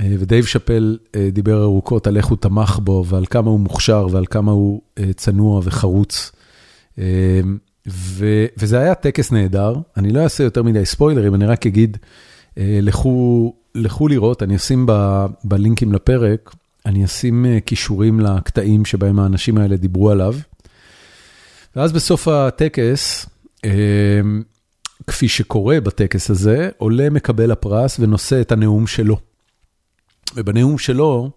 ודייב 0.00 0.44
שאפל 0.44 0.98
דיבר 1.32 1.62
ארוכות 1.62 2.06
על 2.06 2.16
איך 2.16 2.26
הוא 2.26 2.38
תמך 2.38 2.78
בו 2.82 3.04
ועל 3.08 3.26
כמה 3.26 3.50
הוא 3.50 3.60
מוכשר 3.60 4.06
ועל 4.10 4.24
כמה 4.30 4.52
הוא 4.52 4.80
צנוע 5.16 5.60
וחרוץ. 5.64 6.32
ו, 7.88 8.46
וזה 8.56 8.78
היה 8.78 8.94
טקס 8.94 9.32
נהדר, 9.32 9.74
אני 9.96 10.12
לא 10.12 10.20
אעשה 10.20 10.44
יותר 10.44 10.62
מדי 10.62 10.84
ספוילרים, 10.86 11.34
אני 11.34 11.46
רק 11.46 11.66
אגיד, 11.66 11.96
לכו, 12.56 13.54
לכו 13.74 14.08
לראות, 14.08 14.42
אני 14.42 14.56
אשים 14.56 14.86
ב, 14.88 15.26
בלינקים 15.44 15.92
לפרק, 15.92 16.54
אני 16.86 17.04
אשים 17.04 17.46
קישורים 17.64 18.20
לקטעים 18.20 18.84
שבהם 18.84 19.18
האנשים 19.18 19.58
האלה 19.58 19.76
דיברו 19.76 20.10
עליו. 20.10 20.34
ואז 21.76 21.92
בסוף 21.92 22.28
הטקס, 22.28 23.26
כפי 25.06 25.28
שקורה 25.28 25.80
בטקס 25.80 26.30
הזה, 26.30 26.70
עולה 26.76 27.10
מקבל 27.10 27.50
הפרס 27.50 27.96
ונושא 28.00 28.40
את 28.40 28.52
הנאום 28.52 28.86
שלו. 28.86 29.18
ובנאום 30.36 30.78
שלו, 30.78 31.30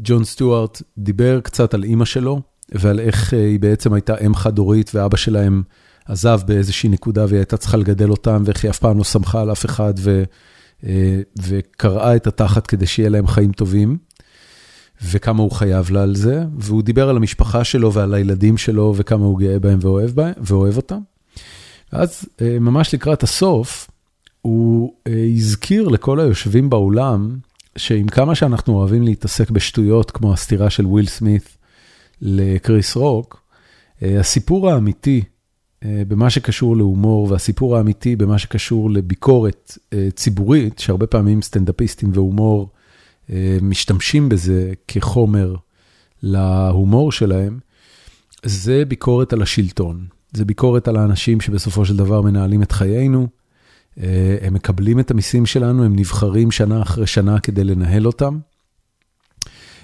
ג'ון 0.00 0.24
סטיוארט 0.24 0.82
דיבר 0.98 1.40
קצת 1.40 1.74
על 1.74 1.84
אימא 1.84 2.04
שלו, 2.04 2.40
ועל 2.74 3.00
איך 3.00 3.32
היא 3.32 3.60
בעצם 3.60 3.92
הייתה 3.92 4.14
אם 4.26 4.34
חד-הורית, 4.34 4.90
ואבא 4.94 5.16
שלהם 5.16 5.62
עזב 6.06 6.40
באיזושהי 6.46 6.88
נקודה, 6.88 7.24
והיא 7.28 7.38
הייתה 7.38 7.56
צריכה 7.56 7.76
לגדל 7.76 8.10
אותם, 8.10 8.42
ואיך 8.46 8.64
היא 8.64 8.70
אף 8.70 8.78
פעם 8.78 8.98
לא 8.98 9.04
סמכה 9.04 9.40
על 9.40 9.52
אף 9.52 9.64
אחד, 9.64 9.94
ו, 9.98 10.22
וקרעה 11.42 12.16
את 12.16 12.26
התחת 12.26 12.66
כדי 12.66 12.86
שיהיה 12.86 13.08
להם 13.08 13.26
חיים 13.26 13.52
טובים, 13.52 13.98
וכמה 15.02 15.42
הוא 15.42 15.50
חייב 15.50 15.90
לה 15.90 16.02
על 16.02 16.16
זה, 16.16 16.44
והוא 16.58 16.82
דיבר 16.82 17.08
על 17.08 17.16
המשפחה 17.16 17.64
שלו 17.64 17.92
ועל 17.92 18.14
הילדים 18.14 18.56
שלו, 18.56 18.94
וכמה 18.96 19.24
הוא 19.24 19.38
גאה 19.38 19.58
בהם 19.58 19.78
ואוהב, 19.82 20.10
בהם, 20.10 20.32
ואוהב 20.38 20.76
אותם. 20.76 20.98
ואז 21.92 22.24
ממש 22.40 22.94
לקראת 22.94 23.22
הסוף, 23.22 23.90
הוא 24.42 24.94
הזכיר 25.36 25.88
לכל 25.88 26.20
היושבים 26.20 26.70
באולם, 26.70 27.36
שעם 27.76 28.06
כמה 28.06 28.34
שאנחנו 28.34 28.74
אוהבים 28.74 29.02
להתעסק 29.02 29.50
בשטויות, 29.50 30.10
כמו 30.10 30.32
הסתירה 30.32 30.70
של 30.70 30.86
וויל 30.86 31.06
סמית 31.06 31.56
לקריס 32.24 32.96
רוק, 32.96 33.42
הסיפור 34.02 34.70
האמיתי 34.70 35.22
במה 35.84 36.30
שקשור 36.30 36.76
להומור, 36.76 37.30
והסיפור 37.30 37.76
האמיתי 37.76 38.16
במה 38.16 38.38
שקשור 38.38 38.90
לביקורת 38.90 39.78
ציבורית, 40.14 40.78
שהרבה 40.78 41.06
פעמים 41.06 41.42
סטנדאפיסטים 41.42 42.10
והומור 42.14 42.70
משתמשים 43.62 44.28
בזה 44.28 44.72
כחומר 44.88 45.54
להומור 46.22 47.12
שלהם, 47.12 47.58
זה 48.44 48.84
ביקורת 48.88 49.32
על 49.32 49.42
השלטון. 49.42 50.06
זה 50.32 50.44
ביקורת 50.44 50.88
על 50.88 50.96
האנשים 50.96 51.40
שבסופו 51.40 51.84
של 51.84 51.96
דבר 51.96 52.22
מנהלים 52.22 52.62
את 52.62 52.72
חיינו. 52.72 53.28
הם 54.40 54.54
מקבלים 54.54 55.00
את 55.00 55.10
המיסים 55.10 55.46
שלנו, 55.46 55.84
הם 55.84 55.96
נבחרים 55.96 56.50
שנה 56.50 56.82
אחרי 56.82 57.06
שנה 57.06 57.40
כדי 57.40 57.64
לנהל 57.64 58.06
אותם. 58.06 58.38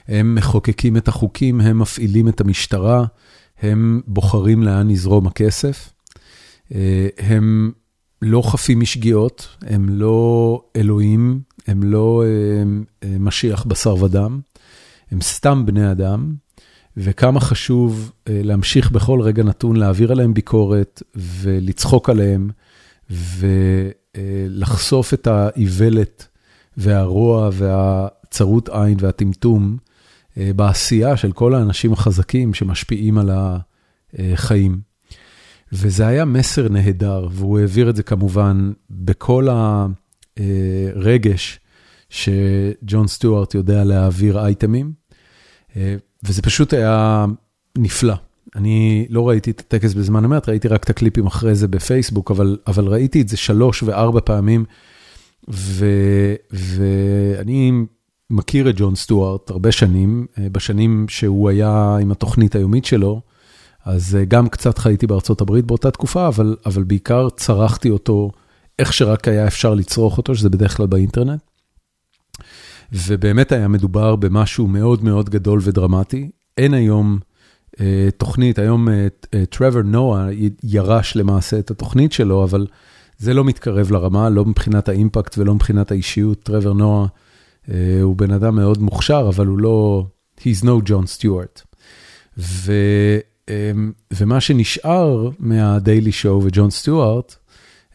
הם 0.09 0.35
מחוקקים 0.35 0.97
את 0.97 1.09
החוקים, 1.09 1.60
הם 1.60 1.78
מפעילים 1.78 2.28
את 2.28 2.40
המשטרה, 2.40 3.05
הם 3.62 4.01
בוחרים 4.06 4.62
לאן 4.62 4.90
יזרום 4.90 5.26
הכסף. 5.26 5.93
הם 7.18 7.72
לא 8.22 8.43
חפים 8.43 8.80
משגיאות, 8.80 9.48
הם 9.62 9.89
לא 9.89 10.62
אלוהים, 10.76 11.40
הם 11.66 11.82
לא 11.82 12.22
משיח 13.20 13.64
בשר 13.64 14.02
ודם, 14.02 14.40
הם 15.10 15.20
סתם 15.20 15.66
בני 15.66 15.90
אדם, 15.90 16.35
וכמה 16.97 17.40
חשוב 17.40 18.12
להמשיך 18.26 18.90
בכל 18.90 19.20
רגע 19.20 19.43
נתון 19.43 19.76
להעביר 19.76 20.12
עליהם 20.12 20.35
ביקורת 20.35 21.02
ולצחוק 21.14 22.10
עליהם, 22.10 22.51
ולחשוף 23.10 25.14
את 25.14 25.26
האיוולת 25.26 26.26
והרוע 26.76 27.51
והצרות 27.52 28.68
עין 28.68 28.97
והטמטום 29.01 29.76
בעשייה 30.56 31.16
של 31.16 31.32
כל 31.32 31.55
האנשים 31.55 31.93
החזקים 31.93 32.55
שמשפיעים 32.55 33.19
על 33.19 33.31
החיים. 34.19 34.81
וזה 35.73 36.06
היה 36.06 36.24
מסר 36.24 36.69
נהדר, 36.69 37.28
והוא 37.31 37.59
העביר 37.59 37.90
את 37.90 37.97
זה 37.97 38.02
כמובן 38.02 38.73
בכל 38.90 39.48
הרגש 40.36 41.60
שג'ון 42.10 43.06
סטיוארט 43.06 43.55
יודע 43.55 43.85
להעביר 43.85 44.39
אייטמים, 44.39 44.93
וזה 46.23 46.43
פשוט 46.43 46.73
היה 46.74 47.27
נפלא. 47.78 48.15
אני 48.56 49.06
לא 49.10 49.28
ראיתי 49.28 49.51
את 49.51 49.60
הטקס 49.60 49.94
בזמן 49.94 50.24
אמת, 50.24 50.48
ראיתי 50.48 50.69
רק 50.69 50.85
את 50.85 50.90
הקליפים 50.90 51.27
אחרי 51.27 51.55
זה 51.55 51.69
בפייסבוק, 51.69 52.31
אבל, 52.31 52.56
אבל 52.66 52.86
ראיתי 52.86 53.20
את 53.20 53.28
זה 53.28 53.36
שלוש 53.36 53.82
וארבע 53.82 54.20
פעמים, 54.24 54.65
ו, 55.51 55.86
ואני 56.51 57.73
מכיר 58.30 58.70
את 58.70 58.74
ג'ון 58.78 58.94
סטיוארט 58.94 59.50
הרבה 59.50 59.72
שנים, 59.72 60.26
בשנים 60.52 61.06
שהוא 61.09 61.48
היה 61.48 61.96
עם 62.00 62.12
התוכנית 62.12 62.55
היומית 62.55 62.84
שלו, 62.84 63.20
אז 63.84 64.18
גם 64.28 64.48
קצת 64.48 64.78
חייתי 64.78 65.06
בארצות 65.06 65.40
הברית 65.40 65.64
באותה 65.64 65.90
תקופה, 65.90 66.28
אבל, 66.28 66.56
אבל 66.66 66.82
בעיקר 66.82 67.28
צרכתי 67.30 67.90
אותו 67.90 68.30
איך 68.78 68.92
שרק 68.92 69.28
היה 69.28 69.46
אפשר 69.46 69.74
לצרוך 69.74 70.18
אותו, 70.18 70.34
שזה 70.34 70.50
בדרך 70.50 70.76
כלל 70.76 70.86
באינטרנט. 70.86 71.40
ובאמת 72.92 73.52
היה 73.52 73.68
מדובר 73.68 74.16
במשהו 74.16 74.66
מאוד 74.66 75.05
מאוד 75.05 75.30
גדול 75.30 75.60
ודרמטי. 75.62 76.30
אין 76.59 76.74
היום 76.74 77.18
uh, 77.76 77.80
תוכנית, 78.16 78.59
היום 78.59 78.88
טרוור 79.50 79.80
uh, 79.80 79.86
נואה 79.86 80.28
ירש 80.62 81.16
למעשה 81.16 81.59
את 81.59 81.70
התוכנית 81.70 82.12
שלו, 82.12 82.44
אבל 82.44 82.66
זה 83.18 83.34
לא 83.34 83.44
מתקרב 83.44 83.90
לרמה, 83.90 84.30
לא 84.30 84.44
מבחינת 84.44 84.88
האימפקט 84.88 85.38
ולא 85.38 85.55
מבחינת 85.55 85.90
האישיות. 85.90 86.42
טרוור 86.42 86.74
נואה 86.74 87.06
uh, 87.06 87.09
הוא 88.03 88.16
בן 88.16 88.31
אדם 88.31 88.57
מאוד 88.57 88.82
מוכשר, 88.82 89.27
אבל 89.28 89.47
הוא 89.47 89.59
לא, 89.59 90.07
he's 90.40 90.62
no 90.62 90.89
John 90.89 91.19
Stewart. 91.19 91.62
ו... 92.39 92.73
אמ, 93.49 93.93
ומה 94.12 94.40
שנשאר 94.40 95.31
מהדיילי 95.39 96.12
שואו 96.12 96.43
וג'ון 96.45 96.70
סטיוארט, 96.70 97.35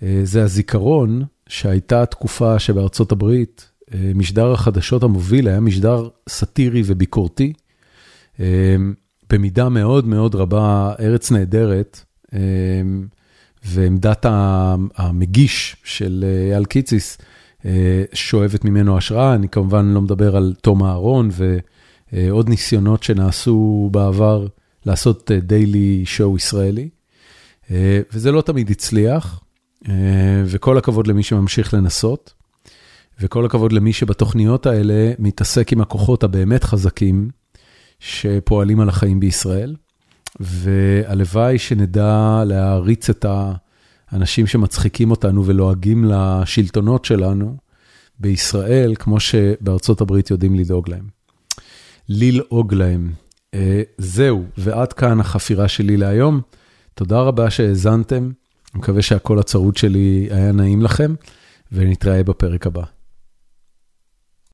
אה, 0.03 0.21
זה 0.23 0.43
הזיכרון 0.43 1.23
שהייתה 1.47 2.05
תקופה 2.05 2.59
שבארצות 2.59 3.11
הברית, 3.11 3.69
אה, 3.93 4.11
משדר 4.15 4.51
החדשות 4.51 5.03
המוביל 5.03 5.47
היה 5.47 5.59
משדר 5.59 6.09
סאטירי 6.29 6.81
וביקורתי. 6.85 7.53
אמ, 8.39 8.93
במידה 9.29 9.69
מאוד 9.69 10.07
מאוד 10.07 10.35
רבה, 10.35 10.93
ארץ 10.99 11.31
נהדרת, 11.31 11.99
אמ, 12.33 13.07
ועמדת 13.65 14.25
המגיש 14.95 15.75
של 15.83 16.25
אה, 16.27 16.51
אייל 16.51 16.65
קיציס 16.65 17.17
שואבת 18.13 18.65
ממנו 18.65 18.97
השראה. 18.97 19.35
אני 19.35 19.49
כמובן 19.49 19.85
לא 19.85 20.01
מדבר 20.01 20.35
על 20.35 20.53
תום 20.61 20.83
אהרון 20.83 21.29
ועוד 22.13 22.49
ניסיונות 22.49 23.03
שנעשו 23.03 23.89
בעבר. 23.91 24.47
לעשות 24.85 25.31
דיילי 25.31 26.05
שואו 26.05 26.37
ישראלי, 26.37 26.89
אה, 27.71 28.01
וזה 28.13 28.31
לא 28.31 28.41
תמיד 28.41 28.69
הצליח, 28.69 29.41
אה, 29.89 30.43
וכל 30.45 30.77
הכבוד 30.77 31.07
למי 31.07 31.23
שממשיך 31.23 31.73
לנסות, 31.73 32.33
וכל 33.19 33.45
הכבוד 33.45 33.71
למי 33.71 33.93
שבתוכניות 33.93 34.65
האלה 34.65 35.11
מתעסק 35.19 35.73
עם 35.73 35.81
הכוחות 35.81 36.23
הבאמת 36.23 36.63
חזקים 36.63 37.29
שפועלים 37.99 38.79
על 38.79 38.89
החיים 38.89 39.19
בישראל, 39.19 39.75
והלוואי 40.39 41.59
שנדע 41.59 42.43
להעריץ 42.45 43.09
את 43.09 43.25
האנשים 44.13 44.47
שמצחיקים 44.47 45.11
אותנו 45.11 45.45
ולועגים 45.45 46.05
לשלטונות 46.05 47.05
שלנו 47.05 47.57
בישראל, 48.19 48.93
כמו 48.99 49.19
שבארצות 49.19 50.01
הברית 50.01 50.29
יודעים 50.29 50.55
לדאוג 50.55 50.89
להם. 50.89 51.07
ללעוג 52.09 52.73
להם. 52.73 53.11
אה, 53.53 53.81
זהו, 53.97 54.45
ועד 54.57 54.93
כאן 54.93 55.19
החפירה 55.19 55.67
שלי 55.67 55.97
להיום. 55.97 56.41
תודה 56.93 57.19
רבה 57.19 57.49
שהאזנתם, 57.49 58.31
מקווה 58.75 59.01
שהקול 59.01 59.39
הצרוד 59.39 59.77
שלי 59.77 60.27
היה 60.31 60.51
נעים 60.51 60.81
לכם, 60.81 61.15
ונתראה 61.71 62.23
בפרק 62.23 62.67
הבא. 62.67 62.83